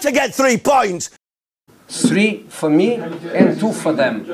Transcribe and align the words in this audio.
to 0.00 0.12
get 0.12 0.34
three 0.34 0.56
points. 0.56 1.10
Three 1.88 2.44
for 2.48 2.70
me 2.70 2.94
and 2.94 3.58
two 3.58 3.72
for 3.72 3.92
them. 3.92 4.24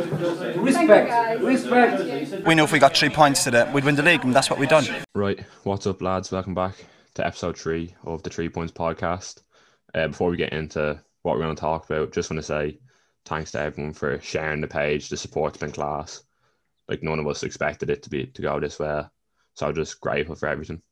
Respect, 0.63 1.41
respect. 1.43 2.47
We 2.47 2.55
know 2.55 2.65
if 2.65 2.73
we 2.73 2.79
got 2.79 2.95
three 2.95 3.09
points 3.09 3.45
today, 3.45 3.71
we'd 3.73 3.85
win 3.85 3.95
the 3.97 4.03
league, 4.03 4.25
and 4.25 4.35
that's 4.35 4.51
what 4.51 4.59
we've 4.59 4.69
done. 4.69 4.85
Right, 5.15 5.41
what's 5.65 5.87
up, 5.87 6.03
lads? 6.03 6.31
Welcome 6.31 6.55
back 6.55 6.75
to 7.15 7.27
episode 7.27 7.57
three 7.59 7.95
of 8.05 8.23
the 8.23 8.29
Three 8.31 8.51
Points 8.51 8.73
podcast. 8.73 9.43
Uh, 9.95 10.09
before 10.09 10.29
we 10.29 10.37
get 10.37 10.53
into 10.53 11.01
what 11.23 11.37
we're 11.37 11.43
going 11.45 11.57
to 11.57 11.61
talk 11.61 11.89
about, 11.89 12.13
just 12.13 12.29
want 12.31 12.39
to 12.39 12.43
say 12.47 12.79
thanks 13.25 13.53
to 13.53 13.61
everyone 13.61 13.95
for 13.95 14.21
sharing 14.21 14.61
the 14.61 14.69
page. 14.69 15.09
The 15.09 15.17
support's 15.17 15.57
been 15.57 15.73
class. 15.73 16.23
Like 16.89 17.03
none 17.03 17.19
of 17.19 17.27
us 17.27 17.43
expected 17.43 17.89
it 17.89 18.03
to 18.03 18.11
be 18.11 18.27
to 18.27 18.43
go 18.43 18.61
this 18.61 18.79
well, 18.79 19.11
so 19.55 19.67
I'm 19.67 19.75
just 19.75 19.99
grateful 20.03 20.37
for 20.37 20.49
everything. 20.49 20.83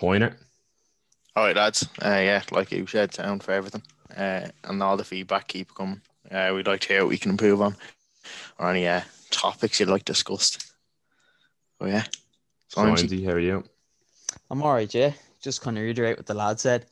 Hoiner, 0.00 0.36
All 1.36 1.44
right, 1.44 1.54
lads. 1.54 1.86
Uh, 2.02 2.08
yeah, 2.08 2.42
like 2.50 2.72
you 2.72 2.86
said, 2.86 3.10
down 3.10 3.40
for 3.40 3.52
everything. 3.52 3.82
Uh, 4.16 4.48
and 4.64 4.82
all 4.82 4.96
the 4.96 5.04
feedback 5.04 5.48
keep 5.48 5.74
coming. 5.74 6.00
Uh, 6.30 6.52
we'd 6.54 6.66
like 6.66 6.80
to 6.80 6.88
hear 6.88 7.00
what 7.02 7.10
we 7.10 7.18
can 7.18 7.32
improve 7.32 7.60
on 7.60 7.76
or 8.58 8.70
any 8.70 8.86
uh, 8.86 9.02
topics 9.30 9.80
you'd 9.80 9.88
like 9.88 10.04
discussed. 10.04 10.72
Oh, 11.80 11.86
yeah. 11.86 12.04
Simonsy. 12.72 13.08
Simonsy, 13.08 13.24
how 13.24 13.32
are 13.32 13.40
you? 13.40 13.64
I'm 14.50 14.62
all 14.62 14.72
right, 14.72 14.92
yeah. 14.94 15.12
Just 15.40 15.60
kind 15.60 15.76
of 15.76 15.84
reiterate 15.84 16.16
what 16.16 16.26
the 16.26 16.34
lad 16.34 16.60
said. 16.60 16.86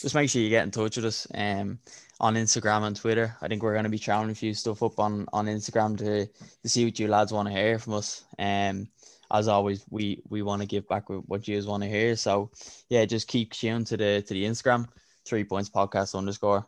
Just 0.00 0.14
make 0.14 0.30
sure 0.30 0.42
you 0.42 0.50
get 0.50 0.64
in 0.64 0.70
touch 0.70 0.96
with 0.96 1.06
us 1.06 1.26
um, 1.34 1.78
on 2.20 2.34
Instagram 2.34 2.82
and 2.82 2.94
Twitter. 2.94 3.36
I 3.40 3.48
think 3.48 3.62
we're 3.62 3.72
going 3.72 3.84
to 3.84 3.90
be 3.90 3.98
throwing 3.98 4.30
a 4.30 4.34
few 4.34 4.54
stuff 4.54 4.82
up 4.82 4.98
on, 4.98 5.26
on 5.32 5.46
Instagram 5.46 5.96
to, 5.98 6.26
to 6.26 6.68
see 6.68 6.84
what 6.84 6.98
you 6.98 7.08
lads 7.08 7.32
want 7.32 7.48
to 7.48 7.54
hear 7.54 7.78
from 7.78 7.94
us. 7.94 8.24
Um, 8.38 8.88
as 9.30 9.48
always, 9.48 9.84
we 9.90 10.22
we 10.28 10.42
want 10.42 10.62
to 10.62 10.68
give 10.68 10.86
back 10.88 11.08
with 11.08 11.24
what 11.26 11.48
you 11.48 11.56
guys 11.56 11.66
want 11.66 11.82
to 11.82 11.88
hear. 11.88 12.16
So 12.16 12.50
yeah, 12.88 13.04
just 13.04 13.28
keep 13.28 13.52
tuned 13.52 13.86
to 13.88 13.96
the 13.96 14.22
to 14.22 14.34
the 14.34 14.44
Instagram, 14.44 14.86
three 15.26 15.44
points 15.44 15.68
podcast 15.68 16.16
underscore, 16.16 16.66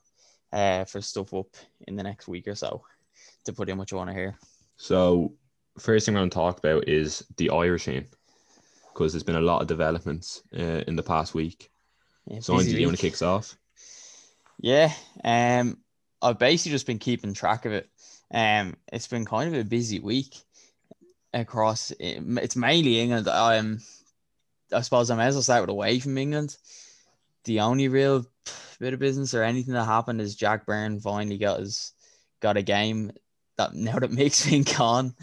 uh, 0.53 0.85
for 0.85 1.01
stuff 1.01 1.33
up 1.35 1.49
in 1.87 1.97
the 1.97 2.03
next 2.03 2.29
week 2.29 2.49
or 2.49 2.55
so 2.55 2.83
to 3.45 3.53
put 3.53 3.69
in 3.69 3.79
what 3.79 3.91
you 3.91 3.97
want 3.97 4.11
to 4.11 4.15
hear. 4.15 4.37
So, 4.77 5.33
first 5.79 6.07
thing 6.07 6.17
I'm 6.17 6.21
going 6.21 6.31
to 6.31 6.35
talk 6.35 6.59
about 6.59 6.89
is 6.89 7.25
the 7.37 7.51
Irish 7.51 7.87
team 7.87 8.07
because 8.93 9.13
there's 9.13 9.23
been 9.23 9.37
a 9.37 9.41
lot 9.41 9.63
of 9.63 9.69
developments 9.69 10.43
uh, 10.57 10.83
in 10.87 10.97
the 10.97 11.03
past 11.03 11.35
week. 11.35 11.71
Yeah, 12.27 12.41
So, 12.41 12.59
Andy, 12.59 12.73
do 12.73 12.81
you 12.81 12.87
want 12.87 12.99
to 12.99 13.03
kick 13.03 13.15
us 13.15 13.23
off? 13.23 13.57
Yeah, 14.61 14.93
um, 15.25 15.79
I've 16.21 16.39
basically 16.39 16.73
just 16.73 16.87
been 16.87 16.99
keeping 16.99 17.33
track 17.33 17.65
of 17.65 17.73
it. 17.73 17.89
Um, 18.33 18.77
it's 18.93 19.07
been 19.07 19.25
kind 19.25 19.55
of 19.55 19.61
a 19.61 19.65
busy 19.65 20.01
week 20.01 20.37
across. 21.33 21.93
It's 22.01 22.57
mainly 22.57 23.01
England. 23.01 23.29
Um, 23.29 23.81
I 24.73 24.81
suppose 24.83 25.11
I 25.11 25.17
may 25.17 25.27
as 25.27 25.35
well 25.35 25.43
start 25.43 25.63
with 25.63 25.71
away 25.71 26.01
from 26.01 26.19
England. 26.19 26.57
The 27.49 27.61
only 27.61 27.89
real 27.89 28.27
bit 28.79 28.93
of 28.93 29.01
business 29.01 29.33
or 29.33 29.43
anything 29.43 29.73
that 29.73 29.87
happened 29.87 30.21
is 30.21 30.37
Jack 30.37 30.67
Byrne 30.67 31.01
finally 31.01 31.39
got 31.39 31.61
his 31.61 31.93
got 32.43 32.59
a 32.59 32.63
game. 32.63 33.11
That 33.57 33.73
now 33.89 33.99
that 33.99 34.13
makes 34.13 34.45
me 34.45 34.63
been 34.63 34.75
gone, 34.77 35.15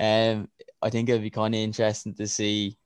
um, 0.00 0.48
I 0.80 0.88
think 0.88 1.08
it'll 1.10 1.20
be 1.20 1.28
kind 1.28 1.54
of 1.54 1.60
interesting 1.60 2.14
to 2.14 2.26
see 2.26 2.78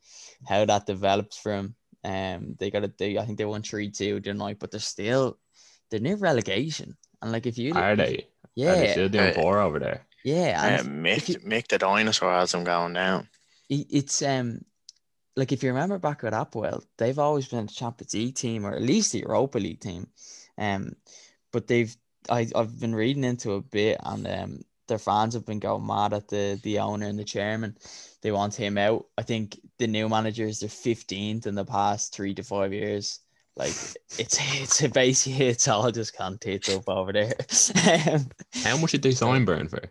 how 0.45 0.65
that 0.65 0.87
develops 0.87 1.39
for 1.39 1.53
him. 1.55 1.77
Um, 2.03 2.57
they 2.59 2.71
got 2.73 2.83
a 2.83 2.93
they 2.99 3.17
I 3.17 3.25
think 3.25 3.39
they 3.39 3.45
won 3.45 3.63
three 3.63 3.91
two 3.93 4.19
tonight, 4.19 4.57
but 4.59 4.73
they're 4.73 4.81
still 4.81 5.39
they're 5.89 6.01
near 6.01 6.17
relegation. 6.17 6.97
And 7.23 7.31
like 7.31 7.47
if 7.47 7.59
you 7.59 7.73
Are 7.75 7.95
they? 7.95 8.27
Are 8.59 8.75
they 8.75 8.87
yeah, 8.87 8.91
still 8.93 9.09
doing 9.09 9.31
Uh, 9.31 9.35
poor 9.35 9.59
over 9.61 9.79
there? 9.79 10.05
yeah, 10.25 10.61
Uh, 10.61 10.67
and 10.67 11.07
if- 11.07 11.23
if 11.23 11.29
you- 11.29 11.39
Mick, 11.39 11.45
Mick 11.47 11.69
the 11.69 11.79
dinosaur 11.79 12.33
has 12.33 12.51
them 12.51 12.65
going 12.65 12.95
down. 12.95 13.29
it's 13.69 14.21
um 14.23 14.63
like 15.37 15.53
if 15.53 15.63
you 15.63 15.71
remember 15.71 15.99
back 15.99 16.23
with 16.23 16.33
APOEL, 16.35 16.85
they've 16.99 17.19
always 17.19 17.49
been 17.49 17.65
a 17.65 17.69
Champions 17.69 18.15
League 18.15 18.35
team 18.35 18.67
or 18.67 18.75
at 18.75 18.83
least 18.83 19.13
the 19.13 19.21
Europa 19.21 19.59
League 19.59 19.81
team. 19.81 20.09
Um, 20.59 20.93
but 21.53 21.67
they've 21.67 21.95
I 22.29 22.49
I've 22.55 22.79
been 22.81 22.95
reading 22.95 23.25
into 23.25 23.53
a 23.55 23.63
bit 23.63 23.99
and 24.05 24.27
um 24.27 24.61
their 24.89 24.99
fans 24.99 25.35
have 25.35 25.47
been 25.47 25.61
going 25.61 25.87
mad 25.87 26.13
at 26.13 26.29
the 26.29 26.59
the 26.63 26.79
owner 26.81 27.07
and 27.07 27.19
the 27.19 27.25
chairman. 27.25 27.77
They 28.23 28.33
want 28.33 28.55
him 28.55 28.77
out. 28.79 29.07
I 29.17 29.23
think 29.23 29.59
the 29.79 29.87
new 29.87 30.09
managers 30.09 30.61
they're 30.61 30.69
fifteenth 30.69 31.47
in 31.47 31.55
the 31.55 31.65
past 31.65 32.15
three 32.15 32.35
to 32.35 32.43
five 32.43 32.73
years. 32.73 33.21
Like 33.57 33.79
it's 34.19 34.39
it's 34.41 34.87
basically 34.89 35.47
it's 35.49 35.69
all 35.69 35.91
just 35.91 36.17
can't 36.17 36.41
tits 36.41 36.69
up 36.69 36.89
over 36.89 37.13
there. 37.13 37.35
um, 38.13 38.29
How 38.65 38.77
much 38.77 38.93
did 38.93 39.03
they 39.03 39.13
sign 39.13 39.45
Byrne 39.45 39.69
for? 39.69 39.83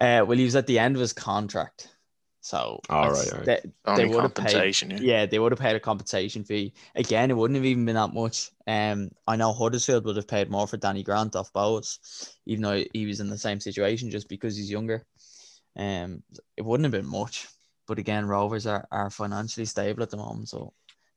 uh, 0.00 0.24
well, 0.26 0.38
he 0.38 0.44
was 0.44 0.56
at 0.56 0.66
the 0.66 0.78
end 0.78 0.96
of 0.96 1.00
his 1.00 1.12
contract, 1.12 1.93
so 2.44 2.78
All 2.90 3.08
that's- 3.08 3.24
right, 3.24 3.32
all 3.32 3.38
right. 3.38 3.46
They, 3.46 3.70
Only 3.86 4.04
would 4.14 4.22
have 4.22 4.34
paid. 4.34 4.82
yeah. 4.82 4.98
Yeah, 5.00 5.26
they 5.26 5.38
would 5.38 5.52
have 5.52 5.58
paid 5.58 5.76
a 5.76 5.80
compensation 5.80 6.44
fee. 6.44 6.74
Again, 6.94 7.30
it 7.30 7.36
wouldn't 7.38 7.56
have 7.56 7.64
even 7.64 7.86
been 7.86 7.94
that 7.94 8.12
much. 8.12 8.50
Um, 8.66 9.10
I 9.26 9.36
know 9.36 9.54
Huddersfield 9.54 10.04
would 10.04 10.16
have 10.16 10.28
paid 10.28 10.50
more 10.50 10.66
for 10.68 10.76
Danny 10.76 11.02
Grant 11.02 11.36
off 11.36 11.50
Bohs, 11.54 12.34
even 12.44 12.62
though 12.62 12.84
he 12.92 13.06
was 13.06 13.20
in 13.20 13.30
the 13.30 13.38
same 13.38 13.60
situation 13.60 14.10
just 14.10 14.28
because 14.28 14.58
he's 14.58 14.70
younger. 14.70 15.06
Um, 15.74 16.22
it 16.58 16.62
wouldn't 16.66 16.84
have 16.84 16.92
been 17.02 17.10
much. 17.10 17.48
But 17.86 17.98
again, 17.98 18.26
Rovers 18.26 18.66
are, 18.66 18.86
are 18.92 19.08
financially 19.08 19.64
stable 19.66 20.02
at 20.02 20.10
the 20.10 20.18
moment, 20.18 20.50
so 20.50 20.74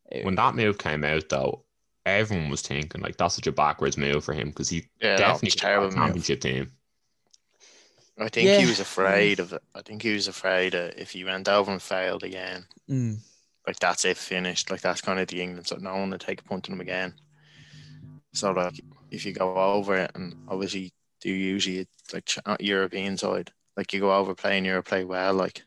it- 0.10 0.24
When 0.24 0.36
that 0.36 0.56
move 0.56 0.78
came 0.78 1.04
out, 1.04 1.28
though, 1.28 1.66
everyone 2.06 2.50
was 2.50 2.62
thinking 2.62 3.02
like 3.02 3.18
that's 3.18 3.36
such 3.36 3.48
a 3.48 3.52
backwards 3.52 3.98
move 3.98 4.24
for 4.24 4.34
him 4.34 4.48
because 4.48 4.70
he 4.70 4.88
Yeah, 5.02 5.18
that 5.18 5.20
definitely 5.20 5.48
was 5.48 5.56
got 5.56 5.60
a 5.60 5.68
terrible. 5.68 5.88
move. 5.88 5.96
championship 5.96 6.40
team. 6.40 6.72
I 8.20 8.30
think 8.30 8.54
Yeah. 8.54 8.56
he 8.56 8.66
was 8.66 8.80
afraid 8.80 9.40
of 9.40 9.54
it. 9.54 9.64
I 9.74 9.82
think 9.82 10.02
he 10.04 10.14
was 10.14 10.28
afraid 10.28 10.74
that 10.74 11.00
if 11.00 11.12
he 11.12 11.24
went 11.24 11.48
over 11.48 11.72
and 11.72 11.82
failed 11.82 12.24
again, 12.24 12.68
Mm, 12.90 13.18
like 13.68 13.78
that's 13.80 14.06
it 14.06 14.18
finished. 14.18 14.72
Like 14.72 14.82
that's 14.82 15.02
kind 15.02 15.20
of 15.20 15.28
the 15.28 15.42
England. 15.42 15.68
So 15.68 15.76
no 15.78 15.96
one 15.98 16.10
would 16.12 16.22
take 16.22 16.42
a 16.42 16.44
punt 16.44 16.68
on 16.70 16.74
him 16.76 16.82
again. 16.82 17.16
So 18.34 18.52
like 18.52 18.80
if 19.12 19.26
you 19.26 19.34
go 19.34 19.54
over 19.56 19.96
it, 19.98 20.12
and 20.16 20.34
obviously 20.48 20.94
do 21.22 21.30
usually 21.32 21.88
like 22.14 22.30
uh, 22.46 22.58
European 22.60 23.18
side, 23.18 23.52
like 23.76 23.94
you 23.94 24.00
go 24.00 24.14
over 24.16 24.36
playing 24.36 24.66
Europe, 24.66 24.86
play 24.88 25.04
well, 25.04 25.34
like 25.34 25.64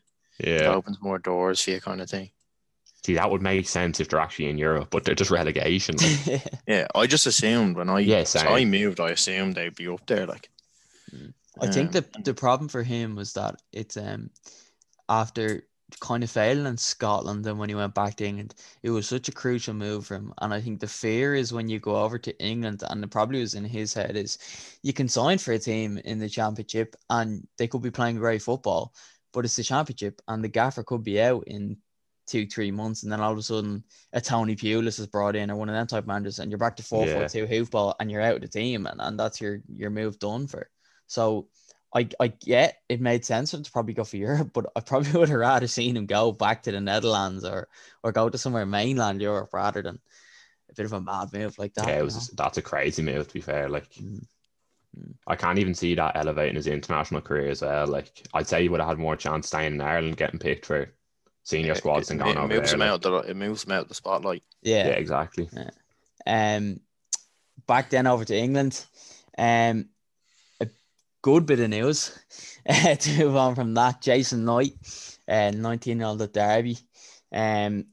yeah, 0.55 0.65
it 0.65 0.67
Yeah, 0.73 0.75
opens 0.75 1.01
more 1.01 1.19
doors 1.19 1.61
for 1.63 1.71
you, 1.71 1.81
kind 1.81 2.01
of 2.01 2.09
thing. 2.09 2.31
see 3.05 3.13
that 3.15 3.29
would 3.29 3.41
make 3.41 3.67
sense 3.67 3.99
if 3.99 4.09
they're 4.09 4.19
actually 4.19 4.49
in 4.49 4.57
Europe, 4.57 4.89
but 4.91 5.03
they're 5.05 5.15
just 5.15 5.31
relegation. 5.31 5.99
Like, 5.99 6.15
Yeah, 6.67 6.87
I 6.95 7.05
just 7.07 7.27
assumed 7.27 7.75
when 7.75 7.89
I 7.89 8.13
Yeah, 8.13 8.23
so. 8.23 8.39
I 8.45 8.65
moved, 8.65 8.99
I 8.99 9.11
assumed 9.11 9.55
they'd 9.55 9.75
be 9.75 9.87
up 9.87 10.05
there. 10.07 10.25
Like 10.25 10.49
I 11.61 11.67
think 11.67 11.91
Um, 11.91 11.93
the 11.93 12.09
the 12.23 12.33
problem 12.33 12.67
for 12.69 12.83
him 12.83 13.15
was 13.15 13.33
that 13.33 13.61
it's 13.71 13.95
um 13.97 14.31
after 15.09 15.67
kind 16.01 16.23
of 16.23 16.31
failing 16.31 16.65
in 16.67 16.77
Scotland 16.77 17.45
and 17.45 17.59
when 17.59 17.69
he 17.69 17.75
went 17.75 17.93
back 17.95 18.15
to 18.15 18.25
England, 18.25 18.55
it 18.83 18.89
was 18.91 19.07
such 19.09 19.29
a 19.29 19.33
crucial 19.33 19.73
move 19.73 20.07
for 20.07 20.15
him. 20.15 20.33
And 20.41 20.53
I 20.53 20.61
think 20.61 20.79
the 20.79 20.87
fear 20.87 21.35
is 21.35 21.53
when 21.53 21.69
you 21.69 21.79
go 21.79 21.97
over 21.97 22.17
to 22.19 22.39
England, 22.43 22.83
and 22.89 23.03
it 23.03 23.11
probably 23.11 23.41
was 23.41 23.55
in 23.55 23.65
his 23.65 23.93
head, 23.93 24.15
is 24.17 24.37
you 24.83 24.93
can 24.93 25.07
sign 25.09 25.37
for 25.37 25.53
a 25.53 25.59
team 25.59 25.97
in 25.99 26.19
the 26.19 26.29
championship 26.29 26.95
and 27.09 27.47
they 27.57 27.67
could 27.67 27.81
be 27.83 27.91
playing 27.91 28.17
great 28.17 28.41
football, 28.41 28.93
but 29.33 29.45
it's 29.45 29.57
the 29.57 29.63
championship 29.63 30.21
and 30.27 30.43
the 30.43 30.49
gaffer 30.49 30.83
could 30.83 31.03
be 31.03 31.21
out 31.21 31.43
in 31.47 31.77
two, 32.27 32.47
three 32.47 32.71
months, 32.71 33.03
and 33.03 33.11
then 33.11 33.19
all 33.21 33.33
of 33.33 33.37
a 33.37 33.41
sudden 33.43 33.83
a 34.13 34.21
Tony 34.21 34.55
Pulis 34.55 34.99
is 34.99 35.07
brought 35.07 35.35
in 35.35 35.51
or 35.51 35.55
one 35.57 35.69
of 35.69 35.75
them 35.75 35.87
type 35.87 36.07
managers, 36.07 36.39
and 36.39 36.51
you're 36.51 36.57
back 36.59 36.77
to 36.77 36.83
four 36.83 37.07
Yeah. 37.07 37.07
foot 37.07 37.29
two 37.29 37.45
hoofball 37.47 37.95
and 37.99 38.09
you're 38.11 38.21
out 38.21 38.35
of 38.35 38.41
the 38.41 38.47
team 38.47 38.87
and, 38.87 39.01
and 39.01 39.19
that's 39.19 39.41
your 39.41 39.61
your 39.75 39.89
move 39.89 40.19
done 40.19 40.47
for. 40.47 40.69
So 41.11 41.47
I 41.93 42.07
I 42.21 42.27
get 42.29 42.77
it 42.87 43.01
made 43.01 43.25
sense 43.25 43.51
for 43.51 43.57
him 43.57 43.63
to 43.63 43.71
probably 43.71 43.93
go 43.93 44.05
for 44.05 44.15
Europe, 44.15 44.51
but 44.53 44.67
I 44.77 44.79
probably 44.79 45.11
would 45.19 45.27
have 45.27 45.37
rather 45.37 45.67
seen 45.67 45.97
him 45.97 46.05
go 46.05 46.31
back 46.31 46.63
to 46.63 46.71
the 46.71 46.79
Netherlands 46.79 47.43
or 47.43 47.67
or 48.01 48.13
go 48.13 48.29
to 48.29 48.37
somewhere 48.37 48.65
mainland 48.65 49.21
Europe 49.21 49.49
rather 49.53 49.81
than 49.81 49.99
a 50.69 50.73
bit 50.73 50.85
of 50.85 50.93
a 50.93 51.01
mad 51.01 51.33
move 51.33 51.59
like 51.59 51.73
that. 51.73 51.87
yeah, 51.87 51.95
it 51.95 51.97
you 51.99 52.03
was 52.05 52.29
that's 52.29 52.57
a 52.57 52.61
crazy 52.61 53.01
move 53.01 53.27
to 53.27 53.33
be 53.33 53.41
fair. 53.41 53.67
Like, 53.67 53.89
Mm. 53.95 54.25
Mm. 54.97 55.13
I 55.27 55.35
can't 55.35 55.59
even 55.59 55.73
see 55.73 55.95
that 55.95 56.15
elevating 56.15 56.55
his 56.55 56.67
international 56.67 57.21
career 57.21 57.49
as 57.49 57.61
well. 57.61 57.87
Like, 57.87 58.25
I'd 58.33 58.47
say 58.47 58.61
he 58.61 58.69
would 58.69 58.79
have 58.81 58.89
had 58.89 58.97
more 58.97 59.15
chance 59.17 59.47
staying 59.47 59.73
in 59.73 59.81
Ireland, 59.81 60.17
getting 60.17 60.39
picked 60.39 60.65
for 60.65 60.91
senior 61.43 61.75
squads 61.75 62.09
it, 62.09 62.13
and 62.13 62.19
going 62.21 62.35
it 62.37 62.39
over 62.39 62.47
moves 62.53 62.69
there. 62.71 62.75
him 62.75 62.79
like- 62.81 62.89
out. 62.89 63.01
The, 63.01 63.13
it 63.31 63.35
moves 63.37 63.63
him 63.65 63.71
out 63.71 63.87
the 63.87 63.93
spotlight. 63.95 64.43
yeah, 64.61 64.87
Yeah. 64.87 64.93
exactly. 64.93 65.49
Um, 66.27 66.79
back 67.67 67.89
then 67.89 68.05
over 68.07 68.25
to 68.25 68.35
England. 68.37 68.85
Um, 69.37 69.45
a 69.77 69.85
good 71.21 71.45
bit 71.45 71.59
of 71.59 71.69
news 71.69 72.17
to 72.99 73.17
move 73.17 73.35
on 73.35 73.55
from 73.55 73.73
that. 73.75 74.01
Jason 74.01 74.45
Knight, 74.45 74.73
uh, 75.27 75.51
19 75.51 75.97
year 75.97 76.07
old 76.07 76.21
at 76.21 76.33
Derby. 76.33 76.77
Um, 77.31 77.85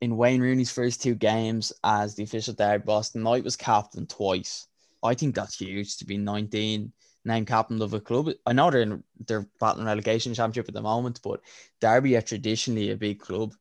in 0.00 0.16
Wayne 0.16 0.40
Rooney's 0.40 0.70
first 0.70 1.02
two 1.02 1.14
games 1.14 1.72
as 1.82 2.14
the 2.14 2.22
official 2.22 2.54
Derby 2.54 2.84
boss, 2.84 3.14
Knight 3.14 3.44
was 3.44 3.56
captain 3.56 4.06
twice. 4.06 4.66
I 5.02 5.14
think 5.14 5.34
that's 5.34 5.58
huge 5.58 5.96
to 5.98 6.04
be 6.04 6.16
19, 6.16 6.92
named 7.24 7.46
captain 7.46 7.82
of 7.82 7.94
a 7.94 8.00
club. 8.00 8.30
I 8.46 8.52
know 8.52 8.70
they're 8.70 8.82
in, 8.82 9.02
they're 9.26 9.46
battling 9.60 9.86
relegation 9.86 10.34
championship 10.34 10.68
at 10.68 10.74
the 10.74 10.82
moment, 10.82 11.20
but 11.22 11.40
Derby 11.80 12.16
are 12.16 12.22
traditionally 12.22 12.90
a 12.90 12.96
big 12.96 13.20
club 13.20 13.54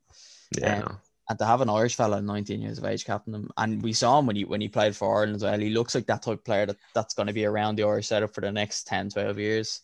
Yeah, 0.58 0.84
Um, 0.84 1.00
and 1.30 1.38
to 1.40 1.46
have 1.46 1.62
an 1.62 1.70
Irish 1.70 1.96
fella, 1.96 2.22
19 2.22 2.62
years 2.62 2.78
of 2.78 2.86
age, 2.86 3.04
captain 3.06 3.34
them, 3.34 3.50
and 3.58 3.82
we 3.82 3.92
saw 3.94 4.18
him 4.20 4.28
when 4.28 4.36
he 4.36 4.46
when 4.46 4.62
he 4.62 4.70
played 4.70 4.96
for 4.96 5.14
Ireland 5.18 5.36
as 5.38 5.44
well. 5.44 5.60
He 5.60 5.70
looks 5.70 5.94
like 5.96 6.06
that 6.08 6.22
type 6.24 6.40
of 6.40 6.44
player 6.46 6.66
that, 6.68 6.78
that's 6.94 7.14
going 7.14 7.28
to 7.28 7.34
be 7.34 7.46
around 7.46 7.76
the 7.76 7.84
Irish 7.84 8.08
setup 8.08 8.34
for 8.34 8.42
the 8.42 8.52
next 8.52 8.88
10, 8.88 9.10
12 9.10 9.38
years. 9.40 9.82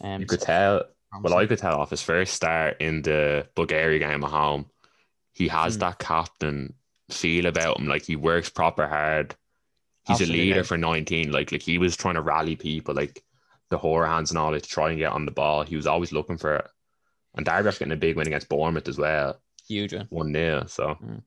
Um, 0.00 0.20
you 0.20 0.26
could 0.26 0.40
so- 0.40 0.46
tell. 0.46 0.82
Well. 1.22 1.34
I 1.38 1.46
could 1.46 1.58
tell 1.60 1.76
off 1.80 1.90
his 1.90 2.02
first 2.02 2.34
start 2.34 2.78
in 2.80 3.02
the 3.02 3.46
Bulgaria 3.54 4.00
game 4.00 4.24
at 4.24 4.30
home, 4.30 4.66
he 5.32 5.46
has 5.48 5.74
Hmm. 5.76 5.80
that 5.80 5.98
captain 6.00 6.74
feel 7.08 7.46
about 7.46 7.78
him. 7.78 7.86
Like 7.86 8.02
he 8.04 8.16
works 8.16 8.50
proper 8.50 8.88
hard. 8.88 9.36
He's 10.06 10.20
Absolutely. 10.20 10.40
a 10.40 10.44
leader 10.46 10.64
for 10.64 10.76
19. 10.76 11.30
Like 11.30 11.52
like 11.52 11.62
he 11.62 11.78
was 11.78 11.96
trying 11.96 12.14
to 12.16 12.20
rally 12.20 12.56
people, 12.56 12.94
like 12.96 13.22
the 13.70 13.78
whore 13.78 14.06
hands 14.06 14.30
and 14.32 14.38
all 14.38 14.50
to 14.52 14.60
try 14.60 14.90
and 14.90 14.98
get 14.98 15.12
on 15.12 15.24
the 15.24 15.30
ball. 15.30 15.62
He 15.62 15.76
was 15.76 15.86
always 15.86 16.10
looking 16.12 16.36
for 16.36 16.56
it. 16.56 16.66
And 17.36 17.46
Derby 17.46 17.68
after 17.68 17.78
getting 17.80 17.92
a 17.92 17.96
big 17.96 18.16
win 18.16 18.26
against 18.26 18.48
Bournemouth 18.48 18.88
as 18.88 18.98
well, 18.98 19.40
Huge 19.66 19.94
one. 19.94 20.06
one 20.10 20.32
0 20.32 20.66
So 20.66 20.96
mm. 21.02 21.22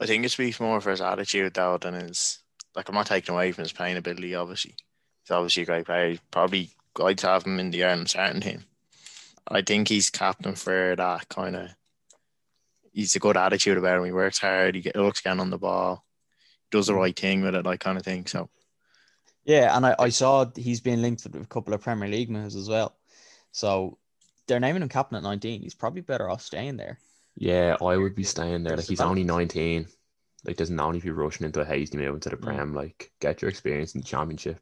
I 0.00 0.06
think 0.06 0.24
it 0.24 0.30
speaks 0.30 0.60
more 0.60 0.80
for 0.80 0.90
his 0.90 1.00
attitude 1.00 1.54
though 1.54 1.78
than 1.78 1.94
his 1.94 2.40
like 2.74 2.88
I'm 2.88 2.94
not 2.94 3.06
taking 3.06 3.34
away 3.34 3.52
from 3.52 3.62
his 3.62 3.72
playing 3.72 3.96
ability, 3.96 4.34
obviously. 4.34 4.74
He's 5.22 5.30
obviously 5.30 5.62
a 5.62 5.66
great 5.66 5.86
player. 5.86 6.18
Probably 6.30 6.70
I'd 7.02 7.20
have 7.20 7.44
him 7.44 7.58
in 7.58 7.70
the 7.70 7.84
Ireland 7.84 8.10
starting 8.10 8.40
team. 8.40 8.64
I 9.48 9.62
think 9.62 9.88
he's 9.88 10.10
captain 10.10 10.54
for 10.54 10.94
that 10.96 11.28
kind 11.28 11.56
of 11.56 11.70
he's 12.92 13.16
a 13.16 13.20
good 13.20 13.36
attitude 13.36 13.78
about 13.78 13.98
him. 13.98 14.04
He 14.04 14.12
works 14.12 14.38
hard, 14.38 14.74
he 14.74 14.82
get, 14.82 14.96
looks 14.96 15.20
again 15.20 15.40
on 15.40 15.50
the 15.50 15.58
ball, 15.58 16.04
does 16.70 16.86
the 16.86 16.94
right 16.94 17.18
thing 17.18 17.42
with 17.42 17.54
it, 17.54 17.64
like 17.64 17.80
kind 17.80 17.98
of 17.98 18.04
thing. 18.04 18.26
So 18.26 18.48
Yeah, 19.44 19.76
and 19.76 19.86
I, 19.86 19.96
I 19.98 20.08
saw 20.10 20.46
he's 20.54 20.80
been 20.80 21.02
linked 21.02 21.24
with 21.24 21.34
a 21.36 21.46
couple 21.46 21.74
of 21.74 21.80
Premier 21.80 22.08
League 22.08 22.30
moves 22.30 22.56
as 22.56 22.68
well. 22.68 22.96
So 23.52 23.98
they're 24.46 24.60
naming 24.60 24.82
him 24.82 24.88
captain 24.88 25.16
at 25.16 25.22
19. 25.22 25.62
He's 25.62 25.74
probably 25.74 26.00
better 26.02 26.28
off 26.28 26.42
staying 26.42 26.76
there. 26.76 26.98
Yeah, 27.36 27.76
I 27.80 27.96
would 27.96 28.14
be 28.14 28.24
staying 28.24 28.62
there. 28.64 28.76
Like 28.76 28.86
he's 28.86 29.00
only 29.00 29.24
19. 29.24 29.86
Like 30.44 30.56
there's 30.56 30.70
no 30.70 30.90
need 30.90 31.00
to 31.00 31.04
be 31.06 31.10
rushing 31.12 31.46
into 31.46 31.60
a 31.60 31.64
hasty 31.64 31.96
move 31.98 32.14
into 32.14 32.28
the 32.30 32.36
Mm. 32.36 32.42
Prem. 32.42 32.74
Like 32.74 33.12
get 33.20 33.42
your 33.42 33.48
experience 33.48 33.94
in 33.94 34.00
the 34.00 34.06
championship. 34.06 34.58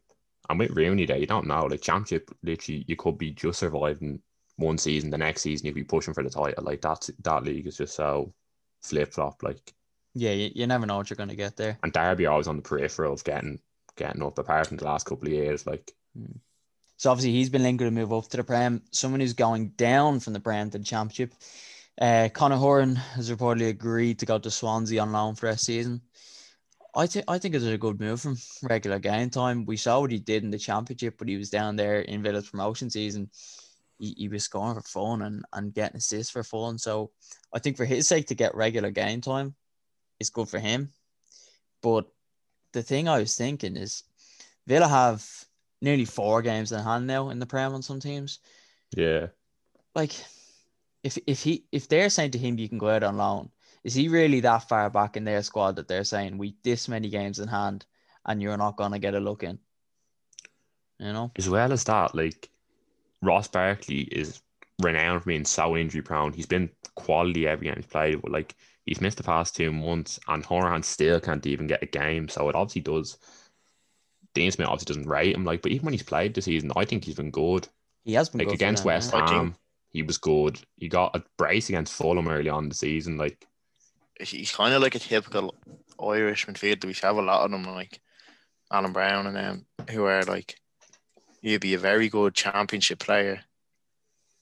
And 0.49 0.59
with 0.59 0.71
Rooney 0.71 1.05
there, 1.05 1.17
you 1.17 1.27
don't 1.27 1.47
know. 1.47 1.65
Like 1.65 1.81
championship, 1.81 2.29
literally, 2.43 2.85
you 2.87 2.95
could 2.95 3.17
be 3.17 3.31
just 3.31 3.59
surviving 3.59 4.21
one 4.57 4.77
season. 4.77 5.09
The 5.09 5.17
next 5.17 5.41
season, 5.41 5.65
you'd 5.67 5.75
be 5.75 5.83
pushing 5.83 6.13
for 6.13 6.23
the 6.23 6.29
title. 6.29 6.63
Like 6.63 6.81
that's 6.81 7.09
that 7.23 7.43
league 7.43 7.67
is 7.67 7.77
just 7.77 7.95
so 7.95 8.33
flip 8.81 9.13
flop. 9.13 9.41
Like 9.43 9.73
Yeah, 10.13 10.31
you, 10.31 10.51
you 10.53 10.67
never 10.67 10.85
know 10.85 10.97
what 10.97 11.09
you're 11.09 11.17
going 11.17 11.29
to 11.29 11.35
get 11.35 11.57
there. 11.57 11.77
and 11.83 11.91
Derby 11.93 12.25
always 12.27 12.47
on 12.47 12.57
the 12.57 12.61
peripheral 12.61 13.13
of 13.13 13.23
getting 13.23 13.59
getting 13.97 14.21
up. 14.23 14.37
Apart 14.37 14.67
from 14.67 14.77
the 14.77 14.85
last 14.85 15.05
couple 15.05 15.27
of 15.27 15.33
years, 15.33 15.65
like 15.65 15.91
So 16.97 17.09
obviously 17.11 17.31
he's 17.31 17.49
been 17.49 17.63
linked 17.63 17.81
to 17.81 17.89
move 17.91 18.13
up 18.13 18.27
to 18.29 18.37
the 18.37 18.43
Prem. 18.43 18.83
Someone 18.91 19.19
who's 19.21 19.33
going 19.33 19.69
down 19.69 20.19
from 20.19 20.33
the 20.33 20.39
Prem 20.39 20.69
to 20.71 20.77
the 20.77 20.83
Championship. 20.83 21.33
Uh, 21.99 22.29
Conor 22.33 22.57
Hourihane 22.57 22.95
has 22.95 23.29
reportedly 23.29 23.69
agreed 23.69 24.19
to 24.19 24.25
go 24.25 24.37
to 24.39 24.49
Swansea 24.51 25.01
on 25.01 25.11
loan 25.11 25.35
for 25.35 25.49
a 25.49 25.57
season. 25.57 26.01
I 26.93 27.07
think 27.07 27.25
I 27.27 27.37
think 27.37 27.55
it's 27.55 27.65
a 27.65 27.77
good 27.77 27.99
move 27.99 28.21
from 28.21 28.37
regular 28.63 28.99
game 28.99 29.29
time. 29.29 29.65
We 29.65 29.77
saw 29.77 30.01
what 30.01 30.11
he 30.11 30.19
did 30.19 30.43
in 30.43 30.51
the 30.51 30.57
Championship, 30.57 31.15
but 31.17 31.29
he 31.29 31.37
was 31.37 31.49
down 31.49 31.75
there 31.75 32.01
in 32.01 32.23
Villa's 32.23 32.49
promotion 32.49 32.89
season. 32.89 33.29
He, 33.97 34.13
he 34.17 34.27
was 34.27 34.43
scoring 34.43 34.75
for 34.75 34.81
fun 34.81 35.21
and, 35.21 35.45
and 35.53 35.73
getting 35.73 35.97
assists 35.97 36.31
for 36.31 36.43
fun. 36.43 36.77
So 36.77 37.11
I 37.53 37.59
think 37.59 37.77
for 37.77 37.85
his 37.85 38.07
sake 38.07 38.27
to 38.27 38.35
get 38.35 38.55
regular 38.55 38.91
game 38.91 39.21
time, 39.21 39.55
it's 40.19 40.29
good 40.29 40.49
for 40.49 40.59
him. 40.59 40.91
But 41.81 42.07
the 42.73 42.83
thing 42.83 43.07
I 43.07 43.19
was 43.19 43.35
thinking 43.35 43.77
is 43.77 44.03
Villa 44.67 44.87
have 44.87 45.25
nearly 45.81 46.05
four 46.05 46.41
games 46.41 46.71
in 46.71 46.79
hand 46.79 47.07
now 47.07 47.29
in 47.29 47.39
the 47.39 47.45
Prem 47.45 47.73
on 47.73 47.81
some 47.81 47.99
teams. 47.99 48.39
yeah, 48.95 49.27
Like, 49.95 50.13
if 51.03 51.17
if 51.27 51.41
he 51.43 51.65
if 51.71 51.87
they're 51.87 52.09
saying 52.09 52.31
to 52.31 52.37
him 52.37 52.57
you 52.59 52.69
can 52.69 52.77
go 52.77 52.89
out 52.89 53.03
on 53.03 53.17
loan, 53.17 53.49
is 53.83 53.93
he 53.93 54.07
really 54.07 54.39
that 54.41 54.67
far 54.69 54.89
back 54.89 55.17
in 55.17 55.23
their 55.23 55.41
squad 55.43 55.75
that 55.75 55.87
they're 55.87 56.03
saying 56.03 56.37
we 56.37 56.55
this 56.63 56.87
many 56.87 57.09
games 57.09 57.39
in 57.39 57.47
hand 57.47 57.85
and 58.25 58.41
you're 58.41 58.57
not 58.57 58.77
gonna 58.77 58.99
get 58.99 59.15
a 59.15 59.19
look 59.19 59.43
in? 59.43 59.57
You 60.99 61.13
know, 61.13 61.31
as 61.35 61.49
well 61.49 61.71
as 61.71 61.83
that, 61.85 62.13
like 62.13 62.49
Ross 63.21 63.47
Barkley 63.47 64.01
is 64.01 64.41
renowned 64.81 65.21
for 65.23 65.27
being 65.29 65.45
so 65.45 65.75
injury 65.75 66.01
prone. 66.01 66.33
He's 66.33 66.45
been 66.45 66.69
quality 66.95 67.47
every 67.47 67.65
game 67.67 67.75
he's 67.77 67.85
played, 67.87 68.21
but 68.21 68.31
like 68.31 68.55
he's 68.85 69.01
missed 69.01 69.17
the 69.17 69.23
past 69.23 69.55
two 69.55 69.71
months, 69.71 70.19
and 70.27 70.43
Hourihane 70.43 70.83
still 70.85 71.19
can't 71.19 71.45
even 71.47 71.65
get 71.67 71.81
a 71.81 71.87
game. 71.87 72.29
So 72.29 72.49
it 72.49 72.55
obviously 72.55 72.81
does. 72.81 73.17
Dean 74.33 74.51
Smith 74.51 74.67
obviously 74.67 74.93
doesn't 74.93 75.09
rate 75.09 75.35
him, 75.35 75.43
like, 75.43 75.61
but 75.61 75.71
even 75.71 75.85
when 75.85 75.93
he's 75.93 76.03
played 76.03 76.33
this 76.33 76.45
season, 76.45 76.71
I 76.75 76.85
think 76.85 77.03
he's 77.03 77.15
been 77.15 77.31
good. 77.31 77.67
he 78.05 78.13
has 78.13 78.29
been 78.29 78.39
Like 78.39 78.47
good 78.47 78.53
against 78.55 78.83
them, 78.83 78.87
West 78.93 79.11
yeah. 79.11 79.23
I 79.23 79.27
think- 79.27 79.37
Ham, 79.37 79.55
he 79.91 80.03
was 80.03 80.17
good. 80.17 80.59
He 80.77 80.87
got 80.87 81.15
a 81.15 81.23
brace 81.37 81.69
against 81.69 81.93
Fulham 81.93 82.27
early 82.27 82.49
on 82.49 82.63
in 82.63 82.69
the 82.69 82.75
season. 82.75 83.17
Like, 83.17 83.45
he's 84.19 84.51
kind 84.51 84.73
of 84.73 84.81
like 84.81 84.95
a 84.95 84.99
typical 84.99 85.55
Irish 86.01 86.45
midfielder. 86.45 86.85
We 86.85 86.93
have 87.01 87.17
a 87.17 87.21
lot 87.21 87.45
of 87.45 87.51
them, 87.51 87.63
like 87.63 87.99
Alan 88.71 88.93
Browne 88.93 89.27
and 89.27 89.35
them, 89.35 89.65
who 89.89 90.05
are 90.05 90.23
like, 90.23 90.55
he'd 91.41 91.61
be 91.61 91.73
a 91.73 91.79
very 91.79 92.07
good 92.09 92.33
championship 92.33 92.99
player, 92.99 93.41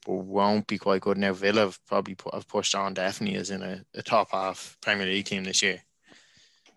but 0.06 0.14
won't 0.14 0.68
be 0.68 0.78
quite 0.78 1.02
good. 1.02 1.18
Now, 1.18 1.34
Villa 1.34 1.62
have 1.62 1.80
probably 1.88 2.16
put, 2.16 2.34
have 2.34 2.48
pushed 2.48 2.76
on 2.76 2.94
definitely 2.94 3.40
as 3.40 3.50
in 3.50 3.64
a, 3.64 3.84
a 3.96 4.04
top 4.04 4.32
half 4.32 4.78
Premier 4.82 5.08
League 5.08 5.26
team 5.26 5.44
this 5.44 5.62
year. 5.64 5.82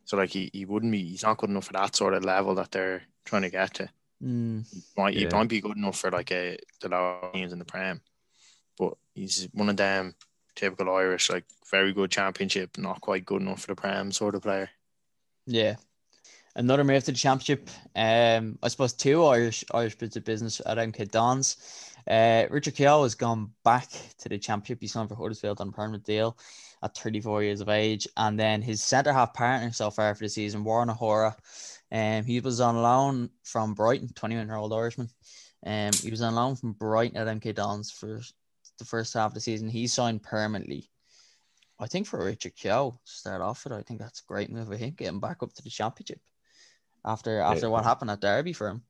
So, 0.04 0.16
like, 0.16 0.30
he, 0.30 0.50
he 0.52 0.64
wouldn't 0.64 0.92
be, 0.92 1.02
he's 1.04 1.22
not 1.22 1.38
good 1.38 1.50
enough 1.50 1.66
for 1.66 1.72
that 1.74 1.94
sort 1.94 2.14
of 2.14 2.24
level 2.24 2.54
that 2.56 2.70
they're 2.70 3.02
trying 3.24 3.42
to 3.42 3.50
get 3.50 3.74
to. 3.74 3.88
Mm, 4.22 4.64
Might, 4.96 5.14
He 5.14 5.22
Yeah. 5.24 5.30
might 5.32 5.48
be 5.48 5.60
good 5.60 5.76
enough 5.76 5.98
for 5.98 6.10
like 6.10 6.30
a, 6.32 6.56
the 6.80 6.88
lower 6.88 7.30
teams 7.32 7.52
in 7.52 7.58
the 7.58 7.64
Prem, 7.64 8.00
but 8.00 8.11
he's 9.14 9.48
one 9.52 9.68
of 9.68 9.76
them 9.76 10.14
typical 10.54 10.94
Irish, 10.94 11.30
like 11.30 11.44
very 11.70 11.92
good 11.92 12.10
championship, 12.10 12.76
not 12.78 13.00
quite 13.00 13.24
good 13.24 13.42
enough 13.42 13.62
for 13.62 13.68
the 13.68 13.74
Prem 13.74 14.12
sort 14.12 14.34
of 14.34 14.42
player. 14.42 14.70
yeah. 15.46 15.76
Another 16.54 16.84
move 16.84 17.02
to 17.04 17.12
the 17.12 17.16
championship. 17.16 17.70
Um, 17.96 18.58
I 18.62 18.68
suppose 18.68 18.92
two 18.92 19.24
Irish 19.24 19.64
Irish 19.72 19.94
bits 19.94 20.16
of 20.16 20.24
business 20.24 20.60
at 20.66 20.76
MK 20.76 21.10
Dons. 21.10 21.56
Uh, 22.06 22.44
Richard 22.50 22.74
Keogh 22.74 23.04
has 23.04 23.14
gone 23.14 23.52
back 23.64 23.88
to 24.18 24.28
the 24.28 24.38
championship. 24.38 24.82
He 24.82 24.86
signed 24.86 25.08
for 25.08 25.14
Huddersfield 25.14 25.62
on 25.62 25.68
a 25.68 25.72
permanent 25.72 26.04
deal 26.04 26.36
at 26.82 26.96
34 26.96 27.42
years 27.42 27.60
of 27.60 27.68
age. 27.68 28.06
And 28.16 28.38
then 28.38 28.60
his 28.60 28.82
centre 28.82 29.12
half 29.12 29.32
partner 29.34 29.72
so 29.72 29.90
far 29.90 30.14
for 30.14 30.24
the 30.24 30.28
season, 30.28 30.64
Warren 30.64 30.90
O'Hora. 30.90 31.36
Um, 31.90 32.24
he 32.24 32.40
was 32.40 32.60
on 32.60 32.82
loan 32.82 33.30
from 33.44 33.74
Brighton, 33.74 34.08
21 34.14 34.46
year 34.46 34.56
old 34.56 34.72
Irishman. 34.72 35.08
Um, 35.64 35.92
he 36.02 36.10
was 36.10 36.22
on 36.22 36.34
loan 36.34 36.56
from 36.56 36.72
Brighton 36.72 37.16
at 37.16 37.28
MK 37.28 37.54
Dons 37.54 37.90
for 37.90 38.20
the 38.82 38.88
first 38.88 39.14
half 39.14 39.30
of 39.30 39.34
the 39.34 39.40
season. 39.40 39.68
He 39.68 39.86
signed 39.86 40.22
permanently. 40.22 40.90
I 41.78 41.86
think 41.86 42.06
for 42.06 42.24
Richard 42.24 42.56
Keogh 42.56 42.92
to 43.04 43.12
start 43.12 43.42
off 43.42 43.64
with, 43.64 43.72
I 43.74 43.82
think 43.82 44.00
that's 44.00 44.20
a 44.20 44.26
great 44.26 44.50
move 44.50 44.68
for 44.68 44.76
him, 44.76 44.94
getting 44.96 45.20
back 45.20 45.42
up 45.42 45.52
to 45.54 45.62
the 45.62 45.70
championship 45.70 46.20
after 47.04 47.40
after 47.40 47.70
what 47.70 47.84
happened 47.84 48.10
at 48.10 48.20
Derby 48.20 48.52
for 48.52 48.68
him. 48.68 48.84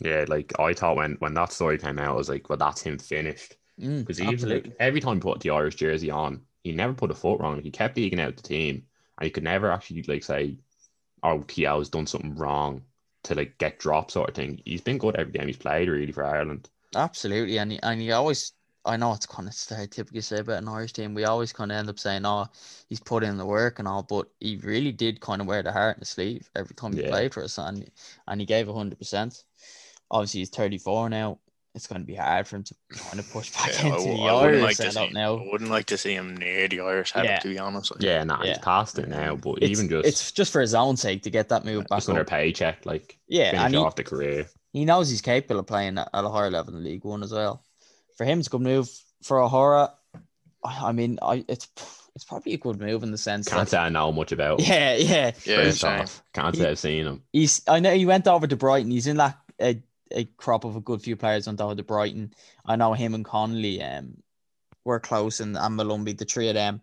yeah, 0.00 0.24
like 0.28 0.52
I 0.58 0.74
thought 0.74 0.96
when 0.96 1.14
when 1.20 1.34
that 1.34 1.52
story 1.52 1.78
came 1.78 1.98
out, 1.98 2.10
I 2.14 2.16
was 2.18 2.28
like, 2.28 2.48
well, 2.48 2.58
that's 2.58 2.82
him 2.82 2.98
finished. 2.98 3.56
Mm, 3.80 4.06
Because 4.06 4.18
he 4.18 4.34
was 4.34 4.44
like 4.44 4.74
every 4.80 5.00
time 5.00 5.16
he 5.16 5.20
put 5.20 5.40
the 5.40 5.50
Irish 5.50 5.76
jersey 5.76 6.10
on, 6.10 6.46
he 6.62 6.72
never 6.72 6.94
put 6.94 7.10
a 7.10 7.14
foot 7.14 7.40
wrong. 7.40 7.62
He 7.62 7.70
kept 7.70 7.98
eking 7.98 8.20
out 8.20 8.36
the 8.36 8.42
team, 8.42 8.86
and 9.18 9.24
he 9.26 9.30
could 9.30 9.44
never 9.44 9.70
actually 9.70 10.02
like 10.04 10.24
say, 10.24 10.58
"Oh, 11.22 11.40
Keogh's 11.42 11.90
done 11.90 12.06
something 12.06 12.36
wrong" 12.36 12.82
to 13.24 13.34
like 13.34 13.58
get 13.58 13.78
dropped 13.80 14.12
sort 14.12 14.30
of 14.30 14.36
thing. 14.36 14.62
He's 14.64 14.82
been 14.82 14.98
good 14.98 15.16
every 15.16 15.32
game 15.32 15.48
he's 15.48 15.56
played 15.58 15.88
really 15.88 16.12
for 16.12 16.24
Ireland. 16.24 16.70
Absolutely, 16.94 17.58
and 17.58 17.72
he, 17.72 17.80
and 17.82 18.00
he 18.00 18.12
always. 18.12 18.52
I 18.86 18.96
know 18.96 19.12
it's 19.14 19.26
kind 19.26 19.48
of 19.48 19.54
stereotypical 19.54 20.12
to 20.12 20.22
say 20.22 20.38
about 20.40 20.62
an 20.62 20.68
Irish 20.68 20.92
team. 20.92 21.14
We 21.14 21.24
always 21.24 21.52
kind 21.52 21.72
of 21.72 21.78
end 21.78 21.88
up 21.88 21.98
saying, 21.98 22.26
"Oh, 22.26 22.46
he's 22.88 23.00
put 23.00 23.24
in 23.24 23.36
the 23.38 23.46
work 23.46 23.78
and 23.78 23.88
all," 23.88 24.02
but 24.02 24.28
he 24.40 24.56
really 24.58 24.92
did 24.92 25.20
kind 25.20 25.40
of 25.40 25.46
wear 25.46 25.62
the 25.62 25.72
heart 25.72 25.96
in 25.96 26.00
the 26.00 26.06
sleeve 26.06 26.50
every 26.54 26.74
time 26.74 26.92
he 26.92 27.00
Yeah. 27.00 27.08
played 27.08 27.32
for 27.34 27.42
us, 27.42 27.58
and 27.58 27.90
and 28.28 28.40
he 28.40 28.46
gave 28.46 28.68
hundred 28.68 28.98
percent. 28.98 29.44
Obviously, 30.10 30.40
he's 30.40 30.50
thirty 30.50 30.78
four 30.78 31.08
now. 31.08 31.38
It's 31.74 31.88
going 31.88 32.00
to 32.02 32.06
be 32.06 32.14
hard 32.14 32.46
for 32.46 32.56
him 32.56 32.62
to 32.64 32.74
kind 32.98 33.18
of 33.18 33.28
push 33.30 33.50
back 33.50 33.74
Yeah, 33.74 33.88
into 33.90 34.04
w- 34.04 34.22
the 34.22 34.28
I 34.28 34.32
Irish 34.32 34.62
like 34.62 34.76
setup 34.76 35.08
see. 35.08 35.14
now. 35.14 35.36
I 35.38 35.50
wouldn't 35.50 35.70
like 35.70 35.86
to 35.86 35.98
see 35.98 36.14
him 36.14 36.36
near 36.36 36.68
the 36.68 36.80
Irish 36.80 37.12
setup. 37.12 37.26
Yeah. 37.26 37.38
To 37.40 37.48
be 37.48 37.58
honest, 37.58 37.90
like, 37.90 38.04
Yeah, 38.04 38.22
nah, 38.24 38.44
Yeah. 38.44 38.50
he's 38.50 38.58
past 38.58 38.98
it 38.98 39.08
now. 39.08 39.34
But 39.34 39.58
It's, 39.60 39.80
even 39.80 39.88
just 39.88 40.06
it's 40.06 40.32
just 40.32 40.52
for 40.52 40.60
his 40.60 40.74
own 40.74 40.96
sake 40.96 41.22
to 41.24 41.30
get 41.30 41.48
that 41.48 41.64
move 41.64 41.88
back 41.88 41.98
just 41.98 42.08
another 42.08 42.20
up. 42.22 42.28
paycheck, 42.28 42.86
like 42.86 43.18
Yeah, 43.28 43.50
finish 43.50 43.64
and 43.64 43.74
he, 43.74 43.80
off 43.80 43.96
the 43.96 44.04
career. 44.04 44.46
he 44.72 44.84
knows 44.84 45.10
he's 45.10 45.22
capable 45.22 45.60
of 45.60 45.66
playing 45.66 45.98
at 45.98 46.08
at 46.14 46.24
a 46.24 46.28
higher 46.30 46.50
level 46.50 46.76
in 46.76 46.84
League 46.84 47.04
One 47.04 47.22
as 47.22 47.32
well. 47.32 47.64
For 48.16 48.24
him, 48.24 48.38
it's 48.38 48.48
a 48.48 48.50
good 48.50 48.60
move. 48.60 48.88
For 49.22 49.40
O'Hora, 49.40 49.92
I 50.64 50.88
I 50.88 50.92
mean, 50.92 51.18
I 51.22 51.44
it's 51.48 51.68
it's 52.14 52.24
probably 52.24 52.52
a 52.54 52.58
good 52.58 52.78
move 52.80 53.02
in 53.02 53.10
the 53.10 53.18
sense 53.18 53.48
Can't 53.48 53.60
that 53.62 53.70
say 53.70 53.78
I 53.78 53.88
know 53.88 54.12
much 54.12 54.32
about. 54.32 54.60
him, 54.60 54.66
yeah, 54.70 54.94
yeah. 54.96 55.32
yeah, 55.44 55.56
first 55.64 55.80
same. 55.80 56.00
off. 56.00 56.22
Can't 56.32 56.54
He- 56.54 56.60
say 56.62 56.70
I've 56.70 56.78
seen 56.78 57.06
him. 57.06 57.22
He's 57.32 57.62
I 57.66 57.80
know 57.80 57.94
he 57.94 58.06
went 58.06 58.28
over 58.28 58.46
to 58.46 58.56
Brighton. 58.56 58.90
He's 58.90 59.06
in 59.06 59.16
that 59.16 59.38
a, 59.60 59.82
a 60.12 60.24
crop 60.36 60.64
of 60.64 60.76
a 60.76 60.80
good 60.80 61.00
few 61.02 61.16
players 61.16 61.46
went 61.46 61.60
over 61.60 61.74
to 61.74 61.82
Brighton. 61.82 62.34
I 62.66 62.76
know 62.76 62.92
him 62.92 63.14
and 63.14 63.24
Connolly 63.24 63.82
um 63.82 64.18
were 64.84 65.00
close 65.00 65.40
and, 65.40 65.56
and 65.56 65.78
Molumby, 65.78 66.16
the 66.18 66.24
three 66.26 66.48
of 66.48 66.54
them 66.54 66.82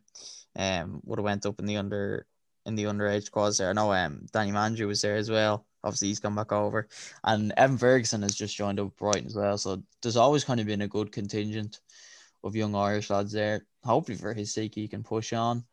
um 0.58 1.02
would 1.06 1.20
have 1.20 1.24
went 1.26 1.46
up 1.46 1.60
in 1.60 1.66
the 1.66 1.78
under 1.78 2.26
in 2.66 2.76
the 2.76 2.86
underage 2.86 3.24
squads 3.26 3.58
there. 3.60 3.70
I 3.70 3.74
know 3.74 3.94
um 3.94 4.26
Danny 4.34 4.52
Mandroiu 4.52 4.88
was 4.88 5.02
there 5.02 5.16
as 5.16 5.30
well. 5.30 5.66
Obviously 5.84 6.10
he's 6.10 6.20
come 6.20 6.36
back 6.36 6.52
over. 6.52 6.88
And 7.24 7.54
Evan 7.58 7.78
Ferguson 7.78 8.22
has 8.22 8.36
just 8.36 8.56
joined 8.56 8.80
up 8.80 8.96
Brighton 8.98 9.28
as 9.28 9.36
well. 9.36 9.58
So 9.58 9.82
there's 10.02 10.18
always 10.18 10.44
kind 10.44 10.60
of 10.60 10.68
been 10.68 10.82
a 10.82 10.88
good 10.88 11.12
contingent 11.12 11.80
of 12.44 12.56
young 12.56 12.76
Irish 12.76 13.10
lads 13.10 13.32
there. 13.32 13.66
Hopefully 13.84 14.18
for 14.18 14.34
his 14.34 14.54
sake 14.54 14.76
he 14.76 14.88
can 14.88 15.04
push 15.04 15.34
on. 15.34 15.64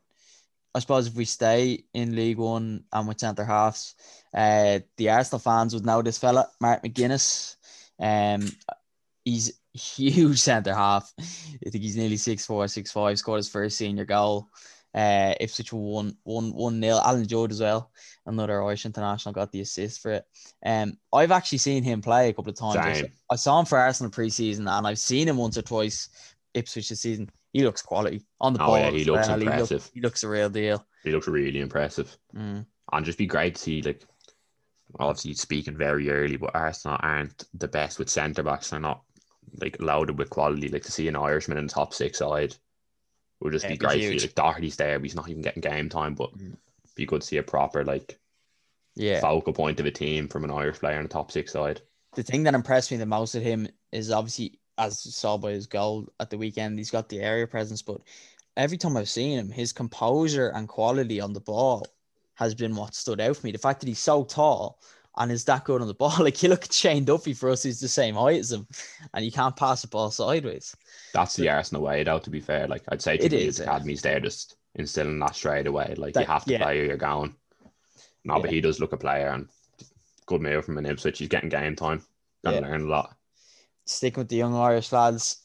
I 0.75 0.81
suppose 0.81 1.07
if 1.07 1.15
we 1.15 1.25
stay 1.25 1.85
in 1.95 2.15
League 2.15 2.39
One 2.39 2.85
and 2.93 3.09
with 3.09 3.21
centre 3.21 3.45
halves, 3.45 3.95
uh, 4.35 4.81
the 4.97 5.11
Arsenal 5.11 5.41
fans 5.41 5.75
would 5.75 5.87
know 5.87 6.03
this 6.03 6.19
fella, 6.19 6.49
Mark 6.61 6.83
McGuinness. 6.83 7.57
Um, 7.99 8.49
he's 9.25 9.59
huge 9.73 10.39
centre 10.39 10.75
half. 10.75 11.13
I 11.19 11.71
think 11.71 11.83
he's 11.83 11.97
nearly 11.97 12.17
six 12.17 12.47
four, 12.47 12.69
six 12.69 12.93
five. 12.93 13.19
Scored 13.19 13.39
his 13.39 13.49
first 13.49 13.79
senior 13.79 14.05
goal 14.05 14.49
Uh, 14.99 15.35
Ipswich 15.41 15.73
won 15.73 16.17
one 16.25 16.53
one 16.53 16.81
nil. 16.81 16.99
Alan 16.99 17.25
Judge 17.27 17.53
as 17.53 17.61
well, 17.61 17.93
another 18.27 18.65
Irish 18.65 18.85
international, 18.85 19.33
got 19.33 19.53
the 19.53 19.61
assist 19.61 20.01
for 20.01 20.11
it. 20.11 20.25
Um, 20.67 20.99
I've 21.13 21.31
actually 21.31 21.59
seen 21.59 21.85
him 21.85 22.03
play 22.03 22.29
a 22.29 22.33
couple 22.33 22.51
of 22.51 22.57
times. 22.59 22.77
I 22.77 22.93
Same. 22.95 23.13
I 23.31 23.37
saw 23.37 23.61
him 23.61 23.67
for 23.67 23.79
Arsenal 23.79 24.11
preseason, 24.11 24.67
and 24.69 24.87
I've 24.87 24.99
seen 24.99 25.29
him 25.29 25.37
once 25.37 25.57
or 25.57 25.63
twice 25.63 26.09
Ipswich 26.53 26.89
this 26.89 27.01
season. 27.03 27.31
He 27.53 27.63
looks 27.63 27.81
quality 27.81 28.25
on 28.41 28.55
the 28.55 28.63
Oh, 28.63 28.67
ball. 28.67 28.79
yeah, 28.79 28.91
he 28.91 29.05
looks 29.05 29.29
well. 29.29 29.39
He, 29.39 29.45
look- 29.45 29.53
impressive. 29.55 29.91
he 29.95 30.01
looks 30.01 30.25
a 30.25 30.29
real 30.29 30.51
deal. 30.51 30.85
He 31.05 31.13
looks 31.13 31.29
really 31.29 31.61
impressive. 31.61 32.17
Mm. 32.35 32.67
And 32.93 33.07
just 33.07 33.19
be 33.19 33.27
great 33.27 33.55
to 33.55 33.61
see 33.61 33.83
like 33.83 34.05
obviously 34.99 35.35
speaking 35.35 35.77
very 35.77 36.11
early, 36.11 36.37
but 36.37 36.55
Arsenal 36.55 36.99
aren't 37.01 37.45
the 37.55 37.69
best 37.69 37.99
with 38.01 38.09
centre 38.09 38.43
backs. 38.43 38.71
They're 38.71 38.81
not 38.81 39.03
like 39.61 39.81
loaded 39.81 40.19
with 40.19 40.31
quality. 40.31 40.69
Like 40.69 40.83
to 40.85 40.93
see 40.93 41.07
an 41.09 41.17
Irishman 41.17 41.59
in 41.59 41.67
the 41.69 41.73
top 41.73 41.95
six 41.95 42.19
side 42.19 42.57
would 43.41 43.53
just 43.53 43.65
Yeah, 43.65 43.71
be 43.73 43.77
great. 43.77 43.95
to 43.95 44.01
see. 44.01 44.11
huge. 44.13 44.23
Like 44.23 44.35
Doherty's 44.35 44.77
there, 44.77 44.99
but 44.99 45.05
he's 45.05 45.15
not 45.15 45.29
even 45.29 45.43
getting 45.43 45.61
game 45.61 45.89
time. 45.89 46.15
But 46.15 46.31
Mm. 46.33 46.57
be 46.97 47.07
good 47.07 47.21
to 47.21 47.27
see 47.27 47.37
a 47.37 47.43
proper 47.43 47.85
like 47.85 48.19
Yeah. 48.97 49.21
focal 49.21 49.53
point 49.53 49.81
of 49.81 49.87
a 49.87 49.91
team 49.91 50.29
from 50.29 50.45
an 50.45 50.51
Irish 50.51 50.79
player 50.79 50.97
in 50.97 51.05
the 51.05 51.09
top 51.09 51.31
six 51.31 51.53
side. 51.53 51.83
the 52.15 52.23
thing 52.23 52.43
that 52.43 52.55
impressed 52.55 52.91
me 52.91 52.97
the 52.97 53.07
most 53.07 53.35
with 53.35 53.43
him 53.45 53.69
is 53.93 54.11
obviously 54.11 54.59
as 54.79 54.99
saw 55.15 55.37
by 55.37 55.51
his 55.53 55.67
goal 55.67 56.09
at 56.21 56.31
the 56.31 56.39
weekend, 56.39 56.79
he's 56.79 56.91
got 56.91 57.09
the 57.09 57.21
area 57.21 57.47
presence, 57.47 57.83
but 57.83 58.01
every 58.57 58.77
time 58.79 58.97
I've 58.97 59.09
seen 59.09 59.39
him, 59.39 59.51
his 59.51 59.73
composure 59.73 60.49
and 60.49 60.69
quality 60.69 61.21
on 61.21 61.33
the 61.33 61.41
ball 61.41 61.85
has 62.35 62.55
been 62.55 62.75
what 62.77 62.95
stood 62.95 63.21
out 63.21 63.37
for 63.37 63.47
me. 63.47 63.53
The 63.53 63.59
fact 63.59 63.81
that 63.81 63.89
he's 63.89 63.99
so 63.99 64.25
tall 64.25 64.81
and 65.19 65.31
is 65.33 65.45
that 65.45 65.65
good 65.65 65.81
on 65.83 65.89
the 65.89 65.95
ball. 65.95 66.15
Like 66.21 66.43
you 66.43 66.49
look 66.49 66.65
at 66.65 66.73
Shane 66.73 67.05
Duffy 67.05 67.35
for 67.35 67.51
us, 67.51 67.63
he's 67.63 67.81
the 67.81 67.89
same 67.89 68.15
height 68.15 68.39
as 68.41 68.53
him, 68.53 68.67
and 69.15 69.25
you 69.25 69.33
can't 69.33 69.57
pass 69.57 69.83
the 69.83 69.89
ball 69.89 70.11
sideways. 70.11 70.75
That's 71.13 71.37
the 71.37 71.49
Arsenal 71.49 71.83
way, 71.83 72.03
though. 72.05 72.19
To 72.19 72.31
be 72.31 72.41
fair, 72.41 72.67
like 72.69 72.83
I'd 72.89 73.03
say 73.03 73.17
to 73.19 73.25
It 73.27 73.29
the 73.31 73.39
is, 73.47 73.59
yeah. 73.59 73.79
they're 74.03 74.21
just 74.21 74.57
instilling 74.77 75.19
that 75.19 75.35
straight 75.37 75.67
away. 75.67 75.95
Like 75.97 76.15
That- 76.15 76.21
you 76.21 76.27
have 76.27 76.45
to 76.45 76.53
yeah. 76.53 76.63
play 76.63 76.81
or 76.81 76.85
you're 76.85 76.97
going. 76.97 77.35
No, 78.25 78.41
but 78.41 78.51
he 78.51 78.61
does 78.61 78.81
look 78.81 78.93
a 78.93 78.97
player 78.97 79.29
and 79.29 79.49
good 80.27 80.41
move 80.43 80.65
from 80.65 80.79
an 80.79 80.87
Ipswich. 80.87 81.19
He's 81.19 81.29
getting 81.29 81.49
game 81.49 81.75
time. 81.77 82.03
Gonna 82.45 82.57
Yeah. 82.61 82.63
learn 82.69 82.83
a 82.83 82.89
lot. 82.89 83.17
Sticking 83.87 84.21
with 84.21 84.29
the 84.29 84.37
young 84.37 84.55
Irish 84.55 84.93
lads, 84.93 85.39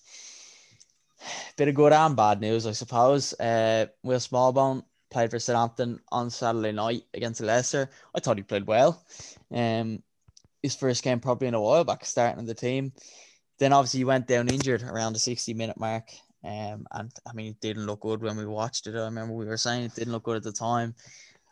bit 1.58 1.68
of 1.70 1.75
good 1.75 1.94
and 1.94 2.15
bad 2.15 2.42
news, 2.42 2.65
I 2.68 2.72
suppose. 2.74 3.34
Uh, 3.39 3.88
Will 4.03 4.20
Smallbone 4.20 4.84
played 5.13 5.32
for 5.32 5.39
Southampton 5.39 6.00
on 6.12 6.29
Saturday 6.29 6.72
night 6.74 7.03
against 7.13 7.39
Leicester. 7.41 7.89
I 8.13 8.20
thought 8.20 8.38
he 8.38 8.43
played 8.43 8.67
well. 8.67 9.01
Um, 9.53 10.03
his 10.62 10.75
first 10.75 11.03
game 11.03 11.20
probably 11.20 11.48
in 11.48 11.53
a 11.53 11.62
while 11.62 11.84
back, 11.84 12.05
starting 12.05 12.39
in 12.39 12.46
the 12.46 12.53
team. 12.53 12.91
Then 13.60 13.72
obviously 13.74 14.00
he 14.00 14.05
went 14.05 14.27
down 14.27 14.50
injured 14.50 14.84
around 14.84 15.13
the 15.13 15.20
60 15.20 15.53
minute 15.53 15.79
mark. 15.79 16.10
Um, 16.43 16.86
and 16.91 17.12
I 17.25 17.34
mean, 17.34 17.51
it 17.51 17.62
didn't 17.62 17.86
look 17.86 18.01
good 18.01 18.22
when 18.22 18.36
we 18.36 18.46
watched 18.46 18.88
it. 18.88 18.96
I 18.96 19.05
remember 19.05 19.34
we 19.34 19.46
were 19.46 19.55
saying 19.58 19.84
it 19.86 19.96
didn't 19.96 20.12
look 20.12 20.24
good 20.24 20.38
at 20.38 20.43
the 20.43 20.51
time. 20.51 20.96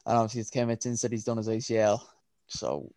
And 0.06 0.18
obviously, 0.18 0.42
it's 0.42 0.50
came 0.50 0.70
out 0.70 0.82
since 0.84 1.02
that 1.02 1.12
he's 1.12 1.24
done 1.24 1.38
his 1.38 1.48
ACL. 1.48 2.02
So 2.48 2.92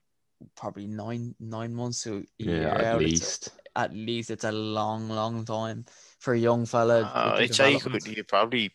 probably 0.56 0.86
nine 0.86 1.34
nine 1.38 1.72
months 1.74 2.02
to 2.04 2.24
Yeah, 2.38 2.74
at 2.74 2.84
out. 2.84 3.02
It's- 3.02 3.10
least. 3.20 3.48
at 3.76 3.92
least 3.94 4.30
it's 4.30 4.44
a 4.44 4.52
long, 4.52 5.08
long 5.08 5.44
time 5.44 5.84
for 6.18 6.32
a 6.34 6.38
young 6.38 6.64
fella. 6.66 7.02
Uh, 7.02 7.36
with 7.40 7.56
the 7.56 7.64
I'd 7.64 7.72
you 7.74 7.80
could 7.80 8.06
you 8.06 8.24
probably 8.24 8.72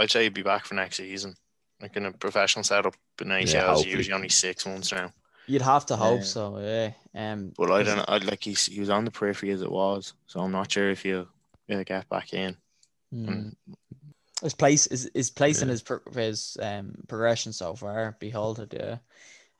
I'd 0.00 0.10
say 0.10 0.24
he'd 0.24 0.34
be 0.34 0.42
back 0.42 0.64
for 0.66 0.74
next 0.74 0.96
season. 0.96 1.34
Like 1.80 1.96
in 1.96 2.06
a 2.06 2.12
professional 2.12 2.62
setup, 2.64 2.94
in 3.20 3.28
ACL 3.28 3.44
is 3.44 3.52
hopefully. 3.62 3.90
usually 3.90 4.14
only 4.14 4.28
six 4.28 4.66
months 4.66 4.92
now. 4.92 5.12
You'd 5.46 5.62
have 5.62 5.86
to 5.86 5.96
hope 5.96 6.20
Yeah. 6.20 6.24
so, 6.26 6.58
yeah. 6.58 6.92
Um, 7.14 7.52
But 7.56 7.70
I 7.70 7.82
don't 7.82 7.96
know. 7.98 8.04
I'd 8.08 8.24
like 8.24 8.44
he's, 8.44 8.66
he 8.66 8.80
was 8.80 8.90
on 8.90 9.04
the 9.04 9.10
periphery 9.10 9.50
as 9.50 9.62
it 9.62 9.70
was, 9.72 10.12
so 10.26 10.40
I'm 10.40 10.52
not 10.52 10.70
sure 10.70 10.90
if 10.90 11.02
he'll, 11.02 11.26
he'll 11.66 11.82
get 11.84 12.08
back 12.08 12.32
in. 12.34 12.56
mm. 13.14 13.54
His 14.42 14.54
place 14.54 14.86
is 14.86 15.10
his 15.14 15.28
place 15.30 15.60
in 15.60 15.68
his 15.68 15.82
pro- 15.82 16.00
his 16.14 16.56
um 16.62 16.94
progression 17.08 17.52
so 17.52 17.74
far. 17.74 18.16
Behold 18.20 18.58
it, 18.60 18.72
yeah. 18.72 18.98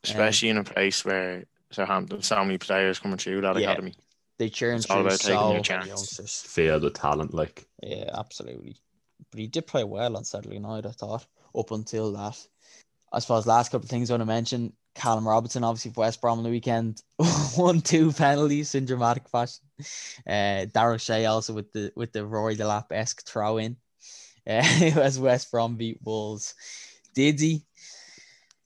Especially 0.05 0.49
in 0.49 0.57
a 0.57 0.65
place 0.65 1.05
where 1.05 1.45
Southampton 1.71 2.23
so 2.23 2.43
many 2.45 2.57
players 2.57 2.99
coming 2.99 3.19
through 3.19 3.43
that 3.43 3.57
Yeah. 3.57 3.71
academy. 3.73 3.95
They 4.39 4.49
churn 4.49 4.77
It's 4.77 4.89
all 4.89 4.99
through 4.99 5.07
about 5.09 5.21
taking 5.21 5.37
so 5.37 5.53
your 5.53 5.53
many 5.53 5.63
chance. 5.63 5.87
youngsters. 5.87 6.43
Filled 6.47 6.83
with 6.85 6.95
talent, 6.95 7.35
like 7.35 7.67
Yeah, 7.83 8.11
absolutely. 8.15 8.77
But 9.31 9.41
he 9.41 9.47
did 9.47 9.67
play 9.67 9.85
well 9.85 10.17
on 10.17 10.25
Saturday 10.25 10.59
night, 10.59 10.87
I 10.87 10.91
thought, 10.91 11.27
up 11.57 11.71
until 11.71 12.13
that. 12.13 12.39
I 13.13 13.19
suppose 13.19 13.47
last 13.47 13.71
couple 13.71 13.85
of 13.87 13.91
things 13.91 14.11
I 14.11 14.15
want 14.15 14.23
to 14.23 14.27
mention. 14.27 14.73
Callum 14.95 15.27
Robinson, 15.27 15.65
obviously 15.65 15.93
for 15.93 16.01
West 16.01 16.21
Brom 16.21 16.39
on 16.39 16.45
the 16.45 16.51
weekend, 16.51 17.03
won 17.57 17.81
two 17.81 18.13
penalties 18.13 18.75
in 18.75 18.87
dramatic 18.87 19.29
fashion. 19.29 19.65
Uh, 20.27 20.67
Dara 20.73 20.95
O'Shea 20.95 21.27
also 21.27 21.53
with 21.53 21.73
the 21.73 21.93
with 21.97 22.13
the 22.13 22.27
Rory 22.27 22.57
Delap 22.57 22.87
esque 22.91 23.27
throw 23.27 23.59
in. 23.59 23.77
Uh, 24.47 24.65
as 24.99 25.19
West 25.19 25.51
Brom 25.51 25.77
beat 25.77 25.99
Wolves. 26.03 26.55
Did 27.15 27.39
he? 27.39 27.63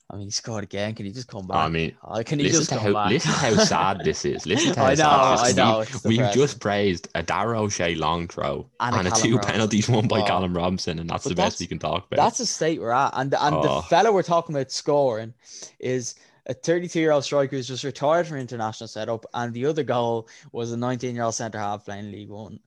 I 0.09 0.17
mean, 0.17 0.25
he 0.27 0.31
scored 0.31 0.63
again. 0.63 0.93
Can 0.93 1.05
he 1.07 1.11
just 1.11 1.27
come 1.27 1.47
back? 1.47 1.57
I 1.57 1.67
mean, 1.67 1.95
Oh, 2.03 2.21
can 2.23 2.37
he 2.37 2.49
just 2.49 2.69
come 2.69 2.77
how 2.79 2.93
back? 2.93 3.09
listen 3.09 3.31
how 3.31 3.55
sad 3.63 4.01
this 4.03 4.23
is. 4.23 4.45
Listen 4.45 4.73
to 4.73 4.79
how 4.79 4.85
I 4.85 4.89
know, 4.91 4.95
sad 4.95 5.33
this 5.33 5.41
I 5.41 5.47
is. 5.47 5.55
know. 5.57 5.77
We- 5.79 5.83
it's 5.85 6.03
We've 6.03 6.31
just 6.33 6.59
praised 6.59 7.07
a 7.15 7.23
Dara 7.23 7.59
O'Shea 7.59 7.95
long 7.95 8.27
throw 8.27 8.69
And 8.79 8.95
and, 8.95 9.07
a 9.07 9.11
a 9.11 9.15
two 9.15 9.31
Robinson. 9.35 9.51
penalties 9.51 9.89
won 9.89 10.07
by 10.07 10.21
Oh. 10.21 10.25
Callum 10.25 10.55
Robinson, 10.55 10.99
and 10.99 11.09
that's 11.09 11.23
But 11.23 11.29
the 11.29 11.35
best 11.35 11.57
that's- 11.57 11.59
we 11.61 11.67
can 11.67 11.79
talk 11.79 12.05
about. 12.05 12.17
That's 12.23 12.37
the 12.37 12.45
state 12.45 12.79
we're 12.79 12.91
at. 12.91 13.11
And 13.15 13.33
and 13.33 13.55
the 13.63 13.69
Oh. 13.69 13.81
fella 13.81 14.11
we're 14.11 14.21
talking 14.21 14.55
about 14.55 14.71
scoring 14.71 15.33
is 15.79 16.13
a 16.45 16.53
32 16.53 16.99
year 16.99 17.11
old 17.11 17.23
striker 17.23 17.55
who's 17.55 17.67
just 17.67 17.83
retired 17.83 18.27
from 18.27 18.37
international 18.37 18.87
setup, 18.87 19.25
and 19.33 19.55
the 19.55 19.65
other 19.65 19.81
goal 19.81 20.27
was 20.51 20.71
a 20.71 20.77
19 20.77 21.15
year 21.15 21.23
old 21.23 21.33
centre 21.33 21.57
half 21.57 21.83
playing 21.85 22.11
League 22.11 22.29
One. 22.29 22.59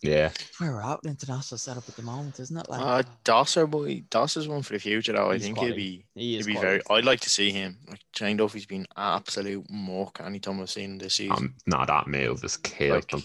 Yeah, 0.00 0.30
Where 0.58 0.72
we're 0.72 0.82
at 0.82 1.02
with 1.02 1.10
international 1.10 1.58
setup 1.58 1.88
at 1.88 1.96
the 1.96 2.02
moment, 2.02 2.38
isn't 2.38 2.56
it? 2.56 2.68
Like 2.68 2.80
Uh, 2.80 3.02
Dosser 3.24 3.66
boy, 3.66 4.04
Dosser's 4.10 4.46
one 4.46 4.62
for 4.62 4.74
the 4.74 4.78
future 4.78 5.12
though. 5.12 5.30
I 5.30 5.38
think 5.38 5.56
quality. 5.56 5.74
he'll 5.74 5.76
be 5.76 6.04
he 6.14 6.36
he'll 6.36 6.46
be 6.46 6.52
quality. 6.54 6.82
very. 6.88 6.98
I'd 6.98 7.04
like 7.04 7.20
to 7.20 7.30
see 7.30 7.50
him. 7.50 7.78
Like 7.88 8.00
Shane 8.14 8.36
Duffy's 8.36 8.66
been 8.66 8.86
absolute 8.96 9.66
muck 9.68 10.20
anytime 10.24 10.60
I've 10.60 10.70
seen 10.70 10.92
him 10.92 10.98
this 10.98 11.14
season. 11.14 11.32
um, 11.36 11.54
no, 11.66 11.84
that 11.84 12.06
move 12.06 12.42
has 12.42 12.56
killed 12.56 12.92
Like, 12.96 13.08
them. 13.10 13.22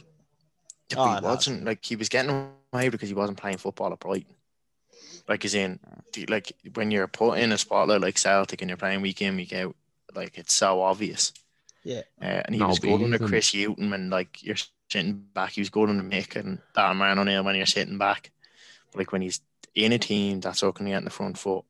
Yeah, 0.89 0.95
Oh, 0.99 1.15
he 1.15 1.21
no. 1.21 1.27
wasn't 1.27 1.63
like 1.65 1.85
he 1.85 1.95
was 1.95 2.09
getting 2.09 2.31
away 2.73 2.89
because 2.89 3.09
he 3.09 3.15
wasn't 3.15 3.37
playing 3.39 3.57
football 3.57 3.93
at 3.93 3.99
Brighton. 3.99 4.35
Like 5.27 5.45
as 5.45 5.53
in, 5.55 5.79
like 6.27 6.51
when 6.73 6.91
you're 6.91 7.07
put 7.07 7.37
in 7.37 7.51
a 7.51 7.57
spotlight 7.57 8.01
like 8.01 8.17
Celtic 8.17 8.61
and 8.61 8.69
you're 8.69 8.77
playing 8.77 9.01
week 9.01 9.21
in 9.21 9.35
week 9.37 9.53
out, 9.53 9.75
like 10.15 10.37
it's 10.37 10.53
so 10.53 10.81
obvious. 10.81 11.31
Yeah. 11.83 12.01
Uh, 12.21 12.41
and 12.45 12.55
he 12.55 12.59
No, 12.59 12.67
was 12.67 12.79
but 12.79 12.87
good 12.87 13.03
under 13.03 13.19
Chris 13.19 13.53
Houghton 13.53 13.93
and 13.93 14.09
like 14.09 14.43
you're 14.43 14.57
sitting 14.93 15.25
back. 15.33 15.51
He 15.51 15.61
was 15.61 15.69
good 15.69 15.89
under 15.89 16.03
Mick 16.03 16.35
and 16.35 16.59
Dan 16.75 16.97
Man 16.97 17.19
O'Neill 17.19 17.43
when 17.43 17.55
you're 17.55 17.65
sitting 17.65 17.97
back. 17.97 18.31
But 18.91 18.99
like 18.99 19.11
when 19.11 19.21
he's 19.21 19.41
in 19.75 19.91
a 19.91 19.97
team 19.97 20.39
that's 20.39 20.63
looking 20.63 20.85
to 20.85 20.91
get 20.91 20.99
in 20.99 21.05
the 21.05 21.09
front 21.09 21.37
foot, 21.37 21.65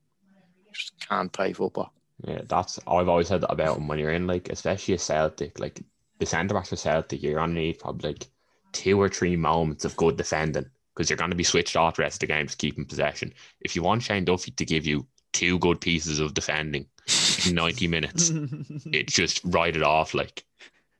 just 0.74 0.94
can't 1.08 1.32
play 1.32 1.54
football. 1.54 1.94
Yeah, 2.24 2.42
that's 2.46 2.80
I've 2.88 3.10
always 3.10 3.28
said 3.28 3.42
that 3.42 3.52
about 3.52 3.78
him 3.78 3.88
when 3.88 4.00
you're 4.00 4.14
in 4.14 4.28
like, 4.28 4.50
especially 4.50 4.94
a 4.94 5.00
Celtic, 5.00 5.60
like 5.60 5.82
the 6.20 6.26
centre 6.26 6.54
backs 6.54 6.70
for 6.70 6.76
Celtic, 6.76 7.22
you're 7.22 7.36
gonna 7.36 7.54
need 7.54 7.80
probably 7.80 8.12
like 8.12 8.28
two 8.72 9.00
or 9.00 9.10
three 9.10 9.36
moments 9.36 9.86
of 9.86 9.96
good 9.96 10.18
defending 10.18 10.66
because 10.94 11.10
you're 11.10 11.18
gonna 11.18 11.36
be 11.36 11.44
switched 11.44 11.76
off 11.76 11.96
the 11.96 12.04
rest 12.04 12.16
of 12.16 12.28
the 12.28 12.34
game 12.34 12.48
to 12.48 12.58
keep 12.58 12.78
in 12.78 12.86
possession. 12.86 13.34
If 13.62 13.76
you 13.76 13.84
want 13.84 14.04
Shane 14.04 14.26
Duffy 14.26 14.52
to 14.52 14.66
give 14.66 14.86
you 14.86 15.06
two 15.32 15.60
good 15.60 15.82
pieces 15.82 16.20
of 16.20 16.34
defending 16.34 16.86
in 17.48 17.56
90 17.56 17.88
minutes, 17.88 18.32
it 18.92 19.08
just 19.08 19.42
write 19.46 19.76
it 19.76 19.84
off 19.84 20.14
like 20.14 20.46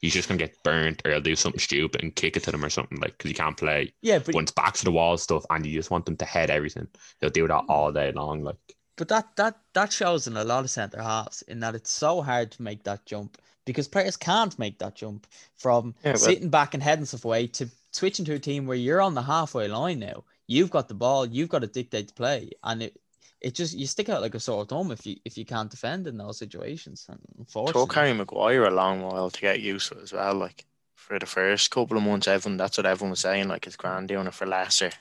he's 0.04 0.14
just 0.14 0.28
gonna 0.28 0.38
get 0.38 0.62
burnt 0.64 1.02
or 1.06 1.12
he'll 1.12 1.22
do 1.22 1.36
something 1.36 1.60
stupid 1.60 2.04
and 2.04 2.16
kick 2.16 2.36
it 2.38 2.44
to 2.44 2.52
them 2.52 2.64
or 2.64 2.70
something 2.70 3.00
like 3.00 3.18
because 3.18 3.30
you 3.32 3.36
can't 3.36 3.58
play. 3.58 3.94
yeah, 4.02 4.20
but 4.20 4.36
When 4.36 4.44
it's 4.44 4.52
back 4.52 4.74
to 4.76 4.84
the 4.84 4.92
wall 4.92 5.18
stuff 5.18 5.46
and 5.50 5.66
you 5.66 5.74
just 5.74 5.90
want 5.92 6.06
them 6.06 6.18
to 6.18 6.26
head 6.26 6.50
everything, 6.50 6.88
they'll 7.20 7.30
do 7.30 7.48
that 7.48 7.64
all 7.70 7.92
day 7.92 8.12
long. 8.12 8.44
Like 8.44 8.58
But 8.98 9.08
that 9.08 9.36
that 9.38 9.56
that 9.74 9.94
shows 9.94 10.28
in 10.28 10.36
a 10.38 10.44
lot 10.44 10.66
of 10.66 10.70
centre 10.70 11.02
halves 11.02 11.42
in 11.44 11.62
that 11.62 11.74
it's 11.76 11.90
so 11.90 12.22
hard 12.22 12.52
to 12.52 12.62
make 12.62 12.84
that 12.84 13.06
jump 13.06 13.38
because 13.66 13.88
players 13.88 14.18
can't 14.18 14.60
make 14.60 14.78
that 14.80 14.96
jump 14.96 15.26
from 15.58 15.96
Yeah, 16.04 16.12
but- 16.12 16.20
sitting 16.20 16.50
back 16.50 16.74
and 16.74 16.84
heading 16.84 17.06
stuff 17.06 17.24
away 17.26 17.48
to 17.48 17.70
switching 17.94 18.26
to 18.26 18.34
a 18.34 18.40
team 18.40 18.68
where 18.68 18.76
you're 18.78 19.02
on 19.02 19.14
the 19.16 19.22
halfway 19.22 19.68
line 19.70 20.00
now. 20.00 20.26
You've 20.48 20.70
got 20.72 20.90
the 20.90 20.94
ball, 20.96 21.26
you've 21.26 21.48
got 21.48 21.60
to 21.60 21.68
dictate 21.68 22.08
the 22.10 22.14
play, 22.14 22.52
and 22.64 22.84
it 22.84 23.00
it 23.44 23.54
just 23.54 23.78
you 23.78 23.86
stick 23.86 24.10
out 24.10 24.22
like 24.22 24.36
a 24.36 24.40
sore 24.40 24.66
thumb 24.66 24.92
if 24.92 25.06
you 25.06 25.18
if 25.26 25.38
you 25.38 25.46
can't 25.46 25.70
defend 25.70 26.08
in 26.08 26.18
those 26.18 26.38
situations. 26.40 27.06
And 27.10 27.20
took 27.68 27.94
Harry 27.94 28.14
Maguire 28.14 28.64
a 28.64 28.72
long 28.72 29.02
while 29.02 29.30
to 29.30 29.42
get 29.42 29.60
used 29.60 29.90
to 29.92 30.00
it 30.00 30.04
as 30.04 30.14
well. 30.14 30.34
Like 30.36 30.66
for 30.96 31.20
the 31.20 31.26
first 31.26 31.70
couple 31.70 31.98
of 31.98 32.04
months, 32.04 32.28
everyone 32.28 32.58
that's 32.58 32.78
what 32.78 32.86
everyone 32.86 33.12
was 33.12 33.20
saying. 33.20 33.50
Like 33.50 33.68
it's 33.68 33.76
grand 33.76 34.08
doing 34.08 34.28
it 34.28 34.34
for 34.34 34.46
Leicester, 34.48 34.92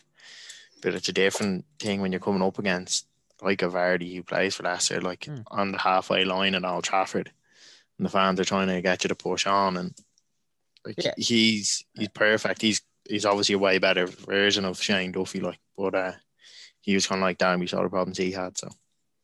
but 0.82 0.94
it's 0.94 1.08
a 1.08 1.12
different 1.12 1.64
thing 1.78 2.00
when 2.00 2.10
you're 2.12 2.20
coming 2.20 2.42
up 2.42 2.58
against 2.58 3.06
like 3.40 3.62
a 3.62 3.68
Vardy 3.68 4.14
who 4.14 4.22
plays 4.22 4.54
for 4.56 4.64
Leicester, 4.64 5.00
like 5.00 5.24
Hmm. 5.26 5.40
on 5.48 5.72
the 5.72 5.78
halfway 5.78 6.24
line 6.24 6.54
at 6.54 6.64
Old 6.64 6.84
Trafford, 6.84 7.30
and 7.98 8.06
the 8.06 8.10
fans 8.10 8.40
are 8.40 8.44
trying 8.44 8.68
to 8.68 8.80
get 8.82 9.04
you 9.04 9.08
to 9.08 9.14
push 9.14 9.46
on, 9.46 9.76
and 9.76 9.94
like 10.84 10.96
Yeah. 10.98 11.14
he's 11.16 11.84
he's 11.94 12.08
perfect. 12.08 12.60
He's 12.62 12.82
he's 13.08 13.24
obviously 13.24 13.54
a 13.54 13.58
way 13.58 13.78
better 13.78 14.06
version 14.06 14.64
of 14.64 14.80
Shane 14.82 15.12
Duffy, 15.12 15.40
like, 15.40 15.58
but 15.76 15.94
uh, 15.94 16.12
he 16.82 16.94
was 16.94 17.06
kind 17.06 17.20
of 17.20 17.24
like 17.24 17.38
that. 17.38 17.52
and 17.52 17.60
We 17.60 17.66
saw 17.66 17.82
the 17.82 17.88
problems 17.88 18.18
he 18.18 18.30
had, 18.32 18.58
so. 18.58 18.68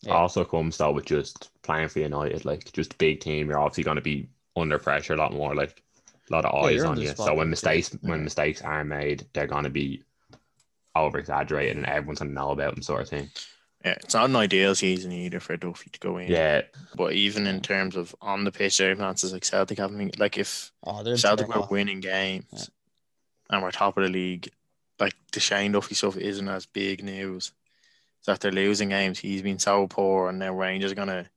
Yeah. 0.02 0.12
also 0.14 0.44
comes 0.44 0.76
though 0.78 0.92
with 0.92 1.06
just 1.06 1.50
playing 1.62 1.88
for 1.88 1.98
United, 1.98 2.44
like 2.44 2.72
just 2.72 2.94
a 2.94 2.96
big 2.96 3.18
team. 3.20 3.48
You're 3.48 3.58
obviously 3.58 3.82
going 3.84 3.96
to 3.96 4.00
be 4.00 4.28
under 4.56 4.78
pressure 4.78 5.14
a 5.14 5.16
lot 5.16 5.32
more, 5.32 5.54
like 5.56 5.82
a 6.30 6.32
lot 6.32 6.44
of 6.44 6.54
eyes 6.54 6.76
you're 6.76 6.86
on 6.86 7.00
you. 7.00 7.08
So 7.08 7.14
spotlight, 7.14 7.36
when 7.36 7.46
too. 7.46 7.50
mistakes 7.50 7.96
when 8.02 8.22
mistakes 8.24 8.62
are 8.62 8.84
made, 8.84 9.26
they're 9.32 9.48
going 9.48 9.64
to 9.64 9.70
be 9.70 10.02
over 10.94 11.18
exaggerated, 11.18 11.76
and 11.76 11.86
everyone's 11.86 12.20
going 12.20 12.30
to 12.30 12.34
know 12.34 12.50
about 12.50 12.74
them, 12.74 12.82
sort 12.82 13.02
of 13.02 13.08
thing. 13.08 13.28
Yeah, 13.84 13.92
it's 14.02 14.14
not 14.14 14.28
an 14.28 14.34
ideal 14.36 14.74
season 14.74 15.12
either 15.12 15.38
for 15.40 15.56
Duffy 15.56 15.90
to 15.90 16.00
go 16.00 16.16
in. 16.18 16.28
Yeah, 16.28 16.62
But 16.96 17.12
even 17.12 17.46
in 17.46 17.60
terms 17.60 17.94
of 17.94 18.14
on 18.20 18.42
the 18.44 18.50
pitch 18.52 18.74
circumstances, 18.74 19.32
like 19.32 19.44
Celtic 19.44 19.78
having 19.78 20.10
like 20.18 20.36
if 20.38 20.72
Oh, 20.84 21.02
they're 21.04 21.16
Celtic 21.16 21.46
terrible. 21.46 21.68
were 21.68 21.72
winning 21.76 22.00
games 22.00 22.44
Yeah. 22.52 22.64
and 23.50 23.62
we're 23.62 23.70
top 23.70 23.96
of 23.96 24.02
the 24.04 24.10
league, 24.10 24.48
like 25.00 25.14
the 25.32 25.40
Shane 25.40 25.72
Duffy 25.72 25.94
stuff 25.94 26.16
isn't 26.16 26.48
as 26.48 26.66
big 26.66 27.04
news. 27.04 27.52
So 28.22 28.32
if 28.32 28.40
they're 28.40 28.50
losing 28.52 28.88
games, 28.90 29.18
he's 29.18 29.42
been 29.42 29.58
so 29.58 29.86
poor, 29.86 30.28
and 30.28 30.38
now 30.38 30.52
Rangers 30.54 30.92
are 30.92 30.96
gonna 30.96 31.30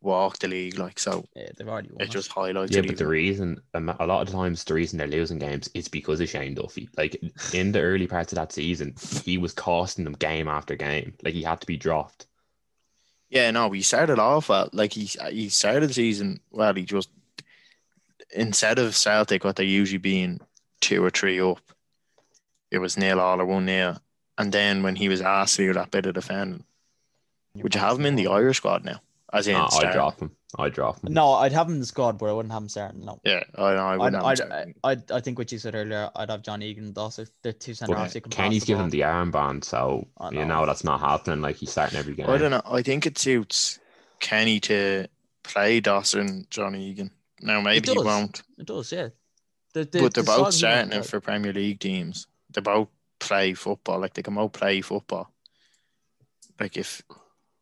walk 0.00 0.38
the 0.38 0.48
league. 0.48 0.78
Like 0.78 0.98
so, 0.98 1.24
Yeah, 1.34 1.48
they've 1.56 1.68
already 1.68 1.88
won. 1.90 2.02
it 2.02 2.10
just 2.10 2.30
highlights. 2.30 2.72
yeah, 2.72 2.80
it 2.80 2.86
but 2.86 2.96
the 2.98 3.06
reason 3.06 3.60
a 3.74 3.78
a 4.00 4.06
lot 4.06 4.26
of 4.26 4.30
times 4.32 4.64
the 4.64 4.74
reason 4.74 4.98
they're 4.98 5.06
losing 5.08 5.38
games 5.38 5.68
is 5.74 5.88
because 5.88 6.20
of 6.20 6.28
Shane 6.28 6.54
Duffy. 6.54 6.88
Like 6.96 7.20
in 7.52 7.72
the 7.72 7.80
early 7.80 8.06
parts 8.06 8.32
of 8.32 8.36
that 8.36 8.52
season, 8.52 8.94
he 9.24 9.38
was 9.38 9.52
costing 9.52 10.04
them 10.04 10.14
game 10.14 10.48
after 10.48 10.76
game. 10.76 11.14
Like 11.22 11.34
he 11.34 11.42
had 11.42 11.60
to 11.60 11.66
be 11.66 11.76
dropped. 11.76 12.26
Yeah, 13.30 13.50
no, 13.50 13.70
he 13.70 13.82
started 13.82 14.18
off 14.20 14.48
well. 14.48 14.68
Like 14.72 14.92
he 14.92 15.10
he 15.30 15.48
started 15.48 15.90
the 15.90 15.94
season 15.94 16.40
well. 16.52 16.74
He 16.74 16.84
just 16.84 17.10
instead 18.34 18.78
of 18.78 18.94
Celtic, 18.94 19.44
what 19.44 19.56
they're 19.56 19.66
usually 19.66 19.98
being 19.98 20.40
two 20.80 21.04
or 21.04 21.10
three 21.10 21.40
up, 21.40 21.60
it 22.74 22.78
was 22.80 22.96
nil 22.98 23.20
all 23.20 23.40
or 23.40 23.46
one 23.46 23.66
nil. 23.66 23.96
And 24.36 24.50
then 24.52 24.82
when 24.82 24.96
he 24.96 25.08
was 25.08 25.20
asked 25.20 25.56
to 25.56 25.66
do 25.66 25.72
that 25.74 25.90
bit 25.92 26.06
of 26.06 26.14
defending, 26.14 26.64
would 27.56 27.74
you 27.74 27.80
have 27.80 27.98
him 27.98 28.06
in 28.06 28.16
the 28.16 28.26
Irish 28.26 28.56
squad 28.58 28.84
now? 28.84 29.00
As 29.32 29.46
in, 29.46 29.54
Nah, 29.54 29.68
I'd 29.72 29.92
drop 29.92 30.20
him. 30.20 30.30
I'd 30.58 30.72
drop 30.72 31.02
him. 31.02 31.12
No, 31.12 31.32
I'd 31.32 31.52
have 31.52 31.66
him 31.68 31.74
in 31.74 31.80
the 31.80 31.86
squad, 31.86 32.18
but 32.18 32.26
I 32.26 32.32
wouldn't 32.32 32.52
have 32.52 32.62
him 32.62 32.68
starting. 32.68 33.04
No. 33.04 33.20
Yeah, 33.24 33.42
I, 33.56 33.62
I 33.62 33.92
I'd, 33.94 33.98
wouldn't 33.98 34.16
have 34.16 34.24
I'd. 34.50 34.74
I'd, 34.84 35.10
I 35.12 35.20
think 35.20 35.38
what 35.38 35.50
you 35.50 35.58
said 35.58 35.74
earlier, 35.74 36.10
I'd 36.14 36.30
have 36.30 36.42
John 36.42 36.62
Egan 36.62 36.84
and 36.84 36.94
Dawson. 36.94 37.26
They're 37.42 37.52
two 37.52 37.74
centre 37.74 37.92
But 37.94 38.00
halves. 38.00 38.14
who 38.14 38.20
can 38.20 38.30
pass 38.30 38.36
Kenny's 38.36 38.62
the 38.62 38.66
giving 38.66 38.78
ball. 38.78 38.84
him 38.84 38.90
the 38.90 39.00
armband, 39.00 39.64
so 39.64 40.06
I 40.18 40.30
you 40.30 40.38
know. 40.38 40.44
know 40.60 40.66
that's 40.66 40.84
not 40.84 41.00
happening. 41.00 41.40
Like 41.40 41.56
he's 41.56 41.70
starting 41.72 41.98
every 41.98 42.14
game. 42.14 42.28
I 42.30 42.38
don't 42.38 42.52
know. 42.52 42.62
I 42.64 42.82
think 42.82 43.06
it 43.06 43.18
suits 43.18 43.80
Kenny 44.20 44.60
to 44.60 45.06
play 45.42 45.80
Dawson 45.80 46.20
and 46.20 46.50
John 46.50 46.74
Egan. 46.76 47.10
Now 47.40 47.60
maybe 47.60 47.90
he 47.92 47.98
won't, 47.98 48.42
It 48.58 48.66
does, 48.66 48.92
yeah. 48.92 49.08
The, 49.74 49.84
the, 49.84 50.00
but 50.02 50.14
they're 50.14 50.22
the 50.22 50.30
both 50.42 50.54
starting 50.54 50.92
even- 50.92 51.02
for 51.02 51.20
Premier 51.20 51.52
League 51.52 51.80
teams. 51.80 52.26
They 52.54 52.60
both 52.60 52.88
play 53.18 53.54
football. 53.54 54.00
Like 54.00 54.14
they 54.14 54.22
can 54.22 54.34
both 54.34 54.52
play 54.52 54.80
football. 54.80 55.30
Like 56.58 56.76
if 56.76 57.02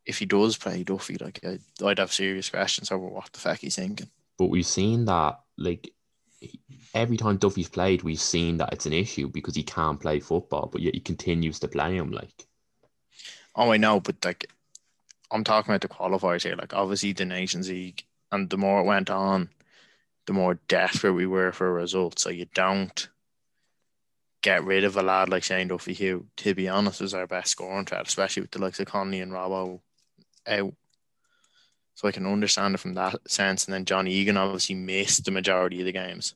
if 0.05 0.19
he 0.19 0.25
does 0.25 0.57
play 0.57 0.83
Duffy, 0.83 1.17
like 1.17 1.39
I'd, 1.45 1.61
I'd 1.83 1.99
have 1.99 2.13
serious 2.13 2.49
questions 2.49 2.91
over 2.91 3.07
what 3.07 3.31
the 3.31 3.39
fuck 3.39 3.59
he's 3.59 3.75
thinking. 3.75 4.09
But 4.37 4.47
we've 4.47 4.65
seen 4.65 5.05
that 5.05 5.39
like 5.57 5.91
every 6.93 7.17
time 7.17 7.37
Duffy's 7.37 7.69
played, 7.69 8.03
we've 8.03 8.19
seen 8.19 8.57
that 8.57 8.73
it's 8.73 8.85
an 8.85 8.93
issue 8.93 9.29
because 9.29 9.55
he 9.55 9.63
can't 9.63 9.99
play 9.99 10.19
football, 10.19 10.69
but 10.71 10.81
yet 10.81 10.93
he 10.93 10.99
continues 10.99 11.59
to 11.59 11.67
play 11.67 11.95
him. 11.95 12.11
Like 12.11 12.47
Oh, 13.55 13.71
I 13.71 13.77
know, 13.77 13.99
but 13.99 14.23
like 14.23 14.49
I'm 15.31 15.43
talking 15.43 15.71
about 15.71 15.81
the 15.81 15.87
qualifiers 15.87 16.43
here. 16.43 16.55
Like 16.55 16.73
obviously 16.73 17.13
the 17.13 17.25
Nations 17.25 17.69
League, 17.69 18.03
and 18.31 18.49
the 18.49 18.57
more 18.57 18.81
it 18.81 18.85
went 18.85 19.09
on, 19.09 19.49
the 20.25 20.33
more 20.33 20.59
desperate 20.67 21.13
we 21.13 21.25
were 21.25 21.51
for 21.51 21.71
results. 21.71 22.23
So 22.23 22.29
you 22.29 22.45
don't 22.53 23.07
get 24.43 24.63
rid 24.63 24.83
of 24.83 24.95
a 24.97 25.01
lad 25.01 25.29
like 25.29 25.41
Shane 25.41 25.69
Duffy, 25.69 25.95
who, 25.95 26.27
to 26.37 26.53
be 26.53 26.67
honest, 26.69 27.01
was 27.01 27.13
our 27.13 27.25
best 27.25 27.49
scoring 27.49 27.85
threat, 27.85 28.05
especially 28.05 28.41
with 28.41 28.51
the 28.51 28.61
likes 28.61 28.79
of 28.79 28.85
Conley 28.85 29.21
and 29.21 29.31
Robbo 29.31 29.79
out. 30.45 30.73
So 31.95 32.07
I 32.07 32.11
can 32.11 32.25
understand 32.25 32.75
it 32.75 32.79
from 32.79 32.93
that 32.95 33.15
sense. 33.29 33.65
And 33.65 33.73
then 33.73 33.85
John 33.85 34.07
Egan 34.07 34.37
obviously 34.37 34.75
missed 34.75 35.25
the 35.25 35.31
majority 35.31 35.79
of 35.79 35.85
the 35.85 35.91
games. 35.91 36.35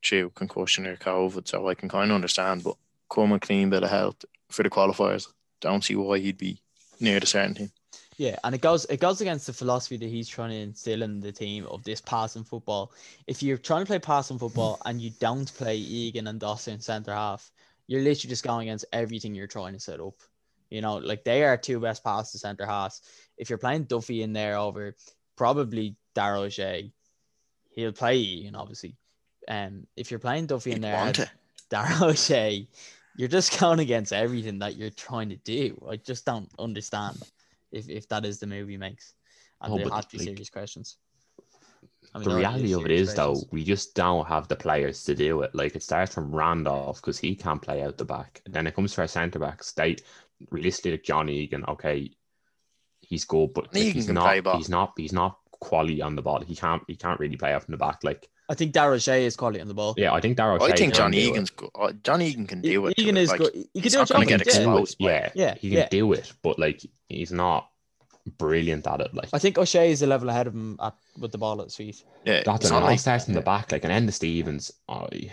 True, 0.00 0.30
concussion 0.34 0.86
or 0.86 0.96
COVID. 0.96 1.48
So 1.48 1.68
I 1.68 1.74
can 1.74 1.88
kind 1.88 2.10
of 2.10 2.14
understand, 2.14 2.62
but 2.62 2.76
come 3.12 3.32
a 3.32 3.40
clean 3.40 3.68
bit 3.68 3.82
of 3.82 3.90
health 3.90 4.24
for 4.48 4.62
the 4.62 4.70
qualifiers. 4.70 5.26
Don't 5.60 5.82
see 5.82 5.96
why 5.96 6.18
he'd 6.18 6.38
be 6.38 6.60
near 7.00 7.18
the 7.18 7.26
certain 7.26 7.54
team. 7.54 7.72
Yeah, 8.16 8.36
and 8.44 8.54
it 8.54 8.62
goes 8.62 8.86
it 8.86 8.98
goes 8.98 9.20
against 9.20 9.46
the 9.46 9.52
philosophy 9.52 9.98
that 9.98 10.08
he's 10.08 10.28
trying 10.28 10.50
to 10.50 10.56
instill 10.56 11.02
in 11.02 11.20
the 11.20 11.32
team 11.32 11.66
of 11.66 11.84
this 11.84 12.00
passing 12.00 12.44
football. 12.44 12.92
If 13.26 13.42
you're 13.42 13.58
trying 13.58 13.82
to 13.82 13.86
play 13.86 13.98
passing 13.98 14.38
football 14.38 14.80
and 14.86 15.00
you 15.00 15.10
don't 15.20 15.52
play 15.54 15.76
Egan 15.76 16.26
and 16.26 16.40
Dawson 16.40 16.80
centre 16.80 17.12
half, 17.12 17.50
you're 17.86 18.02
literally 18.02 18.30
just 18.30 18.44
going 18.44 18.68
against 18.68 18.86
everything 18.92 19.34
you're 19.34 19.46
trying 19.46 19.74
to 19.74 19.80
set 19.80 20.00
up. 20.00 20.14
You 20.70 20.80
know, 20.80 20.96
like 20.96 21.24
they 21.24 21.44
are 21.44 21.56
two 21.56 21.78
best 21.78 22.02
passes 22.02 22.40
centre 22.40 22.66
halves. 22.66 23.02
If 23.36 23.50
you're 23.50 23.58
playing 23.58 23.84
Duffy 23.84 24.22
in 24.22 24.32
there 24.32 24.56
over 24.56 24.96
probably 25.36 25.96
Dara 26.14 26.40
O'Shea, 26.40 26.90
he'll 27.74 27.92
play 27.92 28.16
Egan 28.16 28.54
obviously. 28.54 28.96
Um, 29.46 29.86
if 29.94 30.10
you're 30.10 30.20
playing 30.20 30.46
Duffy 30.46 30.72
in 30.72 30.80
there. 30.80 31.12
Dara 31.68 31.96
O'Shea, 32.02 32.68
you're 33.16 33.28
just 33.28 33.58
going 33.58 33.80
against 33.80 34.12
everything 34.12 34.60
that 34.60 34.76
you're 34.76 34.90
trying 34.90 35.30
to 35.30 35.36
do. 35.36 35.82
I 35.88 35.96
just 35.96 36.24
don't 36.24 36.50
understand 36.58 37.18
if, 37.76 37.88
if 37.88 38.08
that 38.08 38.24
is 38.24 38.38
the 38.38 38.46
move 38.46 38.68
he 38.68 38.76
makes. 38.76 39.14
And 39.60 39.72
No, 39.72 39.78
there 39.78 39.88
but, 39.88 39.96
have 39.96 40.08
to 40.08 40.18
be 40.18 40.18
like, 40.18 40.28
serious 40.28 40.50
questions. 40.50 40.96
I 42.14 42.18
mean, 42.18 42.28
the 42.28 42.36
reality 42.36 42.72
of 42.74 42.84
it 42.84 42.90
is, 42.90 43.10
serious 43.10 43.14
though, 43.14 43.48
we 43.50 43.64
just 43.64 43.94
don't 43.94 44.26
have 44.26 44.48
the 44.48 44.56
players 44.56 45.04
to 45.04 45.14
do 45.14 45.42
it. 45.42 45.54
Like 45.54 45.76
it 45.76 45.82
starts 45.82 46.14
from 46.14 46.34
Randolph 46.34 47.00
because 47.00 47.18
he 47.18 47.34
can't 47.34 47.62
play 47.62 47.82
out 47.82 47.98
the 47.98 48.04
back. 48.04 48.40
And 48.44 48.54
then 48.54 48.66
it 48.66 48.74
comes 48.74 48.94
to 48.94 49.02
our 49.02 49.06
centre 49.06 49.38
backs. 49.38 49.72
They 49.72 49.96
realistically, 50.50 50.92
like 50.92 51.04
John 51.04 51.28
Egan, 51.28 51.64
okay, 51.68 52.10
he's 53.00 53.24
good, 53.24 53.54
but 53.54 53.74
like, 53.74 53.94
he's 53.94 54.08
not. 54.08 54.24
play 54.24 54.40
ball. 54.40 54.56
He's 54.56 54.68
not. 54.68 54.92
He's 54.96 55.12
not 55.12 55.38
quality 55.50 56.02
on 56.02 56.16
the 56.16 56.22
ball. 56.22 56.40
He 56.40 56.54
can't. 56.54 56.82
He 56.86 56.96
can't 56.96 57.20
really 57.20 57.36
play 57.36 57.52
out 57.52 57.64
from 57.64 57.72
the 57.72 57.78
back. 57.78 58.00
Like 58.02 58.28
I 58.48 58.54
think 58.54 58.72
Dara 58.72 58.94
O'Shea 58.94 59.24
is 59.24 59.34
quality 59.36 59.60
on 59.60 59.68
the 59.68 59.74
ball. 59.74 59.94
yeah, 59.96 60.12
I 60.12 60.20
think 60.20 60.36
Dara. 60.36 60.52
I 60.54 60.56
O'Shea 60.64 60.76
think 60.76 60.92
can 60.94 60.98
John 61.02 61.10
do 61.10 61.18
it. 61.18 61.22
Egan's 61.22 61.50
good. 61.50 61.70
Uh, 61.74 61.92
John 62.04 62.22
Egan 62.22 62.46
can 62.46 62.60
do 62.60 62.86
it. 62.86 62.94
to 62.96 63.02
Egan 63.02 63.16
it. 63.16 63.20
is 63.22 63.30
Like, 63.30 63.38
good. 63.40 63.52
He 63.54 63.62
can 63.72 63.82
he's 63.82 63.92
do 63.92 63.98
a 63.98 64.00
not 64.02 64.08
gonna 64.10 64.26
get 64.26 64.38
the 64.44 64.50
it. 64.50 64.56
exposed. 64.56 64.98
by 64.98 65.12
it. 65.12 65.32
Yeah, 65.34 65.44
Yeah, 65.46 65.54
he 65.54 65.68
can 65.70 65.78
yeah. 65.78 65.88
do 65.88 66.12
it, 66.12 66.32
but 66.42 66.58
like 66.58 66.80
he's 67.08 67.32
not 67.32 67.68
brilliant 68.38 68.86
at 68.86 69.00
it. 69.00 69.12
Like 69.14 69.28
I 69.32 69.38
think 69.38 69.58
O'Shea 69.58 69.90
is 69.90 70.02
a 70.02 70.06
level 70.06 70.28
ahead 70.28 70.46
of 70.46 70.54
him 70.54 70.78
at, 70.80 70.94
with 71.18 71.32
the 71.32 71.38
ball 71.38 71.58
at 71.60 71.64
his 71.66 71.76
feet. 71.76 72.04
Yeah, 72.24 72.42
that's 72.44 72.60
it's 72.62 72.70
an 72.70 72.74
not 72.74 72.82
all 72.82 72.88
like 72.90 73.00
starts 73.00 73.24
from 73.24 73.34
the 73.34 73.40
back. 73.40 73.72
Like 73.72 73.84
an 73.84 73.90
Enda 73.90 74.12
Stevens. 74.12 74.70
I 74.88 75.30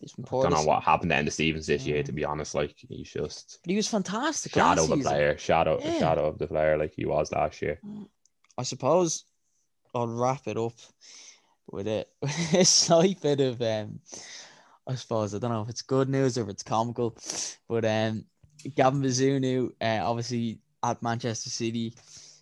He's 0.00 0.12
been 0.12 0.24
don't 0.28 0.50
know 0.50 0.62
what 0.64 0.82
happened 0.82 1.10
to 1.12 1.16
Enda 1.16 1.32
Stevens 1.32 1.66
this 1.66 1.86
year. 1.86 2.02
To 2.02 2.12
be 2.12 2.24
honest, 2.24 2.54
like 2.54 2.74
he's 2.76 3.08
just 3.10 3.60
But 3.62 3.70
he 3.70 3.76
was 3.76 3.88
fantastic. 3.88 4.52
shadow 4.52 4.82
last 4.82 4.84
of 4.84 4.90
a 4.90 4.96
season. 4.96 5.12
player, 5.12 5.38
shadow 5.38 5.80
Yeah. 5.82 5.98
shadow 6.00 6.26
of 6.26 6.38
the 6.38 6.46
player 6.48 6.76
like 6.76 6.92
he 6.94 7.06
was 7.06 7.30
last 7.32 7.62
year. 7.62 7.80
I 8.58 8.64
suppose 8.64 9.24
I'll 9.94 10.08
wrap 10.08 10.46
it 10.46 10.58
up 10.58 10.74
with 11.70 11.88
a, 11.88 12.06
a 12.54 12.64
slight 12.64 13.20
bit 13.20 13.40
of 13.40 13.60
um 13.62 14.00
I 14.86 14.94
suppose 14.96 15.34
I 15.34 15.38
don't 15.38 15.50
know 15.50 15.62
if 15.62 15.68
it's 15.70 15.82
good 15.82 16.08
news 16.08 16.36
or 16.38 16.42
if 16.42 16.48
it's 16.50 16.62
comical, 16.62 17.16
but 17.68 17.84
um 17.84 18.24
Gavin 18.74 19.02
Bazunu, 19.02 19.72
uh, 19.80 20.00
obviously 20.08 20.60
at 20.82 21.02
Manchester 21.02 21.50
City, 21.50 21.94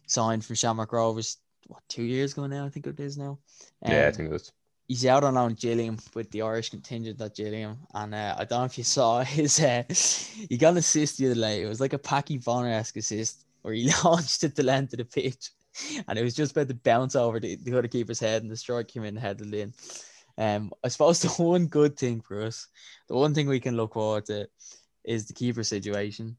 signed 0.07 0.45
from 0.45 0.57
Shamrock 0.57 0.93
Rovers 0.93 1.39
what 1.69 1.83
two 1.89 2.03
years 2.05 2.33
ago 2.33 2.47
now, 2.47 2.67
I 2.67 2.69
think 2.71 2.87
it 2.87 3.01
is 3.01 3.17
now. 3.19 3.39
yeah, 3.85 4.09
I 4.09 4.11
Um, 4.11 4.13
think 4.13 4.29
it 4.29 4.33
was. 4.33 4.53
he's 4.89 5.07
out 5.07 5.25
on 5.25 5.35
loan 5.35 5.55
Gillingham 5.55 5.99
with 6.15 6.31
the 6.31 6.43
Irish 6.43 6.71
contingent 6.71 7.21
at 7.21 7.35
Gillingham, 7.35 7.79
and 7.95 8.15
uh, 8.15 8.37
I 8.39 8.45
don't 8.45 8.61
know 8.61 8.65
if 8.65 8.79
you 8.79 8.85
saw 8.99 9.23
his 9.25 9.61
uh, 9.61 9.85
he 10.49 10.57
got 10.59 10.71
an 10.73 10.79
assist 10.79 11.19
the 11.19 11.31
other 11.31 11.41
night. 11.41 11.63
It 11.63 11.69
was 11.69 11.81
like 11.81 11.93
a 11.93 11.99
Packie 11.99 12.43
Bonner 12.45 12.71
esque 12.71 12.97
assist 12.97 13.45
where 13.63 13.75
he 13.75 13.91
launched 14.05 14.45
it 14.45 14.57
to 14.57 14.63
length 14.63 14.93
of 14.95 14.99
the 14.99 15.05
pitch, 15.05 15.51
and 16.09 16.19
it 16.19 16.23
was 16.23 16.35
just 16.35 16.53
about 16.53 16.69
to 16.69 16.75
bounce 16.75 17.17
over 17.17 17.41
the, 17.41 17.57
the 17.57 17.77
other 17.77 17.89
keeper's 17.89 18.21
head, 18.21 18.43
and 18.43 18.51
the 18.51 18.57
strike 18.57 18.89
came 18.89 19.05
in 19.05 19.17
and 19.17 19.19
headed 19.19 19.55
in. 19.55 19.73
Um, 20.39 20.73
I 20.85 20.89
suppose 20.89 21.21
the 21.23 21.29
one 21.29 21.67
good 21.67 21.97
thing 21.97 22.21
for 22.21 22.43
us, 22.43 22.69
the 23.09 23.15
one 23.15 23.35
thing 23.35 23.49
we 23.49 23.61
can 23.61 23.77
look 23.77 23.95
forward 23.95 24.27
to, 24.27 24.49
is 25.05 25.27
the 25.27 25.35
keeper 25.35 25.65
situation. 25.65 26.37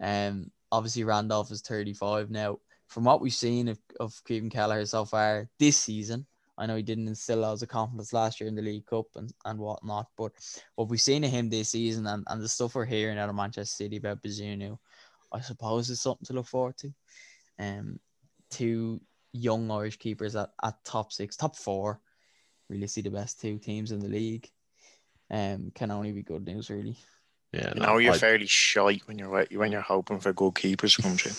Um, 0.00 0.50
obviously 0.72 1.04
Randolph 1.04 1.50
is 1.50 1.62
35 1.62 2.30
now. 2.30 2.58
From 2.88 3.04
what 3.04 3.20
we've 3.20 3.32
seen 3.32 3.68
of, 3.68 3.78
of 4.00 4.12
Caoimhín 4.28 4.50
Kelleher 4.50 4.84
so 4.84 5.04
far 5.04 5.48
this 5.58 5.76
season, 5.76 6.26
I 6.58 6.66
know 6.66 6.76
he 6.76 6.82
didn't 6.82 7.08
instill 7.08 7.38
loads 7.38 7.62
of 7.62 7.68
confidence 7.68 8.12
last 8.12 8.40
year 8.40 8.48
in 8.48 8.56
the 8.56 8.62
League 8.62 8.84
Cup 8.86 9.06
and, 9.14 9.32
and 9.44 9.58
whatnot, 9.58 10.08
but 10.18 10.32
what 10.74 10.88
we've 10.88 11.00
seen 11.00 11.24
of 11.24 11.30
him 11.30 11.48
this 11.48 11.70
season 11.70 12.06
and, 12.06 12.24
and 12.26 12.42
the 12.42 12.48
stuff 12.48 12.74
we're 12.74 12.84
hearing 12.84 13.18
out 13.18 13.28
of 13.28 13.34
Manchester 13.34 13.84
City 13.84 13.96
about 13.96 14.22
Bazunu, 14.22 14.76
I 15.32 15.40
suppose 15.40 15.88
is 15.88 16.02
something 16.02 16.26
to 16.26 16.32
look 16.32 16.46
forward 16.46 16.76
to. 16.78 16.92
Um, 17.58 18.00
two 18.50 19.00
young 19.32 19.70
Irish 19.70 19.98
keepers 19.98 20.36
at, 20.36 20.50
at 20.62 20.82
top 20.84 21.12
six, 21.12 21.36
top 21.36 21.56
four, 21.56 22.00
really 22.68 22.86
see 22.86 23.00
the 23.00 23.10
best 23.10 23.40
two 23.40 23.58
teams 23.58 23.92
in 23.92 24.00
the 24.00 24.08
league. 24.08 24.48
Um, 25.30 25.70
can 25.74 25.90
only 25.90 26.12
be 26.12 26.22
good 26.22 26.44
news, 26.44 26.70
really. 26.70 26.96
Yeah, 27.52 27.72
You 27.74 27.80
no, 27.82 27.98
you're 27.98 28.14
I- 28.14 28.18
fairly 28.18 28.46
shy 28.46 29.00
when 29.06 29.18
you're 29.18 29.46
when 29.52 29.72
you're 29.72 29.80
hoping 29.80 30.20
for 30.20 30.32
good 30.32 30.54
keepers 30.54 30.94
to 30.96 31.02
come 31.02 31.16
through. 31.16 31.32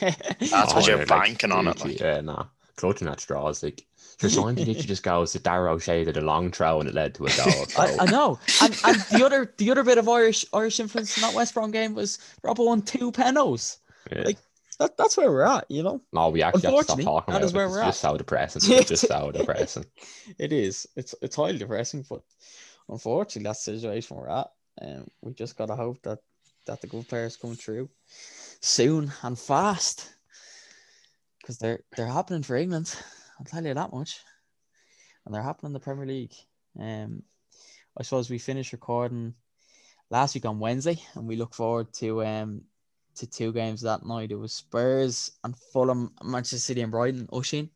That's 0.00 0.50
That's 0.50 0.74
what 0.74 0.84
Oh, 0.84 0.86
you're 0.86 0.96
yeah, 0.98 1.04
like, 1.04 1.08
banking 1.08 1.52
on 1.52 1.66
it. 1.68 1.84
Like, 1.84 2.00
Yeah, 2.00 2.20
nah. 2.20 2.46
Clutching 2.76 3.08
at 3.08 3.20
straws. 3.20 3.62
Like 3.62 3.84
your 4.22 4.30
sign 4.30 4.54
literally 4.54 4.74
just 4.82 5.02
goes 5.02 5.32
to 5.32 5.38
Dara 5.38 5.72
O'Shea 5.72 6.04
did 6.04 6.16
a 6.16 6.20
long 6.20 6.50
throw 6.50 6.80
and 6.80 6.88
it 6.88 6.94
led 6.94 7.14
to 7.16 7.26
a 7.26 7.30
goal. 7.36 7.66
So, 7.68 7.82
I, 7.82 7.96
I 8.00 8.04
know, 8.06 8.38
and, 8.62 8.78
and 8.84 8.96
the 9.10 9.22
other 9.24 9.52
the 9.58 9.70
other 9.70 9.82
bit 9.84 9.98
of 9.98 10.08
Irish 10.08 10.44
Irish 10.52 10.80
influence 10.80 11.16
in 11.16 11.22
that 11.22 11.34
West 11.34 11.52
Brom 11.54 11.70
game 11.72 11.94
was 11.94 12.18
Robbo 12.42 12.66
won 12.66 12.80
two 12.82 13.12
penalties. 13.12 13.78
yeah. 14.10 14.22
like, 14.22 14.38
That, 14.80 14.96
that's 14.96 15.16
where 15.16 15.30
we're 15.30 15.42
at, 15.42 15.70
you 15.70 15.84
know. 15.84 16.02
no, 16.12 16.30
we 16.30 16.42
actually 16.42 16.74
have 16.74 16.78
to 16.78 16.84
stop 16.84 17.00
talking 17.02 17.32
that 17.34 17.42
about 17.42 17.44
is 17.44 17.52
it. 17.52 17.56
where 17.56 17.66
It's 17.66 17.74
we're 17.74 17.84
just 17.84 18.04
at. 18.04 18.10
so 18.10 18.16
depressing. 18.16 18.62
It's 18.72 18.88
just 18.88 19.06
so 19.06 19.30
depressing. 19.30 19.84
It 20.38 20.52
is. 20.52 20.88
It's 20.96 21.14
it's 21.22 21.36
highly 21.36 21.58
depressing, 21.58 22.04
but 22.10 22.22
unfortunately, 22.88 23.44
that's 23.48 23.64
the 23.64 23.74
situation 23.78 24.16
we're 24.16 24.28
at. 24.30 24.48
And 24.78 25.08
we 25.22 25.34
just 25.34 25.56
gotta 25.56 25.76
hope 25.76 26.02
that 26.02 26.18
that 26.66 26.80
the 26.80 26.88
good 26.88 27.08
players 27.08 27.36
come 27.36 27.54
through. 27.54 27.88
soon 28.62 29.12
and 29.22 29.38
fast 29.38 30.08
because 31.40 31.58
they're 31.58 31.80
they're 31.96 32.06
happening 32.06 32.42
for 32.42 32.56
England. 32.56 32.94
I'll 33.38 33.46
tell 33.46 33.64
you 33.64 33.74
that 33.74 33.92
much, 33.92 34.20
and 35.24 35.34
they're 35.34 35.42
happening 35.42 35.70
in 35.70 35.74
the 35.74 35.80
Premier 35.80 36.06
League. 36.06 36.34
Um, 36.78 37.22
I 37.98 38.02
suppose 38.02 38.30
we 38.30 38.38
finished 38.38 38.72
recording 38.72 39.34
last 40.10 40.34
week 40.34 40.46
on 40.46 40.58
Wednesday, 40.58 40.98
and 41.14 41.26
we 41.28 41.36
look 41.36 41.54
forward 41.54 41.92
to 41.94 42.24
um 42.24 42.62
to 43.20 43.26
two 43.26 43.52
games 43.52 43.80
that 43.82 44.04
night. 44.04 44.32
It 44.32 44.36
was 44.36 44.52
Spurs 44.52 45.32
and 45.44 45.54
Fulham, 45.56 46.12
Manchester 46.24 46.58
City 46.58 46.80
and 46.80 46.90
Brighton. 46.90 47.26
Oshin, 47.28 47.68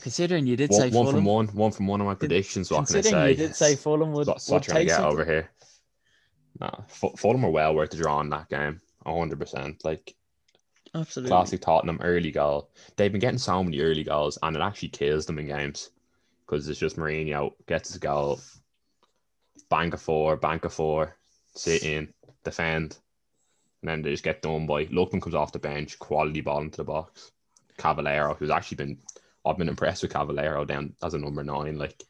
considering 0.00 0.46
you 0.46 0.56
did 0.56 0.70
One, 0.70 0.80
say 0.80 0.90
one 0.90 1.06
Fulham, 1.06 1.14
from 1.16 1.24
one, 1.24 1.46
one 1.48 1.72
from 1.72 1.86
one 1.86 2.00
of 2.00 2.06
my 2.06 2.14
predictions. 2.14 2.70
What 2.70 2.86
can 2.86 2.96
I 2.96 3.00
considering 3.00 3.22
say? 3.24 3.30
you 3.30 3.36
did 3.36 3.56
say 3.56 3.76
Fulham 3.76 4.12
would, 4.12 4.26
What's 4.26 4.48
what 4.48 4.62
trying 4.62 4.80
to 4.80 4.84
get 4.86 4.96
something. 4.96 5.12
over 5.12 5.24
here? 5.24 5.50
Nah, 6.60 6.70
Fu- 6.88 7.16
Fulham 7.16 7.44
are 7.44 7.50
well 7.50 7.74
worth 7.74 7.90
the 7.90 7.96
draw 7.96 8.20
in 8.20 8.30
that 8.30 8.48
game. 8.48 8.80
hundred 9.06 9.38
percent. 9.38 9.82
Like 9.84 10.14
Absolutely. 10.94 11.30
classic 11.30 11.60
Tottenham 11.62 12.00
early 12.02 12.30
goal. 12.30 12.70
They've 12.96 13.12
been 13.12 13.20
getting 13.20 13.38
so 13.38 13.62
many 13.64 13.80
early 13.80 14.04
goals, 14.04 14.38
and 14.42 14.54
it 14.56 14.62
actually 14.62 14.88
kills 14.88 15.24
them 15.26 15.38
in 15.38 15.46
games 15.46 15.90
because 16.46 16.68
it's 16.68 16.80
just 16.80 16.96
Mourinho 16.96 17.52
gets 17.66 17.90
his 17.90 17.98
goal, 17.98 18.40
bank 19.70 19.94
a 19.94 19.96
four, 19.96 20.36
bank 20.36 20.64
a 20.64 20.68
four, 20.68 21.16
sit 21.54 21.84
in, 21.84 22.12
defend, 22.44 22.98
and 23.82 23.88
then 23.90 24.02
they 24.02 24.10
just 24.10 24.24
get 24.24 24.42
done 24.42 24.66
by. 24.66 24.86
Lookman 24.86 25.22
comes 25.22 25.34
off 25.34 25.52
the 25.52 25.58
bench, 25.58 25.98
quality 25.98 26.40
ball 26.40 26.60
into 26.60 26.78
the 26.78 26.84
box. 26.84 27.30
Cavaleiro, 27.78 28.34
who's 28.34 28.50
actually 28.50 28.76
been, 28.76 28.98
I've 29.44 29.56
been 29.56 29.68
impressed 29.68 30.02
with 30.02 30.12
Cavaleiro 30.12 30.64
down 30.66 30.94
as 31.02 31.14
a 31.14 31.18
number 31.18 31.42
nine. 31.42 31.78
Like, 31.78 32.02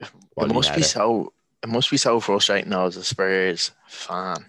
It 0.00 0.08
must 0.36 0.70
be 0.70 0.74
header. 0.76 0.82
so. 0.84 1.32
It 1.62 1.68
must 1.70 1.90
be 1.90 1.96
so 1.96 2.20
frustrating 2.20 2.68
now 2.68 2.84
as 2.86 2.96
a 2.98 3.04
Spurs 3.04 3.70
fan. 3.88 4.44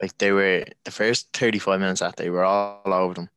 Like 0.00 0.16
they 0.16 0.32
were 0.32 0.64
the 0.84 0.90
first 0.90 1.28
thirty-five 1.34 1.78
minutes 1.78 2.00
that 2.00 2.16
they 2.16 2.30
were 2.30 2.44
all 2.44 2.80
over 2.86 3.12
them. 3.14 3.28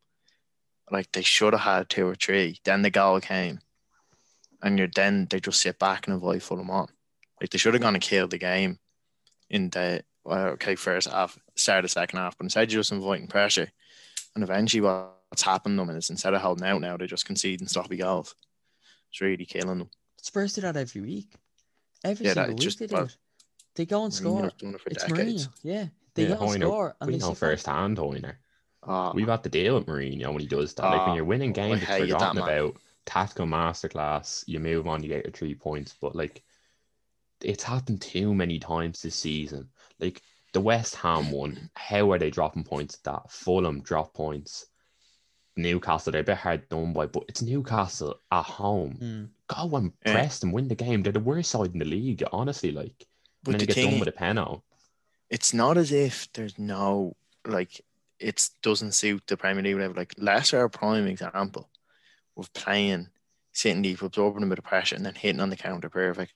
Like 0.90 1.12
they 1.12 1.22
should 1.22 1.52
have 1.52 1.62
had 1.62 1.90
two 1.90 2.08
or 2.08 2.16
three. 2.16 2.60
Then 2.64 2.84
the 2.84 2.90
goal 2.90 3.20
came, 3.20 3.60
and 4.62 4.78
you're 4.78 4.88
then 4.96 5.28
they 5.30 5.42
just 5.42 5.62
sit 5.62 5.78
back 5.78 6.08
and 6.08 6.16
avoid 6.16 6.42
Fulham 6.42 6.70
on. 6.70 6.88
Like 7.42 7.50
they 7.50 7.58
should 7.58 7.74
have 7.74 7.82
gone 7.82 7.96
and 7.96 8.04
killed 8.04 8.32
the 8.32 8.38
game 8.38 8.80
in 9.50 9.70
the 9.72 10.04
well, 10.24 10.48
okay 10.50 10.76
first 10.76 11.10
half, 11.10 11.38
start 11.56 11.80
of 11.80 11.84
the 11.84 11.90
second 11.90 12.20
half, 12.20 12.38
but 12.38 12.46
instead 12.46 12.72
you're 12.72 12.82
just 12.82 12.92
inviting 12.92 13.28
pressure, 13.28 13.72
and 14.36 14.44
eventually 14.44 14.82
what's 14.82 15.42
happened 15.42 15.78
to 15.80 15.86
them 15.86 15.96
is 15.96 16.10
instead 16.10 16.34
of 16.34 16.42
holding 16.42 16.68
out 16.68 16.82
now 16.82 16.98
they're 16.98 17.08
just 17.08 17.26
conceding 17.26 17.68
sloppy 17.68 17.98
goals. 17.98 18.36
It's 19.10 19.22
really 19.22 19.46
killing 19.46 19.80
them. 19.80 19.90
Spurs 20.22 20.54
do 20.54 20.62
that 20.62 20.78
every 20.78 21.02
week. 21.02 21.34
Every 22.04 22.26
Yeah, 22.26 22.34
that 22.36 22.46
single 22.48 22.56
week 22.56 22.64
just- 22.64 22.80
they 22.80 22.88
do 22.88 22.96
well, 22.96 23.04
it. 23.06 23.18
They 23.76 23.86
go 23.86 24.04
and 24.04 24.14
score. 24.14 24.42
Mourinho's 24.42 24.76
it 24.76 24.82
for 24.82 24.90
It's 24.90 25.04
decades. 25.06 25.48
Mourinho. 25.48 25.54
Yeah. 25.64 25.88
They 26.14 26.24
Yeah, 26.24 26.30
go 26.30 26.34
and 26.34 26.42
Hoyner, 26.42 26.66
score 26.68 26.96
and 27.00 27.08
we 27.08 27.14
they 27.18 27.20
know 27.26 27.34
firsthand, 27.34 27.98
Hoyner. 27.98 28.36
Ah, 28.84 29.12
We've 29.14 29.28
had 29.28 29.44
to 29.44 29.50
deal 29.50 29.76
with 29.76 29.86
Mourinho 29.88 30.28
when 30.32 30.40
he 30.42 30.48
does 30.48 30.74
that. 30.74 30.84
like 30.84 31.02
when 31.02 31.10
Oh, 31.12 31.16
you're 31.16 31.24
winning 31.26 31.54
games, 31.54 31.82
it's 31.82 31.90
hated 31.90 32.10
that 32.10 32.14
forgotten 32.20 32.42
about 32.42 32.78
tactical 33.06 33.46
masterclass. 33.46 34.44
You 34.46 34.60
move 34.60 34.88
on, 34.88 35.04
you 35.04 35.08
get 35.10 35.24
your 35.24 35.32
three 35.32 35.56
points. 35.56 35.96
But 36.02 36.16
like, 36.16 36.44
it's 37.42 37.64
happened 37.64 38.02
too 38.02 38.34
many 38.36 38.60
times 38.60 39.02
this 39.02 39.16
season. 39.16 39.70
Like 40.02 40.22
the 40.54 40.62
West 40.62 40.96
Ham 40.96 41.32
one, 41.32 41.70
how 41.76 42.12
are 42.12 42.20
they 42.20 42.30
dropping 42.32 42.64
points? 42.64 42.96
at 42.96 43.04
That 43.04 43.32
Fulham 43.32 43.82
drop 43.82 44.14
points. 44.14 44.66
Newcastle, 45.58 46.12
they're 46.12 46.22
a 46.22 46.26
bit 46.26 46.38
hard 46.38 46.68
done 46.70 46.94
by, 46.94 47.06
but 47.06 47.24
it's 47.28 47.42
Newcastle 47.42 48.20
at 48.32 48.46
home. 48.46 48.98
Mm. 49.02 49.30
Go 49.48 49.76
and 49.78 49.94
Yeah. 50.06 50.12
press 50.14 50.40
them, 50.40 50.52
win 50.54 50.68
the 50.70 50.76
game. 50.76 51.04
They're 51.04 51.12
the 51.14 51.20
worst 51.20 51.52
side 51.52 51.74
in 51.74 51.80
the 51.80 51.86
league, 51.86 52.24
honestly. 52.32 52.72
Like, 52.72 53.06
But 53.44 53.52
and 53.56 53.62
then 53.62 53.68
the 53.68 53.74
they 53.74 53.82
get 53.84 53.90
done 53.92 54.00
with 54.00 54.08
a 54.08 54.14
penalty. 54.14 54.64
it's 55.30 55.54
not 55.54 55.78
as 55.78 55.92
if 55.92 56.32
there's 56.34 56.58
no 56.58 57.16
like 57.46 57.82
it 58.20 58.50
doesn't 58.62 58.92
suit 58.94 59.24
the 59.28 59.36
Premier 59.36 59.64
League 59.64 59.78
level. 59.78 59.98
Like 59.98 60.14
Leicester 60.18 60.60
are 60.60 60.66
a 60.66 60.70
prime 60.70 61.08
example 61.08 61.70
of 62.38 62.54
playing, 62.54 63.10
sitting 63.52 63.82
deep, 63.82 64.02
absorbing 64.02 64.44
a 64.44 64.46
bit 64.48 64.60
of 64.60 64.64
pressure, 64.64 64.96
and 64.96 65.06
then 65.06 65.16
hitting 65.16 65.42
on 65.42 65.50
the 65.50 65.58
counter 65.58 65.90
perfectly. 65.90 66.34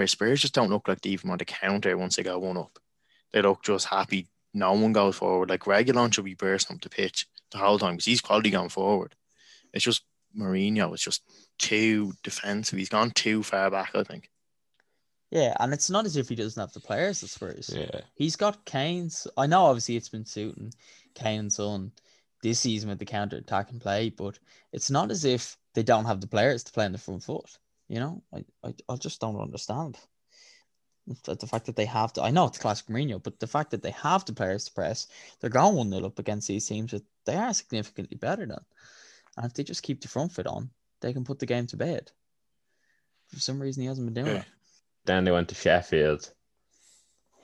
Where 0.00 0.06
Spurs 0.06 0.40
just 0.40 0.54
don't 0.54 0.70
look 0.70 0.88
like 0.88 1.02
they 1.02 1.10
even 1.10 1.28
want 1.28 1.40
to 1.40 1.44
counter 1.44 1.94
once 1.94 2.16
they 2.16 2.22
go 2.22 2.38
one 2.38 2.56
up. 2.56 2.78
They 3.34 3.42
look 3.42 3.62
just 3.62 3.84
happy. 3.84 4.28
No 4.54 4.72
one 4.72 4.94
goes 4.94 5.16
forward. 5.16 5.50
Like 5.50 5.64
Reguilón 5.64 6.14
should 6.14 6.24
be 6.24 6.32
bursting 6.32 6.76
up 6.76 6.80
the 6.80 6.88
pitch 6.88 7.26
the 7.50 7.58
whole 7.58 7.78
time 7.78 7.96
because 7.96 8.06
he's 8.06 8.22
quality 8.22 8.48
going 8.48 8.70
forward. 8.70 9.14
It's 9.74 9.84
just 9.84 10.04
Mourinho 10.34 10.94
is 10.94 11.02
just 11.02 11.22
too 11.58 12.14
defensive. 12.22 12.78
He's 12.78 12.88
gone 12.88 13.10
too 13.10 13.42
far 13.42 13.70
back, 13.70 13.90
I 13.94 14.02
think. 14.02 14.30
Yeah, 15.30 15.52
and 15.60 15.74
it's 15.74 15.90
not 15.90 16.06
as 16.06 16.16
if 16.16 16.30
he 16.30 16.34
doesn't 16.34 16.58
have 16.58 16.72
the 16.72 16.80
players, 16.80 17.20
the 17.20 17.28
Spurs. 17.28 17.70
Yeah. 17.70 18.00
He's 18.14 18.36
got 18.36 18.64
Kane's. 18.64 19.26
I 19.36 19.46
know 19.46 19.66
obviously 19.66 19.96
it's 19.96 20.08
been 20.08 20.24
suiting 20.24 20.72
Kane 21.14 21.40
and 21.40 21.52
Son 21.52 21.92
this 22.42 22.60
season 22.60 22.88
with 22.88 23.00
the 23.00 23.04
counter 23.04 23.36
attack 23.36 23.70
and 23.70 23.82
play, 23.82 24.08
but 24.08 24.38
it's 24.72 24.90
not 24.90 25.10
as 25.10 25.26
if 25.26 25.58
they 25.74 25.82
don't 25.82 26.06
have 26.06 26.22
the 26.22 26.26
players 26.26 26.64
to 26.64 26.72
play 26.72 26.86
on 26.86 26.92
the 26.92 26.96
front 26.96 27.22
foot. 27.22 27.58
You 27.90 27.98
know, 27.98 28.22
I, 28.32 28.44
I, 28.62 28.74
I 28.88 28.96
just 28.96 29.20
don't 29.20 29.40
understand. 29.40 29.98
The, 31.24 31.46
fact 31.48 31.66
that 31.66 31.74
they 31.74 31.86
have 31.86 32.12
to, 32.12 32.22
I 32.22 32.30
know 32.30 32.46
it's 32.46 32.58
classic 32.58 32.86
Mourinho, 32.86 33.20
but 33.20 33.40
the 33.40 33.48
fact 33.48 33.72
that 33.72 33.82
they 33.82 33.90
have 33.90 34.24
the 34.24 34.32
players 34.32 34.66
to 34.66 34.72
press, 34.72 35.08
they're 35.40 35.50
going 35.50 35.74
1 35.74 35.90
0 35.90 36.06
up 36.06 36.20
against 36.20 36.46
these 36.46 36.68
teams 36.68 36.92
that 36.92 37.02
they 37.26 37.34
are 37.34 37.52
significantly 37.52 38.16
better 38.16 38.46
than. 38.46 38.60
And 39.36 39.44
if 39.44 39.54
they 39.54 39.64
just 39.64 39.82
keep 39.82 40.00
the 40.00 40.06
front 40.06 40.30
foot 40.30 40.46
on, 40.46 40.70
they 41.00 41.12
can 41.12 41.24
put 41.24 41.40
the 41.40 41.46
game 41.46 41.66
to 41.66 41.76
bed. 41.76 42.12
For 43.26 43.40
some 43.40 43.60
reason, 43.60 43.80
he 43.80 43.88
hasn't 43.88 44.06
been 44.06 44.22
doing 44.24 44.36
Yeah. 44.36 44.42
it. 44.42 44.48
Then 45.06 45.24
they 45.24 45.32
went 45.32 45.48
to 45.48 45.56
Sheffield. 45.56 46.32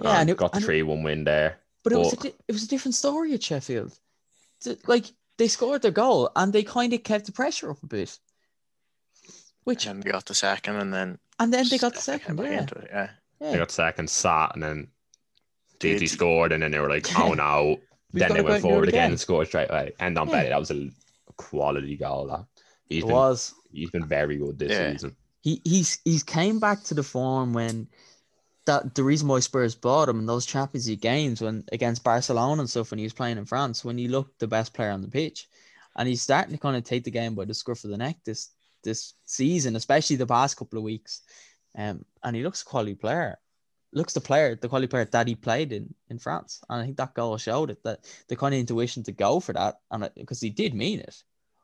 Yeah, 0.00 0.10
and 0.10 0.18
and 0.20 0.30
it- 0.30 0.36
got 0.36 0.52
the 0.52 0.60
3 0.60 0.84
1 0.84 1.02
win 1.02 1.24
there. 1.24 1.58
But 1.82 1.92
it 1.92 1.98
was 1.98 2.12
a 2.12 2.16
di- 2.16 2.34
it 2.46 2.52
was 2.52 2.62
a 2.62 2.68
different 2.68 2.94
story 2.94 3.34
at 3.34 3.42
Sheffield. 3.42 3.98
Like 4.86 5.06
they 5.38 5.48
scored 5.48 5.82
their 5.82 5.90
goal 5.90 6.30
and 6.36 6.52
they 6.52 6.62
kind 6.62 6.92
of 6.92 7.02
kept 7.02 7.26
the 7.26 7.32
pressure 7.32 7.70
up 7.70 7.82
a 7.82 7.86
bit, 7.86 8.16
which 9.66 9.86
And 9.86 10.02
they 10.02 10.10
got 10.12 10.24
the 10.26 10.34
second, 10.34 10.76
and 10.76 10.92
then 10.94 11.18
and 11.38 11.52
then 11.52 11.66
they 11.68 11.76
got 11.78 11.94
the 11.94 12.00
second. 12.00 12.38
Yeah, 12.38 12.62
it, 12.62 12.72
yeah. 12.90 13.10
They 13.40 13.58
got 13.58 13.70
second, 13.70 14.08
sat, 14.08 14.52
and 14.54 14.62
then 14.62 14.88
Did- 15.78 16.08
scored, 16.08 16.52
and 16.52 16.62
then 16.62 16.70
they 16.70 16.78
were 16.80 16.88
like, 16.88 17.06
oh 17.18 17.34
no. 17.34 17.78
Then 18.12 18.32
they 18.32 18.40
went 18.40 18.54
and 18.54 18.62
do 18.62 18.68
it 18.68 18.70
forward 18.70 18.88
again 18.88 19.00
again. 19.00 19.10
and 19.10 19.20
scored 19.20 19.48
straight 19.48 19.68
away. 19.68 19.92
And 19.98 20.16
on 20.16 20.28
Yeah. 20.28 20.34
Betty, 20.36 20.48
that 20.48 20.58
was 20.60 20.70
a 20.70 20.88
quality 21.36 21.96
goal. 21.96 22.28
That 22.28 22.46
he's 22.88 23.02
It 23.02 23.06
been 23.08 23.14
was. 23.14 23.54
he's 23.72 23.90
been 23.90 24.06
very 24.06 24.36
good 24.38 24.58
this 24.58 24.70
Yeah. 24.70 24.92
season. 24.92 25.16
He 25.42 25.60
he's 25.64 25.98
he's 26.04 26.22
came 26.22 26.58
back 26.58 26.82
to 26.84 26.94
the 26.94 27.02
form 27.02 27.52
when 27.52 27.88
that 28.64 28.94
the 28.94 29.02
reason 29.04 29.28
why 29.28 29.40
Spurs 29.40 29.74
bought 29.74 30.08
him 30.08 30.18
in 30.20 30.26
those 30.26 30.46
Champions 30.46 30.88
League 30.88 31.00
games 31.02 31.42
when 31.42 31.64
against 31.72 32.02
Barcelona 32.04 32.60
and 32.62 32.70
stuff 32.70 32.90
when 32.90 32.98
he 32.98 33.04
was 33.04 33.12
playing 33.12 33.36
in 33.38 33.44
France 33.44 33.84
when 33.84 33.98
he 33.98 34.08
looked 34.08 34.38
the 34.38 34.46
best 34.48 34.72
player 34.72 34.90
on 34.92 35.02
the 35.02 35.08
pitch, 35.08 35.48
and 35.96 36.08
he's 36.08 36.22
starting 36.22 36.52
to 36.54 36.58
kind 36.58 36.76
of 36.76 36.84
take 36.84 37.04
the 37.04 37.10
game 37.10 37.34
by 37.34 37.44
the 37.44 37.52
scruff 37.54 37.84
of 37.84 37.90
the 37.90 37.98
neck 37.98 38.16
this 38.24 38.50
this 38.86 39.14
season, 39.24 39.76
especially 39.76 40.16
the 40.16 40.26
past 40.26 40.56
couple 40.56 40.78
of 40.78 40.84
weeks, 40.84 41.22
um, 41.76 42.04
and 42.22 42.34
he 42.36 42.42
looks 42.42 42.62
a 42.62 42.64
quality 42.64 42.94
player. 42.94 43.38
Looks 43.92 44.14
the 44.14 44.20
player, 44.20 44.56
the 44.56 44.68
quality 44.68 44.88
player 44.88 45.04
that 45.04 45.28
he 45.28 45.34
played 45.34 45.72
in 45.72 45.94
in 46.10 46.18
France, 46.18 46.60
and 46.68 46.80
I 46.80 46.84
think 46.84 46.96
that 46.96 47.14
goal 47.14 47.36
showed 47.38 47.70
it 47.70 47.82
that 47.84 48.00
the 48.28 48.36
kind 48.36 48.54
of 48.54 48.60
intuition 48.60 49.02
to 49.04 49.12
go 49.12 49.40
for 49.40 49.52
that, 49.52 49.80
and 49.90 50.10
because 50.16 50.40
he 50.40 50.50
did 50.50 50.74
mean 50.74 51.00
it, 51.00 51.22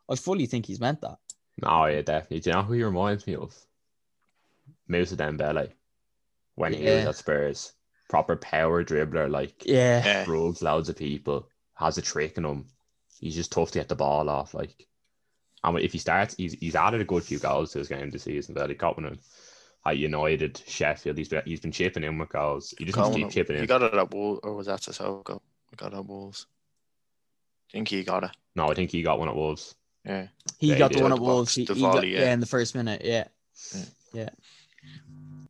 I 0.09 0.15
fully 0.15 0.45
think 0.47 0.65
he's 0.65 0.79
meant 0.79 1.01
that. 1.01 1.17
Oh 1.61 1.85
yeah, 1.85 2.01
definitely. 2.01 2.39
Do 2.39 2.49
you 2.49 2.55
know 2.55 2.63
who 2.63 2.73
he 2.73 2.83
reminds 2.83 3.27
me 3.27 3.35
of? 3.35 3.55
Moussa 4.87 5.15
Dembele. 5.15 5.71
When 6.55 6.73
he 6.73 6.83
was 6.83 7.03
Yeah. 7.03 7.09
at 7.09 7.15
Spurs. 7.15 7.73
Proper 8.09 8.35
power 8.35 8.83
dribbler, 8.83 9.29
like 9.29 9.65
Yeah, 9.65 10.03
Yeah. 10.05 10.25
loads 10.27 10.89
of 10.89 10.95
people, 10.95 11.47
has 11.75 11.97
a 11.97 12.01
trick 12.01 12.37
in 12.37 12.45
him. 12.45 12.67
He's 13.19 13.35
just 13.35 13.51
tough 13.51 13.71
to 13.71 13.79
get 13.79 13.89
the 13.89 13.95
ball 13.95 14.29
off. 14.29 14.53
Like, 14.53 14.87
and 15.63 15.79
if 15.79 15.91
he 15.93 15.97
starts, 15.99 16.35
he's 16.35 16.53
he's 16.53 16.75
added 16.75 17.01
a 17.01 17.05
good 17.05 17.23
few 17.23 17.39
goals 17.39 17.71
to 17.71 17.79
his 17.79 17.87
game 17.87 18.09
this 18.11 18.23
season. 18.23 18.53
But 18.55 18.69
he 18.69 18.75
got 18.75 18.97
one 18.97 19.17
at 19.85 19.97
United, 19.97 20.61
Sheffield. 20.67 21.17
He's 21.17 21.29
been 21.29 21.43
he's 21.45 21.59
been 21.59 21.71
chipping 21.71 22.03
in 22.03 22.17
with 22.17 22.29
goals. 22.29 22.73
He 22.77 22.85
just 22.85 22.97
needs 22.97 23.09
to 23.09 23.15
keep 23.15 23.29
chipping 23.29 23.55
in. 23.55 23.61
He 23.61 23.63
in. 23.63 23.67
got 23.67 23.81
it 23.81 23.93
at 23.93 24.13
Wolves, 24.13 24.39
or 24.43 24.53
was 24.53 24.67
that 24.67 24.81
Sissoko? 24.81 25.39
He 25.69 25.75
got 25.75 25.93
it 25.93 25.97
at 25.97 26.05
Wolves. 26.05 26.45
I 27.69 27.71
think 27.73 27.87
he 27.87 28.03
got 28.03 28.23
it. 28.23 28.31
No, 28.55 28.69
I 28.69 28.73
think 28.75 28.91
he 28.91 29.01
got 29.01 29.19
one 29.19 29.29
at 29.29 29.35
Wolves. 29.35 29.73
Yeah. 30.05 30.27
he 30.59 30.67
Yeah, 30.67 30.73
he 30.75 30.79
got 30.79 30.89
the 30.91 30.95
did. 30.95 31.03
one 31.03 31.13
at 31.13 31.19
Wolves. 31.19 31.49
box, 31.49 31.55
He, 31.55 31.65
the 31.65 31.73
he 31.75 31.81
got- 31.81 32.07
yeah. 32.07 32.19
yeah. 32.19 32.33
in 32.33 32.39
the 32.39 32.45
first 32.45 32.75
minute. 32.75 33.01
Yeah, 33.03 33.25
yeah. 34.13 34.29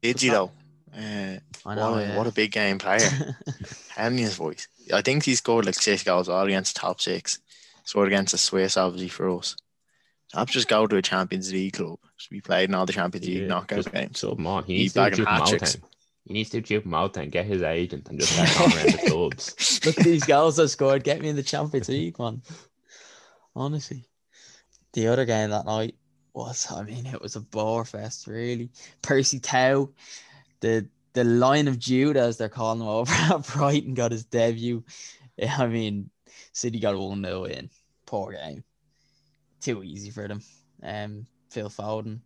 Did 0.01 0.21
he 0.21 0.29
though? 0.29 0.51
Uh, 0.95 1.37
I 1.65 1.75
know. 1.75 1.91
what, 1.91 1.97
a, 1.97 2.01
yeah. 2.05 2.17
what 2.17 2.27
a 2.27 2.31
big 2.31 2.51
game 2.51 2.77
player. 2.77 3.35
Having 3.95 4.17
his 4.19 4.35
voice. 4.35 4.67
I 4.93 5.01
think 5.01 5.23
he 5.23 5.33
scored 5.35 5.65
like 5.65 5.75
six 5.75 6.03
goals 6.03 6.29
all 6.29 6.45
against 6.45 6.75
top 6.75 7.01
six. 7.01 7.39
Scored 7.83 8.07
against 8.07 8.31
the 8.33 8.37
Swiss, 8.37 8.77
obviously, 8.77 9.09
for 9.09 9.29
us. 9.37 9.55
Perhaps 10.33 10.51
just 10.53 10.67
go 10.67 10.87
to 10.87 10.95
a 10.97 11.01
Champions 11.01 11.51
League 11.53 11.73
club. 11.73 11.99
Just 12.17 12.29
be 12.31 12.41
played 12.41 12.67
in 12.69 12.75
all 12.75 12.85
the 12.85 12.93
Champions 12.93 13.27
League 13.27 13.41
Yeah, 13.43 13.47
knockout 13.47 13.77
just 13.77 13.91
games. 13.91 14.19
Sub 14.19 14.37
him 14.39 14.47
on. 14.47 14.63
He 14.63 14.77
He's 14.77 14.81
needs 14.81 14.93
to 14.93 14.99
bagging 14.99 15.17
chip 15.17 15.27
him 15.27 15.33
out 15.33 15.39
hat-tricks. 15.41 15.73
then. 15.75 15.83
He 16.25 16.33
needs 16.33 16.49
to 16.51 16.61
chip 16.61 16.85
him 16.85 16.93
out 16.93 17.13
then, 17.13 17.29
get 17.29 17.45
his 17.45 17.61
agent 17.61 18.09
and 18.09 18.19
just 18.19 18.35
get 18.35 18.59
on 18.61 18.73
around 18.73 18.93
the 18.93 19.09
clubs. 19.09 19.79
Look 19.85 19.97
at 19.99 20.03
these 20.05 20.23
goals 20.23 20.59
I 20.59 20.65
scored. 20.65 21.03
Get 21.03 21.21
me 21.21 21.29
in 21.29 21.35
the 21.35 21.43
Champions 21.43 21.87
League, 21.89 22.17
man. 22.17 22.41
Honestly, 23.55 24.05
the 24.93 25.07
other 25.07 25.25
game 25.25 25.51
that 25.51 25.65
night 25.65 25.95
was. 26.33 26.65
I 26.71 26.81
mean, 26.83 27.05
it 27.05 27.21
was 27.21 27.35
a 27.35 27.41
bore 27.41 27.85
fest, 27.85 28.25
really. 28.25 28.71
Percy 29.01 29.39
Tau, 29.39 29.89
the 30.61 30.87
the 31.13 31.23
line 31.23 31.67
of 31.67 31.77
Judah, 31.77 32.21
as 32.21 32.37
they're 32.37 32.49
calling 32.49 32.81
him 32.81 32.87
over 32.87 33.11
at 33.33 33.45
Brighton, 33.47 33.93
got 33.93 34.11
his 34.11 34.25
debut. 34.25 34.83
I 35.47 35.67
mean, 35.67 36.09
City 36.53 36.79
got 36.79 36.95
a 36.95 36.99
1 36.99 37.23
0 37.23 37.43
in. 37.45 37.69
Poor 38.07 38.31
game. 38.31 38.63
Too 39.63 39.81
easy 39.83 40.11
for 40.11 40.27
them. 40.27 40.41
Um, 40.83 41.25
Phil 41.49 41.69
Foden 41.69 42.19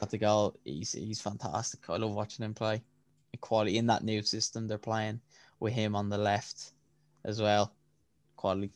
got 0.00 0.10
the 0.10 0.18
goal. 0.18 0.56
He's, 0.64 0.92
he's 0.92 1.20
fantastic. 1.20 1.80
I 1.90 1.96
love 1.96 2.14
watching 2.14 2.44
him 2.44 2.54
play. 2.54 2.82
Quality 3.40 3.76
in 3.76 3.86
that 3.86 4.02
new 4.02 4.22
system 4.22 4.66
they're 4.66 4.78
playing 4.78 5.20
with 5.60 5.74
him 5.74 5.94
on 5.94 6.08
the 6.08 6.18
left 6.18 6.72
as 7.24 7.40
well. 7.40 7.72
Quality. 8.36 8.70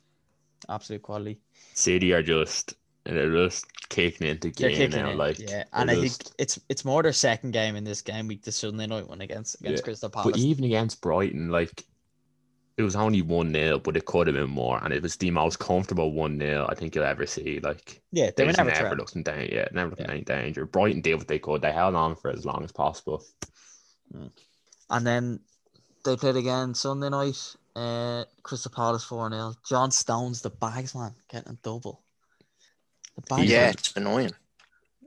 Absolute 0.69 1.03
quality. 1.03 1.41
City 1.75 2.13
are 2.13 2.23
just 2.23 2.75
they're 3.05 3.33
just 3.33 3.67
kicking 3.89 4.29
into 4.29 4.51
They're 4.51 4.69
game 4.69 4.91
kicking 4.91 5.03
now. 5.03 5.11
it, 5.11 5.17
Like 5.17 5.39
yeah, 5.39 5.47
they're 5.47 5.65
and 5.73 5.91
I 5.91 5.95
think 5.97 6.13
it's 6.39 6.61
it's 6.69 6.85
more 6.85 7.03
their 7.03 7.13
second 7.13 7.53
game 7.53 7.75
in 7.75 7.83
this 7.83 8.03
game 8.03 8.29
week, 8.29 8.43
the 8.43 8.53
Sunday 8.53 8.87
night 8.87 9.09
one 9.09 9.23
against 9.23 9.61
against 9.61 9.81
Yeah, 9.81 9.85
Crystal 9.85 10.11
Palace. 10.11 10.31
But 10.33 10.41
even 10.41 10.65
against 10.65 11.01
Brighton, 11.01 11.49
like 11.49 11.85
it 12.77 12.83
was 12.83 12.97
only 12.97 13.23
one 13.23 13.53
0 13.53 13.79
but 13.81 13.97
it 13.97 14.07
could 14.07 14.27
have 14.27 14.37
been 14.37 14.51
more, 14.51 14.83
and 14.83 14.93
it 14.93 15.03
was 15.03 15.17
the 15.17 15.31
most 15.31 15.59
comfortable 15.59 16.13
one 16.13 16.39
0 16.39 16.67
I 16.69 16.75
think 16.75 16.95
you'll 16.95 17.05
ever 17.05 17.27
see. 17.27 17.61
Like 17.61 18.01
yeah, 18.13 18.27
they 18.27 18.33
they 18.37 18.45
were 18.45 18.53
never 18.53 18.65
never 18.65 18.75
threatened. 18.79 19.01
looked 19.01 19.17
in 19.17 19.23
danger. 19.23 19.55
Yeah, 19.55 19.69
never 19.73 19.91
looked 19.91 20.01
in 20.01 20.07
Yeah. 20.07 20.13
any 20.13 20.25
danger. 20.25 20.65
Brighton 20.67 21.01
did 21.03 21.15
what 21.17 21.29
they 21.29 21.39
could. 21.39 21.63
They 21.63 21.73
held 21.73 21.95
on 21.95 22.17
for 22.17 22.31
as 22.31 22.45
long 22.45 22.65
as 22.65 22.73
possible. 22.73 23.23
And 24.91 25.07
then 25.07 25.41
they 26.05 26.17
played 26.17 26.37
again 26.37 26.75
Sunday 26.75 27.09
night. 27.09 27.57
Uh, 27.75 28.25
Crystal 28.43 28.71
Palace 28.71 29.05
four 29.05 29.31
0 29.31 29.55
John 29.67 29.91
Stones, 29.91 30.43
the 30.43 30.51
bags 30.51 30.95
man, 30.95 31.13
getting 31.31 31.53
a 31.53 31.57
double. 31.63 32.03
The 33.17 33.23
bags 33.23 33.51
Yeah, 33.51 33.65
man, 33.65 33.71
it's 33.71 33.97
annoying. 33.97 34.33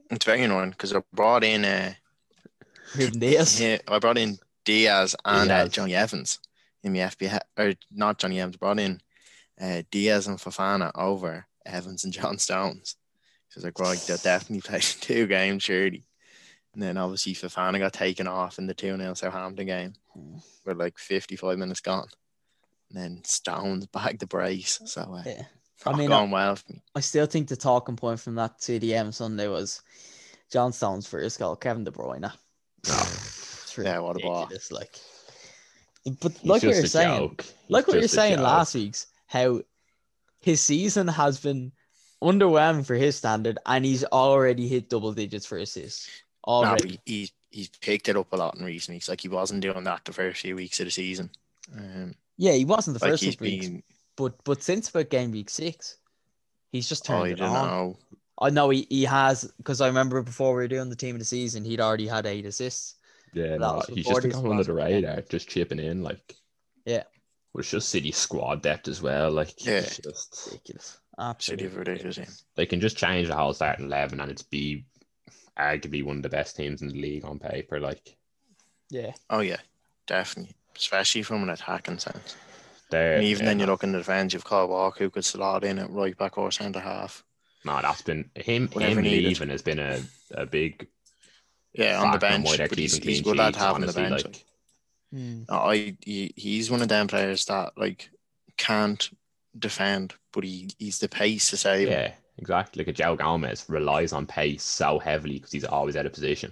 It's 0.09 0.25
very 0.25 0.43
annoying 0.43 0.71
because 0.71 0.93
I 0.93 1.01
brought 1.13 1.43
in 1.43 1.63
uh, 1.65 1.93
Dias. 2.95 3.59
yeah, 3.61 3.77
I 3.87 3.99
brought 3.99 4.17
in 4.17 4.39
Dias 4.63 5.15
and 5.25 5.51
uh, 5.51 5.67
Jonny 5.67 5.93
Evans 5.93 6.39
in 6.85 6.93
the 6.93 6.99
FBH 6.99 7.39
or 7.57 7.73
not 7.91 8.19
Jonny 8.19 8.39
Evans. 8.39 8.55
Brought 8.57 8.79
in 8.79 9.01
uh, 9.59 9.81
Dias 9.91 10.27
and 10.27 10.37
Fofana 10.37 10.91
over 10.95 11.45
Evans 11.65 12.03
and 12.03 12.13
John 12.13 12.37
Stones. 12.37 12.95
So 13.49 13.61
like, 13.61 13.79
right, 13.79 13.97
they'll 14.07 14.17
definitely 14.17 14.61
play 14.61 14.79
two 15.01 15.27
games, 15.27 15.63
surely. 15.63 16.05
And 16.73 16.83
then 16.83 16.97
obviously 16.97 17.33
Fofana 17.33 17.79
got 17.79 17.93
taken 17.93 18.27
off 18.27 18.59
in 18.59 18.67
the 18.67 18.73
2 18.73 18.97
0 18.97 19.13
Southampton 19.13 19.65
game 19.65 19.93
Hmm. 20.13 20.37
with 20.65 20.77
like 20.77 20.97
55 20.97 21.57
minutes 21.57 21.79
gone. 21.81 22.07
And 22.89 23.01
then 23.01 23.23
Stones 23.23 23.87
bagged 23.87 24.19
the 24.19 24.27
brace. 24.27 24.79
So 24.85 25.01
uh, 25.01 25.23
Yeah. 25.25 25.43
I 25.85 25.91
I 25.91 25.95
mean, 25.95 26.09
going 26.09 26.31
well 26.31 26.55
for 26.55 26.71
me. 26.73 26.81
I 26.95 26.99
still 27.01 27.25
think 27.25 27.47
the 27.47 27.55
talking 27.55 27.95
point 27.95 28.19
from 28.19 28.35
that 28.35 28.59
CDM 28.59 29.13
Sunday 29.13 29.47
was 29.47 29.81
John 30.51 30.71
Stones 30.73 31.07
first 31.07 31.37
goal, 31.39 31.55
Kevin 31.55 31.83
De 31.83 31.91
Bruyne. 31.91 32.31
It's 32.83 33.77
Yeah, 33.77 33.99
what 33.99 34.15
a 34.17 34.19
ball. 34.19 34.49
Like, 34.71 34.99
but 36.05 36.31
He's 36.33 36.43
like 36.45 36.63
what 36.63 36.75
you're 36.75 36.85
saying. 36.85 37.39
Like 37.69 37.87
what 37.87 37.99
you're 37.99 38.07
saying 38.07 38.35
joke. 38.37 38.43
last 38.43 38.75
week's, 38.75 39.07
how 39.27 39.61
his 40.39 40.61
season 40.61 41.07
has 41.07 41.39
been 41.39 41.71
underwhelming 42.23 42.85
for 42.85 42.95
his 42.95 43.15
standard, 43.15 43.57
and 43.65 43.83
he's 43.83 44.03
already 44.05 44.67
hit 44.67 44.89
double 44.89 45.13
digits 45.13 45.45
for 45.45 45.57
assists. 45.57 46.09
Already, 46.45 46.99
he, 47.05 47.29
he's 47.49 47.69
picked 47.69 48.07
it 48.07 48.15
up 48.17 48.31
a 48.31 48.35
lot 48.35 48.55
in 48.55 48.63
recent 48.63 48.95
weeks. 48.95 49.09
Like 49.09 49.21
he 49.21 49.29
wasn't 49.29 49.61
doing 49.61 49.83
that 49.85 50.05
the 50.05 50.13
first 50.13 50.41
few 50.41 50.55
weeks 50.55 50.79
of 50.79 50.85
the 50.85 50.91
season. 50.91 51.31
Um, 51.75 52.13
yeah, 52.37 52.53
he 52.53 52.65
wasn't 52.65 52.99
the 52.99 53.03
like 53.03 53.13
first 53.13 53.23
he's 53.23 53.39
weeks, 53.39 53.67
been, 53.67 53.83
but 54.15 54.43
but 54.43 54.61
since 54.61 54.89
about 54.89 55.09
game 55.09 55.31
week 55.31 55.49
six, 55.49 55.97
he's 56.71 56.87
just 56.87 57.05
turned 57.05 57.23
I 57.23 57.29
it 57.29 57.37
don't 57.37 57.49
on. 57.49 57.67
know. 57.67 57.97
I 58.39 58.49
know 58.49 58.69
he, 58.69 58.85
he 58.89 59.03
has 59.05 59.51
because 59.57 59.81
I 59.81 59.87
remember 59.87 60.21
before 60.21 60.49
we 60.49 60.61
were 60.61 60.67
doing 60.67 60.89
the 60.89 60.95
team 60.95 61.15
of 61.15 61.19
the 61.19 61.25
season, 61.25 61.65
he'd 61.65 61.79
already 61.79 62.05
had 62.07 62.25
eight 62.25 62.45
assists. 62.45 62.95
Yeah, 63.35 63.57
no, 63.57 63.73
was 63.75 63.85
he's 63.87 64.05
just 64.07 64.21
this 64.23 64.33
gone 64.35 64.49
under 64.51 64.63
the 64.63 64.73
last 64.73 64.85
weekend. 64.87 65.03
radar, 65.05 65.21
just 65.29 65.47
chipping 65.49 65.79
in. 65.79 66.01
Like, 66.03 66.35
Yeah. 66.85 67.03
But 67.53 67.59
it's 67.59 67.69
just 67.71 67.89
City 67.89 68.11
squad 68.11 68.61
depth 68.63 68.87
as 68.87 69.01
well. 69.01 69.29
Like, 69.31 69.63
Yeah. 69.65 69.79
it's 69.79 69.97
just 69.97 70.47
Ridiculous. 70.51 70.97
Absolutely. 71.19 71.67
of 71.67 71.75
ridiculous. 71.77 72.17
yeah. 72.17 72.25
they 72.55 72.65
can 72.65 72.81
just 72.81 72.97
change 72.97 73.27
the 73.27 73.35
whole 73.35 73.53
starting 73.53 73.85
eleven, 73.85 74.19
and 74.19 74.29
it's 74.31 74.41
be 74.43 74.85
arguably 75.57 76.03
one 76.03 76.17
of 76.17 76.23
the 76.23 76.29
best 76.29 76.55
teams 76.55 76.81
in 76.81 76.89
the 76.89 76.99
league 76.99 77.23
on 77.25 77.39
paper. 77.39 77.79
Like, 77.79 78.17
Yeah. 78.89 79.13
Oh 79.29 79.39
yeah, 79.39 79.59
definitely. 80.07 80.55
Especially 80.75 81.23
from 81.23 81.43
an 81.43 81.49
attacking 81.49 81.99
sense. 81.99 82.35
they're 82.89 83.15
And 83.15 83.23
even 83.23 83.45
then, 83.45 83.59
yeah, 83.59 83.65
you 83.65 83.71
look 83.71 83.83
in 83.83 83.93
the 83.93 83.99
defence. 83.99 84.33
You've 84.33 84.43
Kyle 84.43 84.67
Walker 84.67 85.05
who 85.05 85.09
could 85.09 85.23
slot 85.25 85.63
in 85.63 85.79
at 85.79 85.89
right 85.89 86.17
back 86.17 86.37
or 86.37 86.51
centre 86.51 86.79
half. 86.81 87.23
no, 87.63 87.81
that's 87.81 88.01
been 88.01 88.29
him. 88.35 88.67
Whatever 88.73 88.99
Him 88.99 89.03
needed. 89.05 89.23
leaving 89.29 89.49
has 89.49 89.61
been 89.61 89.79
a, 89.79 90.01
a 90.31 90.45
big 90.45 90.87
Yeah, 91.77 92.01
on 92.01 92.11
the 92.11 92.17
bench, 92.17 92.45
why 92.45 92.57
but 92.57 92.77
he's, 92.77 92.93
keeping 92.95 93.09
he's 93.09 93.21
clean 93.21 93.35
good 93.35 93.39
at 93.41 93.53
sheets, 93.53 93.63
having 93.63 93.85
the 93.85 93.93
bench. 93.93 94.23
like, 94.25 94.43
Mm. 95.13 95.45
I 95.49 95.95
he, 96.03 96.33
he's 96.35 96.69
one 96.69 96.81
of 96.81 96.89
them 96.89 97.07
players 97.07 97.45
that 97.45 97.77
like 97.77 98.09
can't 98.57 99.09
defend, 99.57 100.13
but 100.33 100.43
he 100.43 100.69
he's 100.77 100.99
the 100.99 101.07
pace 101.07 101.49
to 101.51 101.57
save. 101.57 101.87
Yeah, 101.87 102.11
exactly. 102.37 102.81
Like 102.81 102.89
a 102.89 102.93
Joe 102.93 103.15
Gomez 103.15 103.65
relies 103.69 104.11
on 104.11 104.25
pace 104.25 104.63
so 104.63 104.99
heavily 104.99 105.35
because 105.35 105.51
he's 105.53 105.63
always 105.63 105.95
out 105.95 106.05
of 106.05 106.11
position. 106.11 106.51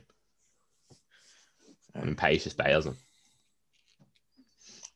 And 1.96 2.18
pace 2.18 2.46
just 2.46 2.58
bails 2.58 2.86
him. 2.86 2.96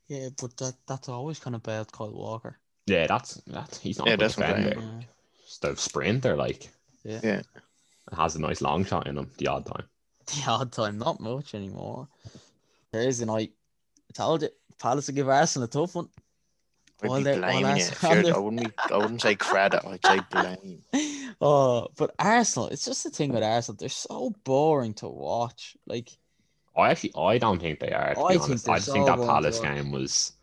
Yeah, 0.08 0.30
but 0.40 0.56
that 0.58 0.76
that's 0.88 1.10
always 1.10 1.40
kind 1.40 1.56
of 1.56 1.64
bad, 1.64 1.92
Kyle 1.92 2.14
Walker. 2.14 2.58
Yeah, 2.86 3.08
that's 3.08 3.36
that's 3.48 3.80
He's 3.80 3.98
not 3.98 4.08
Yeah, 4.08 4.14
a 4.14 4.18
good 4.18 4.24
that's 4.26 4.38
what 4.38 4.50
I'm 4.50 4.64
defender. 4.64 4.82
Yeah. 4.82 5.04
Just 5.46 5.66
a 5.66 5.76
sprinter, 5.76 6.36
like. 6.38 6.70
Yeah. 7.04 7.20
Yeah. 7.24 7.40
It 7.40 8.16
has 8.16 8.36
a 8.36 8.42
nice 8.42 8.62
long 8.62 8.86
shot 8.86 9.08
in 9.08 9.18
him 9.18 9.30
the 9.38 9.48
odd 9.48 9.66
time. 9.66 9.84
The 10.28 10.44
odd 10.48 10.72
time, 10.72 10.98
not 10.98 11.20
much 11.20 11.56
anymore. 11.56 12.08
Thursday 12.92 13.26
night, 13.26 13.52
I 14.10 14.14
told 14.14 14.42
you, 14.42 14.50
Palace 14.80 15.08
will 15.08 15.16
give 15.16 15.30
Arsenal 15.30 15.66
a 15.66 15.70
tough 15.70 15.96
one. 15.96 16.10
I'd 17.02 17.10
While 17.10 17.18
be 17.20 17.24
they're- 17.26 17.42
while 17.42 17.52
blaming 17.62 17.78
you. 17.78 17.84
Arsenal- 17.84 18.12
If 18.18 18.24
you're- 18.26 18.32
I 18.34 18.38
wouldn't 18.40 18.62
be, 18.64 18.94
I 18.94 18.98
wouldn't 18.98 19.22
say 19.22 19.36
credit. 19.36 19.86
I'd 19.86 20.06
say 20.06 20.20
blame. 20.32 21.36
Oh, 21.40 21.88
but 21.98 22.14
Arsenal, 22.20 22.70
it's 22.70 22.84
just 22.86 23.04
the 23.04 23.10
thing 23.10 23.32
with 23.34 23.44
Arsenal. 23.44 23.78
They're 23.80 23.90
so 23.90 24.34
boring 24.44 24.94
to 24.96 25.08
watch. 25.08 25.78
Like, 25.86 26.10
I 26.76 26.90
actually, 26.92 27.14
I 27.18 27.38
don't 27.38 27.60
think 27.60 27.80
they 27.80 27.92
are. 27.92 28.14
To 28.16 28.22
I 28.22 28.34
be 28.34 28.40
think 28.40 28.68
I 28.70 28.78
just 28.78 28.92
think 28.92 29.06
that 29.06 29.18
going 29.18 29.28
Palace 29.30 29.60
game 29.60 29.92
was. 29.92 30.34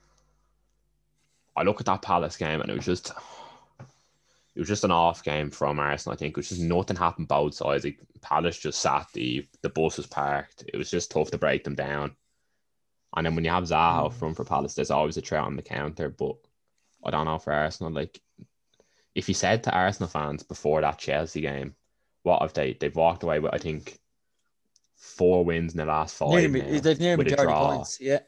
I 1.57 1.63
look 1.63 1.79
at 1.81 1.87
that 1.87 2.03
Palace 2.03 2.37
game 2.37 2.61
and 2.61 2.69
it 2.71 2.75
was 2.77 2.85
just, 2.85 3.13
it 4.55 4.61
was 4.61 4.69
just 4.69 4.85
an 4.85 4.91
off 4.91 5.23
game 5.25 5.51
from 5.51 5.79
Arsenal. 5.81 6.15
I 6.15 6.17
think 6.17 6.31
it 6.33 6.37
was 6.37 6.49
just 6.49 6.61
nothing 6.61 6.97
happened 6.97 7.29
both 7.29 7.55
sides. 7.55 7.85
Like, 7.85 7.99
Palace 8.23 8.59
just 8.59 8.81
sat 8.81 9.07
the 9.13 9.47
the 9.63 9.69
bus 9.69 9.97
was 9.97 10.07
parked. 10.07 10.65
It 10.73 10.77
was 10.77 10.91
just 10.91 11.11
tough 11.11 11.31
to 11.33 11.39
break 11.39 11.65
them 11.65 11.75
down. 11.75 12.15
And 13.17 13.27
then 13.27 13.35
when 13.35 13.45
you 13.45 13.51
have 13.51 13.65
Zaha 13.65 14.01
Mm. 14.03 14.07
up 14.07 14.13
front 14.15 14.37
for 14.37 14.45
Palace, 14.45 14.75
there's 14.75 14.91
always 14.91 15.17
a 15.17 15.21
threat 15.21 15.43
on 15.45 15.57
the 15.57 15.63
counter. 15.63 16.09
But 16.09 16.37
I 17.05 17.11
don't 17.11 17.27
know 17.27 17.39
for 17.39 17.53
Arsenal. 17.53 17.93
Like, 17.93 18.21
if 19.15 19.29
you 19.29 19.35
said 19.35 19.63
to 19.65 19.73
Arsenal 19.73 20.09
fans 20.09 20.43
before 20.43 20.81
that 20.81 20.99
Chelsea 20.99 21.41
game, 21.41 21.75
what 22.23 22.43
have 22.43 22.53
they? 22.55 22.73
They've 22.75 22.95
walked 22.95 23.23
away 23.23 23.39
with 23.41 23.55
I 23.55 23.59
think 23.59 23.99
four 24.97 25.45
wins 25.45 25.73
in 25.75 25.79
the 25.79 25.85
last 25.85 26.17
five. 26.17 26.31
nearly, 26.31 26.63
now 26.63 26.81
they've 26.81 26.99
near 27.01 27.17
with 27.17 27.27
a 27.27 27.31
majority 27.31 27.53
draw. 27.53 27.75
points. 27.77 28.01
Yeah. 28.01 28.21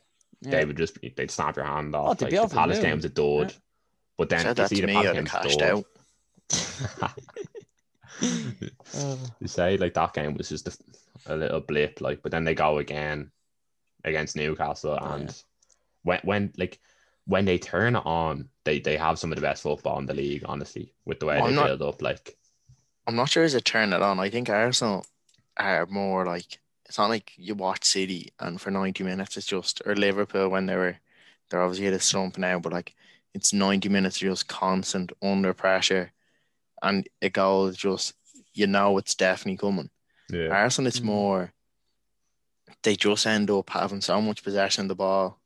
They 0.43 0.65
would 0.65 0.77
just 0.77 0.99
they'd 1.17 1.31
snap 1.31 1.57
your 1.57 1.65
hand 1.65 1.95
Oh, 1.97 2.01
off. 2.07 2.19
they'd 2.19 2.27
like, 2.27 2.31
be 2.33 2.37
the 2.37 2.47
the 2.47 2.55
Palace 2.55 2.77
moon. 2.77 2.85
game's 2.85 3.05
a 3.07 3.09
dud. 3.09 3.51
Yeah. 3.53 3.57
But 4.19 4.29
then 4.29 4.41
Said 4.41 4.49
you 4.49 4.55
that 4.55 4.69
see 4.69 4.75
to 4.77 4.81
the 4.83 4.87
me, 4.87 4.93
Palace 4.93 5.09
I'd 5.09 5.15
game's 5.15 5.31
cashed 5.31 5.59
dud. 5.59 5.71
out. 5.71 5.85
You 8.23 9.47
say 9.49 9.77
like 9.77 9.95
that 9.95 10.15
game 10.15 10.35
was 10.35 10.49
just 10.49 10.69
a, 10.69 11.35
a 11.35 11.37
little 11.37 11.61
blip, 11.61 12.01
like, 12.01 12.23
but 12.23 12.33
then 12.33 12.45
they 12.45 12.55
go 12.55 12.79
again 12.79 13.31
against 14.05 14.37
Newcastle, 14.37 14.99
Yeah. 15.01 15.15
and 15.15 15.43
when 16.03 16.21
when 16.23 16.53
like 16.57 16.81
when 17.27 17.45
they 17.45 17.59
turn 17.59 17.97
it 17.97 18.03
on, 18.07 18.49
they 18.65 18.79
they 18.81 18.97
have 18.97 19.19
some 19.19 19.33
of 19.33 19.37
the 19.37 19.43
best 19.43 19.63
football 19.63 19.99
in 19.99 20.07
the 20.07 20.15
league, 20.15 20.45
honestly, 20.47 20.93
with 21.05 21.21
the 21.21 21.27
way 21.27 21.39
I'm 21.39 21.55
they 21.55 21.63
build 21.65 21.83
up. 21.83 22.01
Like, 22.03 22.37
I'm 23.07 23.17
not 23.17 23.29
sure 23.29 23.45
is 23.45 23.55
it 23.55 23.65
turn 23.65 23.93
it 23.93 24.03
on. 24.03 24.19
I 24.21 24.31
think 24.31 24.49
Arsenal 24.49 25.05
are 25.57 25.87
more 25.87 26.25
like 26.27 26.59
it's 26.87 26.99
not 26.99 27.11
like 27.11 27.33
you 27.37 27.55
watch 27.55 27.85
City 27.85 28.33
and 28.39 28.61
for 28.61 28.71
90 28.71 29.03
minutes 29.03 29.37
it's 29.37 29.47
just 29.47 29.83
or 29.85 29.97
Liverpool 29.97 30.49
when 30.49 30.67
they 30.67 30.77
were 30.77 30.99
they're 31.51 31.63
obviously 31.63 31.87
at 31.89 31.93
a 31.95 32.01
slump 32.01 32.39
now, 32.39 32.59
but 32.59 32.73
like 32.73 32.95
it's 33.35 33.53
90 33.53 33.89
minutes 33.89 34.19
just 34.19 34.49
constant 34.49 35.13
under 35.21 35.53
pressure 35.53 36.13
and 36.83 37.09
a 37.23 37.31
goal 37.31 37.67
is 37.67 37.77
just 37.77 38.15
you 38.55 38.67
know 38.67 38.99
it's 38.99 39.15
definitely 39.15 39.57
coming. 39.59 39.91
yeah, 40.31 40.49
Arsenal 40.49 40.89
it's 40.89 41.01
Mm. 41.01 41.05
more 41.05 41.53
they 42.83 42.97
just 42.97 43.27
end 43.27 43.51
up 43.51 43.71
having 43.71 44.01
so 44.01 44.21
much 44.21 44.43
possession 44.43 44.83
of 44.83 44.89
the 44.89 44.95
ball 44.95 45.41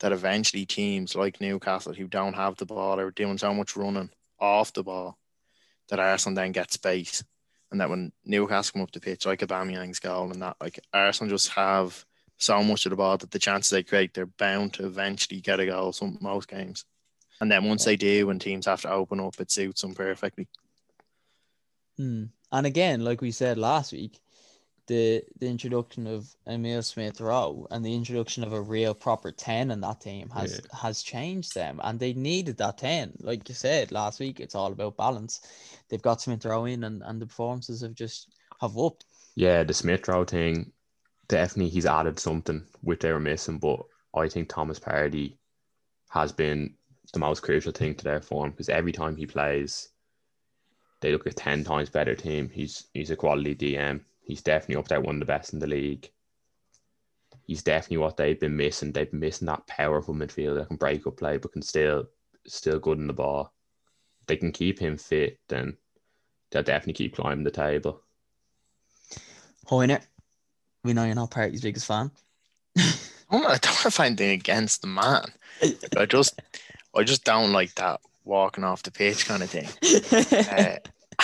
that 0.00 0.12
eventually 0.12 0.64
teams 0.66 1.14
like 1.14 1.40
Newcastle 1.40 1.92
who 1.92 2.08
don't 2.08 2.34
have 2.34 2.56
the 2.56 2.66
ball 2.66 2.98
are 2.98 3.10
doing 3.10 3.38
so 3.38 3.52
much 3.54 3.76
running 3.76 4.10
off 4.40 4.72
the 4.72 4.82
ball 4.82 5.18
that 5.88 6.00
Arsenal 6.00 6.34
then 6.36 6.52
get 6.52 6.72
space. 6.72 7.22
And 7.70 7.80
that 7.80 7.88
when 7.90 8.12
Newcastle 8.24 8.72
come 8.74 8.82
up 8.82 8.90
the 8.90 9.00
pitch 9.00 9.26
like 9.26 9.40
Aubameyang's 9.40 9.98
goal 10.00 10.30
and 10.30 10.42
that 10.42 10.56
like 10.60 10.80
Arsenal 10.92 11.30
just 11.30 11.48
have 11.50 12.04
so 12.38 12.62
much 12.62 12.84
of 12.86 12.90
the 12.90 12.96
ball 12.96 13.16
that 13.18 13.30
the 13.30 13.38
chances 13.38 13.70
they 13.70 13.82
create 13.82 14.12
they're 14.14 14.26
bound 14.26 14.74
to 14.74 14.86
eventually 14.86 15.40
get 15.40 15.60
a 15.60 15.66
goal 15.66 15.92
some 15.92 16.18
most 16.20 16.48
games. 16.48 16.84
And 17.40 17.50
then 17.50 17.64
once 17.64 17.84
they 17.84 17.96
do 17.96 18.26
when 18.26 18.38
teams 18.38 18.66
have 18.66 18.82
to 18.82 18.90
open 18.90 19.20
up 19.20 19.40
it 19.40 19.50
suits 19.50 19.82
them 19.82 19.94
perfectly. 19.94 20.48
Hmm. 21.96 22.24
And 22.50 22.66
again, 22.66 23.02
like 23.02 23.20
we 23.20 23.30
said 23.30 23.58
last 23.58 23.92
week, 23.92 24.20
the 24.86 25.22
the 25.38 25.48
introduction 25.48 26.06
of 26.06 26.28
Emile 26.46 26.82
Smith 26.82 27.20
Rowe 27.20 27.66
and 27.70 27.84
the 27.84 27.94
introduction 27.94 28.42
of 28.42 28.52
a 28.52 28.60
real 28.60 28.94
proper 28.94 29.30
ten 29.30 29.70
in 29.70 29.80
that 29.80 30.00
team 30.00 30.28
has 30.30 30.60
has 30.72 31.02
changed 31.02 31.54
them, 31.54 31.80
and 31.82 31.98
they 31.98 32.12
needed 32.12 32.58
that 32.58 32.78
ten. 32.78 33.12
Like 33.20 33.48
you 33.48 33.54
said 33.54 33.92
last 33.92 34.20
week, 34.20 34.40
it's 34.40 34.54
all 34.54 34.72
about 34.72 34.96
balance. 34.96 35.40
They've 35.88 36.02
got 36.02 36.20
Smith 36.20 36.44
Rowe 36.44 36.64
in, 36.64 36.84
and, 36.84 37.02
and 37.02 37.20
the 37.20 37.26
performances 37.26 37.80
have 37.82 37.94
just 37.94 38.34
have 38.60 38.76
upped. 38.76 39.04
Yeah, 39.34 39.62
the 39.62 39.74
Smith 39.74 40.08
Rowe 40.08 40.24
thing, 40.24 40.72
definitely 41.28 41.70
he's 41.70 41.86
added 41.86 42.18
something 42.18 42.66
which 42.82 43.00
they 43.00 43.12
were 43.12 43.20
missing, 43.20 43.58
but 43.58 43.80
I 44.14 44.28
think 44.28 44.48
Thomas 44.48 44.78
Partey 44.78 45.36
has 46.10 46.32
been 46.32 46.74
the 47.12 47.18
most 47.18 47.40
crucial 47.42 47.72
thing 47.72 47.94
to 47.94 48.04
their 48.04 48.20
form 48.20 48.50
because 48.50 48.68
every 48.68 48.92
time 48.92 49.16
he 49.16 49.26
plays, 49.26 49.88
they 51.02 51.12
look 51.12 51.26
a 51.26 51.32
ten 51.32 51.64
times 51.64 51.90
better 51.90 52.14
team. 52.14 52.48
He's 52.48 52.84
he's 52.94 53.10
a 53.10 53.16
quality 53.16 53.54
DM. 53.54 54.00
He's 54.22 54.40
definitely 54.40 54.76
up 54.76 54.88
there, 54.88 55.00
one 55.00 55.16
of 55.16 55.20
the 55.20 55.26
best 55.26 55.52
in 55.52 55.58
the 55.58 55.66
league. 55.66 56.08
He's 57.44 57.62
definitely 57.62 57.98
what 57.98 58.16
they've 58.16 58.38
been 58.38 58.56
missing. 58.56 58.92
They've 58.92 59.10
been 59.10 59.20
missing 59.20 59.46
that 59.46 59.66
powerful 59.66 60.14
midfielder 60.14 60.54
that 60.60 60.68
can 60.68 60.76
break 60.76 61.06
up 61.06 61.16
play 61.16 61.36
but 61.36 61.52
can 61.52 61.60
still 61.60 62.06
still 62.46 62.78
good 62.78 62.98
in 62.98 63.08
the 63.08 63.12
ball. 63.12 63.52
If 64.20 64.28
they 64.28 64.36
can 64.36 64.52
keep 64.52 64.78
him 64.78 64.96
fit, 64.96 65.38
then 65.48 65.76
they'll 66.50 66.62
definitely 66.62 66.94
keep 66.94 67.16
climbing 67.16 67.44
the 67.44 67.50
table. 67.50 68.00
Hoyner, 69.66 70.00
we 70.84 70.92
know 70.92 71.04
you're 71.04 71.16
not 71.16 71.32
Partey's 71.32 71.60
biggest 71.60 71.86
fan. 71.86 72.12
I'm 73.30 73.42
not, 73.42 73.50
I 73.50 73.58
don't 73.58 73.72
want 73.72 73.82
to 73.82 73.90
find 73.90 74.20
anything 74.20 74.40
against 74.40 74.82
the 74.82 74.88
man. 74.88 75.24
I 75.96 76.06
just, 76.06 76.40
I 76.94 77.02
just 77.02 77.24
don't 77.24 77.52
like 77.52 77.74
that 77.76 78.00
walking 78.24 78.64
off 78.64 78.82
the 78.82 78.90
pitch 78.90 79.26
kind 79.26 79.42
of 79.42 79.50
thing. 79.50 79.68
Uh, 80.52 80.76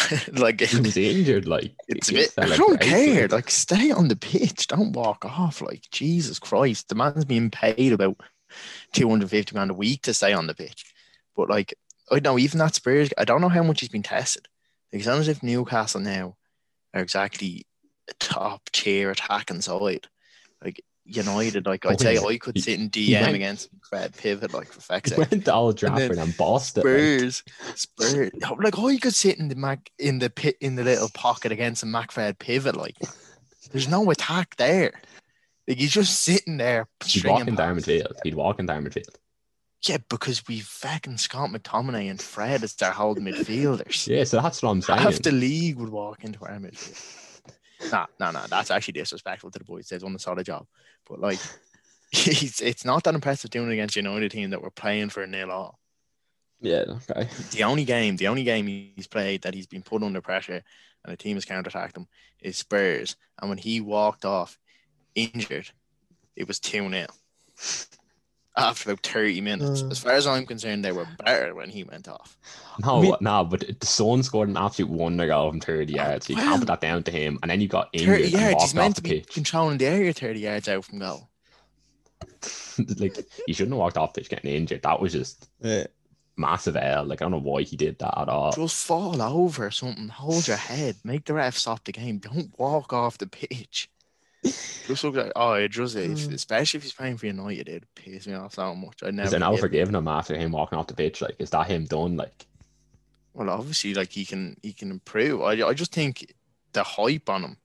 like 0.33 0.61
He 0.61 0.81
was 0.81 0.97
injured, 0.97 1.47
like 1.47 1.73
it's 1.89 2.11
a 2.11 2.15
bit, 2.15 2.33
I 2.39 2.57
don't 2.57 2.81
care. 2.81 3.23
like. 3.23 3.33
Like, 3.33 3.51
stay 3.51 3.91
on 3.91 4.09
the 4.09 4.17
pitch. 4.17 4.67
Don't 4.67 4.93
walk 4.93 5.25
off. 5.25 5.61
Like, 5.61 5.85
Jesus 5.91 6.39
Christ. 6.39 6.89
The 6.89 6.95
man's 6.95 7.25
being 7.25 7.51
paid 7.51 7.93
about 7.93 8.17
250 8.93 9.53
grand 9.53 9.71
a 9.71 9.75
week 9.75 10.03
to 10.03 10.15
stay 10.15 10.33
on 10.33 10.47
the 10.47 10.55
pitch. 10.55 10.93
But, 11.37 11.49
like, 11.49 11.75
I 12.11 12.21
know 12.21 12.39
even 12.39 12.59
that 12.59 12.75
Spurs, 12.75 13.11
I 13.17 13.25
don't 13.25 13.41
know 13.41 13.49
how 13.49 13.63
much 13.63 13.81
he's 13.81 13.89
been 13.89 14.03
tested. 14.03 14.47
Like, 14.93 15.01
it's 15.01 15.09
not 15.09 15.19
as 15.19 15.29
if 15.29 15.43
Newcastle 15.43 16.01
now 16.01 16.37
are 16.95 17.03
exactly 17.03 17.67
a 18.09 18.15
top 18.15 18.71
tier 18.73 19.11
attacking 19.11 19.61
side. 19.61 20.09
Like, 20.65 20.83
United, 21.09 21.67
like, 21.67 21.85
I'd 21.87 21.95
Oh, 21.95 21.97
say. 21.97 22.19
I 22.19 22.37
could 22.39 22.63
sit 22.63 22.79
in 22.79 22.91
DM 22.91 23.21
went- 23.23 23.35
against 23.37 23.69
Fred 23.89 24.15
Pivot, 24.17 24.53
like, 24.53 24.71
for 24.73 25.01
He 25.05 25.15
went 25.17 25.45
to 25.47 25.53
Old 25.55 25.83
And 25.83 25.95
Trafford 25.97 26.19
and 26.19 26.37
bossed 26.37 26.77
it. 26.79 26.85
like. 26.85 26.87
Spurs, 26.87 27.43
Spurs. 27.75 28.31
Oh, 28.49 28.57
like, 28.63 28.79
oh, 28.79 28.89
you 28.89 29.01
could 29.01 29.15
sit 29.15 29.39
in 29.39 29.49
the 29.49 29.55
Mac 29.55 29.91
in 29.99 30.19
the 30.19 30.31
pit 30.31 30.57
in 30.61 30.77
the 30.77 30.85
little 30.85 31.09
pocket 31.15 31.51
against 31.53 31.83
a 31.83 31.87
McFred 31.87 32.39
pivot. 32.39 32.77
Like, 32.77 32.97
there's 33.73 33.89
no 33.89 34.11
attack 34.11 34.57
there. 34.57 34.93
Like, 35.67 35.79
he's 35.79 35.93
just 35.93 36.21
sitting 36.23 36.57
there 36.59 36.89
He'd 37.05 37.25
walk 37.25 37.47
in 37.49 37.55
down 37.55 37.75
passes. 37.77 38.03
midfield. 38.03 38.13
He'd 38.25 38.35
walk 38.35 38.59
in 38.59 38.67
down 38.67 38.85
midfield. 38.85 39.15
Yeah, 39.87 39.99
because 40.09 40.43
we've 40.49 40.65
fucking 40.67 41.19
Scott 41.19 41.51
McTominay 41.51 42.11
and 42.11 42.21
Fred 42.21 42.65
as 42.65 42.75
their 42.75 42.91
holding 42.91 43.25
midfielders. 43.25 44.07
Yeah, 44.09 44.25
so 44.25 44.41
that's 44.43 44.61
what 44.63 44.71
I'm 44.71 44.83
saying. 44.83 44.99
Half 45.01 45.23
the 45.23 45.31
league 45.31 45.77
would 45.77 45.91
walk 45.91 46.25
into 46.25 46.45
our 46.45 46.59
midfield. 46.59 47.25
Nah, 47.93 48.07
nah, 48.19 48.31
nah. 48.31 48.47
That's 48.47 48.71
actually 48.71 48.93
disrespectful 48.93 49.51
to 49.51 49.59
the 49.59 49.65
boys. 49.65 49.89
They've 49.89 50.01
done 50.01 50.15
a 50.15 50.19
solid 50.19 50.47
job. 50.47 50.67
But 51.09 51.21
like, 51.21 51.39
it's, 52.13 52.61
it's 52.61 52.85
not 52.85 53.05
that 53.05 53.15
impressive 53.15 53.51
doing 53.51 53.71
it 53.71 53.75
against 53.75 53.97
United 53.97 54.31
team 54.31 54.51
that 54.51 54.63
we're 54.63 54.71
playing 54.71 55.11
for 55.11 55.23
a 55.23 55.27
nil 55.27 55.51
all. 55.51 55.79
Yeah, 56.61 56.85
okay. 57.11 57.29
the 57.53 57.63
only 57.63 57.85
game, 57.85 58.17
the 58.17 58.27
only 58.27 58.43
game 58.43 58.67
he's 58.67 59.07
played 59.07 59.43
that 59.43 59.55
he's 59.55 59.69
been 59.69 59.83
put 59.83 60.03
under 60.03 60.21
pressure 60.21 60.63
and 61.05 61.13
the 61.13 61.17
team 61.17 61.37
has 61.37 61.45
counterattacked 61.45 61.97
him 61.97 62.09
is 62.41 62.57
Spurs. 62.57 63.17
And 63.41 63.49
when 63.49 63.59
he 63.59 63.81
walked 63.81 64.25
off 64.25 64.59
injured, 65.15 65.71
it 66.37 66.49
was 66.49 66.59
2 66.59 66.91
0 66.91 67.07
after 68.59 68.91
about 68.91 69.07
30 69.07 69.41
minutes. 69.41 69.83
Uh. 69.83 69.89
As 69.89 69.99
far 69.99 70.13
as 70.13 70.27
I'm 70.27 70.45
concerned, 70.47 70.85
they 70.85 70.93
were 70.93 71.07
better 71.25 71.55
when 71.55 71.71
he 71.71 71.85
went 71.85 72.09
off. 72.09 72.37
No, 72.85 73.01
We- 73.01 73.15
no, 73.21 73.45
but 73.45 73.61
the 73.81 73.87
Son 73.87 74.23
scored 74.23 74.49
an 74.49 74.57
absolute 74.57 74.91
wonder 74.91 75.27
goal 75.27 75.51
from 75.51 75.61
30 75.61 75.93
yards. 75.93 76.27
So 76.27 76.33
you 76.33 76.37
can't 76.37 76.51
Well- 76.51 76.59
put 76.61 76.69
that 76.69 76.81
down 76.81 77.03
to 77.05 77.11
him. 77.11 77.39
And 77.43 77.51
then 77.51 77.61
you 77.61 77.69
got 77.69 77.89
injured 77.93 78.21
and 78.23 78.31
yards, 78.33 78.47
he's 78.47 78.53
walked 78.55 78.63
off 78.63 78.75
meant 78.75 78.95
the 78.97 79.01
to 79.03 79.09
be 79.09 79.21
pitch. 79.21 79.29
controlling 79.35 79.79
the 79.79 79.87
area 79.87 80.13
30 80.13 80.41
yards 80.41 80.69
out 80.69 80.85
from 80.85 80.99
goal. 80.99 81.29
like, 82.99 83.17
you 83.47 83.55
shouldn't 83.55 83.73
have 83.73 83.79
walked 83.79 83.97
off 83.97 84.13
the 84.13 84.21
pitch 84.21 84.31
getting 84.31 84.53
injured. 84.53 84.83
That 84.83 85.01
was 85.01 85.13
just 85.13 85.49
Yeah. 85.61 85.87
massive 86.37 86.77
L. 86.77 87.05
Like, 87.05 87.21
I 87.21 87.25
don't 87.25 87.33
know 87.33 87.39
why 87.41 87.63
he 87.63 87.77
did 87.77 87.99
that 87.99 88.17
at 88.19 88.29
all. 88.29 88.53
Just 88.53 88.85
fall 88.87 89.21
over 89.21 89.67
or 89.67 89.71
something, 89.71 90.09
hold 90.09 90.47
your 90.47 90.57
head, 90.57 90.97
make 91.05 91.25
the 91.25 91.35
ref 91.35 91.57
stop 91.57 91.85
the 91.85 91.93
game. 91.93 92.19
Don't 92.19 92.57
walk 92.59 92.93
off 92.93 93.19
the 93.19 93.27
pitch. 93.27 93.89
Just 94.45 95.05
look 95.05 95.17
like, 95.17 95.33
oh, 95.37 95.55
if, 95.55 95.71
Mm. 95.73 96.33
especially 96.33 96.79
if 96.79 96.85
he's 96.85 96.93
playing 96.93 97.17
for 97.19 97.27
United, 97.27 97.69
it 97.69 97.85
pisses 97.95 98.27
me 98.27 98.35
off 98.35 98.55
so 98.55 98.75
much. 98.75 99.03
I 99.03 99.11
never. 99.11 99.27
Is 99.27 99.31
there 99.33 99.41
now 99.41 99.51
forgive 99.57 99.59
him. 99.59 99.69
forgiving 99.71 99.95
him 99.97 100.09
after 100.09 100.37
him 100.37 100.53
walking 100.53 100.79
off 100.79 100.87
the 100.87 100.95
pitch? 100.95 101.21
Like, 101.21 101.37
is 101.39 101.51
that 101.51 101.67
him 101.67 101.85
done? 101.85 102.17
Like, 102.17 102.47
Well, 103.35 103.51
obviously, 103.51 103.95
like 103.95 104.11
he 104.11 104.25
can 104.25 104.57
he 104.63 104.73
can 104.73 104.91
improve. 104.91 105.43
I 105.43 105.53
I 105.67 105.75
just 105.75 105.93
think 105.93 106.33
the 106.73 106.83
hype 106.83 107.29
on 107.29 107.43
him 107.45 107.57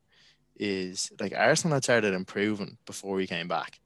is 0.56 1.12
like 1.20 1.34
Arsenal 1.36 1.76
had 1.76 1.84
started 1.84 2.14
improving 2.14 2.78
before 2.86 3.20
he 3.20 3.28
came 3.28 3.48
back, 3.48 3.80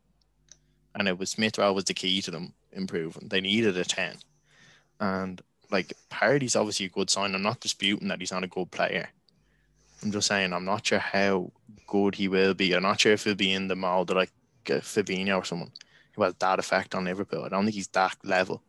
and 0.95 1.08
it 1.08 1.17
was 1.19 1.30
Smith 1.32 1.58
Rowe 1.58 1.73
was 1.73 1.86
the 1.86 1.93
key 1.93 2.21
to 2.21 2.32
them 2.32 2.54
improving. 2.71 3.28
They 3.28 3.41
needed 3.41 3.78
a 3.78 3.84
ten, 3.84 4.17
and 5.00 5.41
like 5.69 5.93
Partey's 6.10 6.56
obviously 6.56 6.88
a 6.88 6.89
good 6.89 7.10
sign. 7.10 7.36
I'm 7.36 7.43
not 7.43 7.60
disputing 7.60 8.08
that 8.08 8.19
he's 8.21 8.32
not 8.32 8.43
a 8.43 8.47
good 8.47 8.71
player. 8.71 9.10
I'm 10.02 10.12
just 10.12 10.28
saying 10.28 10.54
I'm 10.54 10.65
not 10.65 10.86
sure 10.86 11.00
how 11.00 11.52
good 11.88 12.15
he 12.15 12.28
will 12.28 12.54
be. 12.54 12.73
I'm 12.73 12.84
not 12.84 13.00
sure 13.00 13.13
if 13.13 13.23
he'll 13.23 13.36
be 13.36 13.54
in 13.54 13.67
the 13.67 13.76
mold 13.76 14.12
of 14.12 14.17
like 14.17 14.32
uh, 14.69 14.76
Fabinho 14.76 15.38
or 15.38 15.45
someone 15.45 15.71
who 16.13 16.23
has 16.23 16.36
that 16.36 16.60
effect 16.60 16.93
on 16.93 17.06
Liverpool. 17.06 17.43
I 17.43 17.50
don't 17.50 17.63
think 17.63 17.76
he's 17.76 17.88
that 17.89 18.17
level. 18.23 18.62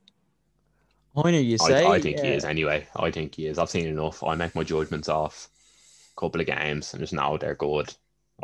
Hoyner, 1.16 1.44
you 1.44 1.58
I, 1.60 1.68
say? 1.68 1.86
I 1.86 2.00
think 2.00 2.20
he 2.20 2.28
uh, 2.28 2.34
is 2.34 2.44
anyway. 2.44 2.86
I 2.96 3.10
think 3.10 3.34
he 3.34 3.46
is. 3.46 3.58
I've 3.58 3.70
seen 3.70 3.86
enough. 3.86 4.22
I 4.22 4.34
make 4.34 4.54
my 4.54 4.62
judgments 4.62 5.08
off 5.08 5.48
a 6.16 6.20
couple 6.20 6.40
of 6.40 6.46
games 6.46 6.92
and 6.92 7.00
just 7.00 7.12
now 7.12 7.36
they're 7.36 7.54
good. 7.54 7.92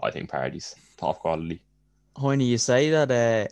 I 0.02 0.10
think 0.10 0.30
Partey's 0.30 0.74
top 0.96 1.20
quality. 1.20 1.62
Hoyner, 2.16 2.46
you 2.46 2.58
say 2.58 2.90
that 2.90 3.10
uh, 3.10 3.48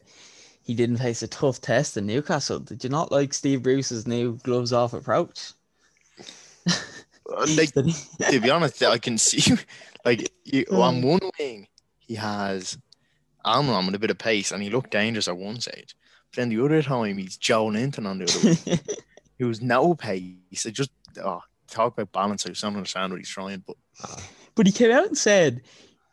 he 0.64 0.74
didn't 0.74 0.98
face 0.98 1.22
a 1.22 1.28
tough 1.28 1.60
test 1.60 1.96
in 1.96 2.06
Newcastle. 2.06 2.58
Did 2.58 2.82
you 2.82 2.90
not 2.90 3.12
like 3.12 3.32
Steve 3.32 3.62
Bruce's 3.62 4.06
new 4.06 4.38
gloves 4.42 4.72
off 4.72 4.92
approach? 4.92 5.52
Uh, 6.66 7.46
Like 7.56 7.72
to 8.30 8.40
be 8.40 8.50
honest, 8.50 8.82
I 8.82 8.98
can 8.98 9.18
see 9.18 9.56
like 10.04 10.30
you, 10.44 10.64
on 10.70 11.02
one 11.02 11.20
wing 11.38 11.66
he 11.98 12.14
has 12.14 12.76
Almiron 13.44 13.86
with 13.86 13.94
a 13.94 13.98
bit 13.98 14.10
of 14.10 14.18
pace 14.18 14.52
and 14.52 14.62
he 14.62 14.70
looked 14.70 14.90
dangerous 14.90 15.28
at 15.28 15.36
one 15.36 15.60
stage. 15.60 15.94
But 16.30 16.36
then 16.36 16.48
the 16.48 16.64
other 16.64 16.82
time 16.82 17.18
he's 17.18 17.38
Joelinton 17.38 18.06
on 18.06 18.18
the 18.18 18.24
other 18.24 18.70
wing. 18.70 18.80
He 19.38 19.44
was 19.44 19.60
no 19.60 19.94
pace. 19.94 20.66
It 20.66 20.72
just 20.72 20.90
oh 21.22 21.40
talk 21.68 21.94
about 21.94 22.12
balance. 22.12 22.46
I 22.46 22.50
just 22.50 22.62
don't 22.62 22.76
understand 22.76 23.12
what 23.12 23.18
he's 23.20 23.28
trying, 23.28 23.64
but 23.66 23.76
But 24.54 24.66
he 24.66 24.72
came 24.72 24.90
out 24.90 25.06
and 25.06 25.16
said, 25.18 25.62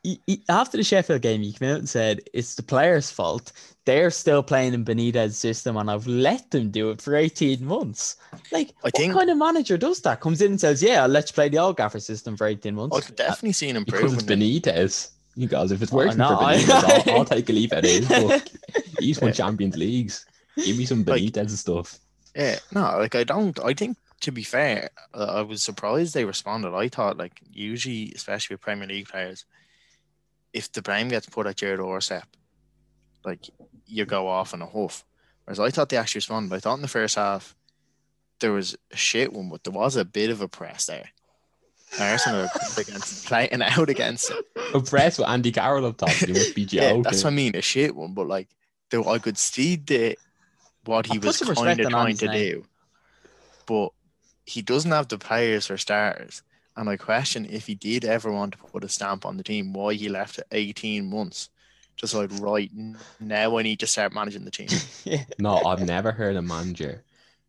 he, 0.03 0.21
he- 0.25 0.43
after 0.49 0.77
the 0.77 0.83
Sheffield 0.83 1.21
game, 1.21 1.41
he 1.41 1.53
came 1.53 1.69
out 1.69 1.79
and 1.79 1.89
said, 1.89 2.21
it's 2.33 2.55
the 2.55 2.63
players' 2.63 3.11
fault. 3.11 3.51
They're 3.85 4.11
still 4.11 4.41
playing 4.43 4.73
in 4.73 4.85
Benitez's 4.85 5.37
system, 5.37 5.75
and 5.77 5.91
I've 5.91 6.07
let 6.07 6.49
them 6.51 6.71
do 6.71 6.89
it 6.91 7.01
for 7.01 7.15
18 7.15 7.63
months. 7.65 8.15
Like, 8.51 8.69
I 8.69 8.87
what 8.87 8.95
think- 8.97 9.13
kind 9.13 9.29
of 9.29 9.37
manager 9.37 9.77
does 9.77 10.01
that? 10.01 10.19
Comes 10.21 10.41
in 10.41 10.51
and 10.51 10.59
says, 10.61 10.81
yeah, 10.81 11.05
let's 11.05 11.31
play 11.31 11.49
the 11.49 11.59
old 11.59 11.77
gaffer 11.77 11.99
system 11.99 12.35
for 12.37 12.47
18 12.47 12.73
months. 12.75 12.97
I've 12.97 13.15
definitely 13.15 13.53
seen 13.53 13.75
Because 13.83 14.13
it's 14.13 14.23
improvement. 14.23 14.41
Benitez. 14.41 15.11
You 15.35 15.47
guys, 15.47 15.71
if 15.71 15.81
it's 15.81 15.93
I 15.93 15.95
working 15.95 16.17
know, 16.17 16.29
for 16.37 16.43
I- 16.43 16.55
Benitez, 16.57 17.07
I'll, 17.07 17.17
I'll 17.19 17.25
take 17.25 17.49
a 17.49 17.53
leap 17.53 17.73
at 17.73 17.85
it. 17.85 18.07
book. 18.09 18.43
He's 18.99 19.21
won 19.21 19.31
Champions 19.33 19.77
Leagues. 19.77 20.25
Give 20.55 20.77
me 20.77 20.85
some 20.85 21.03
Like- 21.03 21.37
and 21.37 21.51
stuff. 21.51 21.99
Yeah, 22.35 22.59
no, 22.73 22.81
like 22.99 23.15
I 23.15 23.23
don't. 23.23 23.59
I 23.63 23.73
think 23.73 23.97
to 24.21 24.31
be 24.31 24.43
fair, 24.43 24.89
uh, 25.13 25.25
I 25.37 25.41
was 25.41 25.63
surprised 25.63 26.13
they 26.13 26.25
responded. 26.25 26.73
I 26.75 26.87
thought 26.87 27.17
like 27.17 27.39
usually, 27.51 28.11
especially 28.15 28.53
with 28.55 28.61
Premier 28.61 28.87
League 28.87 29.07
players, 29.07 29.45
if 30.53 30.71
the 30.71 30.81
blame 30.81 31.07
gets 31.09 31.25
put 31.27 31.47
at 31.47 31.61
your 31.61 31.77
doorstep, 31.77 32.27
like 33.25 33.49
you 33.87 34.05
go 34.05 34.27
off 34.27 34.53
in 34.53 34.61
a 34.61 34.67
huff. 34.67 35.03
Whereas 35.45 35.59
I 35.59 35.69
thought 35.71 35.89
they 35.89 35.97
actually 35.97 36.19
responded. 36.19 36.53
I 36.55 36.59
thought 36.59 36.75
in 36.75 36.81
the 36.83 36.87
first 36.87 37.15
half 37.15 37.55
there 38.39 38.51
was 38.51 38.75
a 38.91 38.97
shit 38.97 39.33
one, 39.33 39.49
but 39.49 39.63
there 39.63 39.73
was 39.73 39.95
a 39.95 40.05
bit 40.05 40.29
of 40.29 40.41
a 40.41 40.47
press 40.47 40.85
there. 40.85 41.09
Arsenal 41.99 42.47
against 42.77 43.25
playing 43.25 43.61
out 43.61 43.89
against 43.89 44.31
it. 44.31 44.45
Impressed 44.73 45.19
with 45.19 45.27
Andy 45.27 45.51
Carroll 45.51 45.85
up 45.85 45.97
top. 45.97 46.21
You 46.21 46.33
must 46.33 46.55
be 46.55 46.61
Yeah, 46.69 47.01
that's 47.01 47.23
what 47.23 47.33
I 47.33 47.35
mean, 47.35 47.55
a 47.55 47.61
shit 47.61 47.95
one. 47.95 48.13
But 48.13 48.27
like, 48.27 48.47
though 48.91 49.05
I 49.05 49.17
could 49.19 49.37
see 49.37 49.75
the 49.75 50.17
what 50.85 51.07
he 51.07 51.17
was 51.17 51.39
kind 51.39 51.79
of 51.79 51.89
trying 51.89 52.17
to 52.17 52.27
name. 52.27 52.35
do, 52.35 52.65
but 53.65 53.89
he 54.45 54.61
doesn't 54.61 54.91
have 54.91 55.07
the 55.07 55.17
players 55.17 55.67
for 55.67 55.77
starters. 55.77 56.43
And 56.77 56.89
I 56.89 56.95
question 56.95 57.45
if 57.49 57.67
he 57.67 57.75
did 57.75 58.05
ever 58.05 58.31
want 58.31 58.53
to 58.53 58.57
put 58.57 58.83
a 58.83 58.89
stamp 58.89 59.25
on 59.25 59.37
the 59.37 59.43
team, 59.43 59.73
why 59.73 59.95
he 59.95 60.07
left 60.09 60.39
it 60.39 60.47
18 60.51 61.09
months. 61.09 61.49
Just 61.97 62.13
like 62.13 62.29
right 62.39 62.71
now, 63.19 63.57
I 63.57 63.63
need 63.63 63.81
to 63.81 63.87
start 63.87 64.13
managing 64.13 64.45
the 64.45 64.51
team. 64.51 64.69
No, 65.39 65.57
I've 65.65 65.85
never 65.85 66.13
heard 66.13 66.37
a 66.37 66.41
manager 66.41 67.03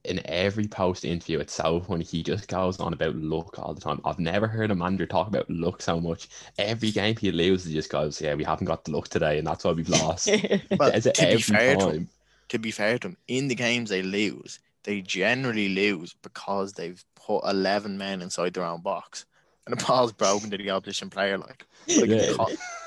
in 0.04 0.20
every 0.26 0.66
post 0.66 1.04
interview, 1.04 1.38
itself 1.40 1.88
when. 1.88 2.00
He 2.00 2.22
just 2.22 2.48
goes 2.48 2.80
on 2.80 2.92
about 2.92 3.16
luck 3.16 3.58
all 3.58 3.74
the 3.74 3.80
time. 3.80 4.00
I've 4.04 4.18
never 4.18 4.46
heard 4.46 4.70
a 4.70 4.74
manager 4.74 5.06
talk 5.06 5.28
about 5.28 5.48
luck 5.50 5.82
so 5.82 6.00
much. 6.00 6.28
Every 6.58 6.90
game 6.90 7.16
he 7.16 7.30
loses, 7.30 7.68
he 7.68 7.74
just 7.74 7.90
goes, 7.90 8.20
"Yeah, 8.20 8.34
we 8.34 8.44
haven't 8.44 8.66
got 8.66 8.84
the 8.84 8.92
luck 8.92 9.08
today, 9.08 9.38
and 9.38 9.46
that's 9.46 9.64
why 9.64 9.72
we've 9.72 9.88
lost." 9.88 10.28
But 10.78 10.92
Says 10.94 11.06
it 11.06 11.14
to 11.16 11.22
be 11.22 11.28
every 11.28 11.40
fair 11.42 11.76
to 11.76 11.90
him, 11.90 12.08
to 12.48 12.58
be 12.58 12.70
fair 12.70 12.98
to 12.98 13.08
them, 13.08 13.16
in 13.28 13.48
the 13.48 13.54
games 13.54 13.90
they 13.90 14.02
lose, 14.02 14.58
they 14.84 15.02
generally 15.02 15.68
lose 15.68 16.14
because 16.22 16.72
they've 16.72 17.02
put 17.14 17.44
eleven 17.44 17.98
men 17.98 18.22
inside 18.22 18.54
their 18.54 18.64
own 18.64 18.80
box, 18.80 19.26
and 19.66 19.78
the 19.78 19.84
ball's 19.84 20.12
broken 20.12 20.50
to 20.50 20.56
the 20.56 20.70
opposition 20.70 21.10
player. 21.10 21.36
Like, 21.36 21.66
like, 21.88 22.08
Yeah. 22.08 22.32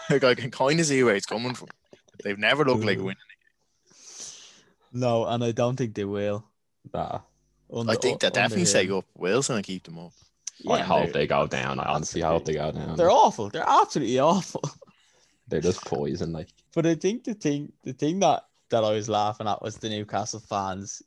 like 0.10 0.24
I 0.24 0.34
can 0.36 0.50
kind 0.50 0.80
of 0.80 0.86
see 0.88 1.04
where 1.04 1.16
it's 1.16 1.28
coming 1.28 1.54
from. 1.54 1.70
They've 2.24 2.40
never 2.40 2.66
looked 2.66 2.86
like 2.86 2.98
winning. 2.98 3.18
no, 4.92 5.26
and 5.26 5.44
I 5.44 5.52
don't 5.52 5.76
think 5.76 5.96
they 5.96 6.06
will. 6.06 6.46
Nah. 6.94 7.20
I 7.88 7.96
think 7.96 8.20
they 8.20 8.30
definitely 8.30 8.66
say 8.66 8.88
up 8.90 9.06
Wilson 9.18 9.56
and 9.56 9.66
keep 9.66 9.84
them 9.84 10.00
up. 10.00 10.12
I 10.70 10.80
hope 10.80 11.12
they're, 11.12 11.26
go 11.26 11.48
down. 11.48 11.80
I 11.80 11.86
honestly 11.86 12.22
hope 12.22 12.46
they 12.46 12.54
go 12.54 12.72
down. 12.72 12.96
they're 12.96 13.12
awful. 13.12 13.50
They're 13.50 13.68
absolutely 13.68 14.20
awful. 14.20 14.62
They're 15.50 15.62
just 15.62 15.84
poison. 15.86 16.32
Like, 16.32 16.48
But 16.74 16.86
I 16.86 16.96
think 16.96 17.26
the 17.26 17.34
thing, 17.34 17.74
the 17.84 17.92
thing 17.92 18.20
that 18.22 18.46
that 18.70 18.84
I 18.84 18.92
was 18.92 19.10
laughing 19.10 19.48
at 19.48 19.62
was 19.62 19.76
the 19.76 19.90
Newcastle 19.90 20.40
fans 20.40 21.02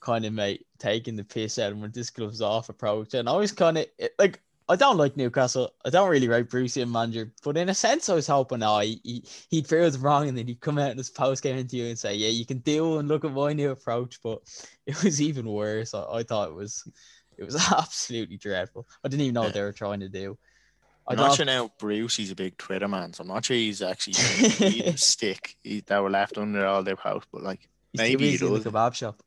kind 0.00 0.24
of 0.24 0.34
mate 0.34 0.66
taking 0.78 1.16
the 1.16 1.24
piss 1.24 1.58
out 1.58 1.72
of 1.72 1.78
when 1.78 1.90
this 1.90 2.10
gloves 2.10 2.42
off 2.42 2.68
approach, 2.68 3.14
and 3.14 3.28
I 3.28 3.36
was 3.36 3.50
kind 3.50 3.78
of 3.78 3.86
like, 4.18 4.40
I 4.72 4.76
don't 4.76 4.96
like 4.96 5.18
Newcastle. 5.18 5.74
I 5.84 5.90
don't 5.90 6.08
really 6.08 6.28
rate 6.28 6.48
Bruce 6.48 6.78
and 6.78 6.90
manager, 6.90 7.30
but 7.44 7.58
in 7.58 7.68
a 7.68 7.74
sense, 7.74 8.08
I 8.08 8.14
was 8.14 8.26
hoping, 8.26 8.62
oh, 8.62 8.78
he, 8.78 9.00
he 9.04 9.24
he'd 9.50 9.68
prove 9.68 9.92
them 9.92 10.00
wrong, 10.00 10.28
and 10.28 10.38
then 10.38 10.46
he'd 10.46 10.62
come 10.62 10.78
out 10.78 10.90
in 10.90 10.96
his 10.96 11.10
post 11.10 11.42
game 11.42 11.58
interview 11.58 11.86
and 11.86 11.98
say, 11.98 12.14
yeah, 12.14 12.30
you 12.30 12.46
can 12.46 12.58
deal 12.58 12.98
and 12.98 13.06
look 13.06 13.22
at 13.26 13.32
my 13.32 13.52
new 13.52 13.70
approach. 13.70 14.18
But 14.22 14.40
it 14.86 15.02
was 15.04 15.20
even 15.20 15.44
worse. 15.44 15.92
I, 15.92 16.04
I 16.04 16.22
thought 16.22 16.48
it 16.48 16.54
was, 16.54 16.88
it 17.36 17.44
was 17.44 17.54
absolutely 17.72 18.38
dreadful. 18.38 18.88
I 19.04 19.08
didn't 19.08 19.22
even 19.22 19.34
know 19.34 19.42
what 19.42 19.52
they 19.52 19.60
were 19.60 19.72
trying 19.72 20.00
to 20.00 20.08
do. 20.08 20.38
I'm 21.06 21.16
not 21.16 21.36
sure 21.36 21.44
now. 21.44 21.70
Bruce, 21.78 22.16
he's 22.16 22.30
a 22.30 22.36
big 22.36 22.56
Twitter 22.56 22.88
man, 22.88 23.12
so 23.12 23.22
I'm 23.22 23.28
not 23.28 23.44
sure 23.44 23.56
he's 23.56 23.82
actually 23.82 24.14
stick 24.96 25.56
he, 25.62 25.80
that 25.86 26.02
were 26.02 26.08
left 26.08 26.38
under 26.38 26.64
all 26.64 26.82
their 26.82 26.96
house. 26.96 27.24
But 27.30 27.42
like, 27.42 27.68
he's 27.92 27.98
maybe 27.98 28.24
he 28.24 28.32
busy 28.32 28.46
in 28.46 28.54
the 28.54 28.60
does. 28.60 28.72
kebab 28.72 28.94
shop. 28.94 29.22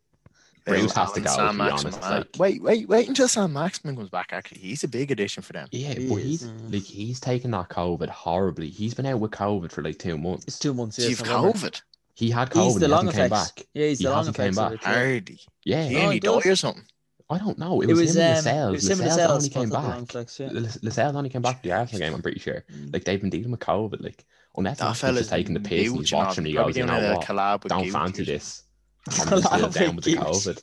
Bruce 0.65 0.93
has 0.93 1.11
to 1.13 1.21
go, 1.21 1.29
Sam 1.29 1.57
to 1.57 1.63
be 1.65 1.69
honest, 1.69 2.01
like- 2.01 2.27
wait, 2.37 2.61
wait, 2.63 2.87
wait 2.89 3.07
until 3.07 3.27
Saint-Maximin 3.27 3.95
comes 3.95 4.09
back. 4.09 4.29
Actually, 4.33 4.59
he's 4.61 4.83
a 4.83 4.87
big 4.87 5.11
addition 5.11 5.43
for 5.43 5.53
them. 5.53 5.67
yeah, 5.71 5.93
He 5.93 6.07
but 6.09 6.15
is, 6.15 6.23
he's 6.23 6.43
mm. 6.43 6.73
like 6.73 6.83
he's 6.83 7.19
taken 7.19 7.51
that 7.51 7.69
COVID 7.69 8.09
horribly. 8.09 8.69
He's 8.69 8.93
been 8.93 9.05
out 9.05 9.19
with 9.19 9.31
COVID 9.31 9.71
for 9.71 9.81
like 9.83 9.99
two 9.99 10.17
months. 10.17 10.45
It's 10.47 10.57
two 10.59 10.73
months. 10.73 10.95
So 10.97 11.03
yeah, 11.03 11.09
you've 11.09 11.19
it's 11.19 11.29
November. 11.29 11.57
COVID, 11.57 11.81
He 12.15 12.31
had 12.31 12.49
COVID. 12.49 12.63
He's 12.63 12.75
the 12.75 12.85
He 12.87 12.91
long 12.91 13.05
hasn't 13.05 13.21
came 13.23 13.29
back. 13.29 13.65
Yeah, 13.73 13.87
he's 13.87 13.99
He 13.99 14.03
the 14.05 14.09
long 14.09 14.17
hasn't 14.19 14.37
came 14.37 14.45
effects 14.49 14.57
of 14.73 14.81
back. 14.81 14.93
Hardy. 14.95 15.39
Yeah, 15.63 15.83
He 15.87 15.97
only 15.97 16.15
he 16.15 16.19
died 16.19 16.41
does. 16.43 16.45
or 16.47 16.55
something. 16.55 16.83
I 17.29 17.37
don't 17.39 17.57
know. 17.57 17.81
It, 17.81 17.89
It 17.89 17.93
was, 17.93 18.01
was 18.01 18.15
him 18.17 18.21
um, 18.21 18.27
Lascelles. 18.35 18.69
it 18.69 18.71
was 18.75 18.89
and 18.89 18.99
Lascelles 18.99 19.17
Lascelles 19.17 19.31
only 19.37 19.49
came 19.49 19.69
back. 19.71 19.83
long 19.95 20.05
flex, 20.05 20.39
yeah. 20.39 20.49
Lascelles 20.83 21.15
only 21.15 21.29
came 21.29 21.41
back 21.41 21.61
to 21.63 21.69
the 21.69 21.75
Arsenal 21.75 21.99
game. 22.01 22.13
I'm 22.13 22.21
pretty 22.21 22.39
sure. 22.39 22.63
Mm. 22.71 22.93
Like 22.93 23.03
they've 23.03 23.19
been 23.21 23.31
dealing 23.31 23.49
with 23.51 23.59
COVID. 23.61 24.03
Like 24.03 24.25
unless 24.57 24.77
That 24.79 24.89
he's 24.89 24.99
fella's 25.01 25.17
just 25.21 25.29
taking 25.31 25.53
the 25.55 25.59
piss 25.59 25.71
and 25.71 25.79
he's 25.81 25.91
huge 25.93 26.13
and 26.13 26.17
watching, 26.19 26.45
he 26.45 26.53
Probably 26.53 26.73
goes, 26.73 26.77
you 26.77 26.85
know 26.85 27.13
what? 27.15 27.25
collab 27.25 27.63
with 27.63 27.71
Don't 27.71 27.83
Gucci 27.85 27.91
fancy 27.91 28.21
or 28.21 28.25
this. 28.25 28.63
I'm 29.09 29.29
just 29.29 29.45
still 29.47 29.69
down 29.69 29.95
with 29.95 30.05
with 30.05 30.05
the 30.05 30.15
COVID. 30.17 30.61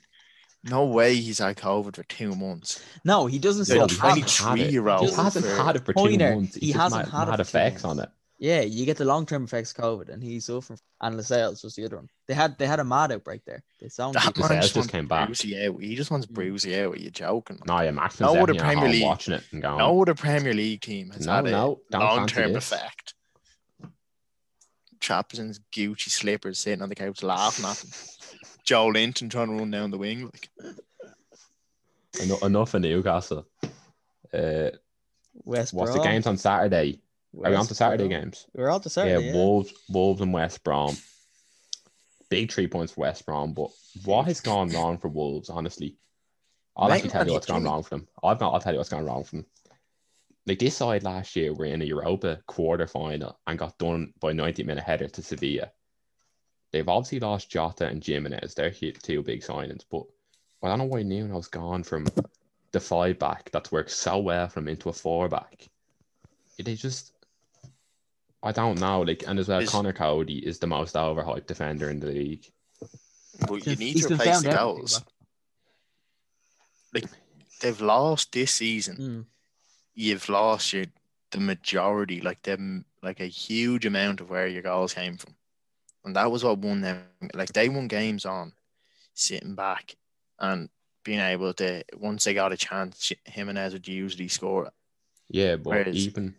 No 0.64 0.86
way 0.86 1.16
he's 1.16 1.38
had 1.40 1.56
COVID 1.56 1.96
for 1.96 2.04
two 2.04 2.34
months. 2.36 2.84
No, 3.04 3.26
he 3.26 3.38
doesn't 3.38 3.68
Yeah, 3.74 3.86
still 3.86 4.00
well, 4.02 4.14
have. 4.16 4.24
23-year-old 4.24 5.08
He 5.10 5.14
hasn't 5.16 5.44
for- 5.44 5.54
had 5.56 5.76
it 5.76 5.84
for 5.84 5.92
Pointer, 5.92 6.34
months. 6.36 6.54
he 6.54 6.66
He's 6.66 6.76
hasn't 6.76 7.02
just 7.02 7.12
had 7.12 7.28
had, 7.28 7.40
it 7.40 7.44
for 7.46 7.52
two 7.52 7.58
effects 7.58 7.84
on 7.84 7.98
it. 7.98 8.08
Yeah, 8.38 8.62
you 8.62 8.86
get 8.86 8.96
the 8.96 9.04
long 9.04 9.24
term 9.26 9.44
effects 9.44 9.70
of 9.70 9.76
COVID, 9.84 10.08
and 10.08 10.20
he's 10.22 10.46
suffering. 10.46 10.78
And 11.00 11.16
Lascelles 11.16 11.62
was 11.62 11.74
the 11.76 11.84
other 11.84 11.96
one. 11.96 12.08
They 12.26 12.34
had 12.34 12.58
they 12.58 12.66
had 12.66 12.80
a 12.80 12.84
mad 12.84 13.12
outbreak 13.12 13.44
there. 13.44 13.62
They 13.80 13.88
sound 13.88 14.14
That 14.14 14.36
Lascelles 14.36 14.50
man 14.50 14.62
just 14.62 14.74
just 14.74 14.90
came 14.90 15.06
back. 15.06 15.26
Brucey 15.28 15.64
out. 15.66 15.80
He 15.80 15.94
just 15.94 16.10
wants 16.10 16.26
Mm. 16.26 16.34
Brucey 16.34 16.76
out. 16.80 16.94
Are 16.94 16.98
you 16.98 17.10
joking? 17.10 17.60
No, 17.66 17.80
yeah, 17.80 17.92
Max 17.92 18.18
No 18.18 18.32
was 18.32 18.42
other 18.42 18.52
definitely 18.54 18.68
at 18.68 18.72
Premier 18.74 18.88
League- 18.92 19.04
watching 19.04 19.34
it 19.34 19.44
and 19.52 19.62
going, 19.62 19.78
No 19.78 20.02
other 20.02 20.14
Premier 20.14 20.54
League 20.54 20.80
team 20.80 21.10
has 21.10 21.24
no, 21.26 21.32
had 21.34 21.46
a 21.46 21.50
no, 21.52 21.80
don't 21.90 22.00
long 22.00 22.18
fancy 22.26 22.34
term 22.34 22.52
this. 22.52 22.72
effect. 22.72 23.14
Chaps 25.00 25.38
in 25.38 25.48
his 25.48 25.60
Gucci 25.72 26.10
slippers 26.10 26.58
sitting 26.60 26.82
on 26.82 26.88
the 26.88 26.94
couch 26.94 27.22
laughing 27.22 27.64
at 27.64 27.82
him. 27.82 27.90
Joelinton 28.72 29.30
trying 29.30 29.48
to 29.48 29.54
run 29.54 29.70
down 29.70 29.90
the 29.90 29.98
wing. 29.98 30.24
Like, 30.24 30.48
Eno- 32.20 32.38
Enough 32.38 32.74
of 32.74 32.80
Newcastle. 32.82 33.46
Uh, 34.32 34.70
West 35.44 35.74
what's 35.74 35.92
the 35.92 36.02
games 36.02 36.26
on 36.26 36.36
Saturday? 36.36 37.00
Are 37.34 37.50
we 37.50 37.54
on 37.56 37.60
West 37.60 37.68
to 37.68 37.74
Saturday 37.74 38.08
Brom. 38.08 38.22
games? 38.22 38.46
We're 38.54 38.70
on 38.70 38.80
to 38.82 38.90
Saturday. 38.90 39.26
yeah, 39.26 39.32
Yeah, 39.32 39.36
Wolves, 39.36 39.72
Wolves 39.88 40.20
and 40.20 40.32
West 40.32 40.62
Brom. 40.64 40.96
Big 42.30 42.50
three 42.50 42.66
points 42.66 42.92
for 42.92 43.02
West 43.02 43.26
Brom, 43.26 43.52
but 43.52 43.70
what 44.04 44.26
has 44.26 44.40
gone 44.40 44.70
wrong 44.70 44.96
for 44.96 45.08
Wolves? 45.08 45.50
Honestly, 45.50 45.96
I'll 46.76 46.88
Mate, 46.88 46.96
actually 46.96 47.10
tell 47.10 47.26
you 47.26 47.32
what's 47.34 47.46
gone 47.46 47.64
wrong 47.64 47.82
for 47.82 47.90
them. 47.90 48.08
I've 48.24 48.38
got. 48.38 48.54
I'll 48.54 48.60
tell 48.60 48.72
you 48.72 48.78
what's 48.78 48.88
gone 48.88 49.04
wrong 49.04 49.24
for 49.24 49.36
them. 49.36 49.46
Like 50.46 50.58
this 50.58 50.76
side 50.76 51.02
last 51.02 51.36
year, 51.36 51.52
we're 51.52 51.66
in 51.66 51.82
a 51.82 51.84
Europa 51.84 52.40
quarter 52.46 52.86
final 52.86 53.38
and 53.46 53.58
got 53.58 53.76
done 53.78 54.14
by 54.18 54.32
90 54.32 54.64
minute 54.64 54.82
header 54.82 55.08
to 55.08 55.22
Sevilla. 55.22 55.70
They've 56.72 56.88
obviously 56.88 57.20
lost 57.20 57.50
Jota 57.50 57.86
and 57.86 58.04
Jimenez. 58.04 58.54
They're 58.54 58.70
hu- 58.70 58.92
two 58.92 59.22
big 59.22 59.42
signings, 59.42 59.84
but 59.90 60.04
I 60.62 60.68
don't 60.68 60.78
know 60.78 60.84
why 60.84 61.02
Nuno's 61.02 61.48
gone 61.48 61.82
from 61.82 62.06
the 62.72 62.80
five 62.80 63.18
back 63.18 63.50
that's 63.52 63.70
worked 63.70 63.90
so 63.90 64.18
well 64.18 64.48
from 64.48 64.68
into 64.68 64.88
a 64.88 64.92
four 64.92 65.28
back. 65.28 65.68
They 66.58 66.74
just, 66.74 67.12
I 68.42 68.52
don't 68.52 68.80
know. 68.80 69.02
Like, 69.02 69.24
and 69.26 69.38
as 69.38 69.48
well, 69.48 69.60
Is- 69.60 69.68
Conor 69.70 69.92
Coady 69.92 70.38
is 70.38 70.58
the 70.58 70.66
most 70.66 70.94
overhyped 70.94 71.46
defender 71.46 71.90
in 71.90 72.00
the 72.00 72.06
league. 72.06 72.46
but 73.48 73.66
you 73.66 73.76
need 73.76 73.94
He's 73.96 74.06
to 74.06 74.14
replace 74.14 74.42
the 74.42 74.50
out, 74.52 74.56
goals. 74.58 75.02
They've 77.60 77.80
lost 77.80 78.32
this 78.32 78.52
season. 78.52 78.96
Mm. 78.96 79.24
You've 79.94 80.28
lost 80.28 80.72
your 80.72 80.86
the 81.30 81.38
majority, 81.40 82.20
like 82.20 82.42
them, 82.42 82.84
like 83.02 83.20
a 83.20 83.26
huge 83.26 83.86
amount 83.86 84.20
of 84.20 84.28
where 84.30 84.46
your 84.46 84.62
goals 84.62 84.92
came 84.94 85.16
from, 85.16 85.34
and 86.04 86.16
that 86.16 86.30
was 86.30 86.44
what 86.44 86.58
won 86.58 86.80
them. 86.80 87.04
Like 87.34 87.52
they 87.52 87.68
won 87.68 87.88
games 87.88 88.24
on 88.26 88.52
sitting 89.14 89.54
back 89.54 89.96
and 90.38 90.68
being 91.04 91.20
able 91.20 91.52
to 91.54 91.82
once 91.96 92.24
they 92.24 92.34
got 92.34 92.52
a 92.52 92.56
chance, 92.56 93.12
Jimenez 93.24 93.72
would 93.72 93.88
usually 93.88 94.28
score. 94.28 94.66
it. 94.66 94.72
Yeah, 95.28 95.56
but 95.56 95.70
Whereas- 95.70 96.06
even 96.06 96.34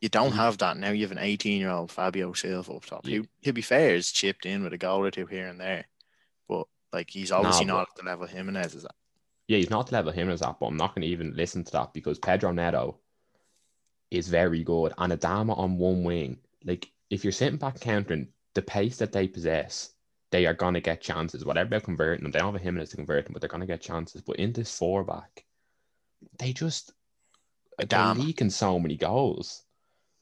You 0.00 0.08
don't 0.10 0.32
have 0.32 0.58
that 0.58 0.76
now. 0.76 0.90
You 0.90 1.02
have 1.02 1.12
an 1.12 1.18
18 1.18 1.60
year 1.60 1.70
old 1.70 1.90
Fabio 1.90 2.32
Silva 2.34 2.72
up 2.74 2.84
top. 2.84 3.06
Yeah. 3.06 3.18
Who, 3.18 3.26
to 3.44 3.52
be 3.52 3.62
fair, 3.62 3.94
is 3.94 4.12
chipped 4.12 4.46
in 4.46 4.62
with 4.62 4.72
a 4.72 4.78
goal 4.78 5.04
or 5.04 5.10
two 5.10 5.26
here 5.26 5.46
and 5.48 5.58
there, 5.60 5.86
but 6.48 6.66
like 6.92 7.10
he's 7.10 7.32
obviously 7.32 7.64
No, 7.66 7.76
not 7.76 7.88
at 7.90 7.96
the 7.96 8.04
level 8.08 8.26
Jimenez 8.26 8.74
is 8.74 8.84
at. 8.84 8.94
yeah, 9.48 9.56
he's 9.58 9.70
not 9.70 9.86
the 9.88 9.94
level 9.94 10.12
him 10.12 10.28
as 10.30 10.40
that, 10.40 10.56
but 10.60 10.66
I'm 10.66 10.76
not 10.76 10.94
going 10.94 11.02
to 11.02 11.08
even 11.08 11.34
listen 11.34 11.64
to 11.64 11.72
that 11.72 11.92
because 11.94 12.18
Pedro 12.18 12.52
Neto 12.52 12.98
is 14.10 14.28
very 14.28 14.62
good. 14.62 14.92
And 14.98 15.12
Adama 15.12 15.56
on 15.58 15.78
one 15.78 16.04
wing, 16.04 16.38
like 16.64 16.88
if 17.10 17.24
you're 17.24 17.32
sitting 17.32 17.58
back 17.58 17.80
countering 17.80 18.28
the 18.56 18.62
pace 18.62 18.96
that 18.96 19.12
they 19.12 19.28
possess, 19.28 19.90
they 20.32 20.46
are 20.46 20.54
going 20.54 20.74
to 20.74 20.80
get 20.80 21.00
chances. 21.00 21.44
Whatever 21.44 21.70
they're 21.70 21.80
converting 21.80 22.24
them, 22.24 22.32
they 22.32 22.40
don't 22.40 22.52
have 22.52 22.60
a 22.60 22.64
Jimenez 22.64 22.90
to 22.90 22.96
convert 22.96 23.24
them, 23.24 23.32
but 23.32 23.40
they're 23.40 23.48
going 23.48 23.60
to 23.60 23.66
get 23.66 23.80
chances. 23.80 24.22
But 24.22 24.36
in 24.36 24.52
this 24.52 24.76
four 24.76 25.04
back, 25.04 25.44
they 26.38 26.52
just 26.52 26.92
they're 27.78 27.86
Adama. 27.86 28.18
leaking 28.18 28.50
so 28.50 28.78
many 28.80 28.96
goals. 28.96 29.62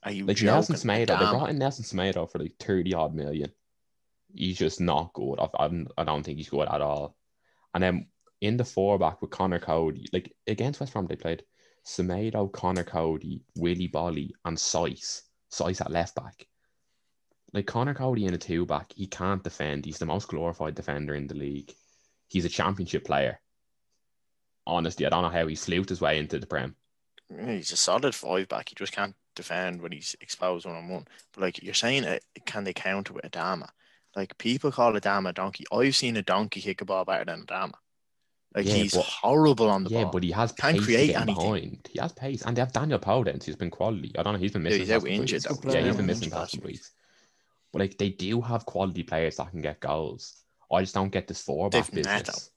Are 0.03 0.13
you 0.13 0.27
Like 0.27 0.37
joking? 0.37 0.47
Nelson 0.47 0.77
Semedo, 0.77 1.19
they 1.19 1.31
brought 1.31 1.49
in 1.49 1.59
Nelson 1.59 1.85
Semedo 1.85 2.31
for 2.31 2.39
like 2.39 2.57
30 2.61 2.93
odd 2.95 3.15
million. 3.15 3.51
He's 4.35 4.59
just 4.59 4.81
not 4.81 5.13
good. 5.15 5.37
I, 5.41 5.71
I 5.97 6.05
don't 6.05 6.23
think 6.25 6.39
he's 6.39 6.51
good 6.51 6.69
at 6.69 6.83
all. 6.83 7.17
And 7.73 7.83
then 7.83 8.07
in 8.41 8.57
the 8.57 8.65
four 8.65 8.99
back 8.99 9.23
with 9.23 9.31
Conor 9.31 9.61
Coady, 9.61 10.07
like 10.13 10.35
against 10.47 10.81
West 10.81 10.93
Brom, 10.93 11.07
they 11.07 11.17
played 11.17 11.45
Semedo, 11.87 12.53
Conor 12.53 12.85
Coady, 12.85 13.43
Willy 13.57 13.89
Boly, 13.89 14.31
and 14.45 14.57
Saïss. 14.57 15.23
Saïss 15.53 15.81
at 15.81 15.91
left 15.91 16.15
back. 16.17 16.47
Like 17.55 17.67
Conor 17.67 17.95
Coady 17.95 18.27
in 18.27 18.35
a 18.35 18.39
two 18.39 18.67
back, 18.67 18.93
he 18.97 19.07
can't 19.07 19.43
defend. 19.43 19.85
He's 19.85 19.99
the 19.99 20.07
most 20.07 20.27
glorified 20.29 20.75
defender 20.75 21.15
in 21.15 21.29
the 21.29 21.35
league. 21.37 21.73
He's 22.29 22.45
a 22.45 22.49
championship 22.49 23.05
player. 23.05 23.41
Honestly, 24.67 25.07
I 25.07 25.11
don't 25.11 25.23
know 25.23 25.29
how 25.29 25.47
he 25.47 25.55
slewed 25.55 25.89
his 25.89 26.01
way 26.01 26.19
into 26.19 26.39
the 26.39 26.47
Prem. 26.47 26.75
He's 27.47 27.71
a 27.73 27.77
solid 27.77 28.15
five 28.15 28.49
back. 28.49 28.71
He 28.71 28.75
just 28.75 28.93
can't 28.93 29.15
defend 29.37 29.81
when 29.83 29.93
he's 29.93 30.17
exposed 30.21 30.67
one 30.67 30.75
on 30.75 30.89
one. 30.89 31.07
But 31.33 31.43
like 31.43 31.63
you're 31.63 31.75
saying, 31.75 32.05
uh, 32.05 32.19
can 32.45 32.65
they 32.65 32.73
counter 32.73 33.13
with 33.13 33.25
Adama? 33.31 33.69
Like 34.17 34.37
people 34.39 34.73
call 34.73 34.93
Adama 34.95 35.31
a 35.31 35.33
donkey. 35.33 35.65
I've 35.73 35.95
seen 35.97 36.17
a 36.17 36.23
donkey 36.23 36.61
kick 36.61 36.81
a 36.81 36.85
ball 36.85 37.05
better 37.05 37.25
than 37.25 37.47
Adama. 37.47 37.73
Like 38.55 38.67
Yeah, 38.67 38.75
he's 38.75 38.95
but- 38.95 39.05
horrible 39.05 39.69
on 39.71 39.85
the 39.85 39.91
Yeah, 39.91 40.05
ball. 40.05 40.13
but 40.13 40.23
he 40.25 40.31
has 40.33 40.53
Can't 40.53 40.77
pace 40.77 40.85
create 40.85 41.15
anything. 41.15 41.35
behind. 41.35 41.89
He 41.93 41.99
has 42.01 42.13
pace, 42.13 42.43
and 42.43 42.57
they 42.57 42.61
have 42.63 42.73
Daniel 42.73 42.99
Podence, 43.01 43.45
He's 43.45 43.57
been 43.57 43.71
quality. 43.71 44.13
I 44.19 44.23
don't 44.23 44.33
know, 44.35 44.39
he's 44.41 44.53
been 44.53 44.63
Yeah, 44.63 44.71
missing. 44.71 44.81
he's 44.81 44.91
out 44.91 45.07
injured, 45.07 45.45
Yeah, 45.73 45.81
he's 45.83 45.97
been 45.97 46.07
missing 46.07 46.31
past 46.31 46.41
last 46.41 46.51
couple 46.53 46.67
week. 46.69 46.75
weeks. 46.75 46.91
But 47.75 47.81
like 47.81 47.99
they 47.99 48.11
do 48.11 48.41
have 48.41 48.65
quality 48.67 49.03
players 49.03 49.37
that 49.39 49.51
can 49.51 49.61
get 49.61 49.81
goals. 49.81 50.33
I 50.73 50.81
just 50.83 50.95
don't 50.95 51.11
get 51.11 51.27
this 51.27 51.43
four 51.43 51.69
back 51.71 51.87
They've 51.87 52.05
Neto. 52.05 52.19
business. 52.21 52.51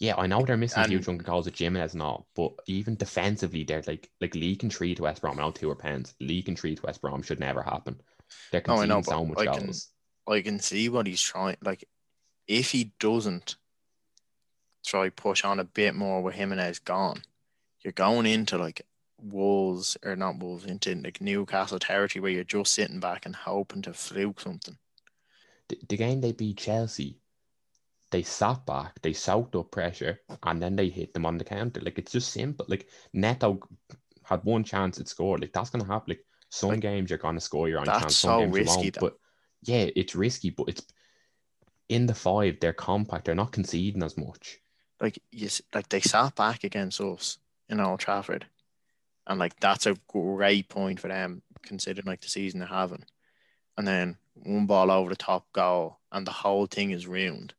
Yeah, 0.00 0.16
I 0.16 0.26
know 0.26 0.42
they're 0.44 0.56
missing 0.56 0.80
a 0.80 0.82
And- 0.82 0.90
huge 0.92 1.04
chunk 1.06 1.20
of 1.20 1.26
goals 1.26 1.46
at 1.46 1.56
Jimenez 1.56 1.92
and 1.94 2.02
all, 2.02 2.26
but 2.34 2.52
even 2.66 2.96
defensively, 2.96 3.62
they're 3.62 3.84
like 3.86 4.10
like 4.20 4.34
League 4.34 4.64
and 4.64 4.74
three 4.74 4.96
to 4.96 5.02
West 5.02 5.20
Brom. 5.22 5.38
I 5.38 5.42
know 5.42 5.52
two 5.52 5.70
are 5.70 5.76
pens. 5.76 6.16
League 6.18 6.48
and 6.48 6.58
three 6.58 6.74
to 6.74 6.82
West 6.82 7.00
Brom 7.00 7.22
should 7.22 7.38
never 7.38 7.62
happen. 7.62 8.00
They're 8.50 8.60
No, 8.66 8.74
I 8.74 8.76
conceding 8.86 8.96
know, 8.96 9.02
so 9.02 9.24
much 9.24 9.38
I 9.38 9.46
can- 9.56 9.66
goals. 9.66 9.88
I 10.26 10.40
can 10.42 10.58
see 10.58 10.88
what 10.88 11.06
he's 11.06 11.22
trying. 11.22 11.56
Like 11.62 11.88
if 12.48 12.72
he 12.72 12.92
doesn't 12.98 13.54
try 14.84 15.10
push 15.10 15.44
on 15.44 15.60
a 15.60 15.64
bit 15.64 15.94
more 15.94 16.22
with 16.24 16.34
Jimenez 16.34 16.80
gone, 16.80 17.22
you're 17.84 17.92
going 17.92 18.26
into 18.26 18.58
like 18.58 18.84
Wolves 19.18 19.96
or 20.04 20.16
not 20.16 20.38
Wolves 20.38 20.64
into 20.64 20.94
like 20.94 21.20
Newcastle 21.20 21.78
territory 21.78 22.20
where 22.22 22.32
you're 22.32 22.44
just 22.44 22.72
sitting 22.72 23.00
back 23.00 23.26
and 23.26 23.36
hoping 23.36 23.82
to 23.82 23.92
fluke 23.94 24.40
something. 24.40 24.78
The, 25.68 25.78
the 25.88 25.96
game 25.96 26.20
they 26.20 26.32
beat 26.32 26.58
Chelsea, 26.58 27.20
they 28.10 28.22
sat 28.22 28.66
back, 28.66 29.00
they 29.02 29.12
soaked 29.14 29.56
up 29.56 29.70
pressure, 29.72 30.20
and 30.42 30.62
then 30.62 30.76
they 30.76 30.88
hit 30.90 31.14
them 31.14 31.26
on 31.26 31.38
the 31.38 31.44
counter. 31.44 31.80
Like 31.80 31.98
it's 31.98 32.12
just 32.12 32.32
simple. 32.32 32.66
Like 32.68 32.88
Neto 33.12 33.60
had 34.24 34.44
one 34.44 34.64
chance 34.64 34.98
at 35.00 35.08
score. 35.08 35.38
Like 35.38 35.52
that's 35.52 35.70
gonna 35.70 35.84
happen. 35.86 36.10
Like 36.12 36.24
some 36.50 36.70
Like, 36.70 36.80
games 36.80 37.10
you're 37.10 37.18
gonna 37.18 37.40
score 37.40 37.68
your 37.68 37.80
own 37.80 37.92
that's 37.92 37.92
chance. 37.92 38.18
so 38.18 38.28
Some 38.28 38.36
games 38.36 38.58
you 38.58 38.64
risky, 38.64 38.64
won't. 38.64 38.92
though. 38.92 39.00
But 39.00 39.16
yeah, 39.62 39.88
it's 39.96 40.14
risky, 40.14 40.50
but 40.50 40.68
it's 40.68 40.86
in 41.90 42.06
the 42.06 42.14
five. 42.14 42.58
They're 42.60 42.72
compact. 42.72 43.26
They're 43.26 43.34
not 43.34 43.52
conceding 43.52 44.02
as 44.02 44.16
much. 44.16 44.58
Like 45.00 45.18
you, 45.32 45.48
like 45.74 45.88
they 45.88 46.00
sat 46.00 46.34
back 46.36 46.62
against 46.64 47.00
us 47.00 47.38
in 47.68 47.80
Old 47.80 48.00
Trafford, 48.00 48.46
and 49.28 49.38
like 49.38 49.58
that's 49.60 49.86
a 49.86 49.96
great 50.08 50.68
point 50.68 50.98
for 50.98 51.08
them 51.08 51.42
considering 51.62 52.06
like 52.06 52.20
the 52.20 52.28
season 52.28 52.60
they're 52.60 52.68
having. 52.68 53.04
And 53.76 53.86
then 53.86 54.16
one 54.34 54.66
ball 54.66 54.90
over 54.90 55.10
the 55.10 55.16
top 55.16 55.46
goal, 55.52 55.98
and 56.10 56.26
the 56.26 56.32
whole 56.32 56.66
thing 56.66 56.90
is 56.90 57.06
ruined, 57.06 57.54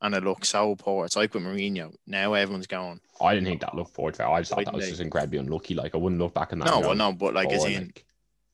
and 0.00 0.14
it 0.14 0.22
looks 0.22 0.50
so 0.50 0.76
poor. 0.76 1.06
It's 1.06 1.16
like 1.16 1.34
with 1.34 1.42
Mourinho. 1.42 1.94
Now 2.06 2.34
everyone's 2.34 2.66
going, 2.68 3.00
I 3.20 3.34
didn't 3.34 3.46
think 3.46 3.62
that 3.62 3.74
looked 3.74 3.94
poor. 3.94 4.12
I 4.20 4.40
just 4.40 4.52
thought 4.52 4.64
that 4.64 4.74
was 4.74 4.88
just 4.88 5.00
incredibly 5.00 5.38
unlucky. 5.38 5.74
Like 5.74 5.94
I 5.94 5.98
wouldn't 5.98 6.20
look 6.20 6.34
back 6.34 6.52
on 6.52 6.60
that. 6.60 6.66
no, 6.66 6.80
well, 6.80 6.94
no, 6.94 7.12
but 7.12 7.34
like 7.34 7.50
as 7.50 7.64
in, 7.64 7.92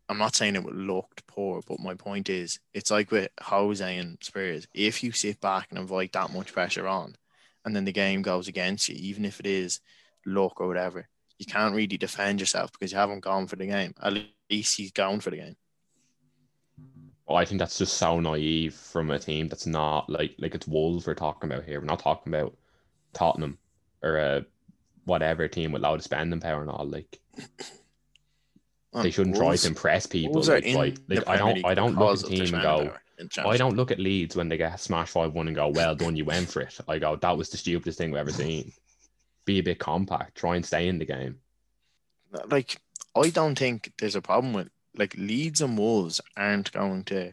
I'm 0.08 0.18
not 0.18 0.34
saying 0.34 0.56
it 0.56 0.64
looked 0.64 1.26
poor, 1.26 1.60
but 1.66 1.80
my 1.80 1.94
point 1.94 2.30
is, 2.30 2.60
it's 2.72 2.90
like 2.90 3.10
with 3.10 3.28
Jose 3.42 3.96
and 3.96 4.18
Spurs. 4.22 4.66
If 4.72 5.02
you 5.02 5.12
sit 5.12 5.40
back 5.40 5.66
and 5.70 5.78
invite 5.78 6.12
that 6.12 6.32
much 6.32 6.52
pressure 6.52 6.86
on, 6.86 7.16
and 7.64 7.74
then 7.74 7.84
the 7.84 7.92
game 7.92 8.22
goes 8.22 8.48
against 8.48 8.88
you, 8.88 8.96
even 8.96 9.24
if 9.24 9.40
it 9.40 9.46
is 9.46 9.80
luck 10.26 10.60
or 10.60 10.68
whatever, 10.68 11.08
you 11.38 11.46
can't 11.46 11.74
really 11.74 11.96
defend 11.96 12.40
yourself 12.40 12.72
because 12.72 12.92
you 12.92 12.98
haven't 12.98 13.20
gone 13.20 13.46
for 13.46 13.56
the 13.56 13.66
game. 13.66 13.94
At 14.02 14.14
least 14.50 14.76
he's 14.76 14.92
going 14.92 15.20
for 15.20 15.30
the 15.30 15.38
game. 15.38 15.56
Well, 17.26 17.38
I 17.38 17.44
think 17.44 17.58
that's 17.58 17.78
just 17.78 17.94
so 17.94 18.20
naive 18.20 18.74
from 18.74 19.10
a 19.10 19.18
team 19.18 19.48
that's 19.48 19.66
not 19.66 20.10
like 20.10 20.34
like 20.38 20.54
it's 20.54 20.66
Wolves 20.66 21.06
we're 21.06 21.14
talking 21.14 21.50
about 21.50 21.64
here. 21.64 21.80
We're 21.80 21.86
not 21.86 22.00
talking 22.00 22.32
about 22.32 22.56
Tottenham 23.14 23.58
or 24.02 24.16
a 24.16 24.46
whatever 25.04 25.48
team 25.48 25.72
with 25.72 25.82
loud 25.82 26.02
spending 26.02 26.40
power 26.40 26.60
and 26.60 26.70
all. 26.70 26.86
Like 26.86 27.18
they 28.92 29.10
shouldn't 29.10 29.36
try 29.36 29.56
to 29.56 29.66
impress 29.66 30.06
people. 30.06 30.34
Wolves 30.34 30.48
Like, 30.48 30.66
like, 30.66 30.98
like 31.08 31.28
I 31.28 31.36
don't 31.36 31.64
I 31.64 31.74
don't 31.74 31.96
look 31.96 32.20
at 32.20 32.26
team 32.26 32.54
and 32.54 32.62
go. 32.62 32.92
Oh, 33.38 33.48
I 33.48 33.56
don't 33.56 33.76
look 33.76 33.90
at 33.90 34.00
Leeds 34.00 34.36
when 34.36 34.48
they 34.48 34.56
get 34.56 34.78
smashed 34.80 35.12
five 35.12 35.32
one 35.32 35.46
and 35.46 35.56
go, 35.56 35.68
"Well 35.68 35.94
done, 35.94 36.16
you 36.16 36.24
went 36.24 36.50
for 36.50 36.60
it." 36.60 36.78
I 36.88 36.98
go, 36.98 37.16
"That 37.16 37.38
was 37.38 37.48
the 37.48 37.56
stupidest 37.56 37.96
thing 37.96 38.10
we've 38.10 38.18
ever 38.18 38.32
seen." 38.32 38.72
Be 39.44 39.58
a 39.58 39.62
bit 39.62 39.78
compact. 39.78 40.36
Try 40.36 40.56
and 40.56 40.64
stay 40.64 40.88
in 40.88 40.98
the 40.98 41.04
game. 41.04 41.38
Like 42.48 42.80
I 43.14 43.30
don't 43.30 43.58
think 43.58 43.92
there's 43.98 44.16
a 44.16 44.22
problem 44.22 44.52
with 44.52 44.68
like 44.96 45.14
Leeds 45.16 45.60
and 45.60 45.76
Wolves 45.78 46.20
aren't 46.36 46.72
going 46.72 47.04
to 47.04 47.32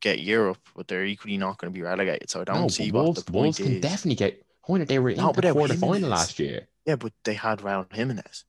get 0.00 0.20
Europe, 0.20 0.58
but 0.76 0.88
they're 0.88 1.04
equally 1.04 1.36
not 1.36 1.58
going 1.58 1.72
to 1.72 1.76
be 1.76 1.82
relegated. 1.82 2.30
So 2.30 2.40
I 2.40 2.44
don't 2.44 2.62
no, 2.62 2.68
see 2.68 2.90
but 2.90 2.98
what 2.98 3.04
Wolves, 3.04 3.22
the 3.24 3.32
point 3.32 3.42
Wolves 3.42 3.60
is. 3.60 3.66
can 3.66 3.80
definitely 3.80 4.14
get. 4.16 4.42
When 4.66 4.84
they 4.84 4.98
were 4.98 5.10
in 5.10 5.16
No, 5.16 5.30
the 5.30 5.52
quarter 5.52 5.74
final 5.74 5.94
Jimenez. 5.94 6.10
last 6.10 6.38
year. 6.40 6.66
Yeah, 6.84 6.96
but 6.96 7.12
they 7.22 7.34
had 7.34 7.60
Raul 7.60 7.86
Jimenez. 7.92 8.44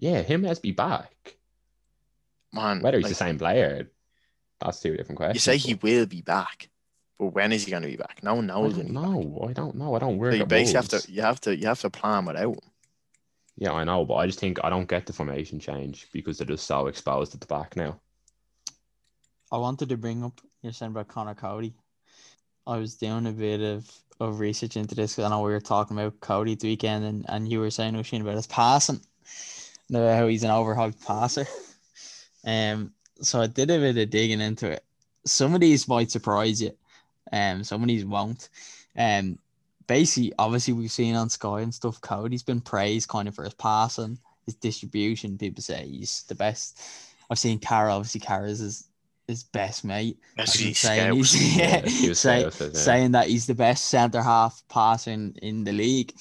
Yeah, 0.00 0.22
him 0.22 0.42
has 0.42 0.58
be 0.58 0.72
back. 0.72 1.36
Man, 2.52 2.80
Whether 2.80 2.96
he's 2.98 3.04
like, 3.04 3.10
the 3.10 3.14
same 3.14 3.38
player, 3.38 3.88
that's 4.60 4.80
two 4.80 4.96
different 4.96 5.18
questions. 5.18 5.46
you 5.46 5.52
say 5.52 5.56
he 5.58 5.74
will 5.74 6.06
be 6.06 6.22
back, 6.22 6.69
but 7.20 7.34
when 7.34 7.52
is 7.52 7.66
he 7.66 7.70
going 7.70 7.82
to 7.82 7.88
be 7.88 7.96
back? 7.96 8.22
No 8.22 8.36
one 8.36 8.50
I 8.50 8.54
knows. 8.54 8.72
don't 8.72 8.78
when 8.78 8.86
he's 8.86 8.98
back. 8.98 9.10
know. 9.10 9.46
I 9.46 9.52
don't 9.52 9.74
know. 9.74 9.94
I 9.94 9.98
don't 9.98 10.16
work 10.16 10.32
So 10.32 10.38
you 10.38 10.46
basically 10.46 10.76
have 10.78 10.88
to 10.88 11.12
you 11.12 11.20
have 11.20 11.40
to 11.42 11.54
you 11.54 11.66
have 11.66 11.80
to 11.82 11.90
plan 11.90 12.24
without 12.24 12.54
him. 12.54 12.70
Yeah, 13.58 13.72
I 13.72 13.84
know, 13.84 14.06
but 14.06 14.14
I 14.14 14.26
just 14.26 14.40
think 14.40 14.58
I 14.64 14.70
don't 14.70 14.88
get 14.88 15.04
the 15.04 15.12
formation 15.12 15.60
change 15.60 16.08
because 16.14 16.38
they're 16.38 16.46
just 16.46 16.66
so 16.66 16.86
exposed 16.86 17.34
at 17.34 17.42
the 17.42 17.46
back 17.46 17.76
now. 17.76 18.00
I 19.52 19.58
wanted 19.58 19.90
to 19.90 19.98
bring 19.98 20.24
up 20.24 20.40
you're 20.62 20.72
saying 20.72 20.92
about 20.92 21.08
Conor 21.08 21.34
Coady. 21.34 21.74
I 22.66 22.78
was 22.78 22.94
doing 22.94 23.26
a 23.26 23.32
bit 23.32 23.60
of, 23.60 23.90
of 24.18 24.40
research 24.40 24.78
into 24.78 24.94
this 24.94 25.12
because 25.14 25.26
I 25.26 25.28
know 25.34 25.42
we 25.42 25.50
were 25.50 25.60
talking 25.60 25.98
about 25.98 26.20
Coady 26.20 26.54
the 26.54 26.68
weekend 26.68 27.04
and, 27.04 27.26
and 27.28 27.50
you 27.50 27.60
were 27.60 27.70
saying 27.70 27.96
Oisin 27.96 28.22
about 28.22 28.36
his 28.36 28.46
passing. 28.46 29.00
Know 29.90 30.14
how 30.14 30.26
he's 30.26 30.44
an 30.44 30.50
overhyped 30.50 31.04
passer. 31.06 31.46
Um 32.46 32.94
so 33.20 33.42
I 33.42 33.46
did 33.48 33.70
a 33.70 33.78
bit 33.78 33.98
of 33.98 34.08
digging 34.08 34.40
into 34.40 34.70
it. 34.70 34.82
Some 35.26 35.54
of 35.54 35.60
these 35.60 35.86
might 35.86 36.10
surprise 36.10 36.62
you. 36.62 36.72
Um 37.32 37.64
some 37.64 37.82
of 37.82 37.88
these 37.88 38.04
won't. 38.04 38.48
Um 38.96 39.38
basically 39.86 40.32
obviously 40.38 40.74
we've 40.74 40.90
seen 40.92 41.14
on 41.16 41.28
Sky 41.28 41.60
and 41.60 41.74
stuff, 41.74 42.00
Coady's 42.00 42.42
been 42.42 42.60
praised 42.60 43.08
kind 43.08 43.28
of 43.28 43.34
for 43.34 43.44
his 43.44 43.54
passing, 43.54 44.18
his 44.46 44.54
distribution. 44.54 45.38
People 45.38 45.62
say 45.62 45.86
he's 45.86 46.24
the 46.28 46.34
best. 46.34 46.80
I've 47.30 47.38
seen 47.38 47.58
Carra, 47.58 47.94
obviously 47.94 48.20
Carra's 48.20 48.58
his 48.60 48.86
his 49.28 49.44
best 49.44 49.84
mate. 49.84 50.18
That's 50.36 50.56
I've 50.58 50.60
he's 50.66 50.78
saying 50.78 51.14
scouts. 51.22 51.32
he's- 51.40 51.56
yeah, 51.56 51.80
he 51.88 52.14
say- 52.14 52.40
scouted, 52.50 52.74
yeah. 52.74 52.80
saying 52.80 53.10
that 53.12 53.28
he's 53.28 53.46
the 53.46 53.54
best 53.54 53.84
centre 53.84 54.22
half 54.22 54.62
passer 54.68 55.12
in, 55.12 55.34
in 55.40 55.62
the 55.64 55.72
league. 55.72 56.12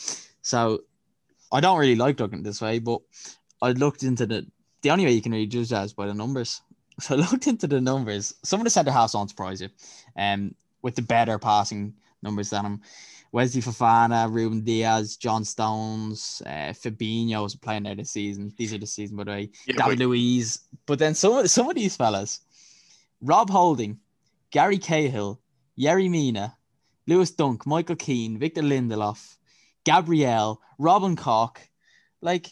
So 0.43 0.83
I 1.51 1.59
don't 1.59 1.79
really 1.79 1.95
like 1.95 2.19
looking 2.19 2.43
this 2.43 2.61
way, 2.61 2.77
but 2.77 3.01
I 3.61 3.71
looked 3.71 4.03
into 4.03 4.25
the 4.27 4.45
the 4.83 4.91
only 4.91 5.05
way 5.05 5.11
you 5.11 5.21
can 5.21 5.31
really 5.31 5.47
judge 5.47 5.69
that 5.69 5.85
is 5.85 5.93
by 5.93 6.05
the 6.07 6.13
numbers. 6.13 6.61
So 7.01 7.15
I 7.15 7.17
looked 7.19 7.47
into 7.47 7.65
the 7.65 7.79
numbers. 7.79 8.33
Some 8.43 8.59
of 8.59 8.65
the 8.65 8.69
centre 8.69 8.91
halves 8.91 9.13
won't 9.13 9.29
surprise 9.29 9.61
you. 9.61 9.69
Um 10.17 10.53
with 10.81 10.95
the 10.95 11.01
better 11.01 11.37
passing 11.39 11.93
numbers 12.21 12.49
than 12.51 12.65
him. 12.65 12.81
Wesley 13.31 13.61
Fofana, 13.61 14.31
Ruben 14.31 14.61
Dias, 14.61 15.15
John 15.15 15.45
Stones, 15.45 16.41
uh, 16.45 16.73
Fabinho 16.73 17.43
was 17.43 17.55
playing 17.55 17.83
there 17.83 17.93
this 17.95 18.09
season. 18.11 18.51
These 18.57 18.73
are 18.73 18.79
the 18.79 18.87
season, 18.87 19.17
by 19.17 19.23
the 19.25 19.31
way. 19.31 19.49
Yeah, 19.67 19.75
David 19.75 19.99
but- 19.99 20.05
Luiz. 20.05 20.61
But 20.87 20.97
then 20.99 21.13
some 21.13 21.33
of 21.33 21.49
some 21.49 21.69
of 21.69 21.75
these 21.75 21.95
fellas, 21.95 22.39
Rob 23.21 23.49
Holding, 23.51 23.99
Gary 24.51 24.79
Cahill, 24.79 25.39
Yerry 25.77 26.09
Mina, 26.09 26.55
Lewis 27.05 27.29
Dunk, 27.29 27.67
Michael 27.67 27.95
Keane, 27.97 28.39
Victor 28.39 28.61
Lindelof, 28.63 29.37
Gabriel, 29.83 30.59
Robin 30.79 31.15
Koch, 31.15 31.59
like 32.21 32.47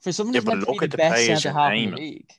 for 0.00 0.12
someone 0.12 0.32
Yeah, 0.34 0.40
who's 0.40 0.44
but 0.46 0.54
meant 0.54 0.64
to 0.66 0.70
look 0.72 0.80
be 0.80 0.84
at 0.84 0.90
the 0.92 0.96
the 0.96 1.02
best 1.02 1.26
centre 1.26 1.52
half 1.52 1.72
in 1.72 1.90
the 1.90 1.96
league. 1.96 2.30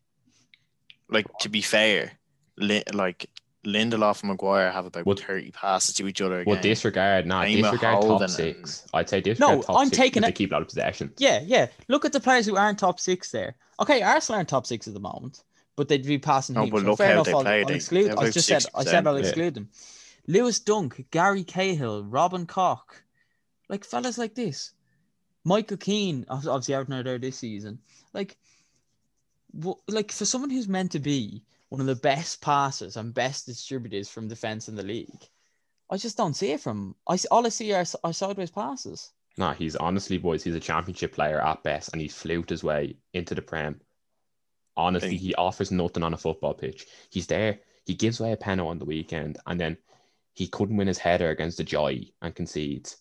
Like 1.10 1.28
to 1.42 1.50
be 1.50 1.62
fair, 1.62 2.14
Li- 2.58 2.84
like 2.94 3.30
Lindelof 3.68 4.22
and 4.22 4.30
Maguire 4.30 4.72
have 4.72 4.86
about 4.86 5.05
Would- 5.05 5.20
thirty 5.20 5.51
passes 5.51 5.93
to 5.95 6.07
each 6.07 6.22
other. 6.22 6.41
a 6.41 6.43
Well, 6.45 6.55
game. 6.55 6.63
disregard, 6.63 7.28
nah, 7.28 7.43
Same 7.43 7.55
with 7.61 7.63
disregard 7.72 8.01
top 8.01 8.09
Holden 8.09 8.30
six. 8.30 8.86
I'd 8.93 9.09
say 9.09 9.20
disregard 9.22 9.57
No, 9.57 9.61
top 9.63 9.76
I'm 9.78 9.88
six 9.88 9.97
taking 9.97 10.22
because 10.22 10.30
it- 10.30 10.32
they 10.34 10.38
keep 10.38 10.51
a 10.51 10.53
lot 10.53 10.61
of 10.61 10.68
possession. 10.70 11.11
Yeah, 11.18 11.41
yeah. 11.45 11.68
Look 11.89 12.05
at 12.05 12.13
the 12.13 12.20
players 12.22 12.45
who 12.45 12.55
aren't 12.55 12.80
top 12.80 12.99
six 12.99 13.30
there. 13.32 13.55
Okay, 13.80 14.01
Arsenal 14.01 14.38
aren't 14.38 14.49
top 14.49 14.65
six 14.65 14.88
at 14.88 14.93
the 14.93 14.99
moment, 14.99 15.43
but 15.76 15.88
they'd 15.89 16.05
be 16.05 16.18
passing. 16.18 16.55
No, 16.55 16.61
heaps. 16.63 16.72
but 16.72 16.80
So 16.82 16.86
look 16.88 16.97
fair 16.97 17.07
how 17.07 17.13
enough, 17.13 17.26
they 17.26 17.32
I'll, 17.34 17.41
play. 17.41 17.59
I'll 17.61 17.68
They- 17.68 17.76
exclude. 17.76 18.03
they 18.05 18.09
have 18.09 18.18
I 18.20 18.22
about 18.24 18.34
just 18.34 18.47
said 18.47 18.65
I 18.74 18.84
said 18.84 19.05
I'll 19.07 19.13
60%, 19.15 19.22
yeah. 19.24 19.28
exclude 19.30 19.53
them. 19.53 19.70
Lewis 20.28 20.59
Dunk, 20.59 21.05
Gary 21.11 21.43
Cahill, 21.43 22.03
Robin 22.05 22.45
Koch, 22.45 23.03
like 23.70 23.84
fellas 23.84 24.18
like 24.18 24.36
this. 24.36 24.72
Michael 25.43 25.78
Keane, 25.78 26.26
obviously 26.30 26.74
out 26.76 26.89
now 26.89 27.01
there 27.03 27.18
this 27.18 27.38
season. 27.38 27.80
Like, 28.13 28.38
wh- 29.63 29.80
like 29.88 30.11
for 30.11 30.26
someone 30.26 30.49
who's 30.49 30.68
meant 30.68 30.91
to 30.93 30.99
be 30.99 31.43
one 31.70 31.82
of 31.82 31.88
the 31.88 31.95
best 31.95 32.41
passers 32.41 32.97
and 32.97 33.13
best 33.13 33.45
distributors 33.45 34.09
from 34.09 34.28
defense 34.28 34.70
in 34.70 34.76
the 34.76 34.84
league, 34.84 35.28
I 35.89 35.97
just 35.97 36.18
don't 36.18 36.36
see 36.36 36.51
it 36.51 36.61
from. 36.61 36.95
I 37.07 37.18
all 37.32 37.45
I 37.45 37.49
see 37.49 37.72
are, 37.74 37.86
are 38.03 38.13
sideways 38.13 38.51
passes. 38.51 39.11
Nah, 39.38 39.53
he's 39.53 39.76
honestly, 39.76 40.18
boys, 40.18 40.43
he's 40.43 40.55
a 40.55 40.59
championship 40.59 41.13
player 41.13 41.39
at 41.39 41.63
best, 41.63 41.89
and 41.93 42.01
he's 42.01 42.15
fluked 42.15 42.49
his 42.49 42.63
way 42.63 42.97
into 43.13 43.36
the 43.36 43.41
Prem. 43.41 43.80
Honestly, 44.76 45.18
he 45.18 45.36
offers 45.36 45.72
nothing 45.72 46.03
on 46.03 46.13
a 46.13 46.18
football 46.18 46.53
pitch. 46.53 46.86
He's 47.09 47.28
there. 47.28 47.59
He 47.86 47.93
gives 47.93 48.20
away 48.20 48.32
a 48.32 48.38
penalty 48.38 48.70
on 48.70 48.80
the 48.80 48.86
weekend, 48.86 49.38
and 49.45 49.59
then 49.59 49.78
he 50.34 50.47
couldn't 50.47 50.78
win 50.78 50.88
his 50.88 50.97
header 50.97 51.30
against 51.30 51.57
the 51.57 51.63
Joy 51.63 52.11
and 52.22 52.36
concedes. 52.36 52.97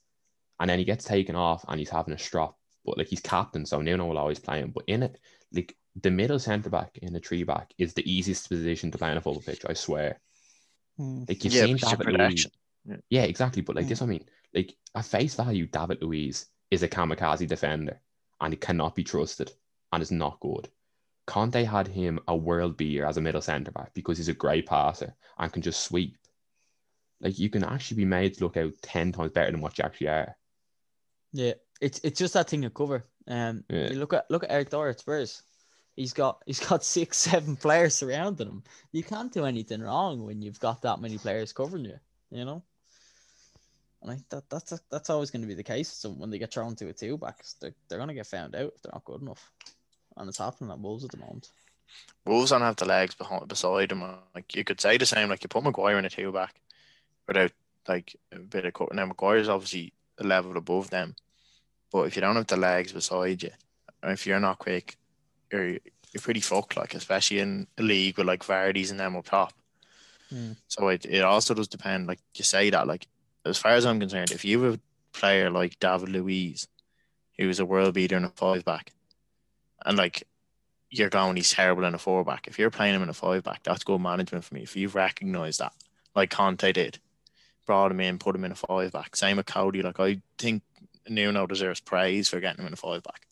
And 0.61 0.71
then 0.71 0.79
he 0.79 0.85
gets 0.85 1.05
taken 1.05 1.37
off, 1.37 1.65
and 1.69 1.79
he's 1.79 1.91
having 1.91 2.15
a 2.15 2.19
strop. 2.19 2.59
But 2.85 2.99
like 2.99 3.09
he's 3.09 3.21
captain, 3.21 3.67
so 3.67 3.81
Nuno 3.81 4.07
will 4.07 4.19
always 4.19 4.39
play 4.39 4.61
him. 4.61 4.71
But 4.71 4.85
in 4.87 5.03
it, 5.03 5.19
like 5.53 5.77
the 6.03 6.11
middle 6.11 6.39
centre 6.39 6.71
back 6.71 6.99
in 7.03 7.13
the 7.13 7.21
three 7.21 7.43
back 7.43 7.73
is 7.79 7.95
the 7.95 8.11
easiest 8.11 8.49
position 8.49 8.91
to 8.91 8.99
play 8.99 9.11
on 9.11 9.17
a 9.17 9.21
football 9.21 9.43
pitch. 9.43 9.63
I 9.69 9.73
swear. 9.73 10.21
Like 10.99 11.43
you've 11.45 11.53
yeah, 11.55 11.65
seen 11.65 11.77
David 11.77 12.07
Luiz. 12.07 12.15
protection. 12.15 12.51
Yeah, 13.11 13.23
exactly. 13.25 13.63
But 13.63 13.77
like 13.77 13.87
Mm. 13.87 13.89
this, 13.89 14.03
I 14.03 14.07
mean, 14.07 14.25
like 14.55 14.75
at 14.95 15.05
face 15.05 15.35
value, 15.35 15.67
David 15.67 16.03
Luiz 16.03 16.47
is 16.71 16.83
a 16.83 16.89
kamikaze 16.89 17.47
defender 17.47 18.01
and 18.41 18.53
he 18.53 18.57
cannot 18.57 18.95
be 18.95 19.05
trusted 19.05 19.53
and 19.93 20.03
is 20.03 20.11
not 20.11 20.41
good. 20.41 20.69
Conte 21.27 21.65
had 21.65 21.89
him 21.89 22.21
a 22.29 22.37
world 22.37 22.77
beater 22.77 23.05
as 23.05 23.17
a 23.17 23.21
middle 23.21 23.41
centre 23.43 23.73
back 23.73 23.93
because 23.95 24.17
he's 24.19 24.29
a 24.29 24.35
great 24.35 24.67
passer 24.67 25.15
and 25.39 25.53
can 25.53 25.63
just 25.63 25.83
sweep. 25.83 26.17
Like 27.21 27.39
you 27.39 27.51
can 27.51 27.65
actually 27.65 27.97
be 27.99 28.05
made 28.05 28.35
to 28.35 28.45
look 28.45 28.57
out 28.57 28.73
ten 28.83 29.13
times 29.13 29.33
better 29.33 29.51
than 29.51 29.61
what 29.61 29.77
you 29.79 29.85
actually 29.85 30.09
are. 30.09 30.37
Yeah, 31.33 31.55
it's 31.81 31.99
it's 32.05 32.19
just 32.19 32.35
that 32.35 32.49
thing 32.49 32.63
to 32.63 32.71
cover. 32.71 33.07
Um, 33.27 33.65
Yeah. 33.69 33.91
you 33.91 33.99
look 33.99 34.13
at 34.13 34.31
look 34.31 34.45
at 34.45 34.53
Eric 34.53 34.71
Dier 34.71 34.89
at 34.89 35.01
Spurs. 35.01 35.43
He's 35.97 36.13
got 36.13 36.43
he's 36.47 36.61
got 36.61 36.85
six, 36.97 37.17
seven 37.17 37.57
players 37.57 37.95
surrounding 37.95 38.49
him. 38.49 38.63
You 38.93 39.03
can't 39.03 39.33
do 39.33 39.45
anything 39.45 39.81
wrong 39.83 40.25
when 40.25 40.43
you've 40.43 40.61
got 40.61 40.83
that 40.83 41.01
many 41.01 41.19
players 41.19 41.53
covering 41.53 41.87
you. 41.87 41.99
You 42.31 42.45
know. 42.45 42.63
And 44.03 44.13
I, 44.13 44.19
that, 44.31 44.49
that's 44.51 44.79
that's 44.91 45.11
always 45.11 45.31
going 45.31 45.43
to 45.43 45.49
be 45.49 45.55
the 45.55 45.63
case. 45.63 45.89
So 45.89 46.11
when 46.11 46.31
they 46.31 46.39
get 46.39 46.53
thrown 46.53 46.77
to 46.77 46.89
a 46.89 46.93
two 46.93 47.17
backs, 47.17 47.57
they're, 47.61 47.75
they're 47.89 47.99
going 47.99 48.09
to 48.09 48.15
get 48.15 48.27
found 48.27 48.55
out 48.55 48.73
if 48.77 48.83
they're 48.83 48.93
not 48.93 49.05
good 49.05 49.23
enough. 49.23 49.51
And 50.17 50.29
it's 50.29 50.39
happening 50.39 50.71
at 50.71 50.79
Wolves 50.79 51.05
at 51.05 51.11
the 51.11 51.17
moment. 51.19 51.51
Wolves 52.25 52.51
don't 52.51 52.61
have 52.61 52.77
the 52.77 52.85
legs 52.85 53.15
behind 53.15 53.49
beside 53.49 53.93
him. 53.93 54.05
Like 54.35 54.55
you 54.55 54.65
could 54.65 54.81
say 54.81 54.99
the 54.99 55.07
same. 55.07 55.29
Like 55.29 55.43
you 55.43 55.49
put 55.49 55.65
Maguire 55.65 55.99
in 55.99 56.05
a 56.05 56.11
two 56.11 56.31
back, 56.31 56.61
without 57.27 57.53
like 57.89 58.17
a 58.33 58.39
bit 58.39 58.65
of 58.65 58.75
cut. 58.75 58.95
Now 58.95 59.07
Maguire's 59.07 59.49
obviously 59.49 59.93
a 60.19 60.25
level 60.25 60.57
above 60.57 60.91
them, 60.91 61.15
but 61.93 62.03
if 62.03 62.17
you 62.17 62.23
don't 62.23 62.37
have 62.37 62.47
the 62.47 62.57
legs 62.57 62.93
beside 62.93 63.43
you, 63.43 63.51
if 64.03 64.27
you're 64.27 64.41
not 64.41 64.59
quick, 64.59 64.97
you're 65.53 65.69
you're 65.69 66.23
pretty 66.23 66.41
fucked. 66.41 66.77
Like 66.77 66.95
especially 66.95 67.41
in 67.41 67.67
a 67.79 67.83
league 67.83 68.19
with 68.19 68.27
like 68.27 68.45
Vardy's 68.45 68.91
and 68.91 69.01
them 69.01 69.17
up 69.17 69.27
top. 69.27 69.53
Hmm. 70.31 70.53
So 70.69 70.89
it, 70.89 71.05
it 71.07 71.23
also 71.23 71.55
does 71.55 71.69
depend. 71.69 72.07
Like 72.07 72.21
you 72.35 72.45
say 72.45 72.71
that. 72.71 72.87
Like 72.87 73.07
as 73.45 73.59
far 73.59 73.73
as 73.73 73.87
I'm 73.87 74.01
concerned, 74.01 74.31
if 74.31 74.45
you 74.45 74.63
have 74.63 74.75
a 74.75 74.81
player 75.13 75.51
like 75.51 75.79
David 75.79 76.09
Luiz, 76.09 76.69
who's 77.39 77.61
a 77.61 77.67
world 77.67 77.95
beater 77.95 78.17
in 78.17 78.25
a 78.25 78.31
five 78.31 78.65
back, 78.65 78.93
and 79.85 79.97
like 79.97 80.25
you're 80.91 81.11
going, 81.11 81.37
he's 81.37 81.53
terrible 81.53 81.85
in 81.85 81.95
a 81.95 81.99
four 81.99 82.25
back. 82.25 82.47
If 82.49 82.59
you're 82.59 82.71
playing 82.71 82.95
him 82.95 83.03
in 83.03 83.09
a 83.09 83.15
five 83.15 83.43
back, 83.43 83.63
that's 83.63 83.85
good 83.85 84.01
management 84.01 84.45
for 84.45 84.55
me. 84.55 84.63
If 84.63 84.77
you've 84.77 84.95
recognised 84.95 85.61
that, 85.61 85.73
like 86.15 86.31
Conte 86.31 86.73
did, 86.73 86.99
brought 87.67 87.91
him 87.91 88.01
in, 88.01 88.19
put 88.19 88.35
him 88.35 88.45
in 88.45 88.53
a 88.53 88.57
five 88.57 88.93
back. 88.93 89.17
Same 89.17 89.37
with 89.37 89.47
Coady. 89.47 89.83
Like 89.83 90.01
I 90.01 90.21
think 90.39 90.63
Nuno 91.09 91.47
deserves 91.47 91.81
praise 91.81 92.29
for 92.29 92.41
getting 92.41 92.61
him 92.61 92.69
in 92.69 92.73
a 92.73 92.77
five 92.77 93.03
back 93.03 93.26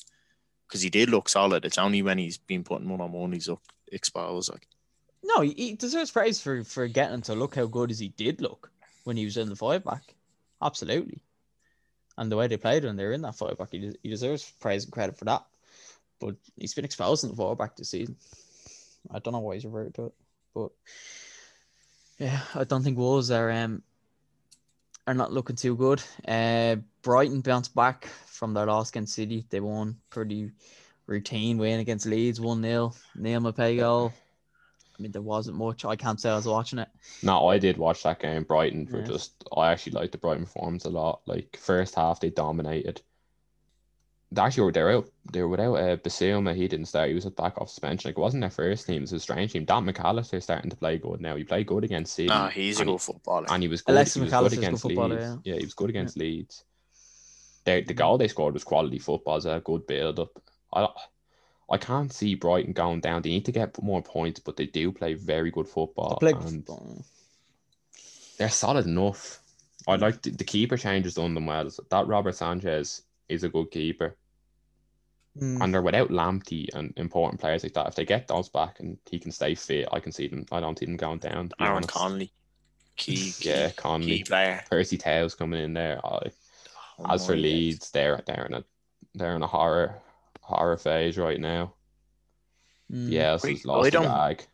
because 0.74 0.82
he 0.82 0.90
did 0.90 1.08
look 1.08 1.28
solid. 1.28 1.64
It's 1.64 1.78
only 1.78 2.02
when 2.02 2.18
he's 2.18 2.36
been 2.36 2.64
putting 2.64 2.88
one 2.88 3.00
on 3.00 3.12
one 3.12 3.32
he's 3.32 3.46
looked 3.46 3.72
exposed. 3.92 4.50
Like 4.50 4.66
No, 5.22 5.40
he, 5.40 5.74
deserves 5.74 6.10
praise 6.10 6.40
for, 6.40 6.64
for 6.64 6.88
getting 6.88 7.22
to 7.22 7.36
look 7.36 7.54
how 7.54 7.66
good 7.66 7.92
as 7.92 8.00
he 8.00 8.08
did 8.08 8.40
look 8.40 8.72
when 9.04 9.16
he 9.16 9.24
was 9.24 9.36
in 9.36 9.48
the 9.48 9.54
five 9.54 9.84
back. 9.84 10.02
Absolutely. 10.60 11.20
And 12.18 12.30
the 12.30 12.36
way 12.36 12.48
they 12.48 12.56
played 12.56 12.82
when 12.82 12.96
they 12.96 13.04
were 13.04 13.12
in 13.12 13.22
that 13.22 13.36
five 13.36 13.56
back, 13.56 13.68
he, 13.70 13.94
he 14.02 14.10
deserves 14.10 14.50
praise 14.58 14.82
and 14.82 14.92
credit 14.92 15.16
for 15.16 15.26
that. 15.26 15.44
But 16.18 16.34
he's 16.56 16.74
been 16.74 16.84
exposed 16.84 17.22
in 17.22 17.30
the 17.30 17.36
four 17.36 17.54
back 17.54 17.76
this 17.76 17.90
season. 17.90 18.16
I 19.12 19.20
don't 19.20 19.32
know 19.32 19.38
why 19.38 19.54
he's 19.54 19.64
reverted 19.64 19.94
to 19.94 20.06
it. 20.06 20.14
But 20.56 20.72
yeah, 22.18 22.40
I 22.56 22.64
don't 22.64 22.82
think 22.82 22.98
Wolves 22.98 23.30
are 23.30 23.48
um 23.52 23.80
are 25.06 25.14
not 25.14 25.32
looking 25.32 25.54
too 25.54 25.76
good. 25.76 26.02
Uh 26.26 26.76
Brighton 27.02 27.42
bounced 27.42 27.76
back 27.76 28.08
from 28.34 28.52
their 28.52 28.66
loss 28.66 28.90
against 28.90 29.14
City. 29.14 29.46
They 29.48 29.60
won 29.60 29.96
pretty 30.10 30.50
routine 31.06 31.56
win 31.58 31.80
against 31.80 32.06
Leeds, 32.06 32.40
1 32.40 32.62
0. 32.62 32.92
Neal 33.14 33.40
Maupay 33.40 33.78
goal. 33.78 34.12
I 34.98 35.02
mean, 35.02 35.12
there 35.12 35.22
wasn't 35.22 35.56
much. 35.56 35.84
I 35.84 35.96
can't 35.96 36.20
say 36.20 36.30
I 36.30 36.36
was 36.36 36.46
watching 36.46 36.78
it. 36.78 36.88
No, 37.22 37.48
I 37.48 37.58
did 37.58 37.76
watch 37.78 38.02
that 38.02 38.20
game. 38.20 38.44
Brighton 38.44 38.88
were 38.90 39.00
Yeah. 39.00 39.06
just. 39.06 39.44
I 39.56 39.70
actually 39.72 39.92
liked 39.92 40.12
the 40.12 40.18
Brighton 40.18 40.44
performance 40.44 40.84
a 40.84 40.90
lot. 40.90 41.20
Like 41.26 41.56
first 41.60 41.94
half, 41.94 42.20
they 42.20 42.30
dominated. 42.30 43.00
They 44.32 44.40
actually 44.42 44.64
were 44.64 44.72
they 44.72 44.82
were 44.82 44.90
out. 44.92 45.10
They 45.32 45.42
were 45.42 45.48
without 45.48 45.74
uh, 45.74 45.96
Bissouma. 45.96 46.54
He 46.56 46.66
didn't 46.68 46.86
start. 46.86 47.08
He 47.08 47.14
was 47.14 47.26
at 47.26 47.36
back 47.36 47.58
off 47.60 47.68
suspension. 47.70 48.08
Like 48.08 48.18
it 48.18 48.20
wasn't 48.20 48.40
their 48.40 48.50
first 48.50 48.86
team. 48.86 48.98
It 48.98 49.00
was 49.02 49.12
a 49.12 49.20
strange 49.20 49.52
team. 49.52 49.64
Dan 49.64 49.84
Mac 49.84 50.00
Allister 50.00 50.40
starting 50.40 50.70
to 50.70 50.76
play 50.76 50.98
good 50.98 51.20
now. 51.20 51.36
He 51.36 51.44
played 51.44 51.66
good 51.66 51.84
against 51.84 52.14
City. 52.14 52.28
nah, 52.28 52.48
he's 52.48 52.80
a 52.80 52.84
good 52.84 53.00
footballer. 53.00 53.46
and 53.50 53.62
he 53.62 53.68
was 53.68 53.82
good. 53.82 53.92
Alexis 53.92 54.14
he 54.14 54.20
was 54.22 54.30
good 54.32 54.46
a 54.46 54.48
good 54.48 54.58
against 54.58 54.82
footballer, 54.82 55.20
Leeds. 55.20 55.40
yeah. 55.44 55.54
he 55.56 55.64
was 55.64 55.74
good 55.74 55.90
against 55.90 56.16
Leeds. 56.16 56.64
The, 57.64 57.80
the 57.82 57.94
goal 57.94 58.18
they 58.18 58.28
scored 58.28 58.54
was 58.54 58.64
quality 58.64 58.98
football. 58.98 59.34
It 59.34 59.36
was 59.36 59.46
a 59.46 59.60
good 59.64 59.86
build 59.86 60.18
up. 60.20 60.42
I 60.72 60.88
I 61.70 61.78
can't 61.78 62.12
see 62.12 62.34
Brighton 62.34 62.74
going 62.74 63.00
down. 63.00 63.22
They 63.22 63.30
need 63.30 63.46
to 63.46 63.52
get 63.52 63.82
more 63.82 64.02
points, 64.02 64.38
but 64.40 64.56
they 64.56 64.66
do 64.66 64.92
play 64.92 65.14
very 65.14 65.50
good 65.50 65.66
football. 65.66 66.18
They 66.20 66.32
played- 66.34 66.44
and 66.46 67.04
they're 68.38 68.50
solid 68.50 68.84
enough. 68.86 69.40
I 69.86 69.96
like 69.96 70.22
the, 70.22 70.30
the 70.30 70.44
keeper 70.44 70.76
changes 70.76 71.14
done 71.14 71.34
them 71.34 71.46
well. 71.46 71.68
That 71.90 72.06
Robert 72.06 72.34
Sanchez 72.34 73.02
is 73.28 73.44
a 73.44 73.48
good 73.48 73.70
keeper, 73.70 74.16
Mm. 75.36 75.60
and 75.64 75.74
they're 75.74 75.82
without 75.82 76.10
Lamptey 76.10 76.68
and 76.74 76.92
important 76.96 77.40
players 77.40 77.64
like 77.64 77.72
that. 77.74 77.88
If 77.88 77.96
they 77.96 78.04
get 78.04 78.28
those 78.28 78.48
back 78.48 78.78
and 78.78 78.96
he 79.10 79.18
can 79.18 79.32
stay 79.32 79.56
fit, 79.56 79.88
I 79.90 79.98
can 79.98 80.12
see 80.12 80.28
them. 80.28 80.46
I 80.52 80.60
don't 80.60 80.78
see 80.78 80.84
them 80.86 80.96
going 80.96 81.18
down. 81.18 81.50
Aaron 81.58 81.72
honest. 81.78 81.88
Connolly, 81.88 82.30
key, 82.96 83.16
key, 83.32 83.48
Yeah, 83.50 83.70
key 83.70 83.74
Connolly. 83.76 84.22
player. 84.22 84.62
Percy 84.70 84.96
Tails 84.96 85.34
coming 85.34 85.60
in 85.60 85.72
there. 85.74 85.98
I, 86.06 86.30
Oh 86.98 87.06
As 87.12 87.26
for 87.26 87.32
my 87.32 87.38
Leeds, 87.42 87.90
they're 87.90 88.22
they're 88.26 88.46
in 88.46 88.54
a 88.54 88.64
they're 89.14 89.34
in 89.36 89.42
a 89.42 89.46
horror 89.46 89.96
horror 90.40 90.76
phase 90.76 91.16
right 91.18 91.40
now. 91.40 91.72
Mm. 92.92 93.10
Yeah, 93.10 93.32
I- 93.32 93.34
it's 93.34 93.44
I 93.66 93.68
lost 93.68 93.84
the 93.86 93.90
don't- 93.90 94.04
bag. 94.06 94.46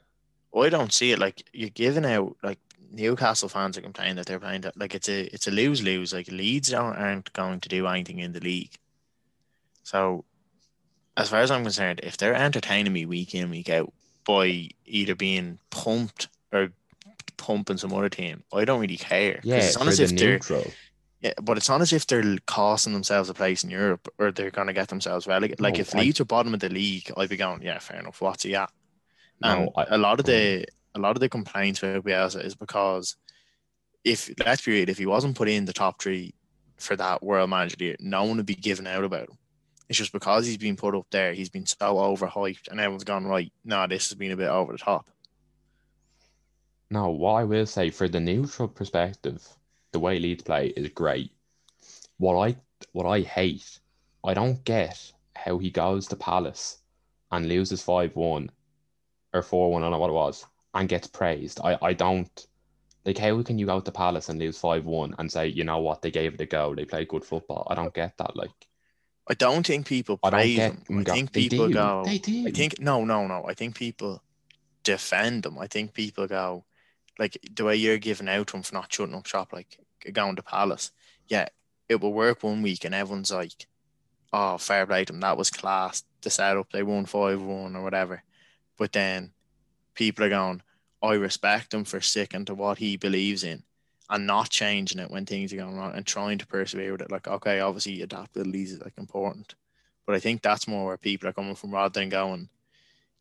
I 0.56 0.68
don't 0.68 0.92
see 0.92 1.12
it 1.12 1.18
like 1.20 1.44
you're 1.52 1.68
giving 1.70 2.04
out 2.04 2.36
like 2.42 2.58
Newcastle 2.90 3.48
fans 3.48 3.78
are 3.78 3.82
complaining 3.82 4.16
that 4.16 4.26
they're 4.26 4.40
playing 4.40 4.62
that 4.62 4.76
like 4.76 4.94
it's 4.96 5.08
a 5.08 5.32
it's 5.32 5.46
a 5.46 5.50
lose 5.52 5.80
lose. 5.82 6.12
Like 6.12 6.26
Leeds 6.28 6.72
aren't, 6.74 6.98
aren't 6.98 7.32
going 7.34 7.60
to 7.60 7.68
do 7.68 7.86
anything 7.86 8.18
in 8.18 8.32
the 8.32 8.40
league. 8.40 8.72
So, 9.84 10.24
as 11.16 11.28
far 11.28 11.40
as 11.40 11.50
I'm 11.52 11.62
concerned, 11.62 12.00
if 12.02 12.16
they're 12.16 12.34
entertaining 12.34 12.92
me 12.92 13.06
week 13.06 13.34
in 13.34 13.48
week 13.50 13.68
out 13.70 13.92
by 14.26 14.70
either 14.86 15.14
being 15.14 15.58
pumped 15.70 16.28
or 16.52 16.70
pumping 17.36 17.76
some 17.76 17.92
other 17.92 18.08
team, 18.08 18.42
I 18.52 18.64
don't 18.64 18.80
really 18.80 18.96
care. 18.96 19.34
'Cause 19.36 19.44
Yeah, 19.44 19.56
it's 19.56 19.76
not 19.76 19.84
for 19.84 19.90
as 19.90 19.98
the 19.98 20.04
if 20.04 20.10
they're 20.16 20.32
neutral. 20.32 20.72
Yeah, 21.20 21.32
but 21.42 21.56
it's 21.56 21.68
not 21.68 21.80
as 21.82 21.92
if 21.92 22.06
they're 22.06 22.36
costing 22.46 22.92
themselves 22.92 23.28
a 23.28 23.34
place 23.34 23.62
in 23.64 23.70
Europe 23.70 24.08
or 24.18 24.32
they're 24.32 24.50
going 24.50 24.66
to 24.68 24.72
get 24.72 24.88
themselves 24.88 25.26
relegated. 25.26 25.60
Like 25.60 25.74
No, 25.74 25.80
if 25.80 25.94
I- 25.94 26.00
Leeds 26.00 26.20
are 26.20 26.24
bottom 26.24 26.54
of 26.54 26.60
the 26.60 26.68
league, 26.70 27.10
I'd 27.16 27.28
be 27.28 27.36
going, 27.36 27.62
yeah, 27.62 27.78
fair 27.78 27.98
enough. 28.00 28.20
What's 28.20 28.42
he 28.44 28.54
at? 28.54 28.70
And 29.42 29.66
No, 29.66 29.72
I- 29.76 29.86
a 29.94 29.98
lot 29.98 30.18
of 30.20 30.26
the 30.26 30.64
a 30.94 30.98
lot 30.98 31.16
of 31.16 31.20
the 31.20 31.28
complaints 31.28 31.82
about 31.82 32.04
Bielsa 32.04 32.44
is 32.44 32.54
because 32.56 33.16
if 34.02 34.30
let's 34.44 34.62
be 34.64 34.72
real, 34.72 34.88
if 34.88 34.98
he 34.98 35.06
wasn't 35.06 35.36
put 35.36 35.48
in 35.48 35.64
the 35.66 35.72
top 35.72 36.00
three 36.02 36.34
for 36.78 36.96
that 36.96 37.22
World 37.22 37.50
Manager 37.50 37.76
Year, 37.78 37.96
no 38.00 38.24
one 38.24 38.38
would 38.38 38.46
be 38.46 38.54
giving 38.54 38.86
out 38.86 39.04
about 39.04 39.28
him. 39.28 39.38
It's 39.88 39.98
just 39.98 40.12
because 40.12 40.46
he's 40.46 40.56
been 40.56 40.76
put 40.76 40.94
up 40.94 41.06
there, 41.10 41.32
he's 41.34 41.50
been 41.50 41.66
so 41.66 41.76
overhyped, 41.96 42.68
and 42.68 42.80
everyone's 42.80 43.04
gone 43.04 43.24
right. 43.26 43.52
No, 43.64 43.86
this 43.86 44.08
has 44.08 44.16
been 44.16 44.30
a 44.32 44.36
bit 44.36 44.48
over 44.48 44.72
the 44.72 44.78
top. 44.78 45.08
No, 46.90 47.10
what 47.10 47.34
I 47.34 47.44
will 47.44 47.66
say 47.66 47.90
for 47.90 48.08
the 48.08 48.20
neutral 48.20 48.68
perspective, 48.68 49.46
the 49.92 49.98
way 50.00 50.18
Leeds 50.18 50.42
play 50.42 50.68
is 50.68 50.88
great. 50.90 51.30
What 52.18 52.36
I 52.36 52.56
what 52.92 53.06
I 53.06 53.20
hate, 53.20 53.80
I 54.24 54.34
don't 54.34 54.62
get 54.64 55.12
how 55.36 55.58
he 55.58 55.70
goes 55.70 56.06
to 56.08 56.16
Palace 56.16 56.78
and 57.30 57.48
loses 57.48 57.82
five 57.82 58.14
one 58.16 58.50
or 59.32 59.42
four 59.42 59.70
one, 59.72 59.82
I 59.82 59.86
don't 59.86 59.92
know 59.92 59.98
what 59.98 60.10
it 60.10 60.14
was, 60.14 60.44
and 60.74 60.88
gets 60.88 61.06
praised. 61.06 61.60
I, 61.62 61.78
I 61.82 61.92
don't 61.92 62.46
like 63.04 63.18
how 63.18 63.42
can 63.42 63.58
you 63.58 63.66
go 63.66 63.80
to 63.80 63.92
Palace 63.92 64.28
and 64.28 64.38
lose 64.38 64.58
five 64.58 64.84
one 64.84 65.14
and 65.18 65.30
say, 65.30 65.46
you 65.48 65.64
know 65.64 65.78
what, 65.78 66.02
they 66.02 66.10
gave 66.10 66.34
it 66.34 66.40
a 66.40 66.46
go, 66.46 66.74
they 66.74 66.84
played 66.84 67.08
good 67.08 67.24
football. 67.24 67.66
I 67.70 67.74
don't 67.74 67.94
get 67.94 68.16
that. 68.18 68.36
Like 68.36 68.50
I 69.28 69.34
don't 69.34 69.66
think 69.66 69.86
people 69.86 70.18
I 70.22 70.30
don't 70.30 70.40
praise 70.40 70.56
get 70.56 70.86
them 70.86 70.98
I 71.00 71.04
go- 71.04 71.12
think 71.14 71.32
people 71.32 71.68
do. 71.68 71.74
go. 71.74 72.02
They 72.04 72.18
do. 72.18 72.46
I 72.46 72.50
think 72.50 72.80
no, 72.80 73.04
no, 73.04 73.26
no. 73.26 73.44
I 73.46 73.54
think 73.54 73.74
people 73.76 74.22
defend 74.82 75.44
them. 75.44 75.58
I 75.58 75.66
think 75.66 75.94
people 75.94 76.26
go 76.26 76.64
like 77.20 77.38
the 77.54 77.64
way 77.64 77.76
you're 77.76 77.98
giving 77.98 78.28
out 78.28 78.52
him 78.52 78.62
for 78.62 78.74
not 78.74 78.92
shutting 78.92 79.14
up 79.14 79.26
shop, 79.26 79.52
like 79.52 79.78
going 80.12 80.36
to 80.36 80.42
Palace. 80.42 80.90
Yeah, 81.28 81.48
it 81.88 82.00
will 82.00 82.14
work 82.14 82.42
one 82.42 82.62
week, 82.62 82.84
and 82.84 82.94
everyone's 82.94 83.30
like, 83.30 83.66
"Oh, 84.32 84.56
fair 84.58 84.86
play 84.86 85.04
to 85.04 85.12
them. 85.12 85.20
That 85.20 85.36
was 85.36 85.50
class. 85.50 86.02
The 86.22 86.30
setup, 86.30 86.72
they 86.72 86.82
won 86.82 87.04
five 87.04 87.42
one 87.42 87.76
or 87.76 87.82
whatever." 87.82 88.24
But 88.78 88.92
then 88.92 89.32
people 89.94 90.24
are 90.24 90.30
going, 90.30 90.62
"I 91.02 91.12
respect 91.12 91.74
him 91.74 91.84
for 91.84 92.00
sticking 92.00 92.46
to 92.46 92.54
what 92.54 92.78
he 92.78 92.96
believes 92.96 93.44
in." 93.44 93.64
And 94.08 94.26
not 94.26 94.50
changing 94.50 94.98
it 94.98 95.10
when 95.10 95.26
things 95.26 95.52
are 95.52 95.56
going 95.56 95.76
wrong 95.76 95.94
and 95.94 96.04
trying 96.04 96.38
to 96.38 96.46
persevere 96.46 96.92
with 96.92 97.02
it. 97.02 97.12
Like, 97.12 97.28
okay, 97.28 97.60
obviously 97.60 98.02
adaptability 98.02 98.62
is 98.62 98.80
like 98.80 98.98
important. 98.98 99.54
But 100.04 100.16
I 100.16 100.20
think 100.20 100.42
that's 100.42 100.66
more 100.66 100.86
where 100.86 100.96
people 100.96 101.28
are 101.28 101.32
coming 101.32 101.54
from 101.54 101.70
rather 101.70 102.00
than 102.00 102.08
going, 102.08 102.48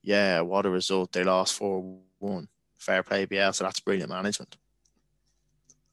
yeah, 0.02 0.42
what 0.42 0.66
a 0.66 0.70
result. 0.70 1.12
They 1.12 1.24
lost 1.24 1.54
4 1.54 2.00
1. 2.18 2.48
Fair 2.80 3.04
play, 3.04 3.28
Bielsa. 3.28 3.60
That's 3.60 3.82
brilliant 3.82 4.10
management. 4.10 4.58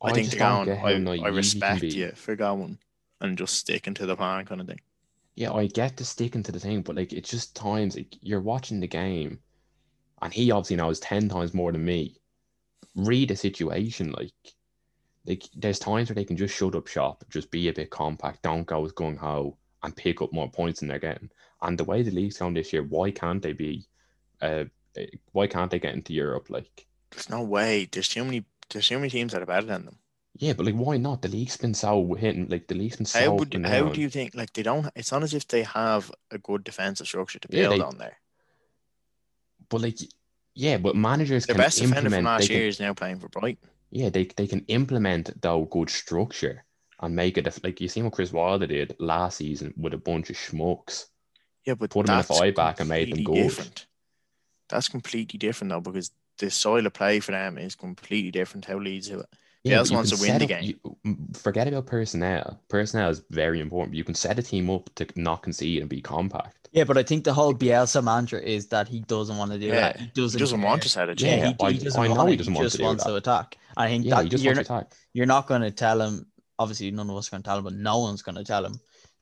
I, 0.02 0.12
think 0.12 0.26
just 0.26 0.38
they're 0.38 0.66
going, 0.66 1.18
I, 1.20 1.24
I 1.24 1.28
respect 1.28 1.80
be. 1.80 1.88
you 1.88 2.12
for 2.14 2.36
going 2.36 2.78
and 3.20 3.36
just 3.36 3.54
sticking 3.54 3.94
to 3.94 4.06
the 4.06 4.16
plan 4.16 4.44
kind 4.44 4.60
of 4.60 4.66
thing. 4.66 4.80
Yeah, 5.34 5.52
I 5.52 5.66
get 5.66 5.96
the 5.96 6.04
sticking 6.04 6.42
to 6.44 6.52
the 6.52 6.60
thing, 6.60 6.82
but 6.82 6.96
like 6.96 7.12
it's 7.12 7.30
just 7.30 7.56
times 7.56 7.96
like 7.96 8.16
you're 8.22 8.40
watching 8.40 8.80
the 8.80 8.86
game, 8.86 9.38
and 10.22 10.32
he 10.32 10.50
obviously 10.50 10.76
knows 10.76 11.00
ten 11.00 11.28
times 11.28 11.52
more 11.52 11.72
than 11.72 11.84
me. 11.84 12.16
Read 12.94 13.30
a 13.30 13.36
situation, 13.36 14.12
like, 14.12 14.32
like 15.26 15.44
there's 15.54 15.78
times 15.78 16.08
where 16.08 16.14
they 16.14 16.24
can 16.24 16.36
just 16.36 16.54
shut 16.54 16.74
up 16.74 16.86
shop, 16.86 17.24
just 17.28 17.50
be 17.50 17.68
a 17.68 17.72
bit 17.72 17.90
compact, 17.90 18.42
don't 18.42 18.64
go 18.64 18.84
as 18.84 18.92
gung 18.92 19.18
ho, 19.18 19.58
and 19.82 19.96
pick 19.96 20.22
up 20.22 20.32
more 20.32 20.50
points 20.50 20.80
than 20.80 20.88
they're 20.88 20.98
getting. 20.98 21.30
And 21.60 21.76
the 21.76 21.84
way 21.84 22.02
the 22.02 22.10
league's 22.10 22.38
going 22.38 22.54
this 22.54 22.72
year, 22.72 22.84
why 22.84 23.10
can't 23.10 23.42
they 23.42 23.52
be? 23.52 23.86
Uh, 24.40 24.46
eh, 24.46 24.64
why 25.32 25.46
can't 25.46 25.70
they 25.70 25.78
get 25.78 25.94
into 25.94 26.12
Europe? 26.12 26.48
Like, 26.50 26.86
There's 27.10 27.30
no 27.30 27.42
way. 27.42 27.88
There's 27.90 28.08
too 28.08 28.24
many. 28.24 28.44
There's 28.70 28.88
too 28.88 28.98
many 28.98 29.10
teams 29.10 29.32
that 29.32 29.42
are 29.42 29.46
better 29.46 29.66
than 29.66 29.84
them. 29.84 29.98
yeah, 30.38 30.52
but 30.52 30.66
like, 30.66 30.74
why 30.74 30.96
not? 30.96 31.22
The 31.22 31.28
league's 31.28 31.56
been 31.56 31.74
so 31.74 32.14
hitting, 32.14 32.48
like 32.48 32.66
the 32.66 32.74
league's 32.74 32.96
been 32.96 33.06
so. 33.06 33.18
How 33.20 33.34
would 33.34 33.54
how 33.66 33.88
do 33.90 34.00
you 34.00 34.10
think 34.10 34.34
like 34.34 34.52
they 34.52 34.62
don't? 34.62 34.88
It's 34.96 35.12
not 35.12 35.22
as 35.22 35.32
if 35.34 35.46
they 35.48 35.62
have 35.62 36.10
a 36.30 36.38
good 36.38 36.64
defensive 36.64 37.06
structure 37.06 37.38
to 37.38 37.48
Yeah, 37.50 37.68
build 37.68 37.80
they- 37.80 37.84
on 37.84 37.98
there. 37.98 38.16
But 39.68 39.80
like, 39.82 39.98
yeah, 40.54 40.78
but 40.78 40.96
managers 40.96 41.46
Their 41.46 41.54
can 41.54 41.62
best 41.64 41.78
defender 41.80 42.10
from 42.10 42.24
last 42.24 42.48
can- 42.48 42.56
year 42.56 42.68
is 42.68 42.80
now 42.80 42.94
playing 42.94 43.20
for 43.20 43.28
Brighton. 43.28 43.68
yeah, 43.90 44.08
they 44.10 44.24
they 44.36 44.46
can 44.46 44.64
implement 44.68 45.40
though 45.42 45.64
good 45.64 45.90
structure 45.90 46.64
and 47.00 47.14
make 47.14 47.36
it 47.38 47.46
like 47.64 47.80
you 47.80 47.88
seen 47.88 48.04
what 48.04 48.12
Chris 48.14 48.32
Wilder 48.32 48.66
did 48.66 48.96
last 48.98 49.38
season 49.38 49.74
with 49.76 49.92
a 49.94 49.98
bunch 49.98 50.30
of 50.30 50.36
schmucks. 50.36 51.06
Yeah, 51.64 51.74
but 51.74 51.90
Put 51.90 52.08
'em 52.08 52.14
in 52.14 52.20
a 52.20 52.22
five 52.22 52.54
back 52.54 52.80
and 52.80 52.88
made 52.88 53.12
them 53.12 53.24
good. 53.24 53.34
Different. 53.34 53.86
That's 54.68 54.88
completely 54.88 55.38
different 55.38 55.70
though, 55.70 55.80
because 55.80 56.10
the 56.38 56.50
style 56.50 56.86
of 56.86 56.92
play 56.92 57.20
for 57.20 57.32
them 57.32 57.56
is 57.58 57.74
completely 57.74 58.30
different. 58.30 58.64
How 58.64 58.78
Leeds 58.78 59.08
do 59.08 59.20
it. 59.20 59.26
Yeah, 59.64 59.78
Bielsa 59.78 59.80
but 59.80 59.90
you 59.90 59.96
wants 59.96 60.10
to 60.10 60.16
win 60.20 60.26
set 60.30 60.38
the 60.38 60.44
up- 60.44 60.60
game. 60.60 60.78
you- 61.04 61.16
forget 61.34 61.66
about 61.66 61.86
personnel. 61.86 62.60
Personnel 62.68 63.10
is 63.10 63.22
very 63.30 63.60
important. 63.60 63.96
You 63.96 64.04
can 64.04 64.14
set 64.14 64.38
a 64.38 64.42
team 64.42 64.70
up 64.70 64.88
to 64.96 65.06
not 65.16 65.42
concede 65.42 65.80
and 65.80 65.88
be 65.90 66.00
compact. 66.00 66.68
Yeah, 66.72 66.84
but 66.84 66.98
I 66.98 67.02
think 67.02 67.24
the 67.24 67.32
whole 67.34 67.52
Bielsa 67.54 68.02
mantra 68.04 68.40
is 68.40 68.68
that 68.68 68.86
he 68.86 69.00
doesn't 69.00 69.36
want 69.36 69.50
to 69.52 69.58
do 69.58 69.66
Yeah, 69.66 69.74
that. 69.80 69.96
He 69.96 70.04
He 70.04 70.10
doesn't, 70.14 70.38
he 70.38 70.42
doesn't 70.42 70.62
want 70.62 70.82
to 70.82 70.88
set 70.88 71.08
a 71.08 71.14
Yeah, 71.16 71.46
team. 71.46 71.56
he, 71.58 71.64
I- 71.64 71.72
he 71.72 71.78
doesn't 71.78 72.00
I 72.00 72.06
know 72.06 72.14
want 72.14 72.28
he 72.28 72.34
it. 72.34 72.38
doesn't 72.38 72.52
he 72.52 72.56
want 72.56 72.64
just 72.66 72.76
to 72.76 72.78
do 72.82 72.84
wants 72.84 73.04
that. 73.04 73.10
to 73.10 73.16
attack. 73.16 73.56
I 73.76 73.88
think 73.88 74.04
Yeah, 74.04 74.16
that 74.16 74.24
he 74.24 74.28
just 74.28 74.44
you're 74.44 74.54
wants 74.54 74.68
to 74.68 74.72
not, 74.74 74.82
attack. 74.82 74.94
you're 75.14 75.26
not 75.26 75.46
going 75.48 75.62
to 75.62 75.70
tell 75.72 76.00
him. 76.00 76.26
Obviously, 76.58 76.90
none 76.92 77.10
of 77.10 77.16
us 77.16 77.28
can 77.28 77.42
tell 77.42 77.58
him, 77.58 77.64
but 77.64 77.74
no 77.74 77.98
one's 77.98 78.22
going 78.22 78.36
to 78.36 78.44
tell 78.44 78.64
him 78.64 78.78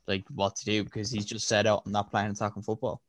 like 0.07 0.25
what 0.35 0.57
to 0.57 0.65
do 0.67 0.85
because 0.85 1.11
he's 1.11 1.25
just 1.25 1.49
set 1.49 1.67
out 1.67 1.85
and 1.87 1.93
not 1.93 2.11
playing 2.11 2.31
attacking 2.31 2.63
football. 2.63 3.01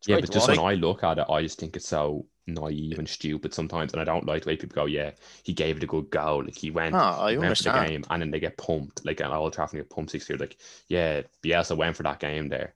It's 0.00 0.08
Yeah, 0.08 0.16
but 0.18 0.30
just 0.30 0.48
watch. 0.48 0.48
when 0.48 0.58
I 0.58 0.74
look 0.74 1.04
at 1.04 1.18
it, 1.18 1.26
I 1.28 1.42
just 1.42 1.58
think 1.58 1.76
it's 1.76 1.88
so 1.88 2.26
naive 2.46 2.98
and 2.98 3.08
stupid 3.08 3.54
sometimes, 3.54 3.92
and 3.92 4.00
I 4.00 4.04
don't 4.04 4.26
like 4.26 4.42
the 4.44 4.48
way 4.48 4.56
people 4.56 4.74
go, 4.74 4.86
"Yeah, 4.86 5.12
he 5.42 5.52
gave 5.52 5.76
it 5.76 5.82
a 5.82 5.86
good 5.86 6.10
go." 6.10 6.38
Like 6.38 6.56
he 6.56 6.70
went, 6.70 6.92
No, 6.92 6.98
I 6.98 7.36
went 7.36 7.56
for 7.56 7.62
the 7.64 7.72
understand. 7.72 7.88
game, 7.88 8.04
and 8.10 8.22
then 8.22 8.30
they 8.30 8.40
get 8.40 8.56
pumped. 8.56 9.04
Like 9.04 9.20
at 9.20 9.30
Old 9.30 9.52
Trafford, 9.52 9.78
they 9.78 9.82
get 9.82 9.90
pumped 9.90 10.10
six 10.12 10.28
years. 10.28 10.40
Like, 10.40 10.56
yeah, 10.88 11.22
Bielsa 11.42 11.76
went 11.76 11.96
for 11.96 12.02
that 12.04 12.20
game 12.20 12.48
there. 12.48 12.74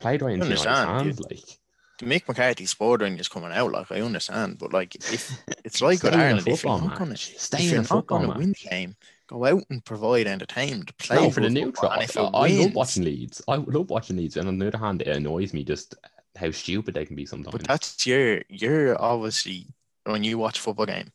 Played 0.00 0.22
right 0.22 0.34
into 0.34 0.44
understand, 0.44 0.90
hands. 0.90 1.20
Like, 1.20 1.58
To 1.98 2.06
make 2.06 2.26
McCarthy 2.28 2.64
spordering 2.66 3.18
is 3.20 3.28
coming 3.28 3.52
out, 3.52 3.72
like 3.72 3.90
I 3.92 4.00
understand, 4.00 4.58
but 4.58 4.72
like 4.72 4.96
if 4.96 5.30
it's 5.64 5.80
like 5.80 6.02
with 6.02 6.14
Ireland, 6.14 6.40
if 6.48 6.64
you're 6.64 6.72
football 6.72 6.80
not 6.88 6.98
gonna. 6.98 7.16
Stay 7.16 7.68
in 7.68 7.82
the 7.82 7.94
not 7.94 8.06
gonna 8.06 8.30
win 8.30 8.48
the 8.52 8.68
game, 8.68 8.96
go 9.28 9.44
out 9.46 9.64
and 9.70 9.84
provide 9.84 10.26
entertainment. 10.26 10.96
Play 10.98 11.16
no, 11.16 11.30
for 11.30 11.40
the 11.40 11.50
neutral. 11.50 11.90
I, 11.90 12.06
I 12.16 12.48
love 12.48 12.74
watching 12.74 13.04
Leeds. 13.04 13.42
I 13.48 13.56
love 13.56 13.90
watching 13.90 14.16
Leeds, 14.16 14.36
and 14.36 14.48
on 14.48 14.58
the 14.58 14.68
other 14.68 14.78
hand, 14.78 15.02
it 15.02 15.08
annoys 15.08 15.54
me 15.54 15.64
just 15.64 15.94
how 16.36 16.50
stupid 16.50 16.94
they 16.94 17.04
can 17.04 17.16
be 17.16 17.26
sometimes. 17.26 17.52
But 17.52 17.66
that's 17.66 18.06
your 18.06 18.42
your 18.48 19.00
obviously 19.00 19.66
when 20.04 20.24
you 20.24 20.38
watch 20.38 20.58
a 20.58 20.62
football 20.62 20.86
game, 20.86 21.12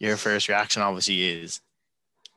your 0.00 0.16
first 0.16 0.48
reaction 0.48 0.82
obviously 0.82 1.24
is 1.28 1.60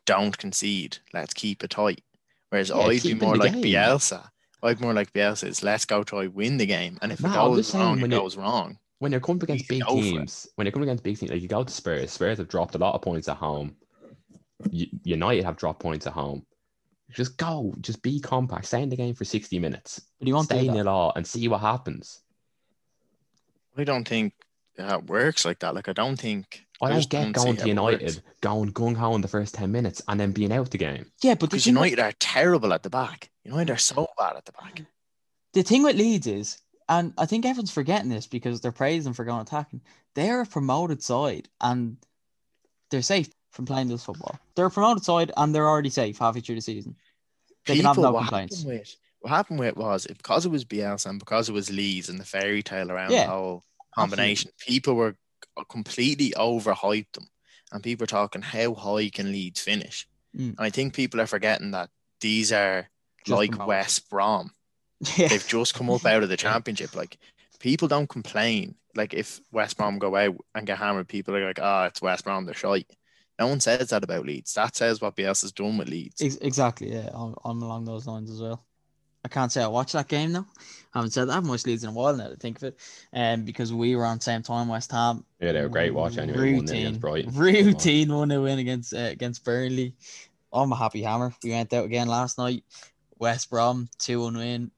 don't 0.05 0.38
concede. 0.38 0.97
Let's 1.13 1.34
keep 1.34 1.63
it 1.63 1.71
tight. 1.71 2.01
Whereas 2.49 2.69
Yeah, 2.69 2.78
I'd 2.78 3.03
be 3.03 3.13
more 3.13 3.36
like 3.36 3.53
game. 3.53 3.63
Bielsa. 3.63 4.30
I'd 4.63 4.80
more 4.82 4.93
like 4.93 5.13
Bielsa 5.13 5.47
is 5.47 5.63
let's 5.63 5.86
go 5.86 6.03
try 6.03 6.28
win 6.28 6.57
the 6.57 6.65
game. 6.65 6.97
And 7.01 7.11
if 7.11 7.21
No, 7.21 7.30
it 7.30 7.34
goes 7.34 7.75
wrong, 7.75 7.99
it 7.99 8.09
goes 8.09 8.38
wrong. 8.38 8.80
when 8.99 9.11
you're 9.11 9.21
coming 9.21 9.43
against 9.43 9.67
big 9.67 9.82
go 9.84 9.93
for 9.93 9.99
it. 9.99 10.01
teams, 10.01 10.47
when 10.55 10.65
you're 10.65 10.71
coming 10.71 10.89
against 10.89 11.03
big 11.03 11.17
teams, 11.19 11.32
like 11.32 11.41
you 11.41 11.47
go 11.47 11.63
to 11.63 11.71
Spurs, 11.71 12.11
Spurs 12.11 12.38
have 12.39 12.47
dropped 12.47 12.75
a 12.75 12.78
lot 12.80 12.95
of 12.95 13.01
points 13.01 13.28
at 13.28 13.38
home. 13.38 13.75
United 14.71 15.43
have 15.43 15.57
dropped 15.57 15.80
points 15.82 16.07
at 16.07 16.13
home. 16.13 16.45
Just 17.11 17.37
go, 17.37 17.73
just 17.79 18.01
be 18.01 18.19
compact, 18.19 18.65
stay 18.65 18.81
in 18.81 18.89
the 18.89 18.95
game 18.95 19.15
for 19.15 19.23
60 19.25 19.59
minutes, 19.59 20.01
But 20.19 20.27
you 20.27 20.33
won't 20.33 20.45
stay 20.45 20.67
do 20.67 20.73
that. 20.73 20.87
all, 20.87 21.13
and 21.15 21.25
see 21.25 21.47
what 21.47 21.61
happens. 21.61 22.21
I 23.77 23.83
don't 23.83 24.07
think 24.07 24.33
that 24.75 25.05
works 25.05 25.45
like 25.45 25.59
that. 25.59 25.73
Like 25.73 25.87
I 25.87 25.93
don't 25.93 26.19
think 26.19 26.65
I 26.81 26.93
just 26.93 27.09
don't 27.09 27.31
get 27.31 27.39
see 27.39 27.45
going 27.45 27.57
to 27.57 27.67
United, 27.67 28.01
works. 28.03 28.21
going 28.41 28.73
gung 28.73 28.95
ho 28.95 29.15
in 29.15 29.21
the 29.21 29.27
first 29.27 29.55
10 29.55 29.71
minutes, 29.71 30.01
and 30.07 30.19
then 30.19 30.31
being 30.31 30.51
out 30.51 30.69
the 30.71 30.77
game. 30.77 31.11
Yeah, 31.23 31.35
but 31.35 31.49
Because 31.49 31.65
United 31.65 31.99
are 31.99 32.11
terrible 32.19 32.73
at 32.73 32.83
the 32.83 32.89
back. 32.89 33.29
United 33.43 33.71
are 33.71 33.77
so 33.77 34.07
bad 34.17 34.35
at 34.35 34.45
the 34.45 34.51
back. 34.51 34.81
the 35.53 35.63
thing 35.63 35.83
with 35.83 35.95
Leeds 35.95 36.27
is, 36.27 36.61
and 36.89 37.13
I 37.17 37.25
think 37.25 37.45
everyone's 37.45 37.71
forgetting 37.71 38.09
this 38.09 38.27
because 38.27 38.59
they're 38.61 38.71
praising 38.71 39.13
for 39.13 39.25
going 39.25 39.41
attacking. 39.41 39.81
They're 40.15 40.41
a 40.41 40.45
promoted 40.45 41.01
side 41.01 41.47
and 41.61 41.97
they're 42.89 43.01
safe 43.01 43.29
from 43.51 43.65
playing 43.65 43.87
this 43.87 44.03
football. 44.03 44.39
They're 44.55 44.65
a 44.67 44.71
promoted 44.71 45.03
side 45.03 45.31
and 45.35 45.53
they're 45.53 45.67
already 45.67 45.89
safe 45.89 46.17
halfway 46.17 46.41
through 46.41 46.55
the 46.55 46.61
season. 46.61 46.95
They 47.65 47.77
can 47.77 47.85
have 47.85 47.97
no 47.97 48.11
what 48.11 48.21
complaints. 48.21 48.57
Happened 48.63 48.79
with, 48.79 48.95
what 49.21 49.29
happened 49.29 49.59
with 49.59 49.67
it 49.69 49.77
was 49.77 50.07
because 50.07 50.45
it 50.45 50.51
was 50.51 50.65
Bielsa 50.65 51.07
and 51.07 51.19
because 51.19 51.49
it 51.49 51.53
was 51.53 51.71
Leeds 51.71 52.09
and 52.09 52.19
the 52.19 52.25
fairy 52.25 52.63
tale 52.63 52.91
around 52.91 53.11
Yeah, 53.11 53.25
the 53.25 53.31
whole 53.31 53.63
combination, 53.95 54.51
people 54.59 54.95
were 54.95 55.15
completely 55.69 56.31
overhyped 56.37 57.13
them. 57.13 57.27
And 57.71 57.83
people 57.83 58.03
were 58.03 58.07
talking, 58.07 58.41
how 58.41 58.73
high 58.73 59.09
can 59.09 59.31
Leeds 59.31 59.59
finish? 59.59 60.07
Mm. 60.35 60.49
And 60.49 60.59
I 60.59 60.69
think 60.69 60.93
people 60.93 61.19
are 61.19 61.27
forgetting 61.27 61.71
that 61.71 61.89
these 62.21 62.53
are 62.53 62.87
Just 63.25 63.37
like 63.37 63.49
promoted. 63.51 63.67
West 63.67 64.09
Brom. 64.09 64.51
Yeah. 65.15 65.27
They've 65.27 65.47
just 65.47 65.75
come 65.75 65.91
up 65.91 66.05
out 66.07 66.23
of 66.23 66.29
the 66.29 66.37
championship. 66.37 66.95
Like 66.95 67.17
people 67.59 67.87
don't 67.87 68.09
complain. 68.09 68.73
Like 68.95 69.13
if 69.13 69.39
West 69.51 69.77
Brom 69.77 69.99
go 69.99 70.15
out 70.15 70.37
and 70.55 70.65
get 70.65 70.79
hammered, 70.79 71.07
people 71.07 71.35
are 71.35 71.45
like, 71.45 71.59
"Ah, 71.61 71.85
it's 71.85 72.01
West 72.01 72.23
Brom. 72.23 72.45
They're 72.45 72.55
shite." 72.55 72.89
No 73.39 73.47
one 73.47 73.59
says 73.59 73.89
that 73.89 74.03
about 74.03 74.25
Leeds. 74.25 74.53
That 74.55 74.75
says 74.75 74.99
what 74.99 75.15
Bielsa's 75.15 75.51
done 75.51 75.77
with 75.77 75.89
Leeds. 75.89 76.21
Exactly, 76.21 76.91
yeah. 76.93 77.09
I'm, 77.13 77.35
I'm 77.45 77.61
along 77.61 77.85
those 77.85 78.07
lines 78.07 78.31
as 78.31 78.41
well. 78.41 78.63
I 79.23 79.29
can't 79.29 79.51
say 79.51 79.61
I 79.61 79.67
watched 79.67 79.93
that 79.93 80.07
game 80.07 80.31
though. 80.31 80.45
I 80.93 80.99
haven't 80.99 81.11
said 81.11 81.27
that. 81.27 81.33
I 81.33 81.35
haven't 81.35 81.49
watched 81.49 81.67
Leeds 81.67 81.83
in 81.83 81.89
a 81.89 81.93
while 81.93 82.15
now 82.15 82.29
to 82.29 82.35
think 82.38 82.57
of 82.57 82.63
it. 82.63 82.79
Um, 83.13 83.43
because 83.43 83.73
we 83.73 83.95
were 83.95 84.05
on 84.05 84.21
same 84.21 84.41
time, 84.41 84.69
West 84.69 84.91
Ham. 84.91 85.25
Yeah, 85.41 85.51
they 85.51 85.61
were 85.61 85.69
great 85.69 85.93
watch 85.93 86.17
anyway. 86.17 86.55
one 86.55 86.65
nil 86.65 86.75
against 86.75 87.01
Brighton. 87.01 87.33
Routine 87.33 88.13
one 88.13 88.29
to 88.29 88.41
win 88.41 88.59
against 88.59 88.93
uh, 88.93 88.99
against 88.99 89.43
Burnley. 89.43 89.95
I'm 90.53 90.71
a 90.71 90.75
happy 90.77 91.01
hammer. 91.01 91.33
We 91.43 91.49
went 91.49 91.73
out 91.73 91.85
again 91.85 92.07
last 92.07 92.38
night. 92.38 92.63
West 93.19 93.49
Brom 93.49 93.89
two 93.99 94.21
one 94.21 94.38
win. 94.38 94.71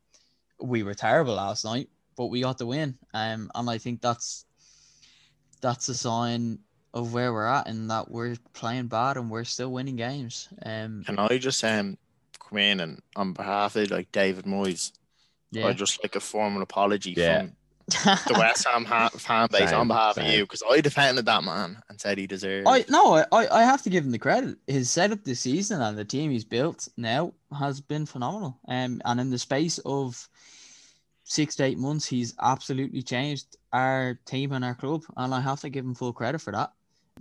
We 0.59 0.83
were 0.83 0.95
terrible 0.95 1.35
last 1.35 1.63
night, 1.63 1.89
but 2.17 2.27
we 2.27 2.41
got 2.41 2.57
the 2.57 2.65
win. 2.65 2.97
Um, 3.13 3.51
and 3.53 3.69
I 3.69 3.77
think 3.77 4.01
that's 4.01 4.45
that's 5.61 5.89
a 5.89 5.93
sign 5.93 6.59
of 6.93 7.13
where 7.13 7.31
we're 7.33 7.45
at 7.45 7.67
and 7.67 7.89
that 7.91 8.09
we're 8.09 8.35
playing 8.53 8.87
bad 8.87 9.17
and 9.17 9.29
we're 9.29 9.43
still 9.43 9.71
winning 9.71 9.95
games. 9.95 10.47
Um, 10.65 11.03
Can 11.05 11.19
I 11.19 11.37
just 11.37 11.63
um 11.63 11.97
come 12.39 12.57
in 12.57 12.79
and 12.79 13.01
on 13.15 13.33
behalf 13.33 13.75
of 13.75 13.91
like 13.91 14.11
David 14.11 14.45
Moyes, 14.45 14.91
yeah. 15.51 15.67
I'd 15.67 15.77
just 15.77 16.03
like 16.03 16.15
a 16.15 16.19
formal 16.19 16.61
apology 16.61 17.11
Yeah. 17.15 17.39
from 17.41 17.55
the 18.33 18.35
West 18.39 18.67
Ham 18.67 18.85
ha- 18.85 19.09
fan 19.17 19.47
base 19.51 19.69
Same, 19.69 19.79
on 19.79 19.87
behalf 19.87 20.17
of 20.17 20.25
you 20.25 20.43
because 20.43 20.63
I 20.69 20.79
defended 20.81 21.25
that 21.25 21.43
man 21.43 21.81
and 21.89 21.99
said 21.99 22.17
he 22.17 22.27
deserved. 22.27 22.67
I 22.67 22.85
no, 22.89 23.15
I- 23.15 23.25
I, 23.31 23.59
I 23.59 23.63
have 23.63 23.81
to 23.83 23.89
give 23.89 24.03
him 24.03 24.11
the 24.11 24.19
credit. 24.19 24.57
His 24.67 24.89
setup 24.89 25.23
this 25.23 25.39
season 25.41 25.81
and 25.81 25.97
the 25.97 26.05
team 26.05 26.31
he's 26.31 26.45
built 26.45 26.87
now 26.97 27.33
has 27.57 27.81
been 27.81 28.05
phenomenal. 28.05 28.59
Um, 28.67 29.01
and 29.05 29.19
in 29.19 29.29
the 29.29 29.39
space 29.39 29.79
of 29.85 30.27
six 31.23 31.55
to 31.57 31.63
eight 31.63 31.77
months, 31.77 32.05
he's 32.07 32.33
absolutely 32.41 33.01
changed 33.03 33.57
our 33.73 34.19
team 34.25 34.51
and 34.53 34.65
our 34.65 34.73
club, 34.75 35.03
and 35.17 35.33
I 35.33 35.39
have 35.41 35.61
to 35.61 35.69
give 35.69 35.85
him 35.85 35.93
full 35.93 36.13
credit 36.13 36.41
for 36.41 36.51
that. 36.53 36.71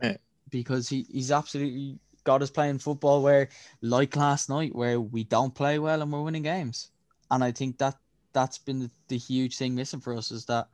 Yeah. 0.03 0.16
Because 0.51 0.88
he, 0.88 1.07
he's 1.11 1.30
absolutely 1.30 1.99
got 2.24 2.42
us 2.42 2.51
playing 2.51 2.78
football 2.78 3.22
where, 3.22 3.49
like 3.82 4.16
last 4.16 4.49
night, 4.49 4.74
where 4.74 5.01
we 5.01 5.24
don't 5.24 5.55
play 5.55 5.78
well 5.78 6.03
and 6.03 6.12
we're 6.12 6.22
winning 6.22 6.42
games. 6.42 6.90
And 7.30 7.44
I 7.44 7.53
think 7.53 7.78
that 7.78 7.96
that's 8.32 8.59
been 8.59 8.80
the, 8.80 8.90
the 9.09 9.18
huge 9.18 9.57
thing 9.57 9.74
missing 9.74 10.01
for 10.01 10.14
us 10.14 10.30
is 10.30 10.44
that 10.46 10.68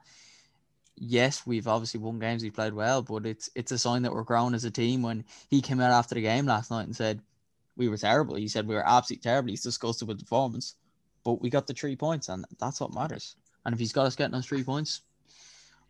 yes, 0.97 1.47
we've 1.47 1.67
obviously 1.67 2.01
won 2.01 2.19
games, 2.19 2.43
we 2.43 2.51
played 2.51 2.75
well, 2.75 3.03
but 3.03 3.27
it's 3.27 3.51
it's 3.55 3.73
a 3.73 3.79
sign 3.79 4.03
that 4.03 4.13
we're 4.13 4.23
growing 4.23 4.55
as 4.55 4.65
a 4.65 4.71
team. 4.71 5.03
When 5.03 5.25
he 5.49 5.61
came 5.61 5.81
out 5.81 5.91
after 5.91 6.15
the 6.15 6.23
game 6.23 6.47
last 6.47 6.71
night 6.71 6.87
and 6.87 6.97
said 6.97 7.21
we 7.77 7.89
were 7.89 7.97
terrible, 7.97 8.37
he 8.37 8.49
said 8.49 8.67
we 8.67 8.75
were 8.75 8.89
absolutely 8.89 9.23
terrible. 9.23 9.51
He's 9.51 9.63
disgusted 9.63 10.09
with 10.09 10.19
the 10.19 10.25
performance, 10.25 10.77
but 11.25 11.41
we 11.41 11.51
got 11.51 11.67
the 11.67 11.75
three 11.75 11.97
points, 11.97 12.29
and 12.29 12.45
that's 12.59 12.81
what 12.81 12.95
matters. 12.95 13.37
And 13.65 13.73
if 13.73 13.79
he's 13.79 13.93
got 13.93 14.07
us 14.07 14.17
getting 14.17 14.33
those 14.33 14.47
three 14.47 14.63
points, 14.63 15.03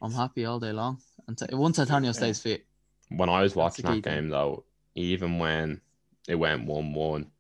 I'm 0.00 0.12
happy 0.12 0.44
all 0.44 0.60
day 0.60 0.72
long. 0.72 0.98
And 1.26 1.36
t- 1.36 1.46
once 1.52 1.78
Antonio 1.78 2.12
stays 2.12 2.40
fit, 2.40 2.64
When 3.10 3.28
I 3.28 3.42
was 3.42 3.54
watching 3.54 3.84
that 3.86 4.02
game, 4.02 4.28
though, 4.28 4.64
even 4.94 5.38
when 5.38 5.80
it 6.28 6.34
went 6.36 6.64
1 6.66 6.92
1, 6.94 7.30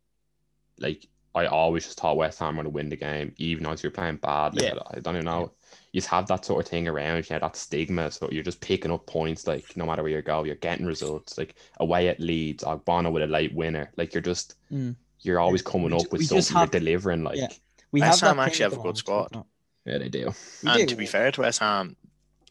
like, 0.78 1.08
I 1.34 1.46
always 1.46 1.84
just 1.84 1.98
thought 1.98 2.16
West 2.16 2.38
Ham 2.38 2.56
were 2.56 2.62
going 2.62 2.72
to 2.72 2.74
win 2.76 2.88
the 2.90 2.96
game, 2.96 3.34
even 3.38 3.66
as 3.66 3.82
you're 3.82 3.90
playing 3.90 4.16
bad. 4.16 4.54
Like, 4.54 4.62
Yeah. 4.72 4.78
I 4.88 5.00
don't 5.00 5.16
even 5.16 5.24
know. 5.24 5.52
You 5.92 6.00
just 6.00 6.10
have 6.10 6.26
that 6.28 6.44
sort 6.44 6.64
of 6.64 6.70
thing 6.70 6.86
around 6.86 7.28
you, 7.28 7.34
know, 7.34 7.40
that 7.40 7.56
stigma. 7.56 8.10
So 8.12 8.28
you're 8.30 8.44
just 8.44 8.60
picking 8.60 8.92
up 8.92 9.06
points, 9.06 9.46
like, 9.46 9.76
no 9.76 9.84
matter 9.86 10.02
where 10.02 10.12
you 10.12 10.22
go, 10.22 10.44
you're 10.44 10.54
getting 10.56 10.86
results. 10.86 11.36
Like, 11.38 11.54
away 11.80 12.08
at 12.08 12.20
Leeds, 12.20 12.62
Ogbonna 12.62 13.10
with 13.12 13.22
a 13.24 13.26
late 13.26 13.52
winner. 13.54 13.90
Like, 13.96 14.14
you're 14.14 14.20
just, 14.22 14.54
Mm. 14.70 14.94
you're 15.22 15.40
always 15.40 15.62
coming 15.62 15.88
We 15.90 15.94
up 15.96 16.02
ju- 16.02 16.08
with 16.12 16.20
we 16.20 16.26
just 16.26 16.48
something 16.48 16.60
have- 16.60 16.72
you're 16.74 16.80
delivering. 16.80 17.24
Like, 17.24 17.36
Yeah. 17.38 17.48
we 17.90 18.00
West 18.00 18.20
have 18.20 18.36
Ham 18.36 18.38
actually 18.46 18.64
have 18.64 18.78
a 18.78 18.82
good 18.82 18.96
squad. 18.96 19.44
yeah, 19.84 19.98
they 19.98 20.08
do. 20.08 20.32
we 20.62 20.70
and 20.70 20.78
do. 20.80 20.86
to 20.86 20.96
be 20.96 21.06
fair 21.06 21.32
to 21.32 21.40
West 21.40 21.58
Ham, 21.60 21.96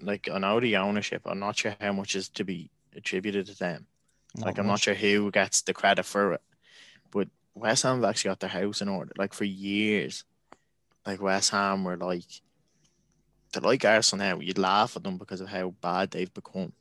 like 0.01 0.28
I 0.30 0.39
know 0.39 0.59
the 0.59 0.76
ownership, 0.78 1.22
I'm 1.26 1.39
not 1.39 1.55
sure 1.57 1.76
how 1.80 1.93
much 1.93 2.16
is 2.16 2.28
to 2.30 2.43
be 2.43 2.70
attributed 2.95 3.47
to 3.47 3.57
them. 3.57 3.87
like 4.37 4.57
I'm 4.57 4.67
not 4.67 4.79
sure 4.79 4.93
who 4.95 5.31
gets 5.31 5.61
the 5.61 5.73
credit 5.73 6.05
for 6.05 6.33
it, 6.33 6.41
but 7.11 7.27
West 7.53 7.83
Ham 7.83 7.97
have 8.01 8.09
actually 8.09 8.29
got 8.29 8.39
their 8.39 8.49
house 8.49 8.81
in 8.81 8.89
order. 8.89 9.11
Like 9.17 9.33
for 9.33 9.45
years, 9.45 10.23
like 11.05 11.21
West 11.21 11.51
Ham 11.51 11.83
were 11.83 11.97
like 11.97 12.25
they're 13.53 13.61
like 13.61 13.85
Arsenal 13.85 14.25
now. 14.25 14.39
You'd 14.39 14.57
laugh 14.57 14.95
at 14.95 15.03
them 15.03 15.17
because 15.17 15.41
of 15.41 15.47
how 15.47 15.75
bad 15.81 16.11
they've 16.11 16.33
become. 16.33 16.73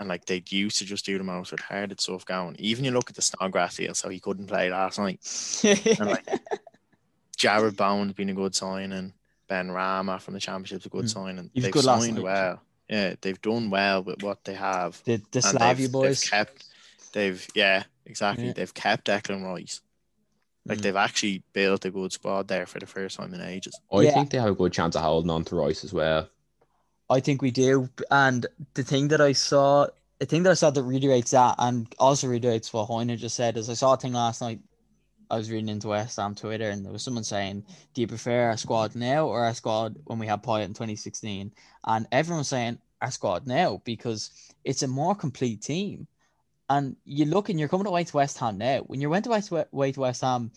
And 0.00 0.08
like 0.08 0.24
they 0.24 0.42
used 0.48 0.78
to 0.78 0.84
just 0.84 1.04
do 1.04 1.18
the 1.18 1.24
most 1.24 1.52
retarded 1.52 2.00
stuff 2.00 2.24
going. 2.24 2.56
Even 2.58 2.84
you 2.84 2.92
look 2.92 3.10
at 3.10 3.16
the 3.16 3.22
Snodgrass 3.22 3.76
deal, 3.76 3.94
so 3.94 4.08
he 4.08 4.20
couldn't 4.20 4.46
play 4.46 4.70
last 4.70 4.98
night. 4.98 5.20
And 6.00 6.10
like 6.10 6.26
Jarrod 7.36 7.76
Bowen's 7.76 8.12
been 8.14 8.30
a 8.30 8.34
good 8.34 8.54
sign, 8.54 8.92
and 8.92 9.12
Benrahma 9.50 10.20
from 10.20 10.34
the 10.34 10.40
championship's 10.40 10.86
a 10.86 10.88
good 10.88 11.06
Mm. 11.06 11.50
He 11.52 11.60
was 11.60 11.64
They've 11.64 11.72
good 11.72 11.84
signed 11.84 12.18
well. 12.20 12.62
Yeah, 12.88 13.14
they've 13.20 13.40
done 13.40 13.70
well 13.70 14.02
with 14.02 14.22
what 14.22 14.44
they 14.44 14.54
have. 14.54 15.02
the 15.04 15.20
the 15.30 15.42
Slavia 15.42 15.86
they've, 15.86 15.92
boys. 15.92 16.20
They've 16.22 16.30
kept. 16.30 16.64
They've 17.12 17.46
yeah 17.54 17.84
exactly. 18.06 18.46
Yeah. 18.46 18.52
They've 18.54 18.74
kept 18.74 19.06
Declan 19.06 19.44
Rice. 19.44 19.80
Like 20.66 20.78
Mm. 20.78 20.82
they've 20.82 20.96
actually 20.96 21.42
built 21.52 21.84
a 21.86 21.90
good 21.90 22.12
squad 22.12 22.48
there 22.48 22.66
for 22.66 22.78
the 22.78 22.86
first 22.86 23.16
time 23.16 23.32
in 23.34 23.40
ages. 23.40 23.78
I 23.92 24.02
Yeah. 24.02 24.12
think 24.14 24.30
they 24.30 24.38
have 24.38 24.50
a 24.50 24.54
good 24.54 24.72
chance 24.72 24.96
of 24.96 25.02
holding 25.02 25.30
on 25.30 25.44
to 25.44 25.56
Rice 25.56 25.84
as 25.84 25.92
well. 25.92 26.28
I 27.10 27.20
think 27.20 27.40
we 27.40 27.50
do. 27.50 27.88
And 28.10 28.44
the 28.74 28.82
thing 28.84 29.08
that 29.08 29.20
I 29.22 29.32
saw, 29.32 29.86
the 30.18 30.26
thing 30.26 30.42
that 30.42 30.50
I 30.50 30.54
saw 30.54 30.68
that 30.70 30.82
reiterates 30.82 31.30
that 31.30 31.54
and 31.58 31.86
also 31.98 32.26
reiterates 32.28 32.70
what 32.72 32.88
Hoyner 32.88 33.16
just 33.16 33.34
said 33.36 33.56
is 33.56 33.70
I 33.70 33.74
saw 33.74 33.94
a 33.94 33.96
thing 33.96 34.12
last 34.12 34.42
night. 34.42 34.60
I 35.30 35.36
was 35.36 35.50
reading 35.50 35.68
into 35.68 35.88
West 35.88 36.16
Ham 36.16 36.34
Twitter 36.34 36.70
and 36.70 36.84
there 36.84 36.92
was 36.92 37.02
someone 37.02 37.24
saying, 37.24 37.64
Do 37.92 38.00
you 38.00 38.06
prefer 38.06 38.48
our 38.48 38.56
squad 38.56 38.94
now 38.94 39.26
or 39.26 39.44
our 39.44 39.54
squad 39.54 39.96
when 40.04 40.18
we 40.18 40.26
had 40.26 40.42
Payet 40.42 40.64
in 40.64 40.74
2016? 40.74 41.52
And 41.84 42.06
everyone 42.12 42.38
was 42.38 42.48
saying 42.48 42.78
our 43.02 43.10
squad 43.10 43.46
now 43.46 43.82
because 43.84 44.30
it's 44.64 44.82
a 44.82 44.88
more 44.88 45.14
complete 45.14 45.62
team. 45.62 46.06
And 46.70 46.96
you 47.04 47.24
look 47.24 47.48
and 47.48 47.58
you're 47.58 47.68
coming 47.68 47.86
away 47.86 48.04
to 48.04 48.16
West 48.16 48.38
Ham 48.38 48.58
now. 48.58 48.80
When 48.80 49.00
you 49.00 49.10
went 49.10 49.26
away 49.26 49.40
to, 49.40 50.00
West 50.00 50.20
Ham 50.22 50.50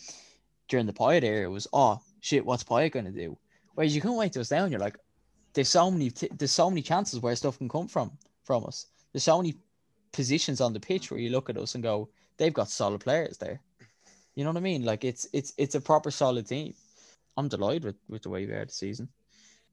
during 0.68 0.86
the 0.86 0.94
Payet 0.94 1.24
era, 1.24 1.46
it 1.46 1.52
was, 1.52 1.68
oh 1.74 2.02
shit, 2.20 2.46
what's 2.46 2.64
Payet 2.64 2.92
going 2.92 3.06
to 3.06 3.12
do? 3.12 3.38
Whereas 3.76 3.96
you 3.96 4.02
come 4.02 4.12
away 4.12 4.30
to 4.30 4.42
us 4.42 4.52
you're 4.52 4.80
like, 4.80 4.98
there's 5.54 5.70
so 5.70 5.92
many 5.92 6.10
t- 6.10 6.30
there's 6.38 6.52
so 6.52 6.70
many 6.70 6.82
chances 6.82 7.20
where 7.20 7.36
stuff 7.36 7.58
can 7.58 7.68
come 7.68 7.88
from 7.88 8.12
from 8.44 8.66
us. 8.66 8.88
There's 9.12 9.24
so 9.24 9.38
many 9.38 9.56
positions 10.14 10.62
on 10.62 10.74
the 10.74 10.80
pitch 10.80 11.12
where 11.12 11.20
you 11.20 11.30
look 11.30 11.50
at 11.50 11.58
us 11.58 11.76
and 11.76 11.84
go, 11.84 12.10
they've 12.38 12.54
got 12.54 12.70
solid 12.70 13.02
players 13.02 13.38
there. 13.38 13.62
You 14.36 14.44
know 14.44 14.50
what 14.52 14.58
I 14.58 14.62
mean? 14.62 14.84
Like 14.86 15.04
it's 15.04 15.28
it's 15.34 15.54
it's 15.58 15.76
a 15.76 15.82
proper 15.82 16.12
solid 16.12 16.48
team. 16.48 16.74
I'm 17.38 17.48
delighted 17.48 17.84
with, 17.86 17.96
with 18.10 18.22
the 18.24 18.30
way 18.30 18.46
we 18.46 18.54
are 18.54 18.66
this 18.66 18.76
season. 18.76 19.10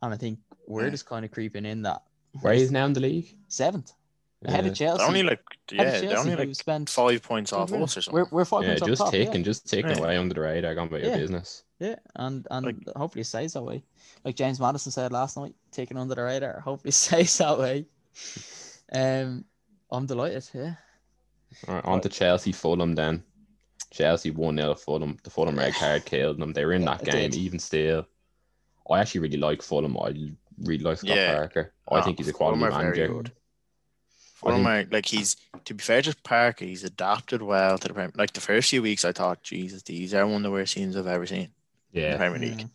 And 0.03 0.13
I 0.15 0.17
think 0.17 0.39
we're 0.67 0.85
Yeah. 0.85 0.91
just 0.91 1.07
kind 1.07 1.25
of 1.25 1.31
creeping 1.31 1.65
in 1.67 1.83
that 1.83 2.03
Where 2.41 2.53
is 2.55 2.71
now 2.71 2.87
in 2.87 2.93
the 2.93 3.01
league? 3.01 3.37
seventh. 3.49 3.93
Ahead 4.45 4.65
Yeah. 4.65 4.71
of 4.71 4.77
Chelsea. 4.77 4.99
They're 4.99 5.07
only 5.09 5.23
like 5.25 5.41
Ahead 5.73 5.87
of 5.97 6.03
yeah, 6.03 6.09
they're 6.11 6.19
only 6.19 6.37
like 6.37 6.55
spent 6.55 6.89
five 6.89 7.23
points 7.23 7.53
off 7.53 7.73
us 7.73 7.97
or 7.97 8.01
something. 8.03 8.15
We're, 8.15 8.29
we're 8.31 8.45
five 8.45 8.63
Yeah, 8.63 8.69
points 8.71 8.83
on 8.83 8.89
just 8.89 9.03
top, 9.03 9.11
ticking, 9.11 9.35
yeah. 9.41 9.43
just 9.43 9.69
ticking 9.69 9.91
Yeah. 9.91 9.99
away 9.99 10.17
under 10.17 10.35
the 10.35 10.41
radar, 10.41 10.75
going 10.77 10.87
about 10.89 11.03
your 11.03 11.17
business. 11.17 11.65
Yeah, 11.81 11.97
and 12.15 12.47
and 12.51 12.67
Like- 12.67 12.97
hopefully 12.97 13.23
it 13.23 13.27
stays 13.27 13.53
that 13.55 13.63
way. 13.63 13.83
Like 14.25 14.37
James 14.37 14.61
Maddison 14.61 14.93
said 14.93 15.11
last 15.13 15.37
night, 15.37 15.55
taking 15.73 15.97
under 15.97 16.15
the 16.15 16.23
radar. 16.23 16.61
Hopefully 16.65 16.91
it 16.91 16.93
stays 16.93 17.37
that 17.39 17.59
way. 17.59 17.87
Um, 18.91 19.45
I'm 19.91 20.07
delighted. 20.07 20.49
Yeah, 20.55 20.75
All 21.67 21.75
right, 21.75 21.85
on 21.85 22.01
to 22.01 22.09
Chelsea 22.09 22.53
Fulham 22.53 22.95
then. 22.95 23.23
Chelsea 23.91 24.31
1 24.31 24.57
0 24.57 24.75
Fulham. 24.75 25.17
The 25.23 25.31
Fulham 25.31 25.59
red 25.59 25.75
card 25.79 26.05
killed 26.05 26.39
them. 26.39 26.53
They 26.53 26.65
were 26.65 26.73
in 26.75 26.83
Yeah, 26.83 26.97
that 26.97 27.05
game, 27.05 27.31
did. 27.31 27.35
even 27.39 27.59
still. 27.59 28.07
I 28.91 29.01
actually 29.01 29.21
really 29.23 29.37
like 29.39 29.63
Fulham. 29.63 29.97
I 29.99 30.15
really 30.59 30.83
like 30.85 30.99
Scott 30.99 31.11
Yeah. 31.17 31.35
Parker. 31.37 31.73
I 31.91 32.01
think 32.03 32.19
he's 32.19 32.29
a 32.29 32.33
Fulham 32.33 32.59
quality 32.61 32.75
very 32.75 33.09
manager. 33.09 33.31
Fulham 34.35 34.65
think- 34.65 34.69
are 34.69 34.91
like 34.95 35.07
he's 35.07 35.37
to 35.65 35.75
be 35.75 35.83
fair 35.83 36.01
to 36.03 36.15
Parker, 36.23 36.65
he's 36.65 36.85
adapted 36.85 37.43
well 37.43 37.77
to 37.79 37.89
the 37.89 37.95
Premier. 37.95 38.13
Like 38.15 38.33
the 38.33 38.41
first 38.41 38.71
few 38.71 38.83
weeks, 38.83 39.05
I 39.05 39.13
thought, 39.13 39.43
Jesus, 39.43 39.83
these 39.83 40.15
are 40.15 40.27
one 40.27 40.37
of 40.37 40.43
the 40.45 40.51
worst 40.51 40.75
teams 40.75 40.97
I've 40.97 41.07
ever 41.07 41.27
seen 41.27 41.39
in 41.43 41.51
the 41.93 42.01
Yeah, 42.01 42.17
Premier 42.17 42.39
League. 42.39 42.59
Mm. 42.59 42.71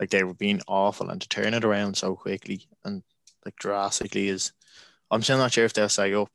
Like 0.00 0.10
they 0.10 0.24
were 0.24 0.34
being 0.34 0.60
awful, 0.66 1.08
and 1.10 1.20
to 1.20 1.28
turn 1.28 1.54
it 1.54 1.64
around 1.64 1.96
so 1.96 2.16
quickly 2.16 2.66
and 2.84 3.02
like 3.44 3.56
drastically 3.56 4.28
is. 4.28 4.52
I'm 5.10 5.22
still 5.22 5.38
not 5.38 5.52
sure 5.52 5.64
if 5.64 5.72
they'll 5.72 5.88
stay 5.88 6.14
up, 6.14 6.30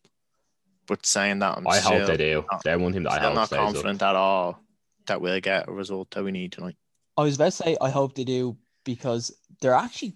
but 0.89 1.05
saying 1.05 1.39
that, 1.39 1.57
I'm 1.57 1.67
I 1.67 1.79
still, 1.79 1.99
hope 1.99 2.07
they 2.07 2.17
do. 2.17 2.45
not- 2.51 2.63
They're 2.63 2.77
one 2.79 2.91
team 2.91 3.03
that 3.03 3.11
I 3.13 3.17
still 3.17 3.27
hope 3.29 3.35
not 3.35 3.47
stays 3.47 3.59
up. 3.59 3.65
confident 3.65 4.01
at 4.01 4.15
all 4.15 4.59
that 5.07 5.21
we'll 5.21 5.39
get 5.39 5.69
a 5.69 5.71
result 5.71 6.11
that 6.11 6.23
we 6.23 6.31
need 6.31 6.51
tonight. 6.51 6.75
I 7.17 7.21
was 7.23 7.35
about 7.35 7.45
to 7.45 7.51
say 7.51 7.77
I 7.79 7.89
hope 7.89 8.15
they 8.15 8.23
do 8.25 8.57
because 8.83 9.31
they're 9.61 9.73
actually 9.73 10.15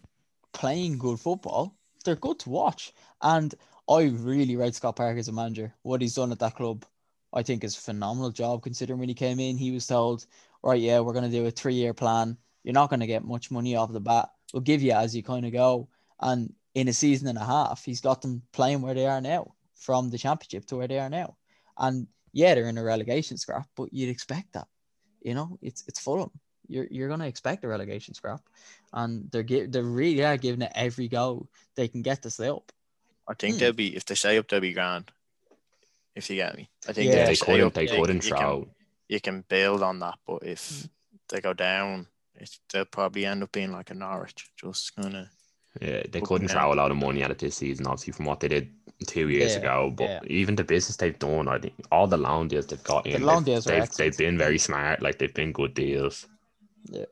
playing 0.51 0.97
good 0.97 1.19
football. 1.19 1.75
They're 2.03 2.15
good 2.15 2.39
to 2.39 2.49
watch, 2.49 2.91
and 3.21 3.53
I 3.89 4.03
really 4.03 4.55
rate 4.57 4.75
Scott 4.75 4.95
Parker 4.97 5.19
as 5.19 5.27
a 5.29 5.31
manager. 5.31 5.73
What 5.83 6.01
he's 6.01 6.15
done 6.15 6.31
at 6.31 6.39
that 6.39 6.55
club, 6.55 6.85
I 7.33 7.43
think, 7.43 7.63
is 7.63 7.77
a 7.77 7.81
phenomenal 7.81 8.31
job. 8.31 8.63
Considering 8.63 8.99
when 8.99 9.09
he 9.09 9.15
came 9.15 9.39
in, 9.39 9.57
he 9.57 9.71
was 9.71 9.87
told, 9.87 10.25
"Right, 10.63 10.81
yeah, 10.81 10.99
we're 10.99 11.13
going 11.13 11.29
to 11.31 11.37
do 11.37 11.45
a 11.45 11.51
three-year 11.51 11.93
plan. 11.93 12.37
You're 12.63 12.73
not 12.73 12.89
going 12.89 12.99
to 13.01 13.07
get 13.07 13.23
much 13.23 13.51
money 13.51 13.75
off 13.75 13.91
the 13.93 13.99
bat. 14.01 14.29
We'll 14.53 14.61
give 14.61 14.81
you 14.81 14.91
as 14.93 15.15
you 15.15 15.23
kind 15.23 15.45
of 15.45 15.51
go." 15.53 15.87
And 16.19 16.53
in 16.73 16.87
a 16.87 16.93
season 16.93 17.27
and 17.27 17.37
a 17.37 17.45
half, 17.45 17.83
he's 17.85 18.01
got 18.01 18.21
them 18.21 18.41
playing 18.51 18.81
where 18.81 18.93
they 18.95 19.05
are 19.07 19.21
now, 19.21 19.53
from 19.85 20.09
the 20.09 20.17
championship 20.17 20.65
to 20.67 20.75
where 20.77 20.87
they 20.87 20.99
are 20.99 21.09
now. 21.09 21.35
And 21.77 22.07
yeah, 22.31 22.55
they're 22.55 22.69
in 22.69 22.77
a 22.77 22.83
relegation 22.83 23.37
scrap, 23.37 23.67
but 23.75 23.93
you'd 23.93 24.09
expect 24.09 24.53
that. 24.53 24.67
You 25.21 25.33
know, 25.35 25.57
it's 25.61 25.83
it's 25.87 25.99
Fulham. 25.99 26.31
You're 26.67 26.87
you're 26.89 27.09
gonna 27.09 27.27
expect 27.27 27.63
a 27.65 27.67
relegation 27.67 28.13
scrap, 28.13 28.41
and 28.93 29.29
they're 29.31 29.43
gi- 29.51 29.67
they're 29.67 29.83
really 30.01 30.23
are 30.23 30.37
giving 30.37 30.61
it 30.61 30.71
every 30.75 31.07
go 31.09 31.47
they 31.75 31.87
can 31.87 32.01
get 32.01 32.21
to 32.23 32.29
stay 32.29 32.47
up. 32.49 32.71
I 33.27 33.33
think 33.33 33.55
Hmm. 33.55 33.59
they'll 33.59 33.73
be 33.85 33.95
if 33.95 34.05
they 34.05 34.15
stay 34.15 34.37
up, 34.37 34.47
they'll 34.47 34.59
be 34.61 34.73
grand. 34.73 35.11
If 36.15 36.29
you 36.29 36.35
get 36.37 36.55
me, 36.55 36.69
I 36.87 36.93
think 36.93 37.07
Yeah, 37.07 37.13
if 37.13 37.19
Yeah, 37.19 37.25
they 37.25 37.35
stay 37.35 37.45
couldn't. 37.45 37.67
up, 37.67 37.73
They 37.73 37.83
you- 37.83 37.95
couldn't 37.99 38.23
you 38.23 38.29
can- 38.31 38.37
throw. 38.39 38.75
you 39.09 39.19
can 39.19 39.41
build 39.49 39.81
on 39.83 39.99
that. 39.99 40.19
But 40.27 40.43
if 40.43 40.61
Mm. 40.61 40.89
they 41.29 41.41
go 41.41 41.53
down, 41.53 42.07
it's, 42.35 42.59
they'll 42.71 42.85
probably 42.85 43.25
end 43.25 43.43
up 43.43 43.51
being 43.51 43.71
like 43.71 43.89
a 43.91 43.93
Norwich, 43.95 44.49
just 44.55 44.95
kind 44.95 45.15
of. 45.15 45.27
Yeah, 45.81 46.03
they 46.09 46.21
couldn't 46.21 46.49
throw 46.49 46.71
a 46.71 46.75
lot 46.75 46.91
of 46.91 46.97
money 46.97 47.23
at 47.23 47.31
it 47.31 47.39
this 47.39 47.57
season, 47.57 47.87
obviously, 47.87 48.13
from 48.13 48.25
what 48.25 48.39
they 48.39 48.47
did 48.47 48.69
two 49.07 49.29
years 49.29 49.53
Yeah, 49.53 49.59
ago. 49.59 49.93
But 49.95 50.09
yeah. 50.09 50.19
even 50.27 50.55
the 50.55 50.63
business 50.63 50.97
they've 50.97 51.17
done, 51.17 51.47
I 51.47 51.57
think 51.57 51.73
all 51.91 52.05
the 52.05 52.17
loan 52.17 52.47
deals 52.47 52.67
they've 52.67 52.83
got 52.83 53.05
The 53.05 53.15
in, 53.15 53.23
loan 53.23 53.37
they've, 53.37 53.45
deals 53.45 53.65
they've, 53.65 53.91
they've 53.91 54.17
been 54.17 54.37
very 54.37 54.59
smart. 54.59 55.01
Like 55.01 55.17
they've 55.17 55.33
been 55.33 55.51
good 55.51 55.73
deals. 55.73 56.27
Yeah, 56.91 57.05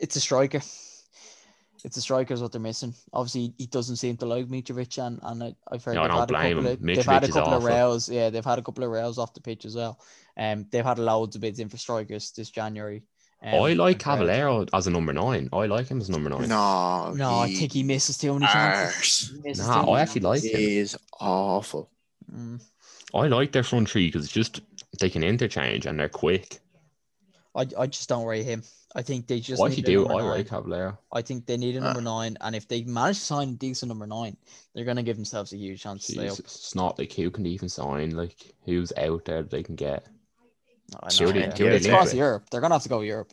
it's 0.00 0.16
a 0.16 0.20
striker. 0.20 0.62
It's 1.84 1.96
a 1.96 2.00
striker 2.00 2.32
is 2.32 2.40
what 2.40 2.52
they're 2.52 2.60
missing. 2.60 2.94
Obviously, 3.12 3.54
he 3.58 3.66
doesn't 3.66 3.96
seem 3.96 4.16
to 4.18 4.26
like 4.26 4.46
Mitrovic, 4.46 5.04
and, 5.04 5.18
and 5.22 5.42
I, 5.42 5.54
I've 5.70 5.84
heard 5.84 5.96
No, 5.96 6.02
they've 6.04 6.12
had 6.12 6.30
a 6.30 6.54
couple 6.54 6.66
of 6.66 6.80
they've 6.80 7.04
had 7.04 7.24
a 7.24 7.28
couple 7.28 7.54
of 7.54 7.64
rails. 7.64 8.08
Yeah, 8.08 8.30
they've 8.30 8.44
had 8.44 8.58
a 8.58 8.62
couple 8.62 8.84
of 8.84 8.90
rails 8.90 9.18
off 9.18 9.34
the 9.34 9.40
pitch 9.40 9.64
as 9.64 9.74
well. 9.74 10.00
Um, 10.36 10.66
they've 10.70 10.84
had 10.84 10.98
loads 10.98 11.34
of 11.34 11.42
bids 11.42 11.58
in 11.58 11.68
for 11.68 11.76
strikers 11.76 12.30
this 12.32 12.50
January. 12.50 13.02
Um, 13.44 13.54
I 13.54 13.72
like 13.72 13.96
I've. 13.96 14.18
Cavaleiro 14.18 14.66
as 14.72 14.86
a 14.86 14.90
number 14.90 15.12
nine. 15.12 15.48
I 15.52 15.66
like 15.66 15.88
him 15.88 16.00
as 16.00 16.08
number 16.08 16.30
nine. 16.30 16.48
No, 16.48 17.12
No, 17.12 17.40
I 17.40 17.52
think 17.52 17.72
he 17.72 17.82
misses 17.82 18.16
too 18.18 18.32
many 18.34 18.46
chances. 18.46 18.96
arse. 18.96 19.30
He 19.30 19.40
misses 19.42 19.66
Nah, 19.66 19.80
too 19.80 19.86
many 19.86 19.92
I 19.98 20.00
actually 20.02 20.20
like 20.20 20.44
him. 20.44 20.56
He 20.60 20.78
is 20.78 20.96
awful. 21.20 21.90
Mm. 22.32 22.60
I 23.14 23.26
like 23.26 23.52
their 23.52 23.64
front 23.64 23.90
three 23.90 24.06
because 24.06 24.24
it's 24.24 24.32
just 24.32 24.60
they 25.00 25.10
can 25.10 25.24
interchange 25.24 25.86
and 25.86 25.98
they're 25.98 26.08
quick. 26.08 26.60
I, 27.54 27.66
I 27.78 27.86
just 27.86 28.08
don't 28.08 28.26
rate 28.26 28.44
him. 28.44 28.62
I 28.94 29.02
think 29.02 29.26
they 29.26 29.40
just 29.40 29.60
I 29.60 29.68
need 29.68 29.78
actually 29.80 29.94
a 29.94 29.98
do. 29.98 30.08
I 30.08 30.18
nine. 30.18 30.24
like 30.28 30.48
Cavaleiro. 30.48 30.98
I 31.12 31.22
think 31.22 31.46
they 31.46 31.56
need 31.56 31.76
a 31.76 31.80
number 31.80 32.00
nine, 32.02 32.36
and 32.42 32.54
if 32.54 32.68
they 32.68 32.84
manage 32.84 33.18
to 33.18 33.24
sign 33.24 33.48
a 33.50 33.52
decent 33.52 33.88
number 33.88 34.06
nine, 34.06 34.36
they're 34.74 34.84
going 34.84 34.98
to 34.98 35.02
give 35.02 35.16
themselves 35.16 35.52
a 35.52 35.56
huge 35.56 35.82
chance 35.82 36.06
to 36.06 36.12
stay 36.12 36.28
up. 36.28 36.38
it's 36.38 36.74
not 36.74 36.98
like 36.98 37.12
who 37.12 37.30
can 37.30 37.46
even 37.46 37.68
sign. 37.68 38.10
Like 38.16 38.54
who's 38.64 38.92
out 38.98 39.24
there 39.24 39.42
that 39.42 39.50
they 39.50 39.62
can 39.62 39.76
get. 39.76 40.06
I 41.02 41.08
know, 41.20 41.32
they- 41.32 41.40
yeah. 41.40 41.70
it's 41.70 41.86
across. 41.86 42.12
Europe. 42.14 42.50
They're 42.50 42.60
going 42.60 42.70
to 42.70 42.74
have 42.76 42.82
to 42.82 42.88
go 42.88 43.00
Europe, 43.00 43.32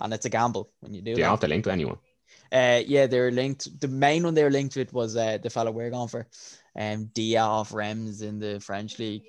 and 0.00 0.12
it's 0.12 0.26
a 0.26 0.30
gamble 0.30 0.70
when 0.80 0.92
you 0.94 1.00
do 1.00 1.14
Do 1.14 1.20
you 1.20 1.24
that. 1.24 1.30
have 1.30 1.40
to 1.40 1.48
link 1.48 1.64
to 1.64 1.72
anyone? 1.72 1.98
Uh, 2.50 2.82
yeah, 2.86 3.06
they're 3.06 3.30
linked. 3.30 3.80
The 3.80 3.88
main 3.88 4.24
one 4.24 4.34
they 4.34 4.44
were 4.44 4.50
linked 4.50 4.76
with 4.76 4.92
was 4.92 5.16
uh, 5.16 5.38
the 5.42 5.48
fellow 5.48 5.70
we're 5.70 5.90
going 5.90 6.08
for, 6.08 6.26
um, 6.76 7.06
Dia 7.14 7.40
off 7.40 7.72
Reims 7.72 8.20
in 8.20 8.38
the 8.38 8.60
French 8.60 8.98
league. 8.98 9.22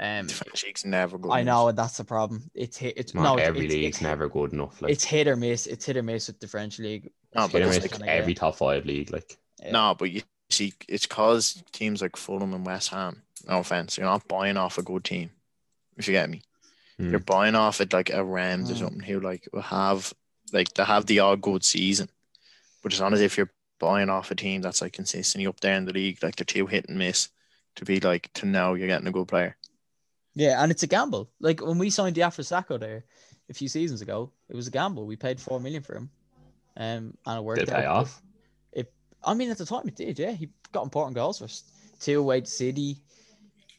Um, 0.00 0.26
The 0.26 0.32
French 0.34 0.64
league's 0.64 0.84
never 0.86 1.18
good. 1.18 1.30
I 1.32 1.42
know, 1.42 1.68
and 1.68 1.76
that's 1.76 1.98
the 1.98 2.04
problem. 2.04 2.50
It's 2.54 2.78
hit. 2.78 2.94
It's 2.96 3.12
Not 3.14 3.22
no, 3.24 3.34
every 3.36 3.66
it's, 3.66 3.74
league's 3.74 3.96
it's, 3.98 4.02
never 4.02 4.26
good 4.28 4.54
enough. 4.54 4.80
Like 4.80 4.90
It's 4.92 5.04
hit 5.04 5.28
or 5.28 5.36
miss. 5.36 5.66
It's 5.66 5.84
hit 5.84 5.98
or 5.98 6.02
miss 6.02 6.28
with 6.28 6.40
the 6.40 6.48
French 6.48 6.78
league. 6.78 7.10
No, 7.34 7.42
hit 7.42 7.52
but 7.52 7.62
miss 7.62 7.76
it's 7.76 7.76
like- 7.76 7.82
with 7.82 7.92
kinda, 8.00 8.06
yeah. 8.06 8.12
every 8.18 8.32
top 8.34 8.56
five 8.56 8.86
league. 8.86 9.12
Like 9.12 9.36
Yeah. 9.62 9.72
No, 9.72 9.94
but 9.98 10.10
you 10.10 10.22
see, 10.48 10.72
it's 10.88 11.04
cause 11.06 11.62
teams 11.72 12.00
like 12.00 12.16
Fulham 12.16 12.54
and 12.54 12.64
West 12.64 12.88
Ham. 12.88 13.22
No 13.46 13.58
offense, 13.58 13.98
you're 13.98 14.06
not 14.06 14.26
buying 14.28 14.56
off 14.56 14.78
a 14.78 14.82
good 14.82 15.04
team. 15.04 15.30
If 15.98 16.08
you 16.08 16.12
get 16.12 16.30
me, 16.30 16.40
Hmm. 17.02 17.10
you're 17.10 17.20
buying 17.20 17.54
off 17.54 17.80
it 17.80 17.92
like 17.92 18.10
a 18.10 18.24
Reims 18.24 18.70
or 18.70 18.74
Mm. 18.74 18.78
something 18.78 19.00
who 19.00 19.20
like 19.20 19.48
will 19.52 19.62
have 19.62 20.12
like 20.52 20.72
they 20.74 20.84
have 20.84 21.06
the 21.06 21.20
odd 21.20 21.40
good 21.40 21.64
season, 21.64 22.08
but 22.82 22.92
it's 22.92 23.00
not 23.00 23.12
as 23.12 23.20
if 23.20 23.36
you're 23.36 23.52
buying 23.78 24.08
off 24.10 24.30
a 24.30 24.34
team 24.34 24.60
that's 24.62 24.80
like 24.82 24.92
consistently 24.92 25.46
up 25.46 25.60
there 25.60 25.76
in 25.76 25.84
the 25.84 25.92
league. 25.92 26.22
Like 26.22 26.36
they're 26.36 26.44
too 26.44 26.66
hit 26.66 26.88
and 26.88 26.98
miss 26.98 27.28
to 27.76 27.84
be 27.84 28.00
like 28.00 28.32
to 28.34 28.46
know 28.46 28.74
you're 28.74 28.86
getting 28.88 29.08
a 29.08 29.12
good 29.12 29.28
player. 29.28 29.56
Yeah, 30.34 30.62
and 30.62 30.70
it's 30.70 30.82
a 30.82 30.86
gamble. 30.86 31.30
Like 31.40 31.60
when 31.60 31.78
we 31.78 31.90
signed 31.90 32.16
Diafra 32.16 32.44
Sakho 32.44 32.78
there 32.78 33.04
a 33.50 33.54
few 33.54 33.68
seasons 33.68 34.00
ago, 34.02 34.30
it 34.48 34.56
was 34.56 34.66
a 34.68 34.70
gamble. 34.70 35.06
We 35.06 35.16
paid 35.16 35.40
four 35.40 35.60
million 35.60 35.82
for 35.82 35.96
him, 35.96 36.10
um, 36.76 37.16
and 37.26 37.38
it 37.38 37.42
worked 37.44 37.60
did 37.60 37.68
it 37.68 37.74
out. 37.74 37.80
pay 37.80 37.86
off? 37.86 38.22
I 39.24 39.34
mean, 39.34 39.50
at 39.50 39.58
the 39.58 39.64
time 39.66 39.86
it 39.86 39.94
did. 39.94 40.18
Yeah, 40.18 40.32
he 40.32 40.48
got 40.72 40.82
important 40.82 41.14
goals 41.14 41.38
for 41.38 41.44
us. 41.44 41.62
Two 42.00 42.18
away 42.18 42.40
to 42.40 42.50
City, 42.50 42.96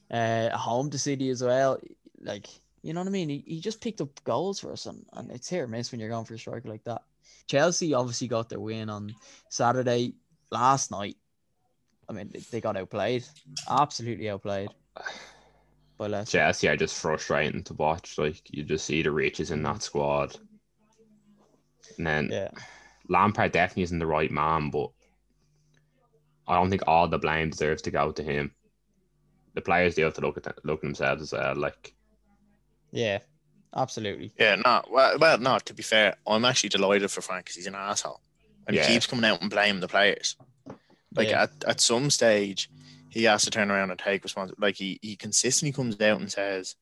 uh, 0.09 0.49
home 0.57 0.89
to 0.91 0.97
City 0.97 1.29
as 1.29 1.43
well. 1.43 1.79
Like 2.21 2.47
you 2.83 2.93
know 2.93 2.99
what 3.01 3.07
I 3.07 3.11
mean? 3.11 3.29
He, 3.29 3.43
he 3.47 3.59
just 3.59 3.81
picked 3.81 4.01
up 4.01 4.23
goals 4.23 4.59
for 4.59 4.71
us, 4.71 4.85
and, 4.85 5.05
and 5.13 5.31
it's 5.31 5.49
here 5.49 5.63
or 5.63 5.67
miss 5.67 5.91
when 5.91 5.99
you're 5.99 6.09
going 6.09 6.25
for 6.25 6.35
a 6.35 6.39
striker 6.39 6.69
like 6.69 6.83
that. 6.83 7.01
Chelsea 7.47 7.93
obviously 7.93 8.27
got 8.27 8.49
their 8.49 8.59
win 8.59 8.89
on 8.89 9.15
Saturday 9.49 10.13
last 10.51 10.91
night. 10.91 11.15
I 12.09 12.13
mean, 12.13 12.29
they- 12.31 12.39
they 12.51 12.61
got 12.61 12.77
outplayed, 12.77 13.23
absolutely 13.69 14.29
outplayed. 14.29 14.69
By 15.97 16.07
Leicester. 16.07 16.37
Uh, 16.37 16.41
Chelsea 16.43 16.67
are 16.67 16.75
just 16.77 16.99
frustrating 16.99 17.63
to 17.63 17.73
watch. 17.75 18.17
Like 18.17 18.41
you 18.51 18.63
just 18.63 18.85
see 18.85 19.01
the 19.01 19.11
riches 19.11 19.51
in 19.51 19.63
that 19.63 19.81
squad. 19.83 20.35
And 21.97 22.05
then 22.05 22.29
Yeah. 22.31 22.49
Lampard 23.09 23.51
definitely 23.51 23.83
isn't 23.83 23.99
the 23.99 24.07
right 24.07 24.31
man, 24.31 24.69
but 24.69 24.89
I 26.47 26.55
don't 26.55 26.69
think 26.69 26.83
all 26.87 27.07
the 27.07 27.19
blame 27.19 27.51
deserves 27.51 27.81
to 27.83 27.91
go 27.91 28.11
to 28.11 28.23
him. 28.23 28.53
The 29.53 29.61
players 29.61 29.95
do 29.95 30.03
have 30.03 30.15
to 30.15 30.21
look 30.21 30.37
at 30.37 30.65
look 30.65 30.79
at 30.79 30.81
themselves 30.81 31.21
as 31.21 31.31
well. 31.31 31.55
Like 31.55 31.93
Yeah. 32.93 33.19
Absolutely. 33.75 34.31
Yeah, 34.37 34.55
no, 34.63 34.83
well, 34.89 35.17
well, 35.17 35.37
no. 35.39 35.57
To 35.57 35.73
be 35.73 35.81
fair, 35.81 36.15
I'm 36.27 36.45
actually 36.45 36.69
delighted 36.69 37.09
for 37.09 37.21
Frank 37.21 37.45
because 37.45 37.55
he's 37.55 37.67
an 37.67 37.75
asshole, 37.75 38.21
and 38.67 38.75
Yeah. 38.75 38.85
he 38.85 38.93
keeps 38.93 39.07
coming 39.07 39.25
out 39.25 39.41
and 39.41 39.49
blaming 39.49 39.81
the 39.81 39.87
players. 39.87 40.37
Like 41.15 41.29
Yeah. 41.29 41.43
at, 41.43 41.63
at 41.65 41.81
some 41.81 42.11
stage, 42.11 42.69
he 43.09 43.23
has 43.23 43.43
to 43.43 43.51
turn 43.51 43.71
around 43.71 43.89
and 43.89 43.99
take 43.99 44.23
responsibility. 44.23 44.61
Like 44.61 44.75
he, 44.75 44.99
he 45.01 45.15
consistently 45.15 45.73
comes 45.73 45.99
out 45.99 46.19
and 46.19 46.31
says, 46.31 46.75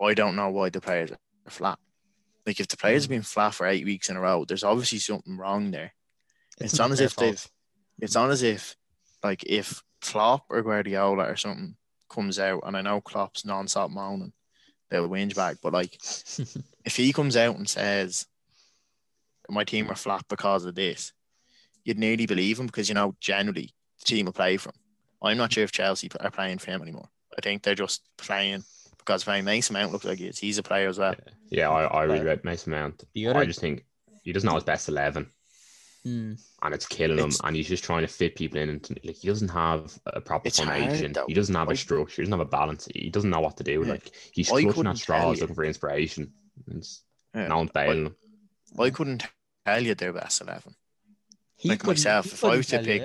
"I 0.00 0.14
don't 0.14 0.36
know 0.36 0.48
why 0.48 0.70
the 0.70 0.80
players 0.80 1.12
are 1.12 1.18
flat." 1.50 1.78
Like 2.46 2.60
if 2.60 2.68
the 2.68 2.78
players 2.78 3.04
have 3.04 3.08
mm. 3.08 3.16
been 3.16 3.22
flat 3.22 3.54
for 3.54 3.66
eight 3.66 3.84
weeks 3.84 4.08
in 4.08 4.16
a 4.16 4.20
row, 4.20 4.46
there's 4.46 4.64
obviously 4.64 5.00
something 5.00 5.36
wrong 5.36 5.70
there. 5.70 5.92
It's, 6.58 6.78
not 6.78 6.90
as 6.92 7.00
if 7.00 7.12
fault. 7.12 7.30
they've. 7.30 7.50
It's 8.00 8.14
not 8.14 8.30
as 8.30 8.42
if, 8.42 8.76
like, 9.22 9.44
if 9.44 9.82
Klopp 10.00 10.46
or 10.48 10.62
Guardiola 10.62 11.24
or 11.24 11.36
something 11.36 11.76
comes 12.08 12.38
out, 12.38 12.62
and 12.66 12.76
I 12.76 12.82
know 12.82 13.00
Klopp's 13.00 13.44
non-stop 13.44 13.90
moaning, 13.90 14.32
they'll 14.92 15.08
whinge 15.08 15.34
back. 15.34 15.56
But 15.62 15.72
like, 15.72 15.94
if 16.84 16.96
he 16.96 17.12
comes 17.12 17.36
out 17.36 17.56
and 17.56 17.68
says, 17.68 18.26
"My 19.48 19.64
team 19.64 19.90
are 19.90 19.96
flat 19.96 20.24
because 20.28 20.64
of 20.64 20.74
this," 20.74 21.12
you'd 21.84 21.98
nearly 21.98 22.26
believe 22.26 22.58
him 22.60 22.66
because 22.66 22.88
you 22.88 22.94
know 22.94 23.16
generally 23.20 23.74
the 23.98 24.04
team 24.04 24.26
will 24.26 24.32
play 24.32 24.56
for 24.56 24.68
him. 24.70 24.76
I'm 25.22 25.36
not 25.38 25.52
sure 25.52 25.64
if 25.64 25.72
Chelsea 25.72 26.10
are 26.20 26.30
playing 26.30 26.58
for 26.58 26.70
him 26.70 26.82
anymore. 26.82 27.08
I 27.36 27.40
think 27.40 27.62
they're 27.62 27.74
just 27.74 28.02
playing 28.18 28.62
because 28.98 29.24
playing 29.24 29.44
Mason 29.44 29.74
Mount 29.74 29.92
looks 29.92 30.04
like 30.04 30.18
he 30.18 30.26
is. 30.26 30.38
He's 30.38 30.58
a 30.58 30.62
player 30.62 30.88
as 30.88 30.98
well. 30.98 31.14
Yeah, 31.48 31.70
I, 31.70 31.84
I 31.84 32.02
really 32.04 32.20
rate 32.24 32.44
Mason 32.44 32.70
Mount. 32.72 33.02
The 33.14 33.26
other- 33.28 33.40
I 33.40 33.44
just 33.46 33.60
think 33.60 33.84
he 34.22 34.32
doesn't 34.32 34.46
know 34.48 34.54
his 34.54 34.64
best 34.64 34.88
eleven, 34.88 35.30
Hmm. 36.04 36.32
and 36.62 36.74
it's 36.74 36.86
killing 36.86 37.18
him. 37.18 37.30
And 37.44 37.54
he's 37.54 37.68
just 37.68 37.84
trying 37.84 38.02
to 38.02 38.08
fit 38.08 38.34
people 38.34 38.58
in. 38.58 38.68
And 38.70 39.00
like 39.04 39.16
he 39.16 39.28
doesn't 39.28 39.48
have 39.50 39.98
a 40.06 40.20
proper 40.20 40.48
It's 40.48 40.58
formation. 40.58 41.14
he 41.28 41.34
doesn't 41.34 41.54
have 41.54 41.68
I- 41.68 41.72
a 41.72 41.76
structure. 41.76 42.22
He 42.22 42.26
doesn't 42.26 42.38
have 42.38 42.46
a 42.46 42.50
balance. 42.50 42.88
He 42.92 43.08
doesn't 43.10 43.30
know 43.30 43.40
what 43.40 43.56
to 43.58 43.64
do. 43.64 43.82
Yeah. 43.84 43.92
Like 43.92 44.10
he's 44.32 44.48
clutching 44.48 44.86
at 44.86 44.98
straws, 44.98 45.40
looking 45.40 45.54
for 45.54 45.64
inspiration. 45.64 46.32
It's, 46.68 47.02
Yeah. 47.34 47.48
No 47.48 47.58
one's 47.58 47.70
bailing 47.70 48.06
him. 48.06 48.16
I 48.78 48.90
couldn't 48.90 49.26
tell 49.64 49.82
you 49.82 49.94
their 49.94 50.12
best 50.12 50.40
eleven. 50.40 50.74
He 51.56 51.68
Like 51.68 51.86
myself, 51.86 52.26
if 52.26 52.42
I 52.42 52.56
was 52.56 52.66
to 52.68 52.78
you, 52.78 52.82
pick 52.84 53.04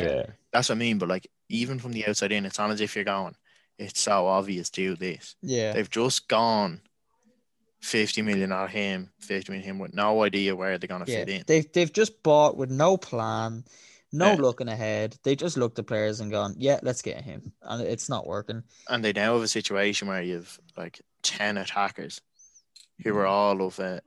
That's 0.52 0.70
what 0.70 0.76
I 0.76 0.80
mean. 0.80 0.98
But 0.98 1.10
like 1.10 1.28
even 1.50 1.78
from 1.80 1.92
the 1.94 2.08
outside 2.08 2.32
in, 2.32 2.46
it's 2.46 2.58
not 2.58 2.72
as 2.72 2.82
if 2.82 2.96
you're 2.96 3.06
going. 3.06 3.36
It's 3.78 4.02
so 4.02 4.26
obvious. 4.26 4.72
Do 4.72 4.96
this. 4.96 5.36
Yeah. 5.44 5.74
They've 5.74 5.90
just 5.90 6.28
gone 6.28 6.82
fifty 7.82 8.22
million 8.22 8.52
out 8.52 8.66
of 8.66 8.72
him, 8.72 9.12
fifty 9.20 9.52
million 9.52 9.68
him 9.70 9.80
with 9.80 9.94
no 9.94 10.24
idea 10.24 10.56
where 10.56 10.78
they're 10.78 10.88
gonna 10.88 11.06
Yeah, 11.08 11.20
fit 11.20 11.30
in. 11.30 11.44
they've 11.48 11.72
they've 11.72 11.92
just 11.92 12.22
bought 12.24 12.58
with 12.58 12.72
no 12.72 12.98
plan, 12.98 13.64
no 14.12 14.32
Yeah. 14.32 14.36
looking 14.36 14.68
ahead. 14.68 15.18
They 15.24 15.36
just 15.36 15.58
looked 15.58 15.80
at 15.80 15.88
players 15.88 16.20
and 16.20 16.32
gone, 16.32 16.56
"Yeah, 16.58 16.80
let's 16.84 17.02
get 17.02 17.22
him," 17.24 17.54
and 17.62 17.82
it's 17.82 18.10
not 18.10 18.26
working. 18.28 18.64
and 18.90 19.04
they 19.04 19.14
now 19.14 19.34
have 19.34 19.44
a 19.44 19.48
situation 19.48 20.08
where 20.08 20.22
you've 20.22 20.60
like 20.76 21.02
10 21.24 21.58
attackers 21.58 22.22
who 23.04 23.14
mm. 23.14 23.18
are 23.18 23.26
all 23.28 23.62
of 23.62 23.80
it 23.80 24.04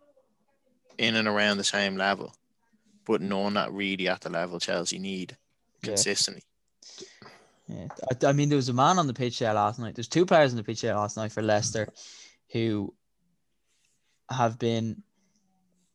in 0.98 1.16
and 1.16 1.28
around 1.28 1.56
the 1.56 1.64
same 1.64 1.96
level, 1.96 2.34
but 3.06 3.20
none 3.22 3.54
that 3.54 3.72
really 3.72 4.08
at 4.08 4.20
the 4.22 4.30
level 4.30 4.58
Chelsea 4.58 4.98
need 4.98 5.36
Yeah. 5.82 5.88
consistently. 5.88 6.42
Yeah, 7.68 7.86
I, 8.10 8.26
I 8.26 8.32
mean, 8.32 8.48
there 8.48 8.56
was 8.56 8.68
a 8.68 8.72
man 8.74 8.98
on 8.98 9.06
the 9.06 9.14
pitch 9.14 9.38
there 9.38 9.54
last 9.54 9.78
night. 9.78 9.94
There's 9.94 10.08
two 10.08 10.26
players 10.26 10.50
on 10.50 10.56
the 10.56 10.64
pitch 10.64 10.80
there 10.80 10.96
last 10.96 11.16
night 11.16 11.30
for 11.30 11.40
Leicester, 11.42 11.88
who 12.52 12.92
have 14.30 14.58
been 14.58 15.02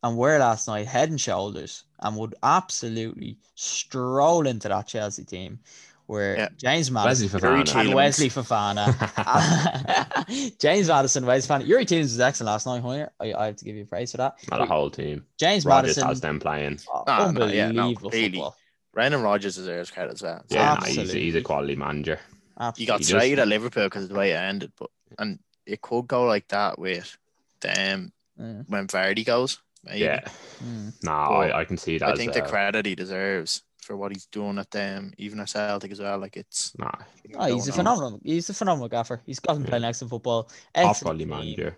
and 0.04 0.18
were 0.18 0.38
last 0.38 0.68
night 0.68 0.88
head 0.88 1.10
and 1.10 1.20
shoulders 1.20 1.84
and 2.00 2.16
would 2.18 2.36
absolutely 2.44 3.38
stroll 3.56 4.46
into 4.48 4.68
that 4.70 4.88
Chelsea 4.88 5.24
team. 5.24 5.60
Where 6.08 6.38
Yeah. 6.38 6.50
James 6.58 6.92
Wesley 6.92 7.28
Maddison 7.28 7.40
Youri 7.40 7.64
Fofana. 7.64 7.80
and 7.80 7.94
Wesley 7.96 8.30
Fofana, 8.30 10.60
James 10.60 10.88
Maddison, 10.88 11.26
Wesley 11.26 11.56
Fofana. 11.56 11.68
Youri 11.68 11.82
Tielemans 11.88 12.02
was 12.04 12.20
excellent 12.20 12.48
last 12.48 12.68
night, 12.68 12.82
Hoyer. 12.82 13.12
I, 13.20 13.34
I 13.34 13.46
have 13.48 13.56
to 13.56 13.66
give 13.66 13.76
you 13.76 13.86
praise 13.86 14.12
for 14.12 14.18
that. 14.18 14.36
not 14.52 14.62
a 14.62 14.68
whole 14.68 14.92
team. 14.92 15.26
James 15.40 15.66
Rodgers 15.66 15.98
Maddison, 15.98 16.08
has 16.08 16.22
them 16.22 16.40
playing. 16.40 16.80
oh, 16.94 17.04
No, 17.08 17.32
no, 17.32 17.46
yeah, 17.48 17.72
no, 17.72 17.82
unbelievable 17.82 18.10
completely. 18.12 18.38
football. 18.38 18.56
Brendan 18.94 19.24
Rodgers 19.24 19.56
deserves 19.56 19.90
credit 19.90 20.14
as 20.14 20.22
well. 20.22 20.44
Yeah, 20.50 20.76
nah, 20.76 20.86
he's, 20.86 20.98
Absolutely. 21.00 21.22
he's 21.22 21.36
a 21.36 21.42
quality 21.42 21.76
manager. 21.76 22.20
You 22.22 22.60
got 22.60 22.68
Absolutely. 22.68 22.98
just- 22.98 23.10
traded 23.12 23.40
at 23.40 23.48
Liverpool 23.48 23.86
because 23.86 24.04
of 24.04 24.10
the 24.10 24.16
way 24.16 24.32
it 24.32 24.36
ended, 24.36 24.72
but 24.78 24.92
and 25.18 25.40
it 25.66 25.82
could 25.82 26.08
go 26.08 26.26
like 26.26 26.48
that 26.50 26.78
with 26.78 27.18
them 27.62 28.12
Yeah. 28.38 28.62
when 28.68 28.88
Vardy 28.88 29.26
goes. 29.26 29.60
Maybe. 29.84 30.00
Yeah, 30.00 30.22
Mm. 30.64 30.94
nah, 31.04 31.30
But 31.30 31.52
I, 31.52 31.60
I 31.62 31.66
can 31.66 31.78
see 31.78 31.98
that. 32.00 32.10
I 32.10 32.12
as 32.14 32.18
think 32.18 32.34
the 32.34 32.40
well. 32.42 32.50
credit 32.50 32.86
he 32.88 32.96
deserves 32.96 33.62
for 33.84 33.96
what 33.96 34.12
he's 34.12 34.26
doing 34.26 34.58
at 34.58 34.72
them, 34.72 35.14
even 35.20 35.40
at 35.40 35.50
Celtic 35.50 35.92
as 35.92 36.00
well. 36.00 36.18
Like 36.18 36.38
it's 36.38 36.74
Nah, 36.80 36.90
Oh, 37.36 37.54
he's 37.54 37.68
a 37.68 37.72
going 37.72 37.86
on. 37.88 37.96
phenomenal. 37.96 38.22
He's 38.24 38.50
a 38.50 38.54
phenomenal 38.56 38.90
gaffer. 38.90 39.22
He's 39.28 39.40
gotten 39.40 39.62
Yeah. 39.64 39.70
playing 39.70 39.84
excellent 39.84 40.10
football. 40.10 40.44
top 40.46 40.54
Excellent 40.74 41.02
quality 41.02 41.24
team, 41.26 41.30
manager. 41.30 41.78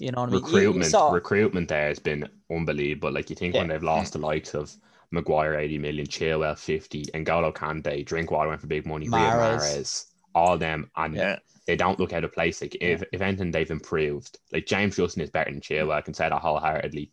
You 0.00 0.10
know 0.10 0.22
what 0.22 0.30
I 0.30 0.32
mean? 0.32 0.40
You- 0.42 0.48
you 0.48 0.54
recruitment 0.56 0.90
saw- 0.90 1.10
recruitment 1.12 1.68
there 1.68 1.86
has 1.86 2.00
been 2.00 2.28
unbelievable. 2.50 3.12
Like 3.12 3.30
you 3.30 3.36
think 3.36 3.54
when 3.54 3.68
they've 3.68 3.80
lost 3.82 4.14
the 4.14 4.18
likes 4.18 4.52
of 4.54 4.74
Maguire 5.12 5.54
80 5.54 5.78
million, 5.78 6.06
Chilwell 6.08 6.58
50, 6.58 7.04
and 7.14 7.24
Golo 7.24 7.52
Kante, 7.52 8.04
Drinkwater 8.04 8.48
went 8.48 8.60
for 8.60 8.66
big 8.66 8.84
money, 8.86 9.06
Riyad 9.06 9.60
Mahrez. 9.60 10.06
Mahrez, 10.34 10.40
all 10.46 10.58
them, 10.58 10.90
and 10.96 11.16
Yeah, 11.16 11.38
they 11.66 11.76
don't 11.76 11.98
look 11.98 12.12
out 12.12 12.24
of 12.24 12.32
place. 12.32 12.60
Like 12.60 12.76
if, 12.80 13.02
if 13.12 13.20
anything, 13.20 13.50
they've 13.50 13.70
improved. 13.70 14.38
Like 14.52 14.66
James 14.66 14.96
Justin 14.96 15.22
is 15.22 15.30
better 15.30 15.50
than 15.50 15.60
Chilwell. 15.60 15.92
I 15.94 16.00
can 16.00 16.14
say 16.14 16.28
that 16.28 16.40
wholeheartedly. 16.40 17.10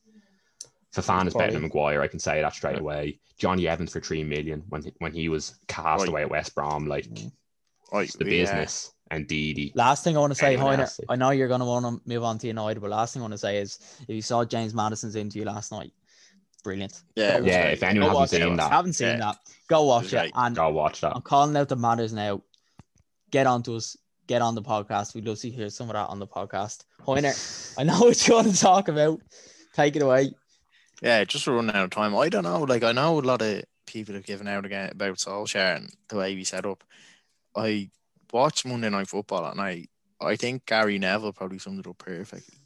Fofana 0.94 1.28
is 1.28 1.34
better 1.34 1.54
than 1.54 1.70
Quality. 1.70 1.96
Maguire. 1.96 2.02
I 2.02 2.08
can 2.08 2.20
say 2.20 2.42
that 2.42 2.54
straight 2.54 2.76
Yeah. 2.76 2.82
away. 2.82 3.20
Jonny 3.38 3.68
Evans 3.68 3.94
for 3.94 4.02
three 4.02 4.24
million 4.24 4.64
when 4.70 4.84
he, 4.84 4.94
when 5.00 5.14
he 5.14 5.30
was 5.30 5.56
cast 5.68 6.02
Right. 6.02 6.10
away 6.10 6.22
at 6.24 6.30
West 6.30 6.54
Brom, 6.54 6.86
like 6.86 7.06
Mm. 7.06 7.32
right, 7.94 8.12
the 8.20 8.26
yeah. 8.26 8.30
business 8.30 8.92
and 9.10 9.26
Ndidi. 9.28 9.72
Last 9.76 10.04
thing 10.04 10.16
I 10.18 10.20
want 10.20 10.32
to 10.32 10.36
say, 10.36 10.54
Anyone 10.54 10.78
Hoyner, 10.78 10.82
else? 10.82 11.00
I 11.10 11.16
know 11.16 11.30
you're 11.32 11.48
going 11.48 11.62
to 11.62 11.66
want 11.66 11.86
to 11.86 12.02
move 12.08 12.24
on 12.24 12.38
to 12.40 12.48
United, 12.48 12.82
but 12.82 12.90
last 12.92 13.14
thing 13.14 13.22
I 13.22 13.24
want 13.24 13.34
to 13.34 13.38
say 13.38 13.58
is 13.58 13.80
if 14.02 14.10
you 14.10 14.22
saw 14.22 14.44
James 14.46 14.74
Maddison's 14.74 15.16
interview 15.16 15.46
last 15.46 15.72
night, 15.72 15.92
brilliant. 16.64 17.02
Yeah, 17.16 17.40
Yeah, 17.40 17.64
great. 17.64 17.74
if 17.74 17.84
anyone 17.84 18.12
Go 18.12 18.20
hasn't 18.20 18.42
seen 18.42 18.54
it. 18.54 18.58
that, 18.58 18.72
haven't 18.72 18.94
seen 18.94 19.08
Yeah. 19.08 19.18
that, 19.18 19.38
go 19.68 19.84
watch 19.86 20.14
it. 20.14 20.32
And 20.36 20.56
go 20.56 20.70
watch 20.70 21.02
that. 21.02 21.16
I'm 21.16 21.22
calling 21.22 21.56
out 21.58 21.70
the 21.70 21.76
matters 21.78 22.12
now. 22.14 22.42
Get 23.32 23.48
onto 23.48 23.76
us. 23.76 23.98
Get 24.28 24.42
on 24.42 24.56
the 24.56 24.62
podcast. 24.62 25.16
We'd 25.16 25.26
love 25.26 25.40
to 25.40 25.50
hear 25.50 25.70
some 25.70 25.90
of 25.90 25.94
that 25.94 26.08
on 26.08 26.20
the 26.20 26.28
podcast. 26.28 26.84
Hoyner, 27.06 27.76
I 27.78 27.84
know 27.84 28.00
what 28.00 28.28
you 28.28 28.36
want 28.36 28.54
to 28.54 28.60
talk 28.60 28.88
about. 28.88 29.20
Take 29.74 29.96
it 29.96 30.02
away. 30.02 30.32
Yeah, 31.02 31.24
just 31.24 31.48
running 31.48 31.76
out 31.76 31.86
of 31.86 31.90
time. 31.90 32.16
I 32.16 32.30
don't 32.30 32.44
know. 32.44 32.62
Like 32.62 32.84
I 32.84 32.92
know 32.92 33.20
a 33.20 33.22
lot 33.22 33.42
of 33.42 33.64
people 33.88 34.16
have 34.16 34.26
given 34.26 34.48
out 34.48 34.66
again 34.66 34.90
about 34.92 35.18
Solskjaer 35.18 35.78
and 35.78 35.94
the 36.10 36.18
way 36.18 36.36
we 36.36 36.44
set 36.44 36.66
up. 36.66 36.84
I 37.56 37.90
watched 38.32 38.66
Monday 38.66 38.90
Night 38.90 39.08
Football 39.08 39.46
and 39.46 39.60
I 39.60 39.88
I 40.22 40.36
think 40.36 40.66
Gary 40.66 41.00
Neville 41.00 41.34
probably 41.34 41.58
summed 41.58 41.80
it 41.80 41.88
up 41.88 41.98
perfectly 41.98 42.58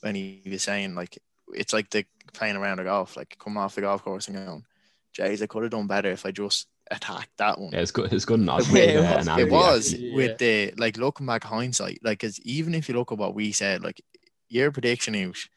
when 0.00 0.14
he 0.14 0.42
was 0.46 0.62
saying 0.62 0.94
like 0.94 1.18
it's 1.54 1.72
like 1.72 1.90
the 1.90 2.04
playing 2.32 2.56
around 2.56 2.80
a 2.80 2.84
golf, 2.84 3.16
like 3.16 3.36
coming 3.38 3.58
off 3.58 3.74
the 3.74 3.80
golf 3.80 4.02
course 4.02 4.28
and 4.28 4.36
going, 4.36 4.64
Jays, 5.12 5.42
I 5.42 5.46
could 5.46 5.62
have 5.62 5.72
done 5.72 5.86
better 5.86 6.10
if 6.10 6.26
I 6.26 6.30
just 6.30 6.66
attacked 6.90 7.36
that 7.38 7.58
one. 7.60 7.72
Yeah, 7.72 7.80
it's 7.80 7.90
good. 7.90 8.12
It's 8.12 8.24
good 8.24 8.40
enough. 8.40 8.68
Yeah, 8.70 8.82
it 8.82 9.26
was. 9.26 9.38
it 9.38 9.50
was. 9.50 9.92
Yeah. 9.94 10.14
with 10.16 10.38
the 10.38 10.72
like 10.76 10.96
looking 10.96 11.26
back 11.26 11.44
hindsight, 11.44 12.00
like 12.02 12.20
because 12.20 12.40
even 12.40 12.74
if 12.74 12.88
you 12.88 12.94
look 12.94 13.12
at 13.12 13.18
what 13.18 13.34
we 13.34 13.52
said, 13.52 13.82
like 13.82 14.00
your 14.48 14.70
prediction 14.72 15.14
Oosh, 15.14 15.48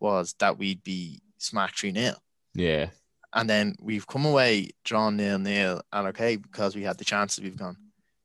was 0.00 0.34
that 0.38 0.58
we'd 0.58 0.82
be 0.84 1.20
smacked 1.38 1.78
three 1.80 1.92
nil. 1.92 2.14
Yeah, 2.54 2.88
And 3.34 3.48
then 3.48 3.76
we've 3.80 4.06
come 4.06 4.24
away 4.24 4.70
drawn 4.84 5.16
nil 5.16 5.38
nil, 5.38 5.82
and 5.92 6.08
okay, 6.08 6.36
because 6.36 6.74
we 6.74 6.82
had 6.82 6.98
the 6.98 7.04
chances, 7.04 7.44
we've 7.44 7.56
gone, 7.56 7.76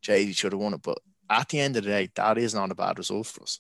Jay, 0.02 0.22
you 0.22 0.34
should 0.34 0.54
have 0.54 0.62
won 0.62 0.74
it. 0.74 0.82
But 0.82 1.00
at 1.30 1.50
the 1.50 1.60
end 1.60 1.76
of 1.78 1.84
the 1.84 1.90
day, 1.90 2.10
that 2.16 2.38
is 2.38 2.54
not 2.56 2.72
a 2.72 2.76
bad 2.76 2.98
result 2.98 3.28
for 3.28 3.44
us. 3.44 3.60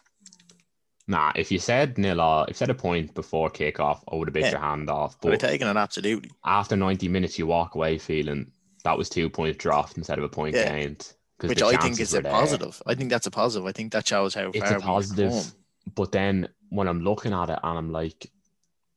nah. 1.07 1.31
If 1.35 1.51
you 1.51 1.59
said 1.59 1.97
nil 1.97 2.21
all, 2.21 2.43
if 2.45 2.49
you 2.51 2.53
said 2.55 2.69
a 2.69 2.73
point 2.75 3.13
before 3.13 3.49
kickoff, 3.49 3.99
I 4.09 4.15
would 4.15 4.29
have 4.29 4.33
bit 4.33 4.43
Yeah. 4.45 4.51
your 4.51 4.59
hand 4.61 4.89
off. 4.89 5.17
But 5.19 5.27
we're 5.29 5.37
But 5.37 5.49
taking 5.49 5.67
it 5.67 5.75
absolutely. 5.75 6.31
after 6.45 6.75
ninety 6.77 7.09
minutes, 7.09 7.37
you 7.37 7.45
walk 7.47 7.75
away 7.75 7.97
feeling 7.97 8.51
that 8.83 8.97
was 8.97 9.09
two 9.09 9.29
points 9.29 9.57
dropped 9.57 9.97
instead 9.97 10.17
of 10.17 10.23
a 10.23 10.29
point 10.29 10.55
Yeah. 10.55 10.75
gained. 10.75 11.13
Which 11.41 11.61
I 11.61 11.75
think 11.77 11.99
is 11.99 12.13
a 12.13 12.21
there. 12.21 12.31
positive. 12.31 12.81
I 12.85 12.95
think 12.95 13.09
that's 13.09 13.27
a 13.27 13.31
positive. 13.31 13.67
I 13.67 13.73
think 13.73 13.91
that 13.91 14.07
shows 14.07 14.33
how 14.33 14.51
It's 14.53 14.71
a 14.71 14.79
positive, 14.79 15.53
but 15.93 16.11
then 16.13 16.47
when 16.69 16.87
I'm 16.87 17.01
looking 17.01 17.33
at 17.33 17.49
it 17.49 17.59
and 17.61 17.77
I'm 17.77 17.91
like, 17.91 18.31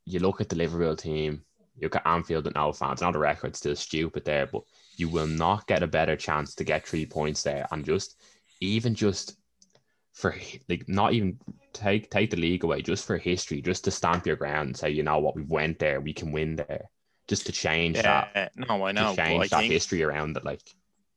you 0.05 0.21
look 0.21 0.41
at 0.41 0.49
the 0.49 0.57
Liverpool 0.57 0.95
team, 0.95 1.43
you 1.75 1.87
look 1.87 1.97
at 1.97 2.07
Anfield 2.07 2.47
and 2.47 2.55
no 2.55 2.73
fans. 2.73 3.01
Now 3.01 3.11
the 3.11 3.19
record's 3.19 3.59
still 3.59 3.75
stupid 3.75 4.25
there, 4.25 4.47
but 4.47 4.63
you 4.97 5.09
will 5.09 5.27
not 5.27 5.67
get 5.67 5.83
a 5.83 5.89
better 5.89 6.15
chance 6.15 6.55
to 6.55 6.65
get 6.65 6.87
three 6.87 7.05
points 7.05 7.43
there. 7.43 7.67
And 7.73 7.85
just 7.85 8.21
even 8.61 8.95
just 8.95 9.37
for 10.13 10.35
like 10.69 10.89
not 10.89 11.13
even 11.15 11.39
take 11.73 12.11
take 12.11 12.31
the 12.31 12.37
league 12.37 12.63
away, 12.63 12.81
just 12.81 13.05
for 13.07 13.19
history, 13.19 13.61
just 13.61 13.83
to 13.85 13.91
stamp 13.91 14.25
your 14.25 14.37
ground 14.37 14.69
and 14.69 14.77
say, 14.77 14.91
you 14.91 15.03
know 15.03 15.19
what, 15.19 15.35
we 15.35 15.43
went 15.43 15.81
there, 15.81 16.01
we 16.01 16.13
can 16.13 16.31
win 16.31 16.55
there. 16.57 16.89
Just 17.29 17.47
to 17.47 17.53
change 17.53 17.97
that, 18.01 18.31
Yeah, 18.35 18.49
no, 18.55 18.87
I 18.87 18.93
know. 18.93 19.11
to 19.11 19.17
change 19.17 19.51
that 19.51 19.65
history 19.65 20.03
around 20.03 20.37
it. 20.37 20.45
Like 20.45 20.61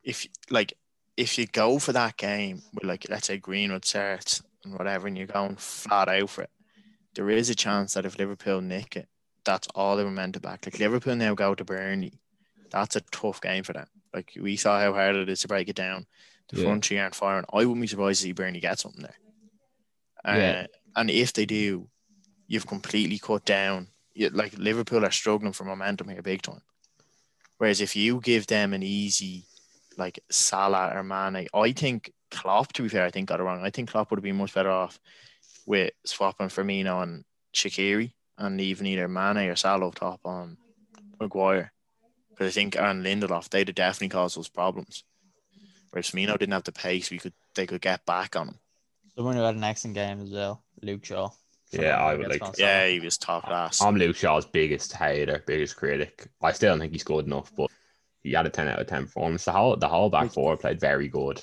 if 0.02 0.26
like 0.50 0.72
if 1.16 1.38
you 1.38 1.46
go 1.46 1.78
for 1.78 1.92
that 1.92 2.16
game 2.16 2.62
with 2.74 2.84
like 2.84 3.06
let's 3.08 3.26
say 3.28 3.36
Greenwood 3.38 3.84
starts 3.84 4.42
and 4.64 4.72
whatever, 4.74 5.06
and 5.06 5.16
you're 5.16 5.26
going 5.26 5.56
flat 5.56 6.08
out 6.08 6.30
for 6.30 6.42
it, 6.42 6.50
there 7.14 7.30
is 7.30 7.48
a 7.50 7.54
chance 7.54 7.94
that 7.94 8.04
if 8.06 8.18
Liverpool 8.18 8.60
nick 8.60 8.96
it, 8.96 9.08
that's 9.44 9.68
all 9.74 9.96
they 9.96 10.04
were 10.04 10.10
meant 10.10 10.34
to 10.34 10.40
back. 10.40 10.66
Like 10.66 10.78
Liverpool 10.80 11.14
now 11.16 11.34
go 11.34 11.54
to 11.54 11.64
Burnley, 11.64 12.14
that's 12.70 12.96
a 12.96 13.00
tough 13.12 13.40
game 13.40 13.62
for 13.62 13.72
them. 13.72 13.86
Like 14.12 14.32
we 14.40 14.56
saw 14.56 14.80
how 14.80 14.92
hard 14.92 15.14
it 15.14 15.28
is 15.28 15.40
to 15.42 15.48
break 15.48 15.68
it 15.68 15.76
down. 15.76 16.06
The 16.48 16.58
Yeah. 16.58 16.64
front 16.64 16.84
three 16.84 16.98
aren't 16.98 17.14
firing. 17.14 17.44
I 17.52 17.58
wouldn't 17.58 17.80
be 17.80 17.86
surprised 17.86 18.20
to 18.22 18.24
see 18.26 18.32
Burnley 18.32 18.58
get 18.60 18.80
something 18.80 19.02
there. 19.02 19.18
Uh, 20.24 20.36
Yeah. 20.38 20.66
And 20.96 21.08
if 21.08 21.32
they 21.32 21.46
do, 21.46 21.88
you've 22.48 22.66
completely 22.66 23.18
cut 23.20 23.44
down. 23.44 23.86
Like 24.32 24.56
Liverpool 24.58 25.04
are 25.04 25.10
struggling 25.10 25.52
for 25.52 25.64
momentum 25.64 26.08
here, 26.08 26.22
big 26.22 26.42
time. 26.42 26.62
Whereas 27.58 27.80
if 27.80 27.96
you 27.96 28.20
give 28.20 28.46
them 28.46 28.72
an 28.72 28.82
easy, 28.82 29.44
like 29.96 30.18
Salah 30.30 30.92
or 30.94 31.02
Mane, 31.02 31.46
I 31.54 31.72
think 31.72 32.12
Klopp, 32.30 32.72
to 32.74 32.82
be 32.82 32.88
fair, 32.88 33.04
I 33.04 33.10
think 33.10 33.28
got 33.28 33.40
it 33.40 33.42
wrong. 33.42 33.62
I 33.62 33.70
think 33.70 33.90
Klopp 33.90 34.10
would 34.10 34.18
have 34.18 34.24
been 34.24 34.36
much 34.36 34.54
better 34.54 34.70
off 34.70 34.98
with 35.66 35.92
swapping 36.04 36.48
Firmino 36.48 37.02
and 37.02 37.24
Shaqiri 37.54 38.12
and 38.38 38.56
leaving 38.56 38.86
either 38.86 39.08
Mane 39.08 39.48
or 39.48 39.56
Salah 39.56 39.90
top 39.92 40.20
on 40.24 40.56
Maguire. 41.20 41.72
Because 42.30 42.48
I 42.48 42.50
think 42.54 42.76
Aaron 42.76 43.02
Lindelof, 43.02 43.50
they'd 43.50 43.68
have 43.68 43.74
definitely 43.74 44.08
caused 44.08 44.36
those 44.36 44.48
problems. 44.48 45.04
Whereas 45.90 46.10
Firmino 46.10 46.38
didn't 46.38 46.52
have 46.52 46.64
the 46.64 46.72
pace, 46.72 47.10
we 47.10 47.18
could 47.18 47.34
they 47.54 47.66
could 47.66 47.80
get 47.80 48.06
back 48.06 48.36
on 48.36 48.48
him. 48.48 48.58
Someone 49.16 49.36
who 49.36 49.42
had 49.42 49.56
an 49.56 49.64
excellent 49.64 49.96
game 49.96 50.22
as 50.22 50.30
well, 50.30 50.62
Luke 50.80 51.04
Shaw. 51.04 51.30
Yeah, 51.72 51.96
I 51.96 52.14
would 52.16 52.28
like- 52.28 52.40
gone 52.40 52.54
Yeah, 52.58 52.86
he 52.88 53.00
was 53.00 53.16
top 53.18 53.44
class. 53.44 53.80
I'm 53.80 53.96
Luke 53.96 54.16
Shaw's 54.16 54.44
biggest 54.46 54.92
hater, 54.92 55.42
biggest 55.46 55.76
critic. 55.76 56.26
I 56.42 56.52
still 56.52 56.72
don't 56.72 56.80
think 56.80 56.92
he's 56.92 57.04
good 57.04 57.26
enough, 57.26 57.52
but 57.54 57.70
he 58.22 58.32
had 58.32 58.46
a 58.46 58.50
10 58.50 58.68
out 58.68 58.80
of 58.80 58.86
10 58.86 59.04
performance. 59.04 59.44
The 59.44 59.52
whole 59.52 59.76
the 59.76 59.88
whole 59.88 60.10
back 60.10 60.30
four 60.32 60.56
played 60.56 60.80
very 60.80 61.08
good. 61.08 61.42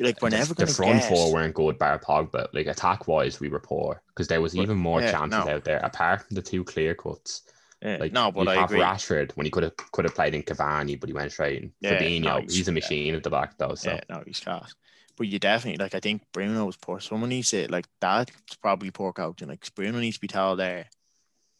like 0.00 0.22
we're 0.22 0.28
never 0.30 0.54
the 0.54 0.54
going 0.54 0.68
to 0.68 0.74
front 0.74 1.00
get. 1.00 1.08
four 1.08 1.32
weren't 1.32 1.54
good, 1.54 1.76
bar 1.78 1.98
Pogba. 1.98 2.46
Like 2.52 2.68
attack 2.68 3.08
wise, 3.08 3.40
we 3.40 3.48
were 3.48 3.58
poor 3.58 4.00
because 4.08 4.28
there 4.28 4.40
was 4.40 4.54
But- 4.54 4.62
even 4.62 4.76
more 4.78 5.00
yeah, 5.00 5.10
chances 5.10 5.44
no. 5.44 5.50
out 5.54 5.64
there 5.64 5.78
apart 5.78 6.22
from 6.22 6.36
the 6.36 6.42
two 6.42 6.62
clear 6.62 6.94
cuts. 6.94 7.42
Yeah, 7.82 7.96
Like 7.98 8.12
no, 8.12 8.30
but 8.32 8.44
you 8.44 8.50
I 8.50 8.54
have 8.56 8.70
agree. 8.70 8.80
Rashford 8.80 9.32
when 9.36 9.46
he 9.46 9.50
could 9.50 9.62
have 9.64 9.76
could 9.76 10.04
have 10.04 10.14
played 10.14 10.34
in 10.34 10.42
Cavani, 10.42 10.98
but 10.98 11.08
he 11.08 11.12
went 11.12 11.30
straight 11.32 11.62
in. 11.62 11.72
Yeah, 11.80 12.00
Fabinho, 12.00 12.20
no, 12.22 12.40
he's, 12.40 12.54
he's- 12.54 12.68
a 12.68 12.72
machine 12.72 13.14
at 13.16 13.22
the 13.24 13.30
back 13.30 13.56
though. 13.58 13.74
So 13.74 13.90
Yeah, 13.92 14.00
no, 14.08 14.22
he's 14.26 14.38
class. 14.40 14.74
But 15.18 15.26
you 15.26 15.38
definitely 15.40 15.82
like. 15.82 15.94
I 15.94 16.00
think 16.00 16.22
Bruno 16.32 16.64
was 16.64 16.76
poor. 16.76 17.00
Someone 17.00 17.30
needs 17.30 17.50
to 17.50 17.70
like 17.70 17.86
that's 18.00 18.32
probably 18.62 18.90
poor 18.92 19.12
coaching. 19.12 19.48
Like 19.48 19.66
Bruno 19.74 19.98
needs 19.98 20.16
to 20.16 20.20
be 20.20 20.28
told 20.28 20.60
there, 20.60 20.86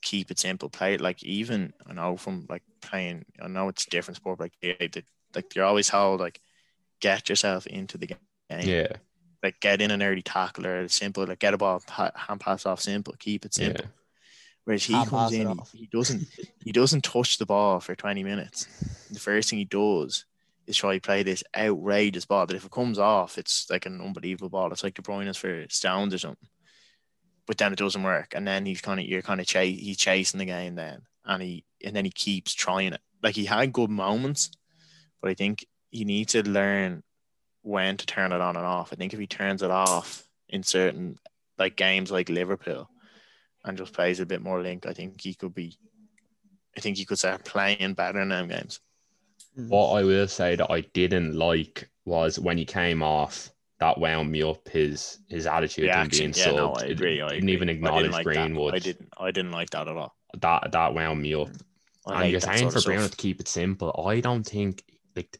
keep 0.02 0.30
it 0.30 0.38
simple, 0.38 0.70
play 0.70 0.94
it 0.94 1.00
like 1.00 1.22
even. 1.24 1.72
I 1.86 1.92
know 1.92 2.16
from 2.16 2.46
like 2.48 2.62
playing. 2.80 3.24
I 3.42 3.48
know 3.48 3.68
it's 3.68 3.86
different 3.86 4.16
sport, 4.16 4.38
but 4.38 4.44
like 4.44 4.54
yeah, 4.62 4.86
the, 4.92 5.02
like 5.34 5.54
you're 5.56 5.64
always 5.64 5.88
told 5.88 6.20
like 6.20 6.40
get 7.00 7.28
yourself 7.28 7.66
into 7.66 7.98
the 7.98 8.06
game. 8.06 8.18
yeah, 8.60 8.92
Like 9.42 9.60
get 9.60 9.80
in 9.82 9.90
an 9.90 10.02
early 10.02 10.22
tackle 10.22 10.66
or 10.66 10.88
simple. 10.88 11.26
Like 11.26 11.40
get 11.40 11.54
a 11.54 11.58
ball, 11.58 11.82
pa- 11.86 12.12
hand 12.14 12.40
pass 12.40 12.64
off, 12.64 12.80
simple. 12.80 13.14
Keep 13.18 13.44
it 13.46 13.56
yeah, 13.58 13.66
simple. 13.66 13.86
Whereas 14.64 14.84
he 14.84 14.92
Hand 14.92 15.08
comes 15.10 15.32
in, 15.32 15.50
he, 15.50 15.64
he 15.72 15.86
doesn't 15.92 16.28
he 16.62 16.72
doesn't 16.72 17.02
touch 17.02 17.38
the 17.38 17.46
ball 17.46 17.80
for 17.80 17.96
20 17.96 18.22
minutes. 18.22 18.68
The 19.10 19.18
first 19.20 19.50
thing 19.50 19.58
he 19.58 19.64
does 19.64 20.26
is 20.68 20.76
try 20.76 20.94
to 20.94 21.00
play 21.00 21.22
this 21.22 21.42
outrageous 21.56 22.26
ball 22.26 22.46
that 22.46 22.56
if 22.56 22.64
it 22.64 22.70
comes 22.70 22.98
off, 22.98 23.38
it's 23.38 23.68
like 23.70 23.86
an 23.86 24.00
unbelievable 24.00 24.50
ball. 24.50 24.70
It's 24.70 24.84
like 24.84 24.94
De 24.94 25.02
Bruyne's 25.02 25.38
for 25.38 25.64
Stones 25.68 26.12
or 26.12 26.18
something. 26.18 26.48
But 27.46 27.56
then 27.56 27.72
it 27.72 27.78
doesn't 27.78 28.02
work. 28.02 28.34
And 28.34 28.46
then 28.46 28.66
he's 28.66 28.82
kind 28.82 29.00
of 29.00 29.06
you're 29.06 29.22
kind 29.22 29.40
of 29.40 29.46
chase 29.46 29.80
he's 29.80 29.96
chasing 29.96 30.38
the 30.38 30.44
game 30.44 30.74
then. 30.74 31.00
And 31.24 31.42
he 31.42 31.64
and 31.82 31.96
then 31.96 32.04
he 32.04 32.10
keeps 32.10 32.52
trying 32.52 32.92
it. 32.92 33.00
Like 33.22 33.34
he 33.34 33.46
had 33.46 33.72
good 33.72 33.90
moments, 33.90 34.50
but 35.22 35.30
I 35.30 35.34
think 35.34 35.66
he 35.90 36.04
needs 36.04 36.32
to 36.32 36.48
learn 36.48 37.02
when 37.62 37.96
to 37.96 38.06
turn 38.06 38.32
it 38.32 38.40
on 38.40 38.56
and 38.56 38.66
off. 38.66 38.92
I 38.92 38.96
think 38.96 39.14
if 39.14 39.18
he 39.18 39.26
turns 39.26 39.62
it 39.62 39.70
off 39.70 40.22
in 40.50 40.62
certain 40.62 41.18
like 41.58 41.76
games 41.76 42.10
like 42.10 42.28
Liverpool 42.28 42.90
and 43.64 43.78
just 43.78 43.94
plays 43.94 44.20
a 44.20 44.26
bit 44.26 44.42
more 44.42 44.62
link, 44.62 44.86
I 44.86 44.92
think 44.92 45.20
he 45.22 45.32
could 45.32 45.54
be. 45.54 45.78
I 46.76 46.80
think 46.80 46.98
he 46.98 47.06
could 47.06 47.18
start 47.18 47.44
playing 47.44 47.94
better 47.94 48.20
in 48.20 48.28
them 48.28 48.48
games. 48.48 48.80
Mm. 49.58 49.68
What 49.68 49.92
I 49.94 50.04
will 50.04 50.28
say 50.28 50.56
that 50.56 50.70
I 50.70 50.82
didn't 50.92 51.34
like 51.34 51.88
was 52.04 52.38
when 52.38 52.58
he 52.58 52.64
came 52.64 53.02
off. 53.02 53.50
That 53.80 53.98
wound 53.98 54.30
me 54.32 54.42
up. 54.42 54.68
His 54.68 55.18
his 55.28 55.46
attitude 55.46 55.88
and 55.88 56.10
being 56.10 56.32
yeah, 56.34 56.50
no. 56.50 56.72
I 56.72 56.86
agree. 56.86 57.20
I 57.22 57.28
didn't 57.28 57.44
agree. 57.44 57.52
even 57.52 57.68
I 57.68 57.72
acknowledge 57.72 58.10
like 58.10 58.24
that. 58.26 58.34
Greenwood. 58.34 58.74
I 58.74 58.78
didn't. 58.80 59.08
I 59.18 59.30
didn't 59.30 59.52
like 59.52 59.70
that 59.70 59.86
at 59.86 59.96
all. 59.96 60.16
That 60.40 60.72
that 60.72 60.94
wound 60.94 61.22
me 61.22 61.34
up. 61.34 61.48
Mm. 61.48 61.60
I 62.06 62.22
and 62.22 62.30
you're 62.32 62.40
saying 62.40 62.70
for 62.70 62.80
stuff. 62.80 63.10
to 63.10 63.16
keep 63.16 63.38
it 63.40 63.46
simple. 63.48 64.04
I 64.08 64.20
don't 64.20 64.42
think 64.44 64.82
like 65.14 65.38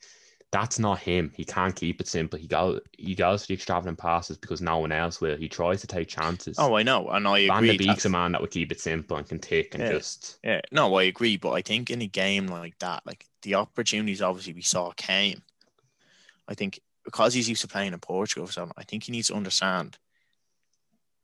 that's 0.52 0.78
not 0.78 1.00
him. 1.00 1.32
He 1.34 1.44
can't 1.44 1.74
keep 1.74 2.00
it 2.00 2.08
simple. 2.08 2.38
He 2.38 2.46
go 2.46 2.80
he 2.96 3.14
goes 3.14 3.42
for 3.42 3.48
the 3.48 3.54
extravagant 3.54 3.98
passes 3.98 4.36
because 4.38 4.60
no 4.60 4.78
one 4.78 4.92
else 4.92 5.20
will. 5.20 5.36
He 5.36 5.48
tries 5.48 5.80
to 5.80 5.86
take 5.86 6.08
chances. 6.08 6.56
Oh, 6.58 6.76
I 6.76 6.82
know, 6.84 7.08
and 7.08 7.26
I 7.26 7.46
Van 7.48 7.56
agree. 7.58 7.72
de 7.72 7.78
Beek's 7.78 7.88
that's- 7.88 8.04
a 8.04 8.10
man 8.10 8.32
that 8.32 8.40
would 8.40 8.50
keep 8.50 8.70
it 8.70 8.80
simple 8.80 9.16
and 9.16 9.28
can 9.28 9.40
tick 9.40 9.74
and 9.74 9.82
Yeah. 9.82 9.90
just 9.92 10.38
Yeah, 10.44 10.60
no, 10.72 10.94
I 10.94 11.04
agree, 11.04 11.36
but 11.38 11.52
I 11.52 11.62
think 11.62 11.90
in 11.90 12.02
a 12.02 12.06
game 12.06 12.46
like 12.46 12.78
that, 12.78 13.04
like 13.04 13.26
the 13.42 13.54
opportunities 13.54 14.22
obviously 14.22 14.52
we 14.54 14.62
saw 14.62 14.90
came. 14.96 15.42
I 16.48 16.54
think 16.54 16.80
because 17.04 17.34
he's 17.34 17.48
used 17.48 17.62
to 17.62 17.68
playing 17.68 17.92
in 17.92 17.98
Portugal 18.00 18.48
or 18.48 18.52
something, 18.52 18.74
I 18.76 18.84
think 18.84 19.04
he 19.04 19.12
needs 19.12 19.28
to 19.28 19.34
understand 19.34 19.98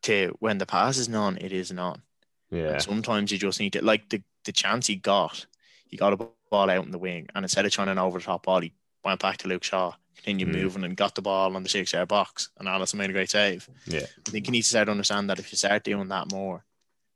to 0.03 0.37
when 0.41 0.59
the 0.59 0.67
pass 0.67 0.99
is 0.99 1.09
none, 1.09 1.39
it 1.41 1.53
is 1.53 1.73
none. 1.73 2.03
yeah. 2.51 2.73
And 2.73 2.83
sometimes 2.83 3.33
you 3.33 3.39
just 3.39 3.61
need 3.61 3.73
to 3.75 3.85
like 3.85 4.09
the, 4.11 4.23
the 4.45 4.53
chance 4.53 4.87
he 4.87 4.97
got, 4.97 5.47
he 5.87 5.97
got 5.97 6.13
a 6.13 6.29
ball 6.51 6.71
out 6.71 6.85
in 6.85 6.91
the 6.91 6.99
wing, 6.99 7.27
and 7.35 7.45
instead 7.45 7.65
of 7.67 7.73
trying 7.73 7.89
an 7.89 7.99
over 7.99 8.19
the 8.19 8.25
top 8.25 8.45
ball, 8.45 8.61
he 8.61 8.73
went 9.05 9.21
back 9.21 9.39
to 9.39 9.49
Luke 9.49 9.65
Shaw, 9.65 9.93
continued 10.17 10.49
Mm. 10.55 10.63
moving 10.63 10.85
and 10.85 10.97
got 10.97 11.15
the 11.15 11.23
ball 11.23 11.57
on 11.57 11.63
the 11.63 11.69
six 11.69 11.93
yard 11.93 12.09
box, 12.09 12.51
and 12.59 12.69
Alisson 12.69 12.95
made 12.97 13.11
a 13.11 13.15
great 13.15 13.31
save. 13.31 13.69
Yeah. 13.87 14.01
I 14.27 14.31
think 14.31 14.47
you 14.47 14.53
need 14.53 14.63
to 14.63 14.69
start 14.69 14.87
to 14.87 14.93
understand 14.93 15.29
that 15.31 15.39
if 15.39 15.51
you 15.53 15.57
start 15.57 15.85
doing 15.85 16.09
that 16.09 16.31
more, 16.33 16.65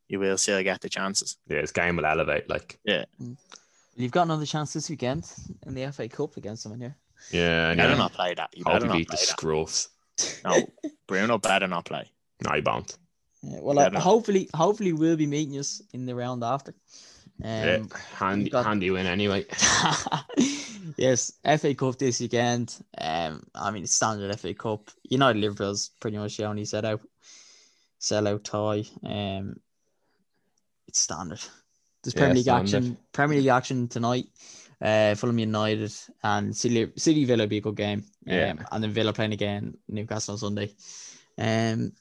you 0.09 0.19
will 0.19 0.39
still 0.39 0.63
get 0.63 0.81
the 0.81 0.89
chances. 0.89 1.37
Yeah, 1.49 1.61
his 1.61 1.73
game 1.73 1.97
will 1.97 2.07
elevate. 2.07 2.49
Like 2.49 2.79
You've 3.99 4.13
got 4.13 4.23
another 4.23 4.47
chance 4.47 4.73
this 4.73 4.89
weekend 4.89 5.31
in 5.67 5.75
the 5.75 5.91
FA 5.93 6.09
Cup 6.09 6.37
against 6.37 6.63
someone 6.63 6.81
here. 6.81 6.97
yeah, 7.33 7.65
You 7.67 7.71
and 7.73 7.77
better 7.79 7.91
yeah. 7.93 7.99
not 7.99 8.13
play 8.13 8.33
that. 8.35 8.51
You 8.57 8.63
Hope 8.65 8.75
better 8.75 8.85
he 8.87 8.89
not 8.91 8.97
beat 8.99 9.09
the 9.11 9.17
play 9.17 9.27
that. 9.27 9.37
Scruffs. 9.37 9.89
No, 10.45 10.91
Bruno 11.07 11.39
better 11.39 11.67
not 11.67 11.85
play. 11.85 12.11
No, 12.45 12.53
he 12.55 12.61
won't. 12.61 12.97
Yeah, 13.43 13.59
well, 13.61 13.77
Yeah, 13.77 13.97
uh, 13.97 14.01
hopefully, 14.01 14.49
hopefully 14.55 14.93
we'll 14.93 15.17
be 15.17 15.27
meeting 15.27 15.59
us 15.59 15.83
in 15.93 16.07
the 16.07 16.15
round 16.15 16.43
after. 16.45 16.75
yeah, 17.41 17.79
Um, 17.81 17.91
handy, 18.17 18.51
got- 18.51 18.65
handy 18.67 18.91
win 18.91 19.07
anyway. 19.07 19.45
yes, 20.97 21.33
FA 21.59 21.75
Cup 21.75 21.99
this 21.99 22.21
weekend. 22.21 22.77
Um, 22.99 23.43
I 23.55 23.71
mean, 23.73 23.87
standard 23.87 24.39
FA 24.39 24.55
Cup. 24.55 24.91
United 25.09 25.41
Liverpool's 25.41 25.91
pretty 26.01 26.19
much 26.19 26.37
the 26.37 26.45
only 26.45 26.65
set 26.65 26.85
out, 26.85 27.01
sell 27.99 28.27
out 28.29 28.45
tie. 28.45 28.85
Um, 29.05 29.57
it's 30.87 31.01
standard. 31.01 31.41
There's 32.09 32.15
Yeah, 32.15 32.21
Premier 32.21 32.35
League 32.35 32.45
standard. 32.45 32.75
action. 32.75 32.97
Premier 33.13 33.39
League 33.39 33.47
action 33.49 33.89
tonight. 33.89 34.27
Uh, 34.81 35.15
Fulham 35.17 35.39
United 35.39 35.93
and 36.23 36.57
City, 36.57 36.91
City 36.97 37.25
Villa 37.25 37.43
will 37.43 37.49
be 37.49 37.59
a 37.59 37.61
good 37.61 37.77
game. 37.77 37.99
Um, 38.27 38.35
Yeah. 38.35 38.55
and 38.71 38.83
then 38.85 38.93
Villa 38.93 39.13
playing 39.13 39.33
again 39.33 39.77
Newcastle 39.89 40.35
on 40.35 40.39
Sunday. 40.39 40.73
Um, 41.37 41.93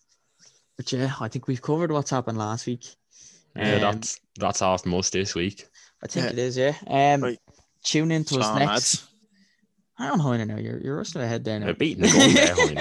but 0.77 0.91
yeah, 0.91 1.13
I 1.19 1.27
think 1.27 1.47
we've 1.47 1.61
covered 1.61 1.91
what's 1.91 2.11
happened 2.11 2.37
last 2.37 2.67
week. 2.67 2.85
Yeah, 3.55 3.75
Um, 3.75 3.81
that's 3.81 4.19
that's 4.39 4.61
all 4.61 4.79
most 4.85 5.13
this 5.13 5.33
week. 5.33 5.67
I 6.03 6.07
think 6.07 6.25
Yeah. 6.27 6.31
it 6.33 6.37
is, 6.39 6.57
yeah. 6.57 6.75
Um, 6.85 7.21
Right. 7.23 7.39
tune 7.83 8.11
in 8.11 8.23
to 8.25 8.39
us 8.39 8.55
next. 8.59 8.67
lads. 8.69 9.07
I 9.97 10.07
don't 10.09 10.19
know, 10.19 10.31
I 10.33 10.43
know 10.43 10.57
you're 10.57 10.79
you're 10.79 10.97
rustling 10.97 11.25
ahead 11.25 11.43
there 11.43 11.59
now. 11.59 11.65
They're 11.65 11.73
beating 11.73 12.03
the 12.03 12.09
gun 12.09 12.33
there, 12.33 12.55
Hoyne. 12.55 12.75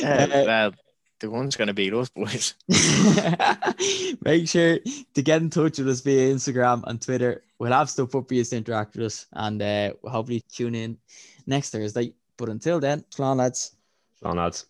Yeah, 0.00 0.26
Uh, 0.32 0.44
well, 0.46 0.72
the 1.20 1.30
one's 1.30 1.56
going 1.56 1.68
to 1.68 1.74
be 1.74 1.90
us, 1.92 2.08
boys. 2.10 2.54
Make 4.22 4.48
sure 4.48 4.78
to 5.14 5.22
get 5.22 5.42
in 5.42 5.50
touch 5.50 5.78
with 5.78 5.88
us 5.88 6.00
via 6.00 6.34
Instagram 6.34 6.82
and 6.86 7.00
Twitter. 7.00 7.42
We'll 7.58 7.72
have 7.72 7.90
stuff 7.90 8.14
up 8.14 8.28
for 8.28 8.34
you 8.34 8.44
to 8.44 8.56
interact 8.56 8.96
with 8.96 9.06
us, 9.06 9.26
and 9.32 9.60
uh, 9.62 9.92
we'll 10.02 10.12
hopefully 10.12 10.42
tune 10.52 10.74
in 10.74 10.98
next 11.46 11.70
Thursday. 11.70 12.12
But 12.36 12.50
until 12.50 12.80
then, 12.80 13.04
come 13.16 13.26
on, 13.26 13.36
lads. 13.38 13.76
So, 14.20 14.30
lads. 14.30 14.66